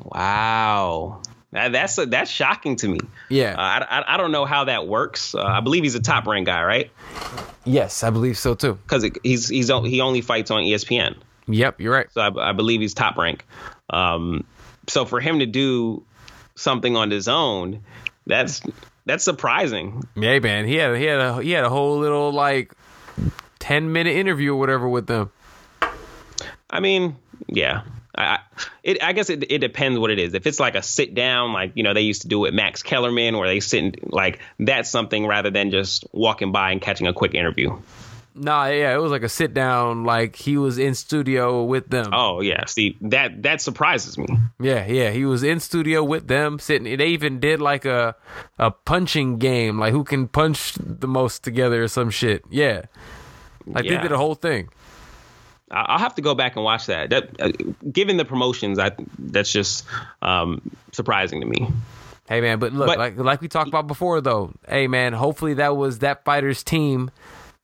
Wow. 0.03 1.23
That, 1.53 1.73
that's 1.73 1.97
that's 1.97 2.31
shocking 2.31 2.77
to 2.77 2.89
me. 2.89 2.99
Yeah. 3.29 3.55
Uh, 3.57 3.61
I, 3.61 3.87
I, 4.01 4.15
I 4.15 4.17
don't 4.17 4.33
know 4.33 4.45
how 4.45 4.65
that 4.65 4.87
works. 4.87 5.35
Uh, 5.35 5.43
I 5.43 5.61
believe 5.61 5.83
he's 5.85 5.95
a 5.95 6.01
top 6.01 6.27
ranked 6.27 6.47
guy, 6.47 6.63
right? 6.65 6.91
Yes, 7.65 8.03
I 8.03 8.11
believe 8.11 8.37
so 8.39 8.55
too. 8.55 8.75
Because 8.75 9.09
he's 9.23 9.49
he's 9.49 9.69
he 9.69 10.01
only 10.01 10.21
fights 10.21 10.51
on 10.51 10.63
ESPN, 10.63 11.17
Yep, 11.49 11.81
you're 11.81 11.93
right. 11.93 12.07
so 12.13 12.21
I, 12.21 12.51
I 12.51 12.53
believe 12.53 12.81
he's 12.81 12.95
top 12.95 13.17
rank. 13.17 13.45
Um, 13.91 14.45
so 14.89 15.05
for 15.05 15.21
him 15.21 15.39
to 15.41 15.47
do 15.47 16.05
something 16.57 16.97
on 16.97 17.11
his 17.11 17.29
own, 17.29 17.83
that's 18.27 18.61
that's 19.05 19.25
surprising. 19.25 20.03
Yeah, 20.17 20.39
man. 20.41 20.67
He 20.67 20.75
had 20.77 20.97
he 20.97 21.05
had 21.05 21.21
a 21.21 21.43
he 21.43 21.53
had 21.53 21.65
a 21.65 21.69
whole 21.71 21.99
little 21.99 22.33
like 22.33 22.73
ten 23.67 23.93
minute 23.93 24.15
interview 24.15 24.53
or 24.53 24.57
whatever 24.57 24.89
with 24.89 25.09
them. 25.09 25.31
I 26.71 26.79
mean, 26.79 27.17
yeah. 27.49 27.83
I, 28.17 28.39
it, 28.83 29.03
I 29.03 29.13
guess 29.13 29.29
it, 29.29 29.51
it 29.51 29.59
depends 29.59 29.99
what 29.99 30.11
it 30.11 30.19
is. 30.19 30.35
If 30.35 30.47
it's 30.47 30.61
like 30.61 30.77
a 30.77 30.83
sit 30.83 31.15
down, 31.15 31.53
like 31.53 31.73
you 31.75 31.83
know 31.83 31.93
they 31.93 32.03
used 32.03 32.23
to 32.23 32.29
do 32.29 32.39
with 32.39 32.55
Max 32.55 32.83
Kellerman, 32.83 33.37
where 33.37 33.49
they 33.49 33.61
sit 33.61 33.83
and, 33.83 33.99
like 34.05 34.39
that's 34.59 34.89
something 34.89 35.27
rather 35.27 35.51
than 35.51 35.71
just 35.71 36.07
walking 36.13 36.53
by 36.53 36.71
and 36.71 36.81
catching 36.81 37.09
a 37.09 37.13
quick 37.13 37.35
interview. 37.35 37.77
Nah, 38.39 38.67
yeah, 38.67 38.95
it 38.95 38.99
was 38.99 39.11
like 39.11 39.23
a 39.23 39.29
sit 39.29 39.53
down. 39.53 40.05
Like 40.05 40.37
he 40.37 40.57
was 40.57 40.79
in 40.79 40.95
studio 40.95 41.65
with 41.65 41.89
them. 41.89 42.11
Oh 42.13 42.41
yeah, 42.41 42.65
see 42.67 42.97
that 43.01 43.43
that 43.43 43.61
surprises 43.61 44.17
me. 44.17 44.27
Yeah, 44.61 44.87
yeah, 44.87 45.11
he 45.11 45.25
was 45.25 45.43
in 45.43 45.59
studio 45.59 46.05
with 46.05 46.29
them 46.29 46.59
sitting. 46.59 46.97
They 46.97 47.09
even 47.09 47.41
did 47.41 47.61
like 47.61 47.85
a 47.85 48.15
a 48.59 48.71
punching 48.71 49.39
game, 49.39 49.79
like 49.79 49.93
who 49.93 50.05
can 50.05 50.29
punch 50.29 50.75
the 50.75 51.09
most 51.09 51.43
together 51.43 51.83
or 51.83 51.89
some 51.89 52.11
shit. 52.11 52.45
Yeah, 52.49 52.83
like 53.67 53.85
they 53.85 53.91
Yeah. 53.93 54.03
did 54.03 54.13
a 54.13 54.17
whole 54.19 54.35
thing. 54.35 54.69
I'll 55.71 55.99
have 55.99 56.15
to 56.15 56.23
go 56.23 56.35
back 56.35 56.55
and 56.55 56.65
watch 56.65 56.87
that. 56.87 57.11
That 57.11 57.41
uh, 57.41 57.51
given 57.91 58.17
the 58.19 58.25
promotions, 58.25 58.79
I 58.79 58.93
that's 59.19 59.51
just 59.51 59.85
um, 60.23 60.61
surprising 60.93 61.41
to 61.41 61.47
me. 61.47 61.69
Hey 62.29 62.41
man, 62.41 62.59
but 62.61 62.73
look, 62.73 62.87
But- 62.87 62.99
like 62.99 63.17
like 63.19 63.41
we 63.41 63.49
talked 63.49 63.69
about 63.69 63.87
before 63.89 64.21
though. 64.21 64.53
Hey 64.69 64.87
man, 64.87 65.13
hopefully 65.13 65.55
that 65.55 65.77
was 65.77 66.01
that 66.01 66.25
fighter's 66.25 66.63
team. 66.63 67.11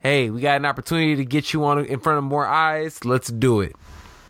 Hey, 0.01 0.31
we 0.31 0.41
got 0.41 0.57
an 0.57 0.65
opportunity 0.67 1.15
to 1.17 1.25
get 1.25 1.53
you 1.53 1.65
on 1.65 1.85
in 1.85 2.01
front 2.01 2.19
of 2.19 2.25
more 2.25 2.45
eyes. 2.47 3.05
Let's 3.05 3.29
do 3.29 3.61
it. 3.61 3.77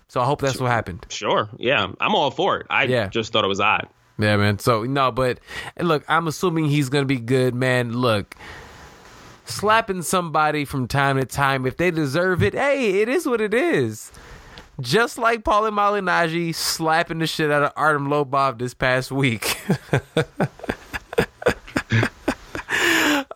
So 0.08 0.20
I 0.20 0.26
hope 0.26 0.42
that's 0.42 0.60
what 0.60 0.70
happened. 0.70 1.06
Sure, 1.08 1.48
yeah, 1.58 1.86
I'm 1.98 2.14
all 2.14 2.30
for 2.30 2.58
it. 2.58 2.66
I 2.68 2.84
Yeah. 2.84 3.08
just 3.08 3.32
thought 3.32 3.44
it 3.44 3.48
was 3.48 3.60
odd. 3.60 3.88
Yeah, 4.18 4.36
man. 4.36 4.58
So 4.58 4.84
no, 4.84 5.10
but 5.10 5.38
look, 5.80 6.04
I'm 6.08 6.28
assuming 6.28 6.66
he's 6.66 6.90
gonna 6.90 7.06
be 7.06 7.18
good, 7.18 7.54
man. 7.54 7.94
Look, 7.94 8.34
slapping 9.44 10.02
somebody 10.02 10.64
from 10.64 10.88
time 10.88 11.16
to 11.18 11.24
time, 11.24 11.66
if 11.66 11.76
they 11.76 11.90
deserve 11.90 12.42
it, 12.42 12.54
hey, 12.54 13.00
it 13.00 13.08
is 13.08 13.26
what 13.26 13.40
it 13.40 13.54
is. 13.54 14.12
Just 14.80 15.18
like 15.18 15.44
Paulie 15.44 15.70
Malignaggi 15.70 16.54
slapping 16.54 17.18
the 17.18 17.26
shit 17.26 17.50
out 17.50 17.62
of 17.62 17.72
Artem 17.76 18.08
Lobov 18.08 18.58
this 18.58 18.74
past 18.74 19.12
week. 19.12 19.58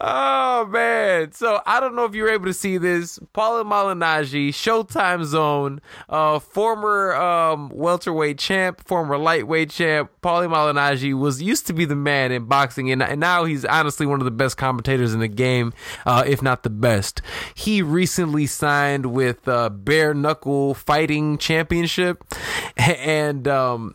oh 0.00 0.66
man! 0.66 1.32
So 1.32 1.60
I 1.66 1.80
don't 1.80 1.94
know 1.94 2.04
if 2.04 2.14
you 2.14 2.22
were 2.22 2.30
able 2.30 2.46
to 2.46 2.54
see 2.54 2.78
this. 2.78 3.18
Paulie 3.34 3.64
Malignaggi, 3.64 4.50
Showtime 4.50 5.24
Zone, 5.24 5.80
uh, 6.08 6.38
former 6.38 7.14
um, 7.14 7.70
welterweight 7.70 8.38
champ, 8.38 8.86
former 8.86 9.18
lightweight 9.18 9.70
champ. 9.70 10.10
Paulie 10.22 10.48
Malignaggi 10.48 11.18
was 11.18 11.42
used 11.42 11.66
to 11.66 11.72
be 11.72 11.84
the 11.84 11.96
man 11.96 12.32
in 12.32 12.46
boxing, 12.46 12.90
and, 12.90 13.02
and 13.02 13.20
now 13.20 13.44
he's 13.44 13.64
honestly 13.64 14.06
one 14.06 14.20
of 14.20 14.24
the 14.24 14.30
best 14.30 14.56
commentators 14.56 15.14
in 15.14 15.20
the 15.20 15.28
game, 15.28 15.72
uh, 16.04 16.24
if 16.26 16.42
not 16.42 16.62
the 16.62 16.70
best. 16.70 17.22
He 17.54 17.82
recently 17.82 18.46
signed 18.46 19.06
with 19.06 19.46
uh, 19.48 19.70
Bare 19.70 20.14
Knuckle 20.14 20.74
Fighting 20.74 21.38
Championship, 21.38 22.24
and 22.76 23.46
um, 23.48 23.94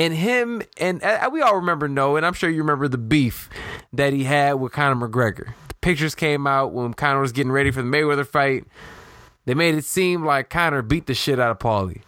and 0.00 0.14
him 0.14 0.62
and 0.78 1.02
uh, 1.02 1.28
we 1.30 1.42
all 1.42 1.56
remember 1.56 1.86
no, 1.86 2.16
and 2.16 2.24
I'm 2.24 2.32
sure 2.32 2.48
you 2.48 2.62
remember 2.62 2.88
the 2.88 2.96
beef 2.98 3.50
that 3.92 4.14
he 4.14 4.24
had 4.24 4.54
with 4.54 4.72
Conor 4.72 5.06
McGregor. 5.06 5.52
The 5.68 5.74
pictures 5.82 6.14
came 6.14 6.46
out 6.46 6.72
when 6.72 6.94
Conor 6.94 7.20
was 7.20 7.32
getting 7.32 7.52
ready 7.52 7.70
for 7.70 7.82
the 7.82 7.88
Mayweather 7.88 8.26
fight. 8.26 8.64
They 9.44 9.52
made 9.52 9.74
it 9.74 9.84
seem 9.84 10.24
like 10.24 10.48
Conor 10.48 10.80
beat 10.80 11.06
the 11.06 11.12
shit 11.12 11.38
out 11.38 11.50
of 11.50 11.58
Paulie. 11.58 12.00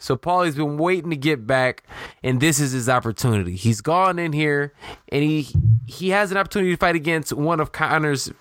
So 0.00 0.16
Paulie's 0.16 0.56
been 0.56 0.78
waiting 0.78 1.10
to 1.10 1.16
get 1.16 1.46
back, 1.46 1.84
and 2.24 2.40
this 2.40 2.58
is 2.58 2.72
his 2.72 2.88
opportunity. 2.88 3.54
He's 3.54 3.82
gone 3.82 4.18
in 4.18 4.32
here, 4.32 4.72
and 5.10 5.22
he 5.22 5.46
he 5.86 6.08
has 6.08 6.30
an 6.30 6.38
opportunity 6.38 6.72
to 6.72 6.78
fight 6.78 6.96
against 6.96 7.34
one 7.34 7.60
of 7.60 7.72
Conor's 7.72 8.32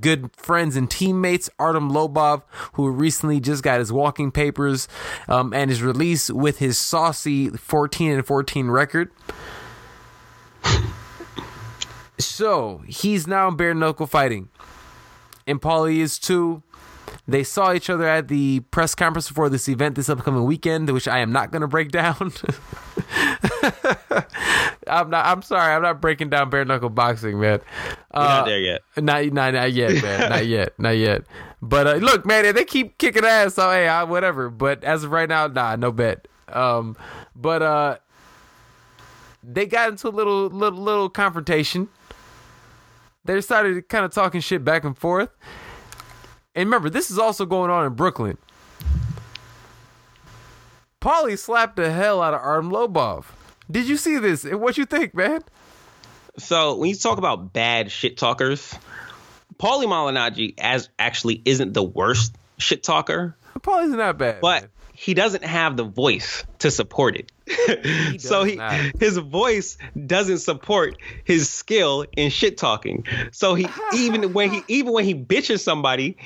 good 0.00 0.30
friends 0.36 0.74
and 0.74 0.90
teammates, 0.90 1.50
Artem 1.58 1.90
Lobov, 1.90 2.42
who 2.72 2.88
recently 2.88 3.40
just 3.40 3.62
got 3.62 3.78
his 3.78 3.92
walking 3.92 4.32
papers 4.32 4.88
um, 5.28 5.52
and 5.52 5.70
is 5.70 5.82
released 5.82 6.30
with 6.30 6.60
his 6.60 6.78
saucy 6.78 7.50
14 7.50 8.12
and 8.12 8.26
14 8.26 8.68
record. 8.68 9.10
so 12.18 12.82
he's 12.86 13.26
now 13.26 13.50
bare 13.50 13.74
knuckle 13.74 14.06
fighting, 14.06 14.48
and 15.46 15.60
Paulie 15.60 15.98
is 15.98 16.18
too. 16.18 16.62
They 17.28 17.42
saw 17.42 17.72
each 17.72 17.90
other 17.90 18.04
at 18.06 18.28
the 18.28 18.60
press 18.60 18.94
conference 18.94 19.26
before 19.28 19.48
this 19.48 19.68
event 19.68 19.96
this 19.96 20.08
upcoming 20.08 20.44
weekend, 20.44 20.88
which 20.90 21.08
I 21.08 21.18
am 21.18 21.32
not 21.32 21.50
going 21.50 21.62
to 21.62 21.66
break 21.66 21.90
down. 21.90 22.14
I'm 24.86 25.10
not. 25.10 25.26
I'm 25.26 25.42
sorry. 25.42 25.74
I'm 25.74 25.82
not 25.82 26.00
breaking 26.00 26.30
down 26.30 26.50
bare 26.50 26.64
knuckle 26.64 26.88
boxing, 26.88 27.40
man. 27.40 27.60
Uh, 28.12 28.24
not 28.24 28.46
there 28.46 28.60
yet. 28.60 28.82
not, 28.96 29.24
not, 29.32 29.54
not 29.54 29.72
yet, 29.72 30.00
man. 30.02 30.30
not 30.30 30.46
yet. 30.48 30.78
Not 30.78 30.90
yet. 30.90 31.24
But 31.60 31.86
uh, 31.88 31.94
look, 31.94 32.24
man, 32.24 32.54
they 32.54 32.64
keep 32.64 32.96
kicking 32.98 33.24
ass, 33.24 33.54
so 33.54 33.70
hey, 33.70 33.88
I, 33.88 34.04
whatever. 34.04 34.48
But 34.48 34.84
as 34.84 35.02
of 35.02 35.10
right 35.10 35.28
now, 35.28 35.48
nah, 35.48 35.74
no 35.74 35.90
bet. 35.90 36.28
Um, 36.48 36.96
but 37.34 37.60
uh, 37.60 37.96
they 39.42 39.66
got 39.66 39.90
into 39.90 40.08
a 40.08 40.10
little 40.10 40.46
little 40.46 40.80
little 40.80 41.08
confrontation. 41.08 41.88
They 43.24 43.40
started 43.40 43.88
kind 43.88 44.04
of 44.04 44.12
talking 44.12 44.40
shit 44.40 44.64
back 44.64 44.84
and 44.84 44.96
forth. 44.96 45.30
And 46.56 46.66
remember, 46.66 46.88
this 46.88 47.10
is 47.10 47.18
also 47.18 47.44
going 47.44 47.70
on 47.70 47.86
in 47.86 47.92
Brooklyn. 47.92 48.38
Paulie 51.02 51.38
slapped 51.38 51.76
the 51.76 51.92
hell 51.92 52.22
out 52.22 52.34
of 52.34 52.40
Artem 52.40 52.70
Lobov. 52.70 53.26
Did 53.70 53.86
you 53.86 53.96
see 53.98 54.18
this? 54.18 54.44
And 54.44 54.60
what 54.60 54.78
you 54.78 54.86
think, 54.86 55.14
man? 55.14 55.44
So 56.38 56.76
when 56.76 56.88
you 56.88 56.96
talk 56.96 57.18
about 57.18 57.52
bad 57.52 57.90
shit 57.90 58.16
talkers, 58.16 58.74
Paulie 59.58 59.86
Malignaggi 59.86 60.54
as 60.58 60.88
actually 60.98 61.42
isn't 61.44 61.74
the 61.74 61.82
worst 61.82 62.34
shit 62.58 62.82
talker, 62.82 63.36
Paulie's 63.60 63.90
not 63.90 64.18
bad. 64.18 64.40
but 64.40 64.62
man. 64.62 64.70
he 64.94 65.14
doesn't 65.14 65.44
have 65.44 65.76
the 65.76 65.84
voice 65.84 66.44
to 66.60 66.70
support 66.70 67.16
it. 67.16 67.32
so 68.18 68.44
he 68.44 68.56
not. 68.56 68.74
his 68.98 69.18
voice 69.18 69.78
doesn't 70.06 70.38
support 70.38 70.96
his 71.24 71.48
skill 71.48 72.04
in 72.16 72.30
shit 72.30 72.56
talking. 72.56 73.04
So 73.32 73.54
he 73.54 73.68
even 73.94 74.32
when 74.32 74.50
he 74.50 74.62
even 74.68 74.92
when 74.92 75.04
he 75.04 75.14
bitches 75.14 75.60
somebody, 75.60 76.16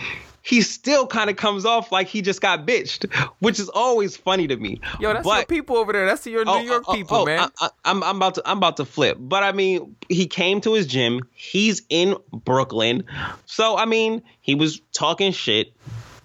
he 0.43 0.63
still 0.63 1.07
kind 1.07 1.29
of 1.29 1.37
comes 1.37 1.67
off 1.67 1.93
like 1.93 2.07
he 2.07 2.23
just 2.23 2.41
got 2.41 2.67
bitched, 2.67 3.13
which 3.41 3.61
is 3.61 3.69
always 3.69 4.17
funny 4.17 4.47
to 4.49 4.57
me. 4.57 4.81
Yo, 4.99 5.13
that's 5.13 5.25
But- 5.25 5.37
your 5.37 5.47
people 5.47 5.77
over 5.77 5.93
there. 5.93 6.07
That's 6.07 6.27
your 6.27 6.45
New 6.45 6.51
Oh, 6.51 6.61
York 6.61 6.85
oh, 6.87 6.95
people, 6.95 7.17
oh, 7.19 7.27
man. 7.27 7.51
I, 7.61 7.71
am 7.85 8.03
I'm 8.03 8.17
about 8.17 8.37
to 8.37 8.43
I'm 8.47 8.57
about 8.57 8.79
to 8.79 8.85
flip, 8.85 9.19
but 9.21 9.43
I 9.43 9.53
mean, 9.53 9.97
he 10.09 10.27
came 10.27 10.61
to 10.63 10.73
his 10.75 10.87
gym. 10.87 11.21
He's 11.33 11.83
in 11.91 12.17
Brooklyn, 12.33 13.05
so 13.45 13.77
I 13.77 13.85
mean, 13.85 14.23
he 14.41 14.55
was 14.55 14.81
talking 14.93 15.33
shit. 15.33 15.75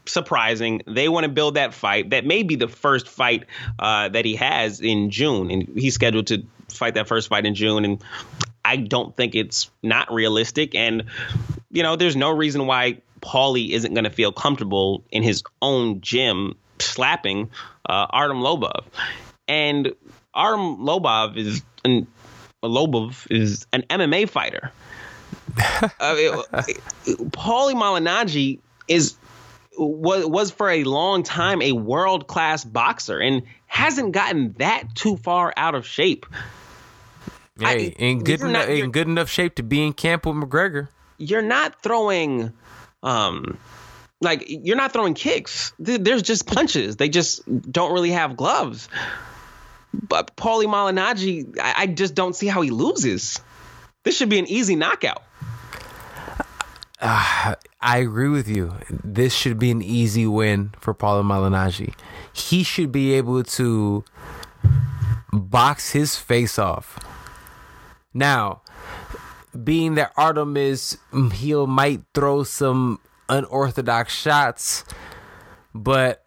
Surprising. 0.08 0.82
They 0.88 1.10
want 1.10 1.24
to 1.24 1.30
build 1.30 1.56
that 1.56 1.74
fight. 1.74 2.12
That 2.12 2.26
may 2.26 2.44
be 2.44 2.56
the 2.56 2.68
first 2.68 3.08
fight 3.08 3.46
uh, 3.80 4.10
that 4.10 4.26
he 4.26 4.36
has 4.36 4.82
in 4.82 5.10
June, 5.10 5.52
and 5.52 5.68
he's 5.76 5.96
scheduled 5.96 6.28
to 6.28 6.44
fight 6.70 6.96
that 6.96 7.08
first 7.08 7.30
fight 7.30 7.46
in 7.46 7.56
June. 7.56 7.86
And 7.86 8.04
I 8.64 8.78
don't 8.78 9.16
think 9.16 9.36
it's 9.36 9.70
not 9.82 10.14
realistic. 10.14 10.76
And 10.76 11.04
you 11.72 11.84
know, 11.84 11.96
there's 11.96 12.16
no 12.16 12.32
reason 12.32 12.68
why 12.68 13.02
Paulie 13.22 13.72
isn't 13.72 13.94
going 13.94 14.04
to 14.04 14.10
feel 14.10 14.32
comfortable 14.32 15.04
in 15.12 15.24
his 15.24 15.44
own 15.62 16.02
gym 16.02 16.56
slapping 16.80 17.50
uh, 17.88 18.08
Artem 18.10 18.38
Lobov. 18.38 18.86
And 19.48 19.94
Artem 20.34 20.78
Lobov 20.78 21.38
is 21.38 21.62
an 21.84 22.08
Lobov 22.64 23.28
is 23.30 23.68
an 23.74 23.84
MMA 23.84 24.30
fighter. 24.30 24.72
uh, 25.58 26.16
Paulie 27.32 27.76
Malignaggi 27.76 28.60
is 28.88 29.16
was 29.78 30.26
was 30.26 30.52
for 30.52 30.70
a 30.70 30.84
long 30.84 31.24
time 31.24 31.62
a 31.62 31.72
world 31.74 32.28
class 32.28 32.64
boxer 32.64 33.20
and 33.20 33.44
hasn't 33.68 34.14
gotten 34.14 34.54
that 34.60 34.96
too 34.96 35.18
far 35.18 35.54
out 35.56 35.76
of 35.76 35.86
shape. 35.86 36.26
hey, 37.60 37.88
I- 37.88 37.96
in 38.04 38.24
good 38.24 38.42
enough, 38.42 38.68
in 38.68 38.92
good 38.92 39.08
enough 39.08 39.30
shape 39.30 39.56
to 39.56 39.64
be 39.64 39.86
in 39.86 39.94
camp 39.94 40.26
with 40.26 40.36
McGregor. 40.36 40.90
You're 41.18 41.42
not 41.42 41.82
throwing, 41.82 42.52
um, 43.04 43.58
like 44.22 44.46
you're 44.48 44.76
not 44.78 44.92
throwing 44.92 45.14
kicks. 45.14 45.72
There's 45.80 46.22
just 46.22 46.46
punches. 46.48 46.98
They 46.98 47.10
just 47.10 47.42
don't 47.72 47.94
really 47.94 48.12
have 48.12 48.36
gloves. 48.36 48.90
But 49.94 50.36
Paulie 50.36 50.66
Malignaggi, 50.66 51.58
I, 51.58 51.74
I 51.84 51.88
just 51.88 52.16
don't 52.16 52.36
see 52.36 52.48
how 52.48 52.62
he 52.62 52.70
loses. 52.70 53.40
This 54.04 54.18
should 54.18 54.28
be 54.30 54.40
an 54.40 54.48
easy 54.48 54.76
knockout. 54.76 55.24
Ah, 57.02 57.56
I 57.82 57.98
agree 57.98 58.30
with 58.30 58.48
you. 58.48 58.74
This 58.90 59.34
should 59.34 59.60
be 59.60 59.70
an 59.70 59.82
easy 59.82 60.26
win 60.26 60.74
for 60.80 60.94
Paulo 60.94 61.24
Malignaggi. 61.24 61.94
He 62.32 62.64
should 62.64 62.92
be 62.92 63.14
able 63.14 63.44
to 63.44 64.04
box 65.34 65.92
his 65.92 66.16
face 66.16 66.58
off. 66.58 66.98
Now, 68.14 68.62
being 69.64 69.96
that 69.96 70.14
Artemis, 70.16 70.98
mm, 71.12 71.32
he 71.34 71.54
might 71.54 72.02
throw 72.14 72.44
some 72.44 73.00
unorthodox 73.28 74.14
shots, 74.16 74.86
but 75.74 76.26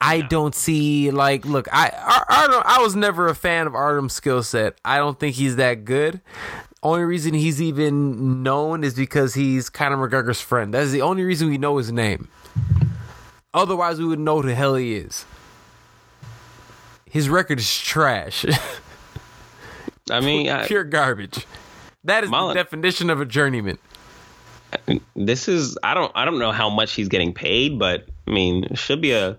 I 0.00 0.20
don't 0.22 0.54
see 0.54 1.10
like 1.10 1.44
look 1.44 1.66
I 1.72 1.90
Ar- 1.90 2.26
Artem 2.30 2.62
I 2.64 2.80
was 2.80 2.94
never 2.94 3.26
a 3.26 3.34
fan 3.34 3.66
of 3.66 3.74
Artem's 3.74 4.14
skill 4.14 4.42
set. 4.42 4.78
I 4.84 4.96
don't 4.98 5.18
think 5.18 5.34
he's 5.36 5.56
that 5.56 5.84
good. 5.84 6.20
Only 6.82 7.02
reason 7.02 7.34
he's 7.34 7.60
even 7.60 8.42
known 8.42 8.84
is 8.84 8.94
because 8.94 9.34
he's 9.34 9.68
Conor 9.68 9.96
McGregor's 10.08 10.40
friend. 10.40 10.72
That's 10.72 10.90
the 10.92 11.02
only 11.02 11.24
reason 11.24 11.48
we 11.48 11.58
know 11.58 11.76
his 11.78 11.90
name. 11.90 12.28
Otherwise, 13.52 13.98
we 13.98 14.04
would 14.04 14.20
know 14.20 14.40
who 14.40 14.48
the 14.48 14.54
hell 14.54 14.76
he 14.76 14.94
is. 14.94 15.24
His 17.10 17.28
record 17.28 17.58
is 17.58 17.78
trash, 17.78 18.44
I 20.10 20.20
mean, 20.20 20.48
I, 20.48 20.66
pure 20.66 20.84
garbage. 20.84 21.46
That 22.04 22.24
is 22.24 22.30
Mullen- 22.30 22.56
the 22.56 22.62
definition 22.62 23.10
of 23.10 23.20
a 23.20 23.24
journeyman. 23.24 23.78
this 25.16 25.48
is 25.48 25.76
I 25.82 25.94
don't 25.94 26.12
I 26.14 26.24
don't 26.24 26.38
know 26.38 26.52
how 26.52 26.70
much 26.70 26.92
he's 26.92 27.08
getting 27.08 27.32
paid, 27.32 27.78
but 27.78 28.06
I 28.26 28.30
mean, 28.30 28.64
it 28.64 28.78
should 28.78 29.00
be 29.00 29.12
a, 29.12 29.38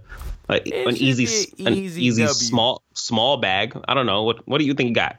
a 0.49 0.87
an 0.87 0.95
easy 0.97 1.25
an 1.65 1.73
easy 1.73 2.05
easy 2.05 2.27
small 2.27 2.81
small 2.93 3.37
bag. 3.37 3.79
I 3.87 3.93
don't 3.93 4.05
know 4.05 4.23
what 4.23 4.47
what 4.47 4.57
do 4.57 4.65
you 4.65 4.73
think 4.73 4.87
he 4.87 4.93
got? 4.93 5.17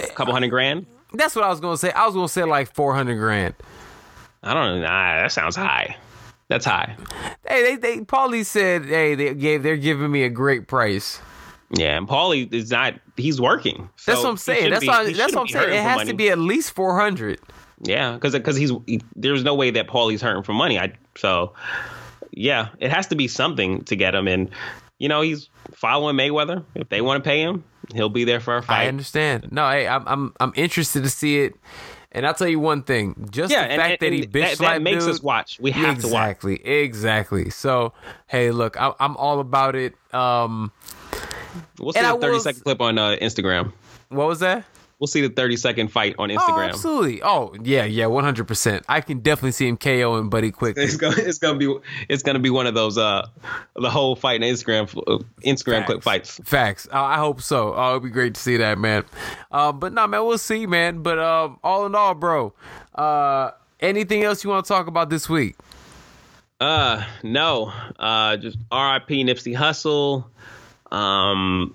A 0.00 0.06
couple 0.08 0.32
hundred 0.32 0.48
grand? 0.50 0.86
That's 1.14 1.34
what 1.34 1.44
I 1.44 1.48
was 1.48 1.60
gonna 1.60 1.76
say. 1.76 1.90
I 1.92 2.06
was 2.06 2.14
gonna 2.14 2.28
say 2.28 2.44
like 2.44 2.74
four 2.74 2.94
hundred 2.94 3.16
grand. 3.16 3.54
I 4.42 4.54
don't 4.54 4.80
know. 4.80 4.86
Nah, 4.86 5.22
that 5.22 5.32
sounds 5.32 5.56
high. 5.56 5.96
That's 6.48 6.64
high. 6.64 6.96
Hey, 7.46 7.62
they 7.62 7.76
they 7.76 8.00
Paulie 8.00 8.44
said, 8.44 8.86
hey, 8.86 9.14
they 9.14 9.34
gave 9.34 9.62
they're 9.62 9.76
giving 9.76 10.10
me 10.10 10.24
a 10.24 10.28
great 10.30 10.66
price. 10.68 11.20
Yeah, 11.74 11.96
and 11.96 12.06
Paulie 12.06 12.52
is 12.52 12.70
not. 12.70 12.94
He's 13.16 13.40
working. 13.40 13.88
That's 14.06 14.22
what 14.22 14.28
I'm 14.28 14.36
saying. 14.36 14.70
That's 14.70 14.80
be- 14.80 15.12
that's 15.14 15.34
what 15.34 15.42
I'm 15.42 15.48
saying. 15.48 15.72
It 15.72 15.80
has 15.80 15.96
money. 15.96 16.10
to 16.10 16.16
be 16.16 16.28
at 16.28 16.38
least 16.38 16.72
four 16.72 16.98
hundred. 16.98 17.40
Yeah, 17.82 18.12
because 18.12 18.32
because 18.32 18.56
he's 18.56 18.72
he, 18.86 19.00
there's 19.16 19.42
no 19.42 19.54
way 19.54 19.70
that 19.70 19.88
Paulie's 19.88 20.20
hurting 20.20 20.42
for 20.42 20.52
money. 20.52 20.78
I 20.78 20.92
so 21.16 21.54
yeah, 22.30 22.68
it 22.78 22.90
has 22.90 23.06
to 23.08 23.14
be 23.14 23.28
something 23.28 23.82
to 23.84 23.96
get 23.96 24.14
him. 24.14 24.28
And 24.28 24.50
you 25.02 25.08
know 25.08 25.20
he's 25.20 25.48
following 25.74 26.14
Mayweather. 26.16 26.64
If 26.76 26.88
they 26.88 27.00
want 27.00 27.24
to 27.24 27.28
pay 27.28 27.40
him, 27.42 27.64
he'll 27.92 28.08
be 28.08 28.22
there 28.24 28.38
for 28.40 28.56
a 28.56 28.62
fight. 28.62 28.84
I 28.84 28.86
understand. 28.88 29.48
No, 29.50 29.68
hey, 29.68 29.88
I'm 29.88 30.06
I'm 30.06 30.32
I'm 30.38 30.52
interested 30.54 31.02
to 31.02 31.10
see 31.10 31.40
it. 31.40 31.54
And 32.14 32.26
I'll 32.26 32.34
tell 32.34 32.46
you 32.46 32.60
one 32.60 32.82
thing: 32.84 33.26
just 33.30 33.50
Yeah, 33.50 33.66
the 33.68 33.74
fact 33.76 34.02
and- 34.02 34.12
that 34.12 34.16
he 34.16 34.26
bitch 34.26 34.58
that, 34.58 34.58
that 34.58 34.82
makes 34.82 35.04
dude, 35.04 35.14
us 35.14 35.22
watch. 35.22 35.58
We 35.60 35.72
have 35.72 35.98
to 36.02 36.08
watch. 36.08 36.28
exactly, 36.44 36.64
exactly. 36.64 37.50
So, 37.50 37.94
hey, 38.28 38.50
look, 38.52 38.80
I'm 38.80 38.92
I'm 39.00 39.16
all 39.16 39.40
about 39.40 39.74
it. 39.74 39.94
Um, 40.14 40.70
We'll 41.78 41.92
see 41.92 42.00
I 42.00 42.12
30 42.12 42.26
will- 42.32 42.40
second 42.40 42.62
clip 42.62 42.80
on 42.80 42.96
uh, 42.98 43.16
Instagram. 43.20 43.72
what 44.08 44.26
was 44.28 44.38
that? 44.40 44.64
We'll 45.02 45.08
see 45.08 45.20
the 45.20 45.30
30 45.30 45.56
second 45.56 45.88
fight 45.88 46.14
on 46.16 46.28
Instagram. 46.28 46.36
Oh, 46.38 46.52
Instagram. 46.52 46.68
absolutely. 46.68 47.22
Oh, 47.24 47.52
yeah, 47.60 47.82
yeah, 47.84 48.06
100. 48.06 48.46
percent 48.46 48.84
I 48.88 49.00
can 49.00 49.18
definitely 49.18 49.50
see 49.50 49.66
him 49.66 49.76
KOing 49.76 50.30
Buddy 50.30 50.52
quick. 50.52 50.76
it's 50.78 50.96
gonna 50.96 51.16
it's 51.18 51.38
gonna 51.38 51.58
be 51.58 51.76
it's 52.08 52.22
gonna 52.22 52.38
be 52.38 52.50
one 52.50 52.68
of 52.68 52.74
those 52.74 52.96
uh 52.98 53.26
the 53.74 53.90
whole 53.90 54.14
fight 54.14 54.40
in 54.40 54.54
Instagram 54.54 54.86
Instagram 55.44 55.86
clip 55.86 56.04
fights. 56.04 56.40
Facts. 56.44 56.86
Uh, 56.86 57.02
I 57.02 57.16
hope 57.18 57.42
so. 57.42 57.74
Oh, 57.74 57.90
it'd 57.90 58.04
be 58.04 58.10
great 58.10 58.34
to 58.36 58.40
see 58.40 58.58
that, 58.58 58.78
man. 58.78 59.02
Uh, 59.50 59.72
but 59.72 59.92
no, 59.92 60.06
man, 60.06 60.24
we'll 60.24 60.38
see, 60.38 60.66
man. 60.68 61.02
But 61.02 61.18
um, 61.18 61.58
all 61.64 61.84
in 61.84 61.96
all, 61.96 62.14
bro, 62.14 62.54
uh, 62.94 63.50
anything 63.80 64.22
else 64.22 64.44
you 64.44 64.50
want 64.50 64.64
to 64.64 64.68
talk 64.68 64.86
about 64.86 65.10
this 65.10 65.28
week? 65.28 65.56
Uh 66.60 67.04
no. 67.24 67.72
Uh 67.98 68.36
just 68.36 68.56
R.I.P. 68.70 69.24
Nipsey 69.24 69.56
Hussle. 69.56 70.26
Um 70.96 71.74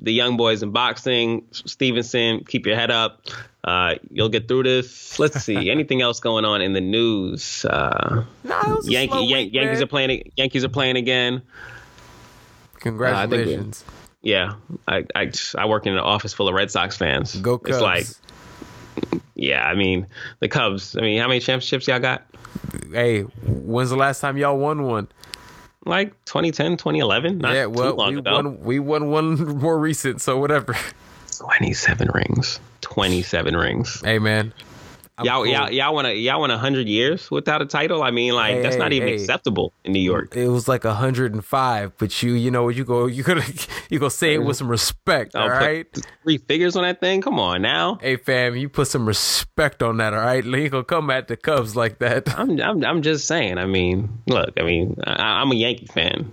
the 0.00 0.12
young 0.12 0.36
boys 0.36 0.62
in 0.62 0.70
boxing, 0.70 1.44
Stevenson, 1.52 2.44
keep 2.44 2.66
your 2.66 2.76
head 2.76 2.90
up. 2.90 3.22
Uh, 3.64 3.96
you'll 4.10 4.28
get 4.28 4.48
through 4.48 4.62
this. 4.62 5.18
Let's 5.18 5.42
see. 5.44 5.70
Anything 5.72 6.00
else 6.02 6.20
going 6.20 6.44
on 6.44 6.62
in 6.62 6.72
the 6.72 6.80
news? 6.80 7.64
Uh, 7.64 8.24
No, 8.44 8.60
it 8.60 8.68
was 8.68 8.88
a 8.88 8.90
Yankee, 8.90 9.24
Yan- 9.26 9.38
week, 9.44 9.54
Yankees 9.54 9.82
are 9.82 9.86
playing. 9.86 10.32
Yankees 10.36 10.64
are 10.64 10.68
playing 10.68 10.96
again. 10.96 11.42
Congratulations. 12.80 13.84
Yeah, 14.22 14.54
I, 14.86 15.04
I 15.14 15.30
I 15.56 15.66
work 15.66 15.86
in 15.86 15.92
an 15.92 15.98
office 16.00 16.32
full 16.32 16.48
of 16.48 16.54
Red 16.54 16.70
Sox 16.70 16.96
fans. 16.96 17.36
Go 17.36 17.58
Cubs. 17.58 17.76
It's 17.76 17.82
like, 17.82 18.06
yeah, 19.34 19.64
I 19.64 19.74
mean 19.74 20.06
the 20.40 20.48
Cubs. 20.48 20.96
I 20.96 21.00
mean, 21.00 21.20
how 21.20 21.28
many 21.28 21.40
championships 21.40 21.86
y'all 21.86 21.98
got? 22.00 22.24
hey, 22.92 23.22
when's 23.46 23.90
the 23.90 23.96
last 23.96 24.20
time 24.20 24.36
y'all 24.36 24.58
won 24.58 24.82
one? 24.82 25.08
Like 25.88 26.10
2010, 26.26 26.72
2011. 26.76 27.38
Not 27.38 27.54
yeah, 27.54 27.66
well, 27.66 27.92
too 27.92 27.96
long 27.96 28.12
we 28.12 28.18
ago. 28.18 28.32
won. 28.34 28.60
We 28.60 28.78
won 28.78 29.10
one 29.10 29.58
more 29.58 29.78
recent, 29.78 30.20
so 30.20 30.38
whatever. 30.38 30.76
27 31.38 32.10
rings. 32.12 32.60
27 32.82 33.56
rings. 33.56 34.00
hey, 34.02 34.18
man, 34.18 34.52
I'm 35.18 35.24
y'all, 35.26 35.44
cool. 35.44 35.52
y'all, 35.52 35.70
y'all 35.70 35.94
want 35.94 36.16
y'all 36.16 36.40
want 36.40 36.52
hundred 36.52 36.86
years 36.88 37.30
without 37.30 37.60
a 37.60 37.66
title? 37.66 38.02
I 38.02 38.10
mean, 38.12 38.34
like 38.34 38.54
Hey, 38.56 38.62
that's 38.62 38.76
not 38.76 38.92
hey, 38.92 38.98
even 38.98 39.08
hey. 39.08 39.14
acceptable 39.14 39.72
in 39.84 39.92
New 39.92 39.98
York. 40.00 40.36
It 40.36 40.48
was 40.48 40.68
like 40.68 40.84
105, 40.84 41.98
but 41.98 42.22
you, 42.22 42.32
you 42.34 42.50
know, 42.50 42.68
you 42.68 42.84
go, 42.84 43.06
you 43.06 43.22
gotta, 43.22 43.68
you 43.90 43.98
go 43.98 44.08
say 44.08 44.34
it 44.34 44.38
with 44.38 44.56
some 44.56 44.68
respect, 44.68 45.34
I'll 45.34 45.42
all 45.42 45.48
right? 45.50 45.86
three 46.22 46.38
figures 46.38 46.76
on 46.76 46.82
that 46.84 47.00
thing. 47.00 47.20
Come 47.20 47.38
on 47.40 47.62
now. 47.62 47.98
Hey, 48.00 48.16
fam, 48.16 48.56
you 48.56 48.68
put 48.68 48.88
some 48.88 49.06
respect 49.06 49.82
on 49.82 49.96
that, 49.98 50.14
all 50.14 50.20
right? 50.20 50.44
You 50.44 50.54
ain't 50.56 50.70
gonna 50.70 50.84
come 50.84 51.10
at 51.10 51.28
the 51.28 51.36
Cubs 51.36 51.74
like 51.74 51.98
that. 51.98 52.28
I'm, 52.38 52.60
I'm, 52.60 52.84
I'm 52.84 53.02
just 53.02 53.26
saying. 53.26 53.58
I 53.58 53.66
mean, 53.66 54.08
look. 54.26 54.52
I 54.58 54.62
mean, 54.62 54.96
I, 55.04 55.40
I'm 55.40 55.50
a 55.50 55.54
Yankee 55.54 55.86
fan. 55.86 56.30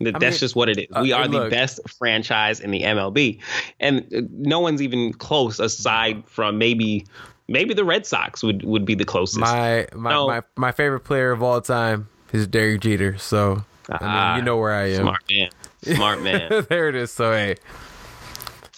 Th- 0.00 0.12
That's 0.14 0.36
mean, 0.36 0.38
just 0.38 0.54
what 0.54 0.68
it 0.68 0.78
is. 0.78 0.86
We 1.02 1.12
uh, 1.12 1.18
are 1.18 1.26
the 1.28 1.38
look. 1.38 1.50
best 1.50 1.80
franchise 1.98 2.60
in 2.60 2.70
the 2.70 2.82
MLB, 2.82 3.40
and 3.80 4.06
uh, 4.14 4.20
no 4.30 4.60
one's 4.60 4.80
even 4.80 5.12
close 5.12 5.58
aside 5.58 6.22
from 6.28 6.56
maybe, 6.56 7.04
maybe 7.48 7.74
the 7.74 7.84
Red 7.84 8.06
Sox 8.06 8.42
would, 8.42 8.64
would 8.64 8.84
be 8.84 8.94
the 8.94 9.04
closest. 9.04 9.40
My 9.40 9.86
my, 9.94 10.10
No. 10.10 10.26
my 10.28 10.42
my 10.56 10.72
favorite 10.72 11.00
player 11.00 11.32
of 11.32 11.42
all 11.42 11.60
time 11.60 12.08
is 12.32 12.46
Derek 12.46 12.80
Jeter. 12.82 13.18
So 13.18 13.64
I 13.88 13.92
mean, 14.04 14.08
Ah, 14.10 14.36
you 14.36 14.42
know 14.42 14.56
where 14.58 14.72
I 14.72 14.88
am. 14.90 15.02
Smart 15.02 15.22
man. 15.30 15.50
Smart 15.96 16.22
man. 16.22 16.66
there 16.68 16.88
it 16.88 16.94
is. 16.94 17.10
So 17.12 17.32
hey, 17.32 17.56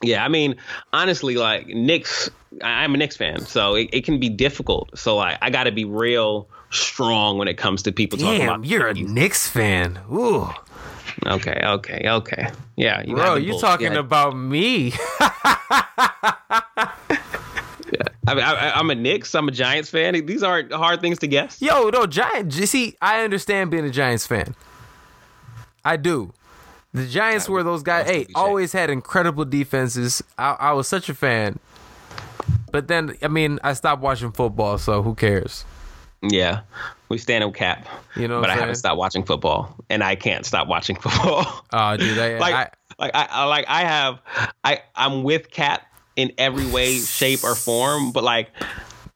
Yeah, 0.02 0.24
I 0.24 0.28
mean, 0.28 0.56
honestly, 0.92 1.36
like 1.36 1.66
Knicks, 1.66 2.30
I'm 2.62 2.94
a 2.94 2.98
Knicks 2.98 3.16
fan, 3.16 3.44
so 3.47 3.74
it, 3.74 3.90
it 3.92 4.05
can 4.05 4.20
be 4.20 4.28
difficult. 4.28 4.97
So 4.98 5.16
like, 5.16 5.38
I 5.42 5.51
got 5.51 5.64
to 5.64 5.72
be 5.72 5.84
real 5.84 6.48
strong 6.70 7.38
when 7.38 7.48
it 7.48 7.59
comes 7.59 7.82
to 7.82 7.92
people 7.92 8.18
talking 8.18 8.40
damn, 8.40 8.48
about. 8.48 8.64
you're 8.66 8.88
a 8.88 8.94
Knicks 8.94 9.48
fan. 9.48 9.98
Ooh, 10.12 10.48
Okay, 11.26 11.60
okay, 11.62 12.05
okay. 12.09 12.47
Yeah, 12.76 13.02
you 13.05 13.14
bro, 13.16 13.34
you 13.34 13.59
talking 13.60 13.92
Yeah. 13.92 13.98
about 13.98 14.34
me? 14.36 14.94
I 18.31 18.35
mean, 18.35 18.44
I, 18.44 18.70
I'm 18.78 18.90
a 18.90 18.94
Knicks. 18.94 19.35
I'm 19.35 19.48
a 19.48 19.51
Giants 19.51 19.90
fan. 19.90 20.15
These 20.24 20.44
aren't 20.44 20.73
hard 20.73 21.01
things 21.01 21.19
to 21.19 21.27
guess. 21.27 21.61
Yo, 21.61 21.89
no, 21.90 22.07
Giant. 22.07 22.55
you 22.55 22.66
See, 22.66 22.97
I 23.02 23.24
understand 23.24 23.73
being 23.73 23.85
a 23.85 23.90
Giants 23.90 24.27
fan. 24.27 24.55
I 25.85 25.97
do. 25.97 26.32
The 26.93 27.07
Giants 27.07 27.48
were 27.48 27.65
those 27.65 27.82
guys. 27.82 28.07
Hey, 28.07 28.27
always 28.35 28.73
had 28.73 28.89
incredible 28.89 29.44
defenses. 29.44 30.23
I, 30.39 30.57
I 30.61 30.73
was 30.73 30.86
such 30.86 31.09
a 31.09 31.15
fan. 31.15 31.59
But 32.70 32.86
then, 32.86 33.16
I 33.20 33.28
mean, 33.28 33.59
I 33.65 33.73
stopped 33.73 34.01
watching 34.01 34.31
football, 34.31 34.78
so 34.78 35.02
who 35.02 35.16
cares? 35.16 35.65
Yeah, 36.23 36.61
we 37.09 37.19
stand 37.19 37.43
up 37.43 37.55
cap. 37.55 37.89
You 38.15 38.28
know 38.28 38.36
what 38.36 38.43
but 38.43 38.51
I 38.51 38.55
haven't 38.55 38.77
stopped 38.77 38.98
watching 38.98 39.24
football, 39.24 39.74
and 39.89 40.05
I 40.05 40.15
can't 40.15 40.47
stop 40.47 40.69
watching 40.69 40.94
football. 41.01 41.65
Oh, 41.73 41.97
dude, 41.97 42.19
I, 42.19 42.39
like, 42.39 42.55
I, 42.55 42.70
like 42.98 43.15
I, 43.15 43.27
I 43.28 43.44
like 43.47 43.65
I 43.69 43.81
have, 43.81 44.20
I 44.62 44.82
I'm 44.94 45.24
with 45.24 45.51
Cap 45.51 45.90
in 46.20 46.32
every 46.38 46.66
way, 46.66 46.98
shape, 46.98 47.42
or 47.44 47.55
form. 47.55 48.12
But 48.12 48.22
like, 48.24 48.51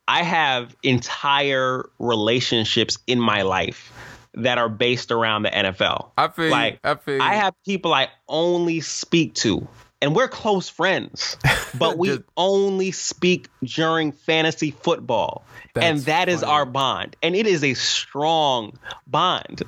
I 0.08 0.22
have 0.22 0.74
entire 0.82 1.88
relationships 1.98 2.98
in 3.06 3.20
my 3.20 3.42
life 3.42 3.92
that 4.34 4.58
are 4.58 4.68
based 4.68 5.12
around 5.12 5.44
the 5.44 5.50
NFL. 5.50 6.10
I 6.18 6.28
feel 6.28 6.50
like 6.50 6.80
I 6.82 6.94
feel. 6.96 7.22
I 7.22 7.34
have 7.34 7.54
people 7.64 7.94
I 7.94 8.08
only 8.28 8.80
speak 8.80 9.34
to, 9.36 9.66
and 10.02 10.14
we're 10.14 10.28
close 10.28 10.68
friends, 10.68 11.36
but 11.78 11.96
we 11.98 12.08
Just- 12.08 12.22
only 12.36 12.90
speak 12.90 13.48
during 13.62 14.12
fantasy 14.12 14.72
football, 14.72 15.44
and 15.76 16.00
that 16.00 16.28
is 16.28 16.40
funny. 16.40 16.52
our 16.52 16.64
bond, 16.66 17.16
and 17.22 17.36
it 17.36 17.46
is 17.46 17.62
a 17.62 17.74
strong 17.74 18.76
bond. 19.06 19.62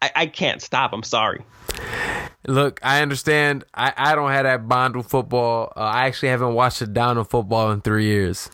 I, 0.00 0.10
I 0.14 0.26
can't 0.26 0.62
stop. 0.62 0.92
I'm 0.92 1.02
sorry. 1.02 1.42
Look, 2.46 2.80
I 2.82 3.02
understand. 3.02 3.64
I, 3.74 3.92
I 3.96 4.14
don't 4.14 4.30
have 4.30 4.44
that 4.44 4.68
bond 4.68 4.96
with 4.96 5.06
football. 5.06 5.72
Uh, 5.76 5.80
I 5.80 6.06
actually 6.06 6.30
haven't 6.30 6.54
watched 6.54 6.80
a 6.80 6.86
down 6.86 7.18
of 7.18 7.28
football 7.28 7.70
in 7.72 7.80
three 7.80 8.06
years. 8.06 8.50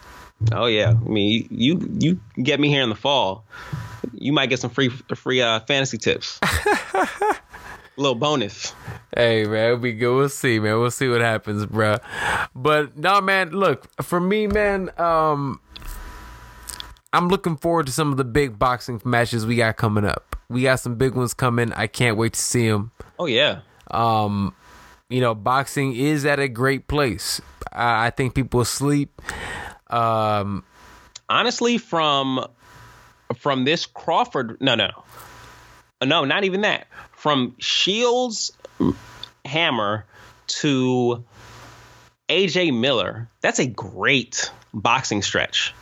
Oh 0.52 0.66
yeah, 0.66 0.90
I 0.90 1.08
mean 1.08 1.46
you 1.50 1.96
you 1.98 2.20
get 2.42 2.60
me 2.60 2.68
here 2.68 2.82
in 2.82 2.88
the 2.88 2.94
fall, 2.96 3.44
you 4.14 4.32
might 4.32 4.46
get 4.46 4.58
some 4.58 4.70
free 4.70 4.88
free 4.88 5.40
uh, 5.40 5.60
fantasy 5.60 5.98
tips. 5.98 6.40
little 7.96 8.14
bonus. 8.14 8.74
Hey 9.16 9.44
man, 9.44 9.66
it'll 9.66 9.78
be 9.78 9.92
good. 9.92 10.16
We'll 10.16 10.28
see, 10.28 10.58
man. 10.58 10.80
We'll 10.80 10.90
see 10.90 11.08
what 11.08 11.20
happens, 11.20 11.66
bro. 11.66 11.96
But 12.54 12.96
no, 12.98 13.20
man. 13.20 13.50
Look, 13.50 13.88
for 14.02 14.20
me, 14.20 14.46
man. 14.46 14.90
Um, 14.98 15.60
I'm 17.14 17.28
looking 17.28 17.56
forward 17.56 17.86
to 17.86 17.92
some 17.92 18.10
of 18.10 18.16
the 18.16 18.24
big 18.24 18.58
boxing 18.58 19.00
matches 19.04 19.46
we 19.46 19.54
got 19.56 19.76
coming 19.76 20.04
up. 20.04 20.34
We 20.48 20.62
got 20.62 20.80
some 20.80 20.96
big 20.96 21.14
ones 21.14 21.32
coming. 21.32 21.72
I 21.72 21.86
can't 21.86 22.16
wait 22.16 22.32
to 22.32 22.40
see 22.40 22.68
them. 22.68 22.90
Oh 23.20 23.26
yeah, 23.26 23.60
Um, 23.90 24.52
you 25.08 25.20
know, 25.20 25.34
boxing 25.34 25.94
is 25.94 26.26
at 26.26 26.40
a 26.40 26.48
great 26.48 26.88
place. 26.88 27.40
I, 27.72 28.06
I 28.06 28.10
think 28.10 28.34
people 28.34 28.64
sleep. 28.64 29.22
Um, 29.88 30.64
honestly, 31.28 31.78
from 31.78 32.44
from 33.36 33.64
this 33.64 33.86
Crawford, 33.86 34.56
no, 34.60 34.74
no, 34.74 34.88
no, 36.00 36.06
no, 36.06 36.24
not 36.24 36.42
even 36.42 36.62
that. 36.62 36.88
From 37.12 37.54
Shields 37.58 38.50
Hammer 39.44 40.04
to 40.46 41.24
AJ 42.28 42.78
Miller, 42.78 43.28
that's 43.40 43.60
a 43.60 43.66
great 43.66 44.50
boxing 44.72 45.22
stretch. 45.22 45.72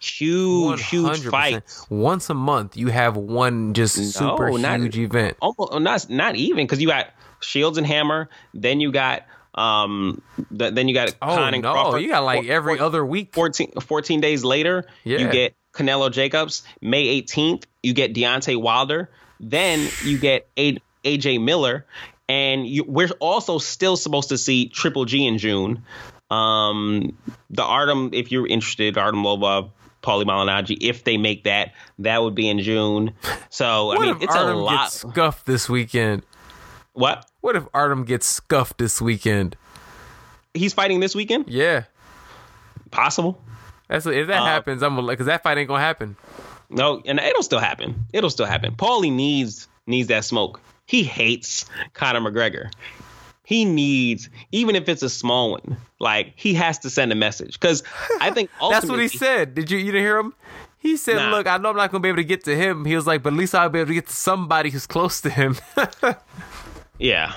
Huge, 0.00 0.84
huge 0.86 1.20
100%. 1.20 1.30
fight. 1.30 1.62
Once 1.90 2.30
a 2.30 2.34
month, 2.34 2.76
you 2.76 2.88
have 2.88 3.16
one 3.16 3.74
just 3.74 3.94
super 4.14 4.50
not- 4.58 4.80
huge 4.80 4.98
event. 4.98 5.36
almost 5.40 5.80
not 5.80 6.08
not 6.10 6.36
even 6.36 6.64
because 6.66 6.80
you 6.80 6.88
got 6.88 7.08
Shields 7.40 7.78
and 7.78 7.86
Hammer, 7.86 8.28
then 8.54 8.80
you 8.80 8.92
got 8.92 9.22
um 9.54 10.20
th- 10.56 10.74
then 10.74 10.88
you 10.88 10.94
got 10.94 11.14
Oh 11.22 11.34
Khan 11.34 11.54
and 11.54 11.62
no, 11.62 11.72
Crawford. 11.72 12.02
you 12.02 12.08
got 12.10 12.22
like 12.24 12.44
Four- 12.44 12.52
every 12.52 12.76
four- 12.76 12.86
other 12.86 13.04
week. 13.04 13.30
14, 13.34 13.72
14 13.80 14.20
days 14.20 14.44
later, 14.44 14.84
Yeah. 15.04 15.18
you 15.18 15.28
get 15.30 15.54
Canelo 15.74 16.12
Jacobs. 16.12 16.62
May 16.80 17.06
18th, 17.22 17.64
you 17.82 17.92
get 17.92 18.14
Deontay 18.14 18.60
Wilder. 18.60 19.10
Then 19.40 19.88
you 20.04 20.18
get 20.18 20.48
A- 20.58 20.78
AJ 21.04 21.38
Miller. 21.40 21.86
And 22.28 22.66
you, 22.66 22.84
we're 22.86 23.08
also 23.20 23.58
still 23.58 23.96
supposed 23.96 24.28
to 24.28 24.36
see 24.38 24.68
Triple 24.68 25.06
G 25.06 25.26
in 25.26 25.38
June. 25.38 25.82
Um, 26.30 27.16
the 27.48 27.62
Artem, 27.62 28.10
if 28.12 28.30
you're 28.30 28.46
interested, 28.46 28.98
Artem 28.98 29.22
Lobov, 29.22 29.70
Paulie 30.02 30.24
Malignaggi, 30.24 30.76
if 30.80 31.04
they 31.04 31.16
make 31.16 31.44
that, 31.44 31.72
that 31.98 32.22
would 32.22 32.34
be 32.34 32.48
in 32.48 32.60
June. 32.60 33.12
So, 33.50 33.92
I 33.92 33.98
mean, 33.98 34.16
it's 34.20 34.34
Artem 34.34 34.56
a 34.56 34.60
lot. 34.60 34.84
gets 34.84 35.00
scuffed 35.00 35.46
this 35.46 35.68
weekend? 35.68 36.22
what? 36.92 37.24
What 37.40 37.56
if 37.56 37.64
Artem 37.74 38.04
gets 38.04 38.26
scuffed 38.26 38.78
this 38.78 39.00
weekend? 39.00 39.56
He's 40.54 40.72
fighting 40.72 41.00
this 41.00 41.14
weekend? 41.14 41.48
Yeah, 41.48 41.84
Possible. 42.90 43.40
that's 43.88 44.06
if 44.06 44.26
that 44.28 44.42
Uh, 44.42 44.46
happens. 44.46 44.82
I'm 44.82 44.96
gonna 44.96 45.06
because 45.08 45.26
that 45.26 45.42
fight 45.42 45.58
ain't 45.58 45.68
gonna 45.68 45.80
happen. 45.80 46.16
No, 46.70 47.00
and 47.06 47.18
it'll 47.18 47.42
still 47.42 47.58
happen. 47.60 48.06
It'll 48.12 48.30
still 48.30 48.46
happen. 48.46 48.74
Paulie 48.74 49.12
needs 49.12 49.68
needs 49.86 50.08
that 50.08 50.24
smoke. 50.24 50.60
He 50.86 51.02
hates 51.02 51.64
Conor 51.94 52.20
McGregor. 52.20 52.70
He 53.48 53.64
needs, 53.64 54.28
even 54.52 54.76
if 54.76 54.90
it's 54.90 55.02
a 55.02 55.08
small 55.08 55.52
one, 55.52 55.78
like 56.00 56.34
he 56.36 56.52
has 56.52 56.78
to 56.80 56.90
send 56.90 57.12
a 57.12 57.14
message. 57.14 57.58
Because 57.58 57.82
I 58.20 58.30
think 58.34 58.50
That's 58.60 58.84
what 58.84 59.00
he 59.00 59.08
said. 59.08 59.54
Did 59.54 59.70
you 59.70 59.78
you 59.78 59.86
didn't 59.86 60.02
hear 60.02 60.18
him? 60.18 60.34
He 60.76 60.98
said, 60.98 61.16
Nah. 61.16 61.30
"Look, 61.30 61.46
I 61.46 61.56
know 61.56 61.70
I'm 61.70 61.76
not 61.76 61.90
gonna 61.90 62.02
be 62.02 62.10
able 62.10 62.18
to 62.18 62.24
get 62.24 62.44
to 62.44 62.54
him." 62.54 62.84
He 62.84 62.94
was 62.94 63.06
like, 63.06 63.22
"But 63.22 63.32
at 63.32 63.38
least 63.38 63.54
I'll 63.54 63.70
be 63.70 63.78
able 63.78 63.88
to 63.88 63.94
get 63.94 64.06
to 64.08 64.12
somebody 64.12 64.68
who's 64.68 64.86
close 64.86 65.22
to 65.22 65.30
him." 65.30 65.56
Yeah, 66.98 67.32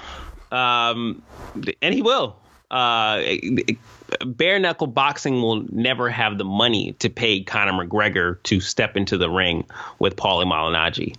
um, 0.52 1.22
and 1.82 1.94
he 1.94 2.02
will. 2.02 2.36
Uh, 2.72 3.22
bare 4.26 4.60
knuckle 4.60 4.88
boxing 4.88 5.42
will 5.42 5.66
never 5.72 6.10
have 6.10 6.40
the 6.40 6.44
money 6.44 6.94
to 6.94 7.10
pay 7.10 7.42
Conor 7.42 7.86
McGregor 7.86 8.42
to 8.44 8.60
step 8.60 8.98
into 8.98 9.18
the 9.18 9.30
ring 9.30 9.64
with 10.00 10.16
Paulie 10.16 10.46
Malignaggi. 10.46 11.16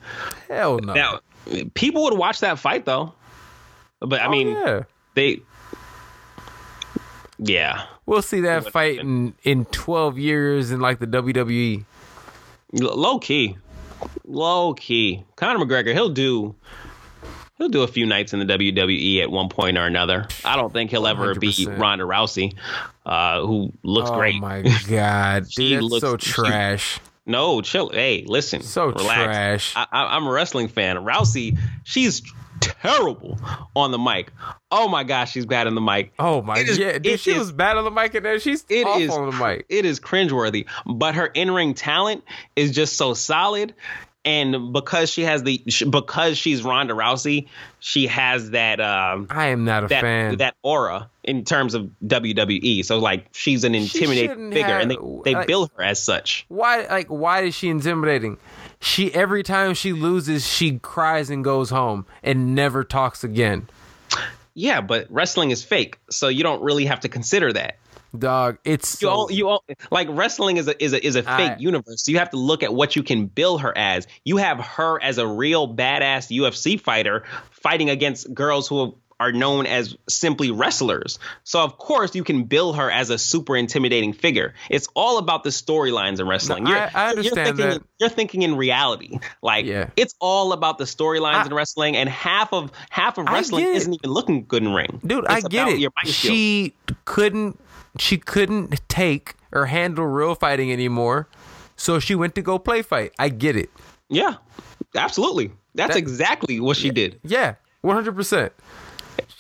Hell 0.49 0.81
no. 0.81 0.93
Now, 0.93 1.21
people 1.75 2.03
would 2.03 2.19
watch 2.19 2.41
that 2.41 2.59
fight 2.59 2.85
though. 2.85 3.15
But 4.05 4.21
I 4.21 4.27
Oh, 4.27 4.31
mean, 4.31 4.49
yeah. 4.49 4.83
they, 5.15 5.41
yeah, 7.39 7.85
We'll 8.07 8.23
see 8.23 8.41
that 8.41 8.71
fight 8.73 8.99
in, 8.99 9.35
in 9.45 9.65
12 9.67 10.19
years 10.19 10.71
in 10.73 10.81
like 10.81 10.99
the. 10.99 11.07
WWE. 11.07 11.85
L- 12.81 12.97
low 12.97 13.19
key, 13.19 13.57
low 14.25 14.75
key. 14.75 15.25
Conor 15.37 15.65
McGregor, 15.65 15.93
he'll 15.93 16.09
do, 16.09 16.55
he'll 17.59 17.69
do 17.69 17.83
a 17.83 17.87
few 17.87 18.07
nights 18.07 18.33
in 18.33 18.39
the 18.41 18.45
WWE 18.47 19.23
at 19.23 19.31
one 19.31 19.49
point 19.49 19.77
or 19.79 19.87
another. 19.87 20.27
I 20.45 20.57
don't 20.57 20.73
think 20.73 20.91
he'll 20.91 21.07
ever 21.07 21.35
be 21.35 21.49
100%. 21.53 21.79
Ronda 21.79 22.05
Rousey, 22.05 22.55
uh, 23.07 23.43
who 23.47 23.73
looks 23.83 24.11
oh 24.11 24.15
great. 24.17 24.37
Oh 24.37 24.41
my 24.41 24.63
god, 24.89 25.51
She 25.53 25.69
dude, 25.71 25.83
that's 25.83 25.91
looks- 25.91 26.01
so 26.03 26.17
trash. 26.17 26.99
No, 27.25 27.61
chill. 27.61 27.91
Hey, 27.91 28.25
listen. 28.27 28.63
So 28.63 28.87
relax. 28.87 29.23
trash. 29.25 29.73
I, 29.77 29.87
I, 29.93 30.17
I'm 30.17 30.27
a 30.27 30.31
wrestling 30.33 30.67
fan. 30.69 30.97
Rousey, 30.97 31.57
she's 31.85 32.21
terrible 32.63 33.39
on 33.77 33.91
the 33.91 33.99
mic. 33.99 34.31
Oh 34.71 34.89
my 34.89 35.05
gosh, 35.05 35.33
she's 35.33 35.47
bad 35.47 35.67
on 35.67 35.75
the 35.75 35.81
mic. 35.81 36.13
Oh 36.19 36.43
my 36.43 36.59
is- 36.59 36.79
yeah, 36.79 36.99
dude, 36.99 37.21
she 37.21 37.33
is- 37.33 37.39
was 37.39 37.53
bad 37.53 37.77
on 37.77 37.85
the 37.85 37.91
mic 37.91 38.15
and 38.15 38.25
then 38.25 38.41
she's 38.41 38.65
It 38.69 38.87
is 38.87 39.11
on 39.11 39.31
the 39.31 39.37
mic. 39.37 39.67
It 39.69 39.85
is 39.85 40.01
cringeworthy, 40.01 40.67
but 40.87 41.15
her 41.15 41.27
in 41.27 41.51
ring 41.51 41.75
talent 41.75 42.25
is 42.57 42.71
just 42.73 42.97
so 42.97 43.15
solid. 43.15 43.75
and 44.25 44.73
because 44.73 45.11
she 45.11 45.23
has 45.25 45.43
the 45.43 45.61
because 45.91 46.39
she's 46.39 46.63
Ronda 46.63 46.95
Rousey, 46.95 47.49
she 47.81 48.07
has 48.07 48.51
that 48.51 48.81
um 48.81 49.27
I 49.31 49.47
am 49.49 49.65
not 49.65 49.83
a 49.83 49.89
that 49.89 50.01
fan. 50.01 50.37
that 50.37 50.55
aura 50.63 51.11
in 51.25 51.45
terms 51.45 51.75
of 51.75 51.91
WWE. 52.07 52.85
So 52.85 52.99
like 53.01 53.27
she's 53.33 53.65
an 53.65 53.75
intimidating 53.75 54.29
shouldn't 54.29 54.53
figure, 54.55 54.79
and 54.79 54.89
they 54.93 54.97
they 55.25 55.35
like- 55.35 55.49
bill 55.49 55.69
her 55.77 55.83
as 55.83 56.01
such. 56.01 56.45
why 56.49 56.87
like 56.87 57.09
why 57.09 57.41
is 57.43 57.55
she 57.57 57.69
intimidating? 57.69 58.39
She 58.83 59.15
every 59.15 59.45
time 59.45 59.75
she 59.75 59.93
loses, 59.93 60.47
she 60.47 60.79
cries 60.81 61.31
and 61.31 61.45
goes 61.45 61.71
home 61.71 62.05
and 62.23 62.55
never 62.55 62.83
talks 62.83 63.23
again. 63.23 63.69
Yeah, 64.55 64.81
but 64.81 65.07
wrestling 65.09 65.51
is 65.51 65.63
fake, 65.63 65.99
so 66.11 66.29
you 66.29 66.43
don't 66.43 66.63
really 66.63 66.85
have 66.87 67.01
to 67.01 67.09
consider 67.09 67.53
that. 67.53 67.79
Dog, 68.19 68.59
it's 68.65 69.01
You 69.01 69.07
so, 69.09 69.11
all, 69.11 69.33
you 69.33 69.49
all, 69.49 69.65
like 69.91 70.09
wrestling 70.11 70.59
is 70.59 70.69
a 70.69 70.83
is 70.85 70.93
a 70.93 71.07
is 71.07 71.17
a 71.17 71.23
fake 71.23 71.53
I- 71.53 71.57
universe. 71.59 72.05
So 72.05 72.13
you 72.13 72.19
have 72.19 72.31
to 72.31 72.37
look 72.37 72.63
at 72.63 72.75
what 72.75 72.95
you 72.95 73.03
can 73.03 73.27
bill 73.27 73.57
her 73.59 73.73
as. 73.79 74.07
You 74.25 74.37
have 74.37 74.59
her 74.61 75.03
as 75.03 75.17
a 75.17 75.27
real 75.27 75.73
badass 75.73 76.31
UFC 76.37 76.79
fighter 76.79 77.25
fighting 77.53 77.89
against 77.89 78.35
girls 78.35 78.69
who 78.69 78.95
are 79.23 79.33
known 79.33 79.67
as 79.67 79.97
simply 80.09 80.51
wrestlers. 80.51 81.19
So 81.45 81.61
of 81.63 81.79
course 81.79 82.15
you 82.15 82.25
can 82.25 82.45
bill 82.45 82.73
her 82.73 82.91
as 82.91 83.11
a 83.11 83.19
super 83.19 83.57
intimidating 83.57 84.13
figure. 84.13 84.55
It's 84.71 84.89
all 84.95 85.19
about 85.19 85.45
the 85.45 85.51
storylines 85.51 86.19
in 86.21 86.27
wrestling. 86.29 86.65
No, 86.65 86.71
You're, 86.71 86.79
I- 86.81 86.91
I 86.95 87.09
understand 87.11 87.37
you're 87.37 87.45
thinking, 87.47 87.67
that. 87.71 87.83
You're 88.01 88.09
thinking 88.11 88.43
in 88.43 88.57
reality. 88.57 89.19
Like 89.43 89.65
Yeah. 89.67 89.91
it's 89.97 90.15
all 90.21 90.53
about 90.53 90.79
the 90.79 90.85
storylines 90.85 91.47
in 91.47 91.55
wrestling, 91.55 91.97
and 91.97 92.09
half 92.09 92.53
of 92.53 92.73
half 92.91 93.17
of 93.19 93.27
wrestling 93.27 93.65
isn't 93.67 93.95
even 93.95 94.11
looking 94.11 94.45
good 94.47 94.63
in 94.63 94.73
ring. 94.75 95.01
dude 95.07 95.25
It's 95.25 95.33
i 95.35 95.41
get 95.49 95.69
it 95.69 95.77
skills. 95.81 96.15
she 96.15 96.75
couldn't 97.05 97.59
she 97.99 98.17
couldn't 98.19 98.81
take 98.89 99.35
or 99.53 99.67
handle 99.67 100.07
real 100.07 100.35
fighting 100.35 100.73
anymore 100.73 101.29
so 101.77 101.99
she 101.99 102.15
went 102.15 102.35
to 102.35 102.43
go 102.43 102.59
play 102.59 102.81
fight 102.83 103.13
i 103.19 103.29
get 103.29 103.55
it 103.57 103.71
Yeah, 104.09 104.35
absolutely. 104.97 105.53
That's 105.75 105.93
That- 105.95 105.99
exactly 105.99 106.59
what 106.61 106.77
she 106.77 106.91
did. 106.91 107.21
yeah 107.23 107.55
100% 107.85 108.51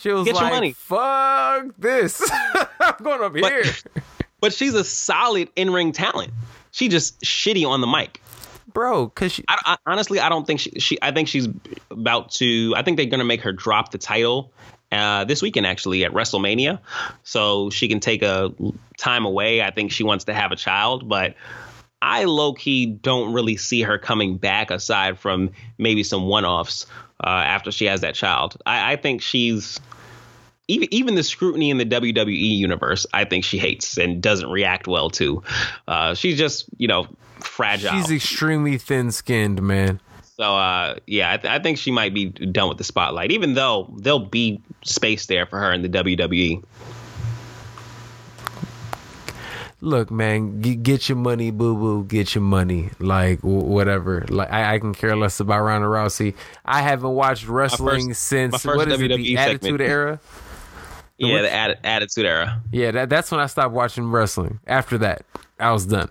she 0.02 0.10
was 0.10 0.24
Get 0.24 0.34
your 0.34 0.42
like 0.44 0.52
money. 0.52 0.72
fuck 0.74 1.66
this 1.78 2.30
i'm 2.80 2.94
going 3.02 3.22
up 3.22 3.32
But- 3.32 3.52
here 3.52 3.64
But 4.40 4.52
she's 4.52 4.74
a 4.74 4.82
solid 4.82 5.50
in-ring 5.54 5.92
talent. 5.92 6.32
She 6.72 6.88
just 6.88 7.20
shitty 7.20 7.64
on 7.64 7.80
the 7.80 7.86
mic. 7.86 8.20
bro 8.72 9.06
because 9.06 9.30
she 9.30 9.44
I, 9.48 9.56
I, 9.64 9.76
honestly, 9.86 10.18
I 10.18 10.28
don't 10.28 10.44
think 10.44 10.58
she, 10.58 10.70
she. 10.80 10.98
I 11.00 11.12
think 11.12 11.28
she's 11.28 11.46
about 11.92 12.32
to. 12.32 12.74
I 12.76 12.82
think 12.82 12.96
they're 12.96 13.06
gonna 13.06 13.22
make 13.22 13.42
her 13.42 13.52
drop 13.52 13.92
the 13.92 13.98
title 13.98 14.52
uh, 14.90 15.22
this 15.26 15.42
weekend, 15.42 15.64
actually, 15.68 16.04
at 16.04 16.10
WrestleMania, 16.10 16.80
so 17.22 17.70
she 17.70 17.86
can 17.86 18.00
take 18.00 18.22
a 18.22 18.52
time 18.98 19.26
away. 19.26 19.62
I 19.62 19.70
think 19.70 19.92
she 19.92 20.02
wants 20.02 20.24
to 20.24 20.34
have 20.34 20.50
a 20.50 20.56
child, 20.56 21.08
but 21.08 21.36
I 22.02 22.24
low 22.24 22.52
key 22.52 22.86
don't 22.86 23.32
really 23.32 23.56
see 23.56 23.82
her 23.82 23.96
coming 23.96 24.38
back 24.38 24.72
aside 24.72 25.20
from 25.20 25.50
maybe 25.78 26.02
some 26.02 26.26
one 26.26 26.44
offs 26.44 26.86
uh, 27.22 27.28
after 27.28 27.70
she 27.70 27.84
has 27.84 28.00
that 28.00 28.16
child. 28.16 28.56
I, 28.66 28.94
I 28.94 28.96
think 28.96 29.22
she's 29.22 29.78
even 30.72 30.88
even 30.92 31.14
the 31.14 31.22
scrutiny 31.22 31.70
in 31.70 31.78
the 31.78 31.84
WWE 31.86 32.58
universe. 32.58 33.06
I 33.12 33.24
think 33.24 33.44
she 33.44 33.58
hates 33.58 33.98
and 33.98 34.22
doesn't 34.22 34.50
react 34.50 34.86
well 34.86 35.10
to. 35.10 35.42
Uh, 35.86 36.14
she's 36.14 36.38
just 36.38 36.66
you 36.78 36.88
know 36.88 37.06
fragile. 37.40 37.92
she's 37.92 38.10
extremely 38.10 38.78
thin-skinned 38.78 39.60
man 39.60 40.00
So 40.36 40.54
uh, 40.56 40.96
yeah, 41.06 41.32
I, 41.32 41.36
th- 41.36 41.52
I 41.52 41.58
think 41.58 41.76
she 41.78 41.90
might 41.90 42.14
be 42.14 42.26
done 42.26 42.68
with 42.68 42.78
the 42.78 42.84
spotlight, 42.84 43.32
even 43.32 43.54
though 43.54 43.92
there'll 43.98 44.18
be 44.20 44.60
space 44.84 45.26
there 45.26 45.44
for 45.46 45.58
her 45.58 45.72
in 45.72 45.82
the. 45.82 45.88
WWE. 45.88 46.62
look 49.80 50.10
man 50.12 50.62
g- 50.62 50.76
get 50.76 51.08
your 51.08 51.16
money 51.18 51.50
boo 51.50 51.74
boo 51.74 52.04
get 52.04 52.34
your 52.36 52.42
money 52.42 52.90
like 53.00 53.40
w- 53.40 53.64
whatever 53.64 54.24
like 54.28 54.48
I-, 54.50 54.74
I 54.74 54.78
can 54.78 54.94
care 54.94 55.16
less 55.16 55.40
about 55.40 55.62
Ronda 55.62 55.88
Rousey 55.88 56.34
I 56.64 56.82
haven't 56.82 57.14
watched 57.14 57.48
wrestling 57.48 58.08
my 58.08 58.12
since 58.12 58.62
first 58.62 58.76
what 58.76 58.86
is 58.88 59.00
it 59.00 59.08
the 59.08 59.34
segment. 59.36 59.64
Attitude 59.64 59.80
Era 59.80 60.20
Yeah, 61.18 61.34
which- 61.34 61.42
the 61.42 61.48
atti- 61.56 61.76
Attitude 61.84 62.26
Era. 62.26 62.60
yeah 62.72 62.90
that, 62.90 63.08
that's 63.10 63.30
when 63.30 63.40
I 63.40 63.46
stopped 63.46 63.72
watching 63.74 64.10
wrestling 64.10 64.60
after 64.66 64.98
that 64.98 65.24
I 65.60 65.72
was 65.72 65.86
done 65.86 66.10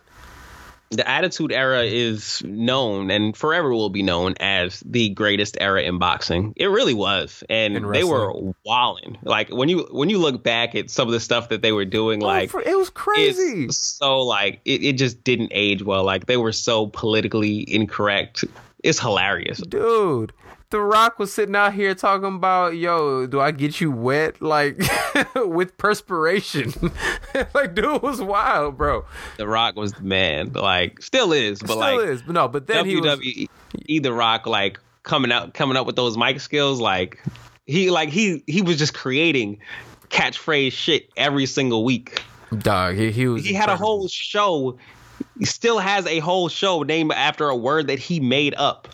The 0.92 1.08
Attitude 1.08 1.52
Era 1.54 1.84
is 1.84 2.42
known 2.44 3.12
and 3.12 3.36
forever 3.36 3.72
will 3.74 3.90
be 3.90 4.04
known 4.04 4.36
as 4.42 4.82
the 4.86 5.08
greatest 5.10 5.56
era 5.62 5.82
in 5.84 6.00
boxing. 6.00 6.52
It 6.58 6.66
really 6.66 6.94
was, 6.94 7.46
and 7.50 7.76
they 7.94 8.04
were 8.04 8.34
walling. 8.66 9.18
Like 9.24 9.48
when 9.50 9.70
you 9.70 9.88
when 9.92 10.10
you 10.10 10.18
look 10.20 10.44
back 10.44 10.76
at 10.76 10.90
some 10.90 11.08
of 11.08 11.14
the 11.14 11.22
stuff 11.22 11.48
that 11.48 11.62
they 11.62 11.72
were 11.72 11.86
doing, 11.86 12.22
oh, 12.22 12.28
like 12.28 12.50
oh, 12.50 12.60
for- 12.60 12.62
it 12.62 12.78
was 12.78 12.90
crazy 12.90 13.66
it's 13.66 13.78
so 13.78 14.20
like 14.24 14.60
it, 14.66 14.84
it 14.84 14.94
just 14.98 15.24
didn't 15.24 15.54
age 15.56 15.82
well. 15.82 16.04
Like 16.04 16.26
they 16.26 16.36
were 16.36 16.52
so 16.52 16.88
politically 16.88 17.64
incorrect. 17.74 18.44
It's 18.84 19.00
hilarious. 19.00 19.60
dude 19.60 20.34
the 20.72 20.82
rock 20.82 21.20
was 21.20 21.32
sitting 21.32 21.56
out 21.56 21.74
here 21.74 21.94
talking 21.94 22.36
about 22.36 22.76
yo 22.76 23.28
do 23.28 23.40
i 23.40 23.52
get 23.52 23.80
you 23.80 23.92
wet 23.92 24.42
like 24.42 24.82
with 25.36 25.78
perspiration 25.78 26.74
like 27.54 27.76
dude 27.76 27.86
it 27.86 28.02
was 28.02 28.22
wild 28.22 28.78
bro 28.78 29.06
The 29.38 29.48
Rock 29.48 29.76
was 29.76 29.94
the 29.94 30.04
man. 30.04 30.54
Like 30.54 31.02
still 31.02 31.34
is, 31.34 31.60
but 31.60 31.70
still 31.70 31.78
like 31.80 32.00
is 32.00 32.22
but 32.22 32.34
no 32.34 32.48
but 32.48 32.68
then 32.68 32.86
he 32.86 32.96
was 32.96 33.20
WWE 33.20 34.04
The 34.04 34.14
Rock 34.14 34.48
like 34.48 34.80
coming 35.04 35.32
out 35.32 35.54
coming 35.54 35.78
up 35.78 35.86
with 35.86 35.96
those 35.96 36.18
mic 36.18 36.40
skills 36.40 36.80
like 36.80 37.22
he 37.66 37.90
like 37.90 38.10
he 38.10 38.44
he 38.48 38.62
was 38.62 38.78
just 38.78 38.94
creating 38.94 39.60
catchphrase 40.10 40.72
shit 40.72 41.10
every 41.18 41.46
single 41.46 41.84
week. 41.84 42.22
dog 42.60 42.96
he, 42.96 43.12
he 43.12 43.28
was 43.28 43.46
He 43.46 43.54
had 43.54 43.70
a 43.70 43.76
whole 43.76 44.08
show. 44.08 44.78
He 45.38 45.46
still 45.46 45.80
has 45.80 46.06
a 46.08 46.20
whole 46.20 46.50
show 46.50 46.84
named 46.84 47.12
after 47.14 47.48
a 47.48 47.56
word 47.56 47.88
that 47.88 48.00
he 48.00 48.20
made 48.20 48.56
up. 48.58 48.88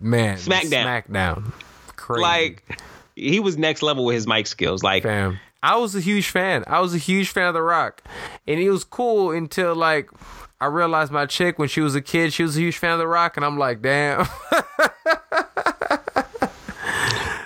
Man 0.00 0.38
SmackDown. 0.38 1.04
smackdown. 1.04 1.52
Crazy. 1.96 2.22
Like 2.22 2.80
he 3.14 3.40
was 3.40 3.56
next 3.58 3.82
level 3.82 4.04
with 4.04 4.14
his 4.14 4.26
mic 4.26 4.46
skills. 4.46 4.82
Like 4.82 5.02
fam 5.02 5.38
i 5.62 5.76
was 5.76 5.94
a 5.94 6.00
huge 6.00 6.30
fan. 6.30 6.64
I 6.66 6.80
was 6.80 6.94
a 6.94 6.98
huge 6.98 7.28
fan 7.28 7.46
of 7.46 7.54
the 7.54 7.62
rock. 7.62 8.02
And 8.46 8.58
he 8.58 8.70
was 8.70 8.84
cool 8.84 9.30
until 9.30 9.74
like 9.74 10.10
i 10.60 10.66
realized 10.66 11.12
my 11.12 11.26
chick 11.26 11.58
when 11.58 11.68
she 11.68 11.80
was 11.80 11.94
a 11.94 12.00
kid 12.02 12.32
she 12.32 12.42
was 12.42 12.56
a 12.56 12.60
huge 12.60 12.76
fan 12.78 12.92
of 12.92 12.98
the 12.98 13.06
rock 13.06 13.36
and 13.36 13.44
i'm 13.46 13.58
like 13.58 13.82
damn. 13.82 14.26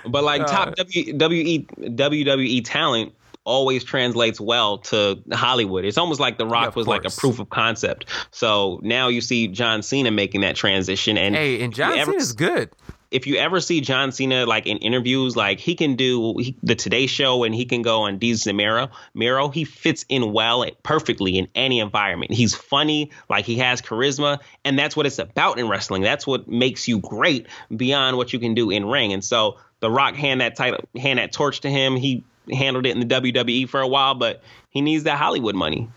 But 0.06 0.22
like 0.22 0.46
top 0.46 0.76
WWE 0.76 1.96
WWE 1.96 2.62
talent 2.64 3.14
always 3.44 3.84
translates 3.84 4.40
well 4.40 4.78
to 4.78 5.22
Hollywood. 5.32 5.84
It's 5.84 5.98
almost 5.98 6.20
like 6.20 6.38
The 6.38 6.46
Rock 6.46 6.68
of 6.68 6.76
was 6.76 6.86
like 6.86 7.04
a 7.04 7.10
proof 7.10 7.38
of 7.38 7.50
concept. 7.50 8.06
So 8.30 8.80
now 8.82 9.08
you 9.08 9.20
see 9.20 9.48
John 9.48 9.82
Cena 9.82 10.10
making 10.10 10.40
that 10.42 10.56
transition. 10.56 11.16
And 11.18 11.34
hey 11.34 11.62
and 11.62 11.74
john 11.74 11.98
ever- 11.98 12.12
cena's 12.12 12.32
good 12.32 12.70
If 13.10 13.28
you 13.28 13.36
ever 13.36 13.60
see 13.60 13.80
John 13.80 14.10
Cena 14.10 14.44
like 14.44 14.66
in 14.66 14.78
interviews, 14.78 15.36
like 15.36 15.60
he 15.60 15.76
can 15.76 15.94
do 15.94 16.34
he, 16.38 16.56
the 16.64 16.74
Today 16.74 17.06
Show 17.06 17.44
and 17.44 17.54
he 17.54 17.64
can 17.64 17.82
go 17.82 18.02
on 18.02 18.18
Desus 18.18 18.48
and 18.48 18.56
Mero. 18.56 18.88
Mero, 19.14 19.50
he 19.50 19.64
fits 19.64 20.04
in 20.08 20.32
well 20.32 20.64
eh, 20.64 20.70
perfectly 20.82 21.38
in 21.38 21.46
any 21.54 21.78
environment. 21.78 22.32
He's 22.32 22.56
funny, 22.56 23.12
like 23.28 23.44
he 23.44 23.58
has 23.58 23.80
charisma, 23.80 24.40
and 24.64 24.76
that's 24.76 24.96
what 24.96 25.06
it's 25.06 25.20
about 25.20 25.60
in 25.60 25.68
wrestling. 25.68 26.02
That's 26.02 26.26
what 26.26 26.48
makes 26.48 26.88
you 26.88 26.98
great 26.98 27.46
beyond 27.76 28.16
what 28.16 28.32
you 28.32 28.40
can 28.40 28.54
do 28.54 28.70
in 28.70 28.84
ring. 28.86 29.12
And 29.12 29.22
so 29.22 29.58
The 29.78 29.90
Rock 29.90 30.14
hand 30.16 30.40
that 30.40 30.56
title, 30.56 30.80
hand 30.96 31.20
that 31.20 31.30
torch 31.30 31.60
to 31.60 31.70
him. 31.70 31.94
He 31.94 32.24
handled 32.52 32.86
it 32.86 32.90
in 32.96 33.00
the 33.00 33.06
WWE 33.06 33.68
for 33.68 33.80
a 33.80 33.88
while, 33.88 34.14
but 34.14 34.42
he 34.70 34.80
needs 34.80 35.04
that 35.04 35.18
Hollywood 35.18 35.54
money. 35.54 35.88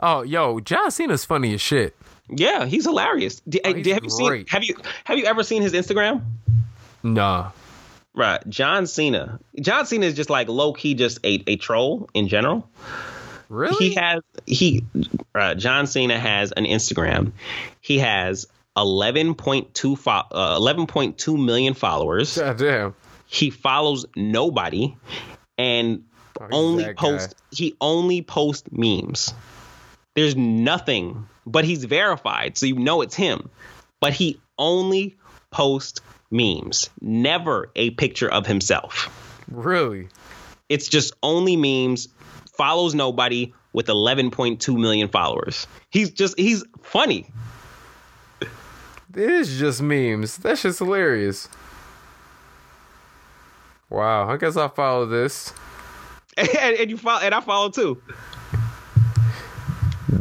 oh 0.00 0.22
yo 0.22 0.60
john 0.60 0.90
cena's 0.90 1.24
funny 1.24 1.54
as 1.54 1.60
shit 1.60 1.96
Yeah, 2.30 2.66
he's 2.66 2.84
hilarious. 2.84 3.40
D- 3.48 3.60
Oh, 3.64 3.72
he's 3.74 3.86
have 3.92 4.04
you 4.04 4.10
seen? 4.10 4.44
Have 4.48 4.62
you 4.64 4.76
have 5.04 5.18
you 5.18 5.24
ever 5.24 5.42
seen 5.42 5.62
his 5.62 5.72
Instagram? 5.72 6.22
nah 7.02 7.50
Right, 8.14 8.40
John 8.48 8.86
Cena. 8.88 9.38
John 9.60 9.86
Cena 9.86 10.06
is 10.06 10.14
just 10.14 10.28
like 10.28 10.48
low 10.48 10.72
key, 10.72 10.94
just 10.94 11.18
a, 11.24 11.42
a 11.46 11.54
troll 11.56 12.08
in 12.14 12.26
general. 12.26 12.68
really 13.48 13.90
He 13.90 13.94
has 13.94 14.22
he. 14.44 14.84
Uh, 15.34 15.54
John 15.54 15.86
Cena 15.86 16.18
has 16.18 16.50
an 16.52 16.64
Instagram. 16.64 17.30
He 17.80 17.98
has 18.00 18.46
eleven 18.76 19.34
point 19.36 19.72
two 19.72 19.94
fo- 19.94 20.26
uh, 20.32 20.54
eleven 20.56 20.86
point 20.88 21.16
two 21.18 21.36
million 21.36 21.74
followers. 21.74 22.36
God 22.36 22.58
damn 22.58 22.94
He 23.26 23.50
follows 23.50 24.04
nobody, 24.16 24.96
and 25.58 26.04
Oh, 26.40 26.46
only 26.52 26.84
that 26.84 26.96
guy. 26.96 27.02
post. 27.10 27.34
He 27.50 27.74
only 27.80 28.22
posts 28.22 28.68
memes. 28.70 29.34
There's 30.14 30.36
nothing, 30.36 31.26
but 31.44 31.64
he's 31.64 31.84
verified, 31.84 32.56
so 32.56 32.66
you 32.66 32.76
know 32.78 33.02
it's 33.02 33.14
him. 33.16 33.50
But 34.00 34.12
he 34.12 34.40
only 34.56 35.16
posts 35.50 36.00
memes, 36.30 36.90
never 37.00 37.70
a 37.74 37.90
picture 37.90 38.30
of 38.30 38.46
himself. 38.46 39.08
really 39.50 40.08
It's 40.68 40.86
just 40.88 41.12
only 41.22 41.56
memes, 41.56 42.06
follows 42.56 42.94
nobody 42.94 43.52
with 43.72 43.86
11.2 43.86 44.76
million 44.78 45.08
followers. 45.08 45.66
He's 45.90 46.10
just, 46.10 46.38
he's 46.38 46.64
funny. 46.82 47.26
It 48.40 49.30
is 49.30 49.58
just 49.58 49.80
memes. 49.82 50.36
That's 50.36 50.62
just 50.62 50.78
hilarious. 50.78 51.48
Wow, 53.90 54.28
I 54.28 54.36
guess 54.36 54.56
I'll 54.56 54.68
follow 54.68 55.06
this. 55.06 55.52
And, 56.38 56.76
and 56.76 56.88
you 56.88 56.96
follow, 56.96 57.20
and 57.20 57.34
I 57.34 57.40
follow 57.40 57.68
too. 57.68 58.00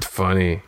Funny. 0.02 0.64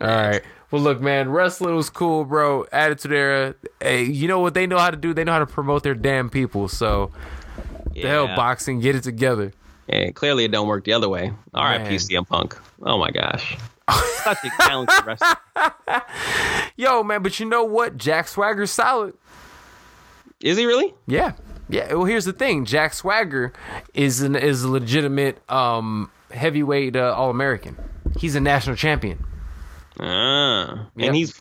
All 0.00 0.08
right. 0.08 0.42
Well, 0.72 0.82
look, 0.82 1.00
man, 1.00 1.30
wrestling 1.30 1.76
was 1.76 1.90
cool, 1.90 2.24
bro. 2.24 2.66
Attitude 2.72 3.12
era. 3.12 3.54
Hey, 3.80 4.02
you 4.02 4.26
know 4.26 4.40
what 4.40 4.54
they 4.54 4.66
know 4.66 4.78
how 4.78 4.90
to 4.90 4.96
do? 4.96 5.14
They 5.14 5.22
know 5.22 5.30
how 5.30 5.38
to 5.38 5.46
promote 5.46 5.84
their 5.84 5.94
damn 5.94 6.28
people. 6.28 6.66
So, 6.66 7.12
the 7.92 8.00
hell, 8.08 8.26
boxing, 8.26 8.80
get 8.80 8.96
it 8.96 9.04
together. 9.04 9.52
And 9.88 10.12
clearly 10.12 10.44
it 10.44 10.50
don't 10.50 10.66
work 10.66 10.84
the 10.84 10.92
other 10.92 11.08
way. 11.08 11.32
All 11.54 11.64
right, 11.64 11.80
Man. 11.80 11.92
CM 11.92 12.26
Punk. 12.26 12.58
Oh 12.82 12.98
my 12.98 13.12
gosh. 13.12 13.56
Such 14.24 14.38
a 14.44 14.50
talented 14.58 15.06
wrestler. 15.06 15.36
Yo, 16.76 17.02
man, 17.04 17.22
but 17.22 17.38
you 17.38 17.46
know 17.46 17.64
what? 17.64 17.96
Jack 17.96 18.26
Swagger's 18.26 18.72
solid. 18.72 19.14
Is 20.40 20.58
he 20.58 20.66
really? 20.66 20.94
Yeah, 21.06 21.32
yeah. 21.68 21.92
Well, 21.94 22.04
here's 22.04 22.24
the 22.24 22.32
thing: 22.32 22.64
Jack 22.64 22.92
Swagger 22.94 23.52
is 23.94 24.20
an 24.20 24.36
is 24.36 24.62
a 24.64 24.68
legitimate 24.68 25.38
um, 25.50 26.10
heavyweight 26.30 26.96
uh, 26.96 27.14
All 27.16 27.30
American. 27.30 27.76
He's 28.18 28.34
a 28.34 28.40
national 28.40 28.76
champion. 28.76 29.24
Ah. 30.00 30.88
Yep. 30.96 31.06
And 31.06 31.16
he's 31.16 31.40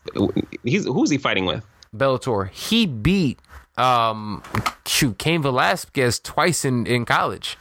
he's 0.64 0.86
who's 0.86 1.10
he 1.10 1.18
fighting 1.18 1.46
with? 1.46 1.66
Bellator. 1.96 2.50
He 2.50 2.86
beat 2.86 3.40
um, 3.78 4.42
shoot 4.86 5.18
Cain 5.18 5.42
Velasquez 5.42 6.20
twice 6.20 6.64
in 6.64 6.86
in 6.88 7.06
college. 7.06 7.58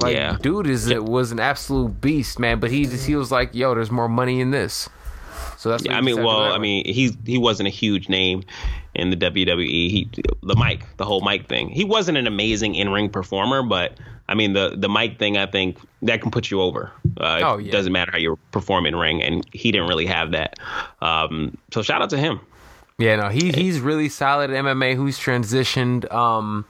Like, 0.00 0.14
Yeah. 0.14 0.36
dude 0.40 0.68
is 0.68 0.88
it 0.88 1.04
was 1.04 1.32
an 1.32 1.40
absolute 1.40 2.00
beast, 2.00 2.38
man. 2.38 2.60
But 2.60 2.70
he 2.70 2.84
just 2.86 3.06
he 3.06 3.16
was 3.16 3.32
like, 3.32 3.54
yo, 3.54 3.74
there's 3.74 3.90
more 3.90 4.08
money 4.08 4.40
in 4.40 4.50
this. 4.52 4.88
So 5.56 5.70
that's 5.70 5.84
Yeah, 5.84 5.96
I 5.96 6.00
mean, 6.02 6.22
well, 6.22 6.52
I 6.52 6.58
mean, 6.58 6.84
he 6.86 7.16
he 7.26 7.36
wasn't 7.36 7.66
a 7.66 7.70
huge 7.70 8.08
name 8.08 8.44
in 8.94 9.10
the 9.10 9.16
WWE. 9.16 9.66
He 9.90 10.08
the 10.42 10.56
mic, 10.56 10.84
the 10.96 11.04
whole 11.04 11.20
mic 11.20 11.48
thing. 11.48 11.68
He 11.68 11.84
wasn't 11.84 12.18
an 12.18 12.26
amazing 12.26 12.74
in 12.74 12.90
ring 12.90 13.08
performer, 13.08 13.62
but 13.62 13.94
I 14.28 14.34
mean, 14.34 14.52
the 14.52 14.74
the 14.76 14.88
mic 14.88 15.18
thing, 15.18 15.36
I 15.36 15.46
think 15.46 15.78
that 16.02 16.20
can 16.20 16.30
put 16.30 16.50
you 16.50 16.60
over. 16.60 16.90
Uh, 17.18 17.40
Oh, 17.42 17.58
it 17.58 17.66
yeah. 17.66 17.72
doesn't 17.72 17.92
matter 17.92 18.12
how 18.12 18.18
you 18.18 18.38
perform 18.50 18.86
in 18.86 18.94
ring, 18.96 19.22
and 19.22 19.46
he 19.52 19.72
didn't 19.72 19.88
really 19.88 20.06
have 20.06 20.32
that. 20.32 20.58
Um, 21.00 21.56
so 21.72 21.82
shout 21.82 22.02
out 22.02 22.10
to 22.10 22.18
him. 22.18 22.40
Yeah, 22.98 23.16
no, 23.16 23.28
he 23.28 23.52
he's 23.52 23.80
really 23.80 24.08
solid 24.08 24.50
at 24.50 24.64
MMA. 24.64 24.96
Who's 24.96 25.18
transitioned? 25.18 26.12
Um, 26.12 26.64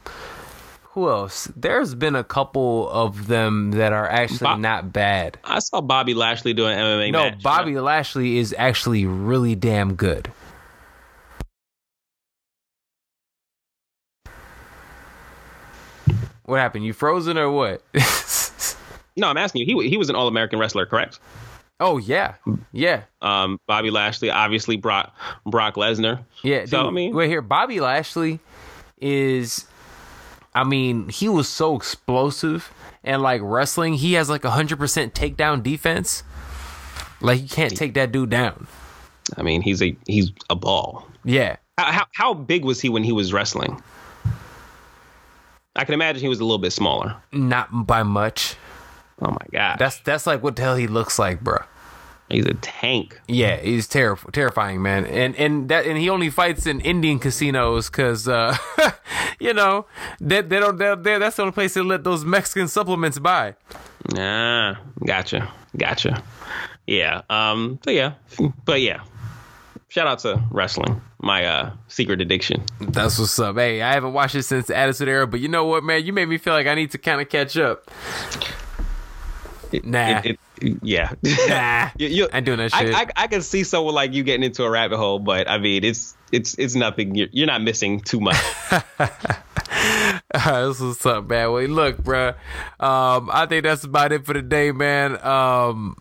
who 0.93 1.09
else? 1.09 1.49
There's 1.55 1.95
been 1.95 2.15
a 2.15 2.23
couple 2.23 2.89
of 2.89 3.27
them 3.27 3.71
that 3.71 3.93
are 3.93 4.07
actually 4.07 4.39
Bob- 4.45 4.59
not 4.59 4.91
bad. 4.93 5.37
I 5.43 5.59
saw 5.59 5.81
Bobby 5.81 6.13
Lashley 6.13 6.53
doing 6.53 6.77
MMA. 6.77 7.11
No, 7.11 7.23
match. 7.31 7.41
Bobby 7.43 7.79
Lashley 7.79 8.37
is 8.37 8.53
actually 8.57 9.05
really 9.05 9.55
damn 9.55 9.95
good. 9.95 10.31
What 16.49 16.59
happened? 16.59 16.85
You 16.85 16.93
frozen 16.93 17.37
or 17.37 17.49
what? 17.51 17.81
No, 19.17 19.27
I'm 19.27 19.35
asking 19.37 19.67
you. 19.67 19.81
He 19.81 19.89
he 19.89 19.97
was 19.97 20.09
an 20.09 20.15
All 20.15 20.27
American 20.29 20.59
wrestler, 20.59 20.85
correct? 20.85 21.19
oh 21.81 21.97
yeah, 21.97 22.35
yeah, 22.71 23.03
Um, 23.21 23.57
Bobby 23.67 23.89
Lashley, 23.89 24.29
obviously 24.29 24.77
Brock 24.77 25.13
Brock 25.45 25.75
Lesnar. 25.75 26.23
yeah. 26.41 26.65
So, 26.65 26.77
dude, 26.79 26.87
I 26.87 26.89
mean- 26.91 27.13
wait 27.15 27.27
here. 27.29 27.41
Bobby 27.41 27.79
Lashley 27.81 28.39
is. 29.01 29.65
I 30.55 30.63
mean, 30.63 31.09
he 31.09 31.27
was 31.29 31.47
so 31.49 31.75
explosive 31.75 32.71
and 33.03 33.21
like 33.21 33.41
wrestling. 33.43 33.93
He 33.95 34.13
has 34.13 34.29
like 34.29 34.45
a 34.45 34.51
hundred 34.51 34.77
percent 34.79 35.13
takedown 35.13 35.63
defense. 35.63 36.23
Like 37.19 37.41
you 37.41 37.49
can't 37.49 37.75
take 37.75 37.93
that 37.95 38.11
dude 38.13 38.29
down. 38.29 38.67
I 39.37 39.41
mean, 39.43 39.61
he's 39.61 39.81
a 39.81 39.95
he's 40.07 40.31
a 40.49 40.55
ball. 40.55 41.05
Yeah. 41.25 41.57
How, 41.77 41.91
how 41.91 42.05
how 42.13 42.33
big 42.33 42.63
was 42.63 42.79
he 42.79 42.87
when 42.87 43.03
he 43.03 43.11
was 43.11 43.33
wrestling? 43.33 43.81
I 45.79 45.85
can 45.85 45.93
imagine 45.93 46.21
he 46.21 46.27
was 46.27 46.39
a 46.39 46.43
little 46.43 46.57
bit 46.57 46.73
smaller. 46.73 47.15
Not 47.31 47.87
by 47.87 48.03
much. 48.03 48.55
Oh 49.21 49.31
my 49.31 49.45
god, 49.51 49.77
That's 49.79 49.99
that's 50.01 50.25
like 50.27 50.41
what 50.43 50.55
the 50.55 50.61
hell 50.61 50.75
he 50.75 50.87
looks 50.87 51.17
like, 51.19 51.41
bro. 51.41 51.57
he's 52.29 52.45
a 52.45 52.53
tank. 52.55 53.19
Yeah, 53.27 53.57
he's 53.57 53.87
terrif- 53.87 54.29
terrifying, 54.31 54.81
man. 54.81 55.05
And 55.05 55.35
and 55.35 55.67
that 55.69 55.85
and 55.85 55.97
he 55.97 56.09
only 56.09 56.29
fights 56.29 56.65
in 56.67 56.79
Indian 56.81 57.19
casinos 57.19 57.89
because 57.89 58.27
uh, 58.27 58.55
you 59.39 59.53
know 59.53 59.85
they, 60.21 60.41
they 60.41 60.59
don't 60.59 60.77
they're, 60.77 60.95
they're, 60.95 61.19
that's 61.19 61.35
the 61.37 61.41
only 61.43 61.51
place 61.53 61.73
they 61.73 61.81
let 61.81 62.03
those 62.03 62.23
Mexican 62.25 62.67
supplements 62.67 63.19
buy. 63.19 63.55
Ah, 64.17 64.79
gotcha, 65.05 65.51
gotcha. 65.77 66.23
Yeah. 66.87 67.21
Um. 67.29 67.79
So 67.83 67.91
yeah, 67.91 68.13
but 68.65 68.81
yeah. 68.81 69.01
Shout 69.89 70.05
out 70.07 70.19
to 70.19 70.41
wrestling, 70.51 71.01
my 71.19 71.45
uh 71.45 71.71
secret 71.87 72.21
addiction. 72.21 72.63
That's 72.79 73.17
what's 73.17 73.37
up. 73.39 73.55
Hey, 73.57 73.81
I 73.81 73.93
haven't 73.93 74.13
watched 74.13 74.35
it 74.35 74.43
since 74.43 74.67
the 74.67 74.75
Attitude 74.77 75.07
Era, 75.09 75.25
but 75.25 75.39
you 75.39 75.47
know 75.47 75.65
what, 75.65 75.83
man? 75.83 76.05
You 76.05 76.13
made 76.13 76.27
me 76.29 76.37
feel 76.37 76.53
like 76.53 76.67
I 76.67 76.75
need 76.75 76.91
to 76.91 76.99
kind 76.99 77.19
of 77.19 77.27
catch 77.29 77.57
up. 77.57 77.89
Nah, 79.83 80.21
It, 80.23 80.39
it, 80.61 80.79
yeah. 80.83 81.13
nah, 81.47 81.89
You- 81.97 82.07
you- 82.07 82.29
I 82.31 82.37
ain't 82.37 82.45
doing 82.45 82.57
that 82.59 82.71
shit. 82.71 82.93
I, 82.93 83.07
I 83.15 83.27
can 83.27 83.41
see 83.41 83.63
someone 83.63 83.93
like 83.95 84.13
you 84.13 84.23
getting 84.23 84.43
into 84.43 84.63
a 84.63 84.69
rabbit 84.69 84.97
hole, 84.97 85.17
but 85.19 85.49
I 85.49 85.57
mean, 85.57 85.83
it's 85.83 86.15
it's 86.31 86.53
it's 86.59 86.75
nothing. 86.75 87.15
You're, 87.15 87.27
you're 87.31 87.47
not 87.47 87.61
missing 87.63 87.99
too 88.01 88.19
much. 88.19 88.37
This 90.33 90.81
is 90.81 90.99
something 90.99 91.27
man. 91.27 91.51
Well, 91.51 91.63
look, 91.65 91.97
bruh. 91.97 92.35
Um, 92.79 93.29
I 93.33 93.47
think 93.47 93.63
that's 93.63 93.83
about 93.83 94.11
it 94.11 94.25
for 94.25 94.33
today, 94.35 94.71
man. 94.71 95.19
Um, 95.25 95.97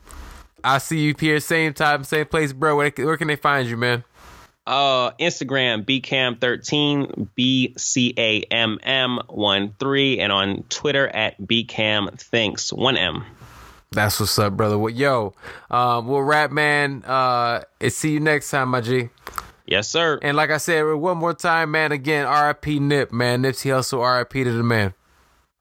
I 0.65 0.79
see 0.79 1.01
you 1.01 1.15
here 1.19 1.41
same 1.41 1.75
time, 1.75 2.05
same 2.05 2.27
place, 2.27 2.53
bro. 2.53 2.77
Where, 2.77 2.93
where 2.97 3.17
can 3.17 3.29
they 3.29 3.37
find 3.37 3.69
you, 3.69 3.77
man? 3.77 4.05
uh, 4.69 5.13
Instagram 5.13 5.85
bcamm13 5.85 7.29
b 7.35 7.75
c 7.77 8.15
a 8.17 8.43
m 8.51 8.79
m 8.83 9.19
13 9.29 10.21
and 10.21 10.31
on 10.31 10.63
Twitter 10.69 11.09
at 11.09 11.41
bcam 11.41 12.21
thanks 12.21 12.71
1m. 12.71 13.25
That's 13.91 14.21
what's 14.21 14.39
up, 14.39 14.55
brother. 14.55 14.77
Well, 14.77 14.93
yo, 14.93 15.33
um, 15.71 16.07
we'll 16.07 16.21
rap, 16.21 16.51
man. 16.51 17.03
Uh, 17.07 17.63
see 17.89 18.13
you 18.13 18.21
next 18.21 18.51
time, 18.51 18.69
my 18.69 18.83
G. 18.83 19.09
Yes, 19.65 19.89
sir. 19.89 20.19
And 20.21 20.37
like 20.37 20.51
I 20.51 20.59
said, 20.59 20.83
one 20.83 21.17
more 21.17 21.33
time, 21.33 21.71
man. 21.71 21.91
Again, 21.91 22.27
R.I.P. 22.27 22.81
Nip, 22.81 23.13
man. 23.13 23.43
Nipsey 23.43 23.71
Hussle, 23.71 24.01
R.I.P. 24.01 24.45
to 24.45 24.53
the 24.53 24.63
man. 24.63 24.93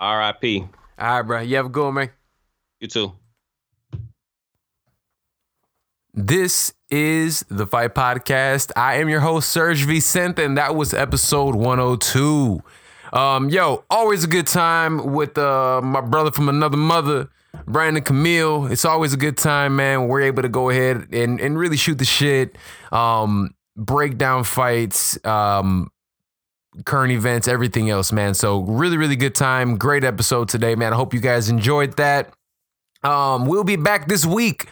R.I.P. 0.02 0.68
All 1.00 1.08
right, 1.08 1.22
bro. 1.22 1.40
You 1.40 1.56
have 1.56 1.68
a 1.68 1.70
good 1.70 1.86
one, 1.86 1.94
man. 1.94 2.10
You 2.82 2.90
too. 2.90 3.14
This 6.20 6.74
is 6.90 7.46
the 7.48 7.68
Fight 7.68 7.94
Podcast. 7.94 8.72
I 8.76 8.96
am 8.96 9.08
your 9.08 9.20
host, 9.20 9.52
Serge 9.52 9.84
Vicente, 9.84 10.44
and 10.44 10.58
that 10.58 10.76
was 10.76 10.92
episode 10.92 11.54
102. 11.54 12.60
Um, 13.14 13.50
yo, 13.50 13.84
always 13.92 14.24
a 14.24 14.28
good 14.28 14.48
time 14.48 15.14
with 15.14 15.38
uh, 15.38 15.80
my 15.84 16.02
brother 16.02 16.32
from 16.32 16.50
another 16.50 16.76
mother, 16.76 17.30
Brandon 17.68 18.02
Camille. 18.02 18.66
It's 18.66 18.84
always 18.84 19.14
a 19.14 19.18
good 19.18 19.38
time, 19.38 19.76
man. 19.76 20.08
We're 20.08 20.22
able 20.22 20.42
to 20.42 20.50
go 20.50 20.72
ahead 20.72 21.08
and, 21.14 21.40
and 21.40 21.56
really 21.56 21.78
shoot 21.78 22.00
the 22.00 22.06
shit, 22.06 22.58
um, 22.92 23.54
break 23.76 24.18
down 24.18 24.44
fights, 24.44 25.24
um, 25.24 25.92
current 26.86 27.12
events, 27.12 27.48
everything 27.48 27.92
else, 27.92 28.12
man. 28.12 28.34
So 28.34 28.62
really, 28.62 28.98
really 28.98 29.18
good 29.18 29.36
time. 29.36 29.78
Great 29.78 30.04
episode 30.04 30.50
today, 30.50 30.74
man. 30.74 30.94
I 30.94 30.96
hope 30.96 31.14
you 31.14 31.20
guys 31.20 31.48
enjoyed 31.48 31.96
that. 31.98 32.34
Um, 33.04 33.46
we'll 33.46 33.64
be 33.64 33.76
back 33.76 34.08
this 34.08 34.26
week 34.26 34.68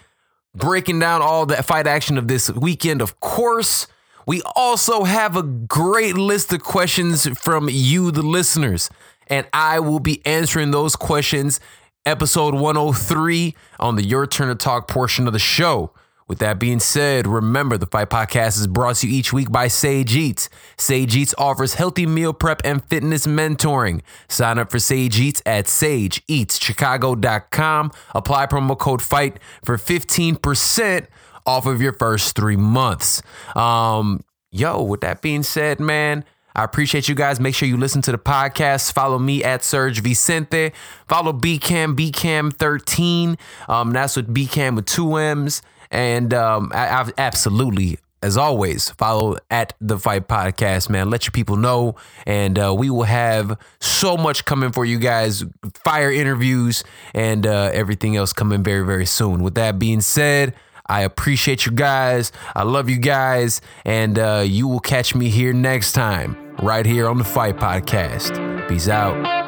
breaking 0.55 0.99
down 0.99 1.21
all 1.21 1.45
the 1.45 1.61
fight 1.61 1.87
action 1.87 2.17
of 2.17 2.27
this 2.27 2.49
weekend, 2.51 3.01
of 3.01 3.19
course. 3.19 3.87
We 4.25 4.41
also 4.55 5.03
have 5.03 5.35
a 5.35 5.43
great 5.43 6.15
list 6.15 6.51
of 6.51 6.63
questions 6.63 7.27
from 7.37 7.69
you, 7.69 8.09
the 8.09 8.23
listeners, 8.23 8.89
and 9.27 9.45
I 9.53 9.79
will 9.79 9.99
be 9.99 10.25
answering 10.25 10.71
those 10.71 10.95
questions 10.95 11.59
episode 12.05 12.53
103 12.53 13.55
on 13.79 13.95
the 13.95 14.03
Your 14.03 14.27
Turn 14.27 14.47
to 14.49 14.55
Talk 14.55 14.87
portion 14.87 15.27
of 15.27 15.33
the 15.33 15.39
show. 15.39 15.91
With 16.27 16.39
that 16.39 16.57
being 16.57 16.79
said, 16.79 17.27
remember 17.27 17.77
the 17.77 17.85
Fight 17.85 18.09
Podcast 18.09 18.57
is 18.57 18.65
brought 18.65 18.95
to 18.97 19.07
you 19.07 19.15
each 19.15 19.31
week 19.31 19.51
by 19.51 19.67
Sage 19.67 20.15
Eats. 20.15 20.49
Sage 20.75 21.15
Eats 21.15 21.35
offers 21.37 21.75
healthy 21.75 22.07
meal 22.07 22.33
prep 22.33 22.63
and 22.65 22.83
fitness 22.89 23.27
mentoring. 23.27 24.01
Sign 24.27 24.57
up 24.57 24.71
for 24.71 24.79
Sage 24.79 25.19
Eats 25.19 25.43
at 25.45 25.65
sageeatschicago.com. 25.65 27.91
Apply 28.15 28.47
promo 28.47 28.75
code 28.75 29.03
FIGHT 29.03 29.37
for 29.63 29.77
15% 29.77 31.05
off 31.45 31.67
of 31.67 31.79
your 31.79 31.93
first 31.93 32.35
three 32.35 32.55
months. 32.55 33.21
Um, 33.55 34.23
yo, 34.51 34.81
with 34.81 35.01
that 35.01 35.21
being 35.21 35.43
said, 35.43 35.79
man, 35.79 36.25
I 36.55 36.63
appreciate 36.63 37.09
you 37.09 37.15
guys. 37.15 37.39
Make 37.39 37.53
sure 37.53 37.67
you 37.67 37.77
listen 37.77 38.01
to 38.03 38.11
the 38.11 38.17
podcast. 38.17 38.93
Follow 38.93 39.19
me 39.19 39.43
at 39.43 39.63
Serge 39.63 39.99
Vicente. 39.99 40.71
Follow 41.07 41.33
BCAM, 41.33 41.95
BCAMM13. 41.95 43.37
Um, 43.69 43.91
that's 43.91 44.15
with 44.15 44.33
BCAM 44.33 44.75
with 44.75 44.85
two 44.85 45.17
M's. 45.17 45.61
And 45.91 46.33
um, 46.33 46.71
I, 46.73 46.89
I've 46.89 47.13
absolutely, 47.17 47.99
as 48.21 48.37
always, 48.37 48.89
follow 48.91 49.37
at 49.49 49.73
the 49.79 49.99
Fight 49.99 50.27
Podcast, 50.27 50.89
man. 50.89 51.09
Let 51.09 51.25
your 51.25 51.31
people 51.31 51.57
know. 51.57 51.95
And 52.25 52.57
uh, 52.57 52.73
we 52.77 52.89
will 52.89 53.03
have 53.03 53.57
so 53.79 54.17
much 54.17 54.45
coming 54.45 54.71
for 54.71 54.85
you 54.85 54.99
guys 54.99 55.43
fire 55.83 56.11
interviews 56.11 56.83
and 57.13 57.45
uh, 57.45 57.69
everything 57.73 58.15
else 58.15 58.33
coming 58.33 58.63
very, 58.63 58.85
very 58.85 59.05
soon. 59.05 59.43
With 59.43 59.55
that 59.55 59.79
being 59.79 60.01
said, 60.01 60.55
I 60.87 61.01
appreciate 61.01 61.65
you 61.65 61.71
guys. 61.71 62.31
I 62.55 62.63
love 62.63 62.89
you 62.89 62.97
guys. 62.97 63.61
And 63.85 64.19
uh, 64.19 64.43
you 64.45 64.67
will 64.67 64.79
catch 64.79 65.15
me 65.15 65.29
here 65.29 65.53
next 65.53 65.93
time, 65.93 66.55
right 66.61 66.85
here 66.85 67.07
on 67.07 67.17
the 67.17 67.23
Fight 67.23 67.57
Podcast. 67.57 68.67
Peace 68.67 68.87
out. 68.87 69.44